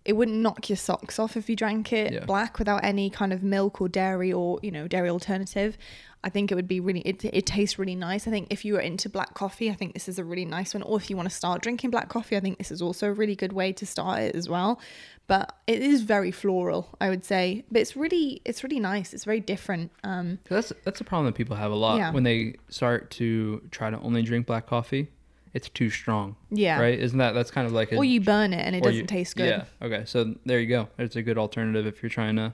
it 0.05 0.13
wouldn't 0.13 0.37
knock 0.37 0.69
your 0.69 0.77
socks 0.77 1.19
off 1.19 1.37
if 1.37 1.49
you 1.49 1.55
drank 1.55 1.93
it 1.93 2.11
Yeah. 2.13 2.25
black 2.25 2.57
without 2.59 2.83
any 2.83 3.09
kind 3.09 3.31
of 3.33 3.43
milk 3.43 3.79
or 3.81 3.87
dairy 3.89 4.33
or 4.33 4.59
you 4.63 4.71
know 4.71 4.87
dairy 4.87 5.09
alternative. 5.09 5.77
I 6.23 6.29
think 6.29 6.51
it 6.51 6.55
would 6.55 6.67
be 6.67 6.79
really. 6.79 6.99
It, 7.01 7.25
it 7.25 7.47
tastes 7.47 7.79
really 7.79 7.95
nice. 7.95 8.27
I 8.27 8.31
think 8.31 8.47
if 8.51 8.63
you 8.63 8.75
are 8.77 8.79
into 8.79 9.09
black 9.09 9.33
coffee, 9.33 9.71
I 9.71 9.73
think 9.73 9.93
this 9.95 10.07
is 10.07 10.19
a 10.19 10.23
really 10.23 10.45
nice 10.45 10.75
one. 10.75 10.83
Or 10.83 10.97
if 10.97 11.09
you 11.09 11.17
want 11.17 11.27
to 11.27 11.33
start 11.35 11.63
drinking 11.63 11.89
black 11.89 12.09
coffee, 12.09 12.37
I 12.37 12.39
think 12.39 12.59
this 12.59 12.69
is 12.69 12.79
also 12.79 13.07
a 13.07 13.13
really 13.13 13.35
good 13.35 13.53
way 13.53 13.73
to 13.73 13.85
start 13.87 14.19
it 14.19 14.35
as 14.35 14.47
well. 14.47 14.79
But 15.25 15.55
it 15.65 15.81
is 15.81 16.01
very 16.03 16.29
floral, 16.29 16.89
I 17.01 17.09
would 17.09 17.25
say. 17.25 17.63
But 17.71 17.81
it's 17.81 17.95
really, 17.95 18.39
it's 18.45 18.63
really 18.63 18.79
nice. 18.79 19.15
It's 19.15 19.23
very 19.25 19.39
different. 19.39 19.91
Um, 20.03 20.37
that's 20.47 20.71
that's 20.83 21.01
a 21.01 21.03
problem 21.03 21.25
that 21.25 21.33
people 21.35 21.55
have 21.55 21.71
a 21.71 21.75
lot 21.75 21.97
Yeah. 21.97 22.11
when 22.11 22.21
they 22.21 22.53
start 22.69 23.09
to 23.11 23.61
try 23.71 23.89
to 23.89 23.99
only 24.01 24.21
drink 24.21 24.45
black 24.45 24.67
coffee. 24.67 25.09
It's 25.53 25.67
too 25.69 25.89
strong. 25.89 26.35
yeah. 26.49 26.79
Right? 26.79 26.97
Isn't 26.99 27.17
that 27.19 27.33
that's 27.33 27.51
kind 27.51 27.67
of 27.67 27.73
like 27.73 27.91
a 27.91 27.97
Or 27.97 28.05
you 28.05 28.21
burn 28.21 28.53
it 28.53 28.65
and 28.65 28.75
it 28.75 28.83
doesn't 28.83 28.95
you- 29.01 29.05
taste 29.05 29.35
good. 29.35 29.49
Yeah. 29.49 29.65
Okay. 29.85 30.03
So 30.05 30.35
there 30.45 30.59
you 30.59 30.67
go. 30.67 30.87
It's 30.97 31.15
a 31.15 31.21
good 31.21 31.37
alternative 31.37 31.85
if 31.87 32.01
you're 32.01 32.09
trying 32.09 32.37
to 32.37 32.53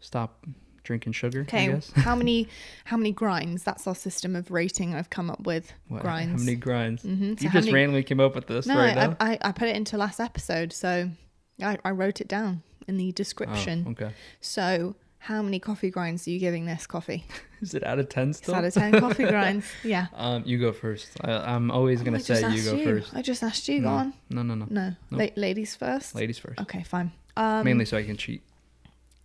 stop 0.00 0.46
drinking 0.84 1.12
sugar. 1.12 1.40
I 1.40 1.42
Okay, 1.42 1.66
guess. 1.68 1.92
how 1.92 2.16
many 2.16 2.48
how 2.86 2.96
many 2.96 3.12
grinds? 3.12 3.62
That's 3.64 3.86
our 3.86 3.94
system 3.94 4.34
of 4.34 4.50
rating 4.50 4.94
I've 4.94 5.10
come 5.10 5.30
up 5.30 5.40
with. 5.46 5.72
What- 5.88 6.02
grinds. 6.02 6.40
How 6.42 6.46
many 6.46 6.56
grinds? 6.56 7.02
Mhm, 7.02 7.38
so 7.38 7.44
You 7.44 7.50
just 7.50 7.54
many- 7.66 7.72
randomly 7.72 8.02
came 8.02 8.18
up 8.20 8.34
with 8.34 8.46
this 8.46 8.66
No, 8.66 8.76
right 8.76 8.96
I, 8.96 9.06
now. 9.08 9.16
I, 9.20 9.38
I 9.42 9.52
put 9.52 9.68
it 9.68 9.76
into 9.76 9.96
last 9.98 10.18
episode, 10.18 10.72
so 10.72 11.10
I, 11.62 11.78
I 11.84 11.90
wrote 11.90 12.20
it 12.20 12.28
down 12.28 12.62
in 12.88 12.96
the 12.96 13.12
description. 13.12 13.84
Oh, 13.86 13.90
okay. 13.92 14.12
So, 14.40 14.96
how 15.22 15.40
many 15.42 15.58
coffee 15.60 15.90
grinds 15.90 16.26
are 16.26 16.30
you 16.30 16.38
giving 16.38 16.66
this 16.66 16.86
coffee? 16.86 17.24
Is 17.62 17.74
it 17.74 17.84
out 17.84 17.98
of 18.00 18.08
ten 18.08 18.30
It's 18.30 18.38
still? 18.38 18.54
out 18.56 18.64
of 18.64 18.74
ten 18.74 18.92
coffee 18.98 19.24
grinds. 19.34 19.66
Yeah. 19.84 20.06
Um, 20.14 20.42
you 20.44 20.58
go 20.58 20.72
first. 20.72 21.08
I, 21.20 21.32
I'm 21.54 21.70
always 21.70 22.00
Oh, 22.00 22.04
gonna 22.04 22.18
I 22.18 22.20
say 22.20 22.50
you 22.52 22.62
go 22.64 22.84
first. 22.84 23.14
I 23.14 23.22
just 23.22 23.42
asked 23.42 23.68
you. 23.68 23.82
Go 23.82 23.88
on. 23.88 24.14
no, 24.30 24.42
no, 24.42 24.54
no. 24.54 24.66
No, 24.68 24.94
Nope. 25.10 25.20
La- 25.36 25.42
ladies 25.42 25.76
first. 25.76 26.14
Ladies 26.14 26.38
first. 26.38 26.60
Okay, 26.60 26.82
fine. 26.82 27.12
Um, 27.36 27.64
Mainly 27.64 27.84
so 27.84 27.96
I 27.96 28.02
can 28.02 28.16
cheat. 28.16 28.42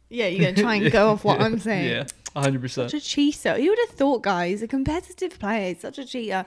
Yeah, 0.09 0.27
you're 0.27 0.51
gonna 0.51 0.61
try 0.61 0.75
and 0.75 0.91
go 0.91 1.09
off 1.09 1.23
what 1.25 1.41
I'm 1.45 1.59
saying. 1.59 1.89
Yeah, 1.89 2.05
hundred 2.39 2.61
percent. 2.61 2.91
Such 2.91 3.01
a 3.01 3.05
cheater. 3.05 3.57
You 3.57 3.71
would 3.71 3.79
have 3.87 3.97
thought, 3.97 4.21
guys, 4.23 4.61
a 4.61 4.67
competitive 4.67 5.37
player 5.39 5.71
is 5.71 5.81
such 5.81 5.97
a 5.97 6.05
cheater. 6.05 6.45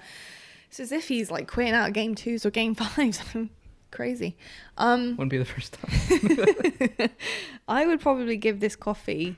It's 0.68 0.78
as 0.80 0.92
if 0.92 1.08
he's 1.08 1.30
like 1.30 1.48
quitting 1.48 1.74
out 1.74 1.92
game 1.92 2.14
twos 2.14 2.46
or 2.46 2.50
game 2.50 2.74
fives. 2.76 3.20
Crazy. 3.90 4.36
Um, 4.78 5.16
Wouldn't 5.16 5.30
be 5.30 5.38
the 5.38 5.44
first 5.44 5.74
time. 5.74 7.10
I 7.68 7.86
would 7.86 8.00
probably 8.00 8.36
give 8.36 8.60
this 8.60 8.76
coffee 8.76 9.36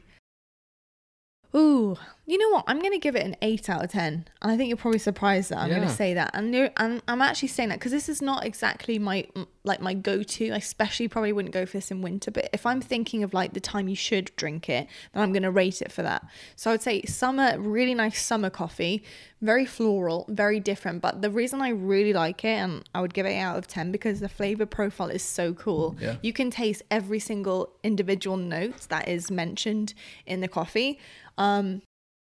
Ooh, 1.55 1.97
you 2.25 2.39
know 2.39 2.51
what? 2.51 2.65
I'm 2.67 2.79
going 2.79 2.93
to 2.93 2.99
give 2.99 3.15
it 3.15 3.27
an 3.27 3.37
8 3.43 3.69
out 3.69 3.85
of 3.85 3.91
10. 3.91 4.27
and 4.41 4.53
I 4.53 4.57
think 4.57 4.69
you're 4.69 4.77
probably 4.77 4.99
surprised 4.99 5.51
that 5.51 5.59
I'm 5.59 5.69
going 5.69 5.83
to 5.83 5.89
say 5.89 6.15
that. 6.15 6.31
And 6.35 6.71
I'm, 6.77 7.03
I'm 7.09 7.21
actually 7.21 7.49
saying 7.49 7.69
that 7.71 7.79
because 7.79 7.93
this 7.93 8.09
is 8.09 8.23
not 8.23 8.47
exactly 8.47 8.99
my 8.99 9.27
like 9.65 9.81
my 9.81 9.95
go-to. 9.95 10.51
I 10.51 10.57
especially 10.57 11.09
probably 11.09 11.33
wouldn't 11.33 11.55
go 11.55 11.67
for 11.67 11.77
this 11.77 11.91
in 11.91 12.01
winter, 12.01 12.31
but 12.31 12.49
if 12.53 12.67
I'm 12.67 12.81
thinking 12.81 13.23
of 13.23 13.33
like 13.35 13.53
the 13.53 13.61
time 13.61 13.89
you 13.89 13.95
should 13.95 14.33
drink 14.37 14.69
it, 14.69 14.89
then 15.13 15.23
I'm 15.23 15.33
going 15.33 15.43
to 15.43 15.51
rate 15.51 15.83
it 15.83 15.93
for 15.93 16.03
that. 16.03 16.25
So 16.57 16.71
I 16.71 16.75
would 16.75 16.83
say 16.83 17.03
summer, 17.03 17.59
really 17.61 17.95
nice 17.95 18.23
summer 18.23 18.51
coffee, 18.51 19.05
very 19.41 19.67
floral, 19.67 20.27
very 20.29 20.59
different. 20.59 21.01
But 21.01 21.23
the 21.23 21.31
reason 21.31 21.61
I 21.61 21.71
really 21.71 22.13
like 22.13 22.45
it 22.45 22.59
and 22.59 22.85
I 22.95 23.01
would 23.01 23.15
give 23.15 23.27
it 23.27 23.37
out 23.37 23.57
of 23.57 23.67
10 23.67 23.93
because 23.93 24.21
the 24.21 24.29
flavor 24.29 24.67
profile 24.67 25.09
is 25.09 25.23
so 25.23 25.55
cool. 25.55 25.97
Yeah. 26.01 26.17
You 26.23 26.33
can 26.33 26.51
taste 26.51 26.83
every 26.91 27.19
single 27.19 27.73
individual 27.85 28.37
note 28.37 28.89
that 28.89 29.07
is 29.07 29.31
mentioned 29.31 29.95
in 30.27 30.41
the 30.41 30.49
coffee. 30.49 30.99
Um, 31.39 31.83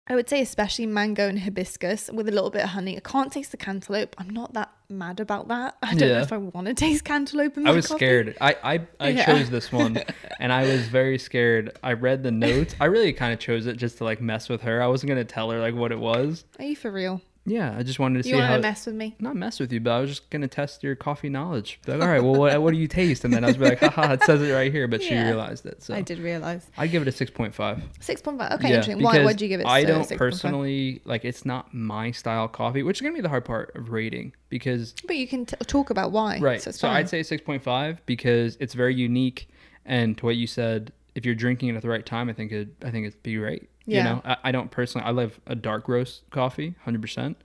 I 0.09 0.17
would 0.17 0.29
say 0.29 0.43
especially 0.43 0.87
mango 0.87 1.29
and 1.29 1.39
hibiscus 1.39 2.11
with 2.13 2.29
a 2.29 2.33
little 2.33 2.51
bit 2.51 2.65
of 2.65 2.71
honey. 2.71 2.97
I 2.97 3.01
can't 3.01 3.33
taste 3.33 3.53
the 3.53 3.57
cantaloupe. 3.57 4.17
I'm 4.19 4.29
not 4.31 4.53
that 4.55 4.71
mad 4.91 5.21
about 5.21 5.47
that. 5.49 5.77
I 5.83 5.95
don't 5.95 6.09
know 6.09 6.19
if 6.19 6.33
I 6.33 6.39
want 6.39 6.67
to 6.67 6.75
taste 6.75 7.05
cantaloupe 7.05 7.57
in 7.57 7.67
I 7.67 7.71
was 7.71 7.87
coffee. 7.87 7.99
scared. 7.99 8.37
I 8.41 8.57
I, 8.65 8.81
I 8.99 9.09
Yeah. 9.11 9.25
chose 9.27 9.49
this 9.49 9.71
one, 9.71 10.03
and 10.41 10.53
I 10.53 10.65
was 10.65 10.89
very 10.89 11.19
scared. 11.19 11.79
I 11.85 11.93
read 11.93 12.25
the 12.25 12.33
notes. 12.33 12.75
I 12.81 12.87
really 12.87 13.13
kind 13.13 13.33
of 13.33 13.39
chose 13.39 13.67
it 13.67 13.77
just 13.77 13.99
to 13.99 14.05
like 14.05 14.21
mess 14.21 14.49
with 14.49 14.63
her. 14.63 14.83
I 14.83 14.89
wasn't 14.89 15.09
gonna 15.11 15.25
tell 15.25 15.51
her 15.53 15.61
like 15.61 15.75
what 15.77 15.93
it 15.93 16.01
was. 16.01 16.45
Are 16.59 16.65
you 16.65 16.75
for 16.77 16.91
real? 16.91 17.21
Yeah, 17.45 17.75
I 17.77 17.83
just 17.83 17.99
wanted 17.99 18.23
to 18.23 18.29
You 18.29 18.35
see 18.35 18.39
want 18.39 18.51
how. 18.51 18.57
to 18.57 18.63
mess 18.63 18.87
with 18.87 18.95
me? 18.95 19.17
not 19.19 19.35
mess 19.35 19.59
with 19.59 19.73
you, 19.73 19.81
but 19.81 19.91
I 19.91 20.01
was 20.01 20.11
just 20.11 20.31
gonna 20.31 20.47
test 20.47 20.85
your 20.85 20.95
coffee 20.95 21.29
knowledge. 21.29 21.81
Like, 21.89 22.01
all 22.01 22.07
right, 22.07 22.23
well, 22.23 22.35
what, 22.37 22.63
what 22.63 22.73
do 22.73 22.79
you 22.79 22.87
taste? 22.87 23.25
And 23.25 23.35
then 23.35 23.43
I 23.43 23.49
was 23.49 23.57
be 23.57 23.65
like, 23.65 23.81
haha, 23.81 24.13
it 24.13 24.23
says 24.23 24.41
it 24.43 24.53
right 24.53 24.71
here, 24.71 24.87
but 24.87 25.03
she 25.03 25.15
realized 25.15 25.67
it. 25.67 25.83
So 25.83 25.93
I 25.93 26.03
did 26.03 26.21
realize. 26.21 26.67
I'd 26.79 26.93
give 26.93 27.03
it 27.03 27.09
a 27.09 27.13
six 27.13 27.31
point 27.33 27.53
five. 27.55 27.83
Six 28.01 28.23
point 28.23 28.39
five. 28.39 28.53
Okay, 28.53 28.69
interesting. 28.69 29.03
Why? 29.03 29.25
Why'd 29.25 29.41
you 29.41 29.49
give 29.49 29.61
it? 29.61 29.67
I 29.67 29.83
don't 29.83 30.05
6.5? 30.09 30.17
personally 30.19 31.01
like. 31.05 31.25
It's 31.25 31.45
not 31.45 31.75
my 31.75 32.13
style 32.13 32.47
coffee, 32.47 32.83
which 32.85 32.99
is 32.99 33.01
gonna 33.03 33.15
be 33.15 33.21
the 33.21 33.29
hard 33.29 33.45
part 33.45 33.75
of 33.75 33.91
rating 33.91 34.33
because 34.49 34.95
But 35.07 35.17
you 35.17 35.27
can 35.27 35.45
t- 35.47 35.57
talk 35.67 35.91
about 35.91 36.13
why. 36.13 36.39
right. 36.39 36.63
So, 36.63 36.71
So, 36.71 36.89
I'd 36.89 37.09
say 37.09 37.23
six 37.25 37.43
point 37.43 37.63
five 37.65 38.05
because 38.07 38.57
it's 38.61 38.75
very 38.75 38.95
unique, 38.95 39.49
and 39.85 40.17
to 40.19 40.27
what 40.27 40.37
you 40.37 40.47
said, 40.47 40.93
if 41.17 41.27
you're 41.27 41.35
drinking 41.35 41.71
it 41.71 41.75
at 41.75 41.83
the 41.83 41.89
right 41.89 42.07
time, 42.07 42.29
I 42.29 42.35
think 42.35 42.53
it. 42.53 42.69
I 42.85 42.91
think 42.93 43.07
it'd 43.09 43.23
be 43.25 43.35
great. 43.35 43.69
Yeah. 43.87 43.99
You 43.99 44.05
know, 44.05 44.23
I, 44.25 44.37
I 44.45 44.53
don't 44.53 44.71
personally. 44.71 45.07
I 45.07 45.11
love 45.11 45.41
a 45.47 45.55
dark 45.55 45.89
roast 45.89 46.29
coffee, 46.31 46.75
hundred 46.85 47.03
percent, 47.03 47.37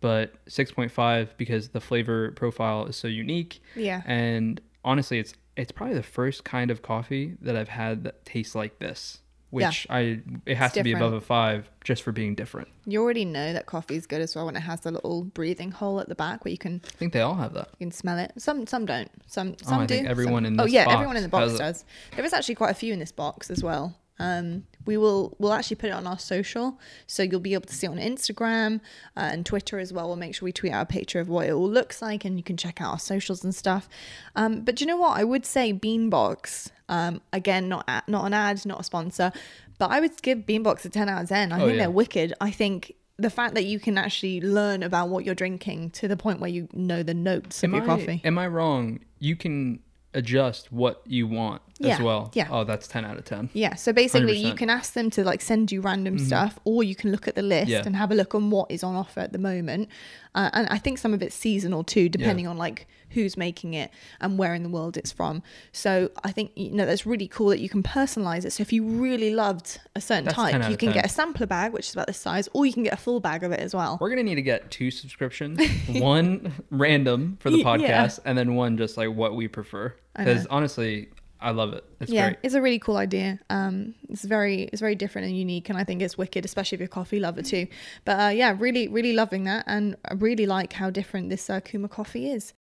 but 0.00 0.34
six 0.46 0.70
point 0.70 0.92
five 0.92 1.34
because 1.36 1.68
the 1.68 1.80
flavor 1.80 2.32
profile 2.32 2.86
is 2.86 2.96
so 2.96 3.08
unique. 3.08 3.60
Yeah. 3.74 4.02
And 4.06 4.60
honestly, 4.84 5.18
it's 5.18 5.34
it's 5.56 5.72
probably 5.72 5.96
the 5.96 6.02
first 6.02 6.44
kind 6.44 6.70
of 6.70 6.82
coffee 6.82 7.36
that 7.40 7.56
I've 7.56 7.68
had 7.68 8.04
that 8.04 8.24
tastes 8.24 8.54
like 8.54 8.78
this. 8.78 9.18
Yeah. 9.50 9.68
Which 9.68 9.86
I 9.88 10.20
it 10.44 10.58
has 10.58 10.72
It's 10.72 10.74
to 10.74 10.82
be 10.82 10.92
above 10.92 11.14
a 11.14 11.22
five 11.22 11.70
just 11.82 12.02
for 12.02 12.12
being 12.12 12.34
different. 12.34 12.68
You 12.84 13.02
already 13.02 13.24
know 13.24 13.54
that 13.54 13.64
coffee 13.64 13.96
is 13.96 14.06
good 14.06 14.20
as 14.20 14.36
well 14.36 14.44
when 14.44 14.56
it 14.56 14.60
has 14.60 14.80
the 14.80 14.90
little 14.90 15.24
breathing 15.24 15.70
hole 15.70 16.00
at 16.00 16.08
the 16.10 16.14
back 16.14 16.44
where 16.44 16.52
you 16.52 16.58
can 16.58 16.82
I 16.84 16.90
think 16.98 17.14
they 17.14 17.22
all 17.22 17.34
have 17.34 17.54
that. 17.54 17.70
you 17.78 17.86
can 17.86 17.90
smell 17.90 18.18
it. 18.18 18.32
Some 18.36 18.66
some 18.66 18.84
don't. 18.84 19.10
Some 19.26 19.56
oh, 19.64 19.66
some 19.66 19.78
Oh, 19.78 19.82
I 19.84 19.86
do. 19.86 19.94
think 19.94 20.08
everyone 20.08 20.44
some... 20.44 20.52
in 20.52 20.60
oh 20.60 20.66
yeah, 20.66 20.84
box 20.84 20.94
everyone 20.96 21.16
in 21.16 21.22
the 21.22 21.30
box 21.30 21.54
it. 21.54 21.58
does. 21.58 21.86
There 22.14 22.26
is 22.26 22.34
actually 22.34 22.56
quite 22.56 22.72
a 22.72 22.74
few 22.74 22.92
in 22.92 22.98
this 22.98 23.10
box 23.10 23.50
as 23.50 23.64
well. 23.64 23.96
Um, 24.18 24.64
we 24.86 24.96
will 24.96 25.36
we'll 25.38 25.52
actually 25.52 25.76
put 25.76 25.90
it 25.90 25.92
on 25.92 26.06
our 26.06 26.18
social, 26.18 26.78
so 27.06 27.22
you'll 27.22 27.40
be 27.40 27.54
able 27.54 27.66
to 27.66 27.74
see 27.74 27.86
it 27.86 27.90
on 27.90 27.98
Instagram 27.98 28.80
uh, 29.16 29.30
and 29.32 29.44
Twitter 29.46 29.78
as 29.78 29.92
well. 29.92 30.06
We'll 30.08 30.16
make 30.16 30.34
sure 30.34 30.46
we 30.46 30.52
tweet 30.52 30.72
out 30.72 30.82
a 30.82 30.86
picture 30.86 31.20
of 31.20 31.28
what 31.28 31.46
it 31.46 31.52
all 31.52 31.68
looks 31.68 32.00
like, 32.02 32.24
and 32.24 32.36
you 32.38 32.42
can 32.42 32.56
check 32.56 32.80
out 32.80 32.92
our 32.92 32.98
socials 32.98 33.44
and 33.44 33.54
stuff. 33.54 33.88
Um, 34.34 34.62
but 34.62 34.76
do 34.76 34.84
you 34.84 34.88
know 34.88 34.96
what? 34.96 35.18
I 35.18 35.24
would 35.24 35.44
say 35.46 35.72
Beanbox. 35.72 36.70
Um, 36.88 37.20
again, 37.34 37.68
not 37.68 37.84
a, 37.86 38.02
not 38.06 38.24
an 38.24 38.32
ad, 38.32 38.64
not 38.64 38.80
a 38.80 38.84
sponsor, 38.84 39.30
but 39.78 39.90
I 39.90 40.00
would 40.00 40.20
give 40.22 40.38
Beanbox 40.40 40.84
a 40.86 40.88
ten 40.88 41.08
out 41.08 41.22
of 41.22 41.28
ten. 41.28 41.52
I 41.52 41.56
Oh, 41.56 41.66
think 41.66 41.72
yeah. 41.72 41.78
they're 41.84 41.90
wicked. 41.90 42.34
I 42.40 42.50
think. 42.50 42.94
The 43.20 43.30
fact 43.30 43.56
that 43.56 43.64
you 43.64 43.80
can 43.80 43.98
actually 43.98 44.40
learn 44.40 44.84
about 44.84 45.08
what 45.08 45.24
you're 45.24 45.34
drinking 45.34 45.90
to 45.90 46.06
the 46.06 46.16
point 46.16 46.38
where 46.38 46.48
you 46.48 46.68
know 46.72 47.02
the 47.02 47.14
notes 47.14 47.64
of 47.64 47.72
your 47.72 47.82
I, 47.82 47.86
coffee. 47.86 48.20
am 48.22 48.38
I 48.38 48.46
wrong? 48.46 49.00
You 49.18 49.34
can 49.34 49.80
adjust 50.14 50.72
what 50.72 51.02
you 51.06 51.26
want 51.26 51.62
as 51.82 52.00
well. 52.00 52.30
yeah. 52.34 52.48
Oh, 52.50 52.64
that's 52.64 52.88
ten 52.88 53.04
out 53.04 53.18
of 53.18 53.24
ten. 53.24 53.50
Yeah, 53.52 53.74
so 53.74 53.92
basically 53.92 54.36
you 54.38 54.52
100%. 54.54 54.56
can 54.56 54.70
ask 54.70 54.92
them 54.94 55.10
to 55.10 55.22
like 55.24 55.40
send 55.42 55.70
you 55.70 55.80
random 55.80 56.18
stuff, 56.18 56.58
or 56.64 56.82
you 56.82 56.94
can 56.94 57.12
look 57.12 57.28
at 57.28 57.34
the 57.34 57.42
list 57.42 57.64
Mm-hmm. 57.64 57.70
Yeah. 57.72 57.82
and 57.86 57.96
have 57.96 58.10
a 58.10 58.14
look 58.14 58.34
on 58.34 58.50
what 58.50 58.70
is 58.70 58.82
on 58.82 58.94
offer 58.96 59.20
at 59.20 59.32
the 59.32 59.38
moment. 59.38 59.88
Uh, 60.34 60.50
and 60.52 60.68
I 60.68 60.78
think 60.78 60.98
some 60.98 61.12
of 61.14 61.22
it's 61.22 61.34
seasonal 61.34 61.84
too, 61.84 62.08
depending 62.08 62.46
on 62.46 62.56
like 62.56 62.86
who's 63.10 63.36
making 63.36 63.74
it 63.74 63.90
and 64.20 64.38
where 64.38 64.54
in 64.54 64.62
the 64.62 64.68
world 64.68 64.96
it's 64.96 65.12
from. 65.12 65.42
So 65.72 66.10
I 66.24 66.32
think 66.32 66.52
you 66.54 66.70
know 66.70 66.86
that's 66.86 67.06
really 67.06 67.28
cool 67.28 67.48
that 67.48 67.60
you 67.60 67.68
can 67.68 67.82
personalize 67.82 68.44
it. 68.44 68.52
So 68.52 68.62
if 68.62 68.72
you 68.72 68.84
really 68.84 69.34
loved 69.34 69.80
a 69.94 70.00
certain 70.00 70.24
That's 70.24 70.36
type, 70.36 70.70
you 70.70 70.76
can 70.76 70.88
10. 70.88 70.94
get 70.94 71.06
a 71.06 71.08
sampler 71.08 71.46
bag, 71.46 71.72
which 71.72 71.88
is 71.88 71.94
about 71.94 72.06
this 72.06 72.18
size, 72.18 72.48
or 72.52 72.66
you 72.66 72.72
can 72.72 72.82
get 72.82 72.92
a 72.92 72.98
full 72.98 73.20
bag 73.20 73.44
of 73.44 73.52
it 73.52 73.60
as 73.60 73.74
well. 73.74 73.98
We're 74.00 74.10
gonna 74.10 74.22
need 74.22 74.36
to 74.36 74.42
get 74.42 74.70
two 74.70 74.90
subscriptions. 74.90 75.60
one 75.88 76.52
random 76.70 77.38
for 77.40 77.50
the 77.50 77.64
podcast, 77.64 77.80
yeah. 78.18 78.18
and 78.24 78.36
then 78.36 78.54
one 78.54 78.76
just 78.76 78.96
like 78.96 79.10
what 79.10 79.34
we 79.34 79.48
prefer. 79.48 79.94
Because 80.16 80.46
honestly, 80.46 81.10
I 81.40 81.52
love 81.52 81.72
it. 81.72 81.84
It's 82.00 82.10
yeah, 82.10 82.30
great. 82.30 82.38
it's 82.42 82.54
a 82.54 82.62
really 82.62 82.78
cool 82.78 82.96
idea. 82.96 83.38
Um, 83.48 83.94
it's 84.08 84.24
very, 84.24 84.62
it's 84.64 84.80
very 84.80 84.94
different 84.94 85.28
and 85.28 85.36
unique, 85.36 85.68
and 85.68 85.78
I 85.78 85.84
think 85.84 86.02
it's 86.02 86.18
wicked, 86.18 86.44
especially 86.44 86.76
if 86.76 86.80
you're 86.80 86.86
a 86.86 86.88
coffee 86.88 87.20
lover 87.20 87.42
too. 87.42 87.68
But 88.04 88.20
uh, 88.20 88.28
yeah, 88.30 88.56
really, 88.58 88.88
really 88.88 89.12
loving 89.12 89.44
that, 89.44 89.64
and 89.66 89.96
I 90.04 90.14
really 90.14 90.46
like 90.46 90.72
how 90.72 90.90
different 90.90 91.30
this 91.30 91.48
uh, 91.48 91.60
Kuma 91.60 91.88
coffee 91.88 92.30
is. 92.30 92.54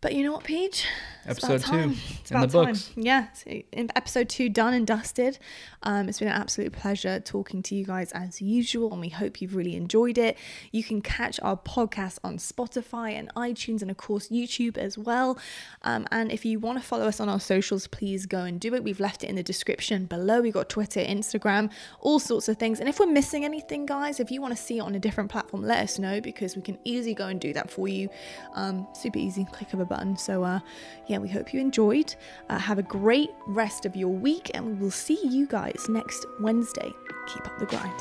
But 0.00 0.14
you 0.14 0.22
know 0.22 0.32
what, 0.32 0.44
Paige? 0.44 0.86
It's 1.24 1.44
Episode 1.44 1.62
two 1.64 1.76
in 1.76 1.90
the 1.90 2.36
about 2.36 2.50
time. 2.50 2.64
books. 2.66 2.90
Yeah, 2.96 3.26
so 3.32 3.50
episode 3.74 4.28
two 4.28 4.48
done 4.48 4.72
and 4.72 4.86
dusted. 4.86 5.38
Um, 5.82 6.08
it's 6.08 6.20
been 6.20 6.28
an 6.28 6.40
absolute 6.40 6.72
pleasure 6.72 7.20
talking 7.20 7.62
to 7.64 7.74
you 7.74 7.84
guys 7.84 8.12
as 8.12 8.40
usual, 8.40 8.92
and 8.92 9.00
we 9.00 9.08
hope 9.08 9.42
you've 9.42 9.56
really 9.56 9.74
enjoyed 9.74 10.16
it. 10.16 10.38
You 10.70 10.84
can 10.84 11.02
catch 11.02 11.38
our 11.42 11.56
podcast 11.56 12.18
on 12.22 12.38
Spotify 12.38 13.10
and 13.10 13.34
iTunes, 13.34 13.82
and 13.82 13.90
of 13.90 13.96
course 13.96 14.28
YouTube 14.28 14.78
as 14.78 14.96
well. 14.96 15.36
Um, 15.82 16.06
and 16.12 16.30
if 16.30 16.44
you 16.44 16.60
want 16.60 16.78
to 16.80 16.84
follow 16.84 17.06
us 17.06 17.18
on 17.18 17.28
our 17.28 17.40
socials, 17.40 17.88
please 17.88 18.24
go 18.24 18.44
and 18.44 18.60
do 18.60 18.74
it. 18.74 18.84
We've 18.84 19.00
left 19.00 19.24
it 19.24 19.30
in 19.30 19.36
the 19.36 19.42
description 19.42 20.06
below. 20.06 20.40
We've 20.40 20.54
got 20.54 20.68
Twitter, 20.68 21.00
Instagram, 21.00 21.70
all 22.00 22.20
sorts 22.20 22.48
of 22.48 22.56
things. 22.56 22.78
And 22.80 22.88
if 22.88 23.00
we're 23.00 23.06
missing 23.06 23.44
anything, 23.44 23.84
guys, 23.84 24.20
if 24.20 24.30
you 24.30 24.40
want 24.40 24.56
to 24.56 24.62
see 24.62 24.78
it 24.78 24.82
on 24.82 24.94
a 24.94 25.00
different 25.00 25.30
platform, 25.30 25.62
let 25.62 25.80
us 25.80 25.98
know 25.98 26.20
because 26.20 26.54
we 26.56 26.62
can 26.62 26.78
easily 26.84 27.14
go 27.14 27.26
and 27.26 27.40
do 27.40 27.52
that 27.52 27.70
for 27.70 27.88
you. 27.88 28.08
Um, 28.54 28.86
super 28.94 29.18
easy, 29.18 29.44
click 29.44 29.74
of 29.74 29.80
a 29.80 29.87
button. 29.88 30.16
So, 30.16 30.44
uh, 30.44 30.60
yeah, 31.06 31.18
we 31.18 31.28
hope 31.28 31.52
you 31.52 31.60
enjoyed. 31.60 32.14
Uh, 32.48 32.58
have 32.58 32.78
a 32.78 32.82
great 32.82 33.30
rest 33.46 33.84
of 33.86 33.96
your 33.96 34.10
week, 34.10 34.50
and 34.54 34.66
we 34.66 34.74
will 34.74 34.90
see 34.90 35.20
you 35.26 35.46
guys 35.46 35.86
next 35.88 36.26
Wednesday. 36.40 36.92
Keep 37.26 37.46
up 37.46 37.58
the 37.58 37.66
grind. 37.66 37.94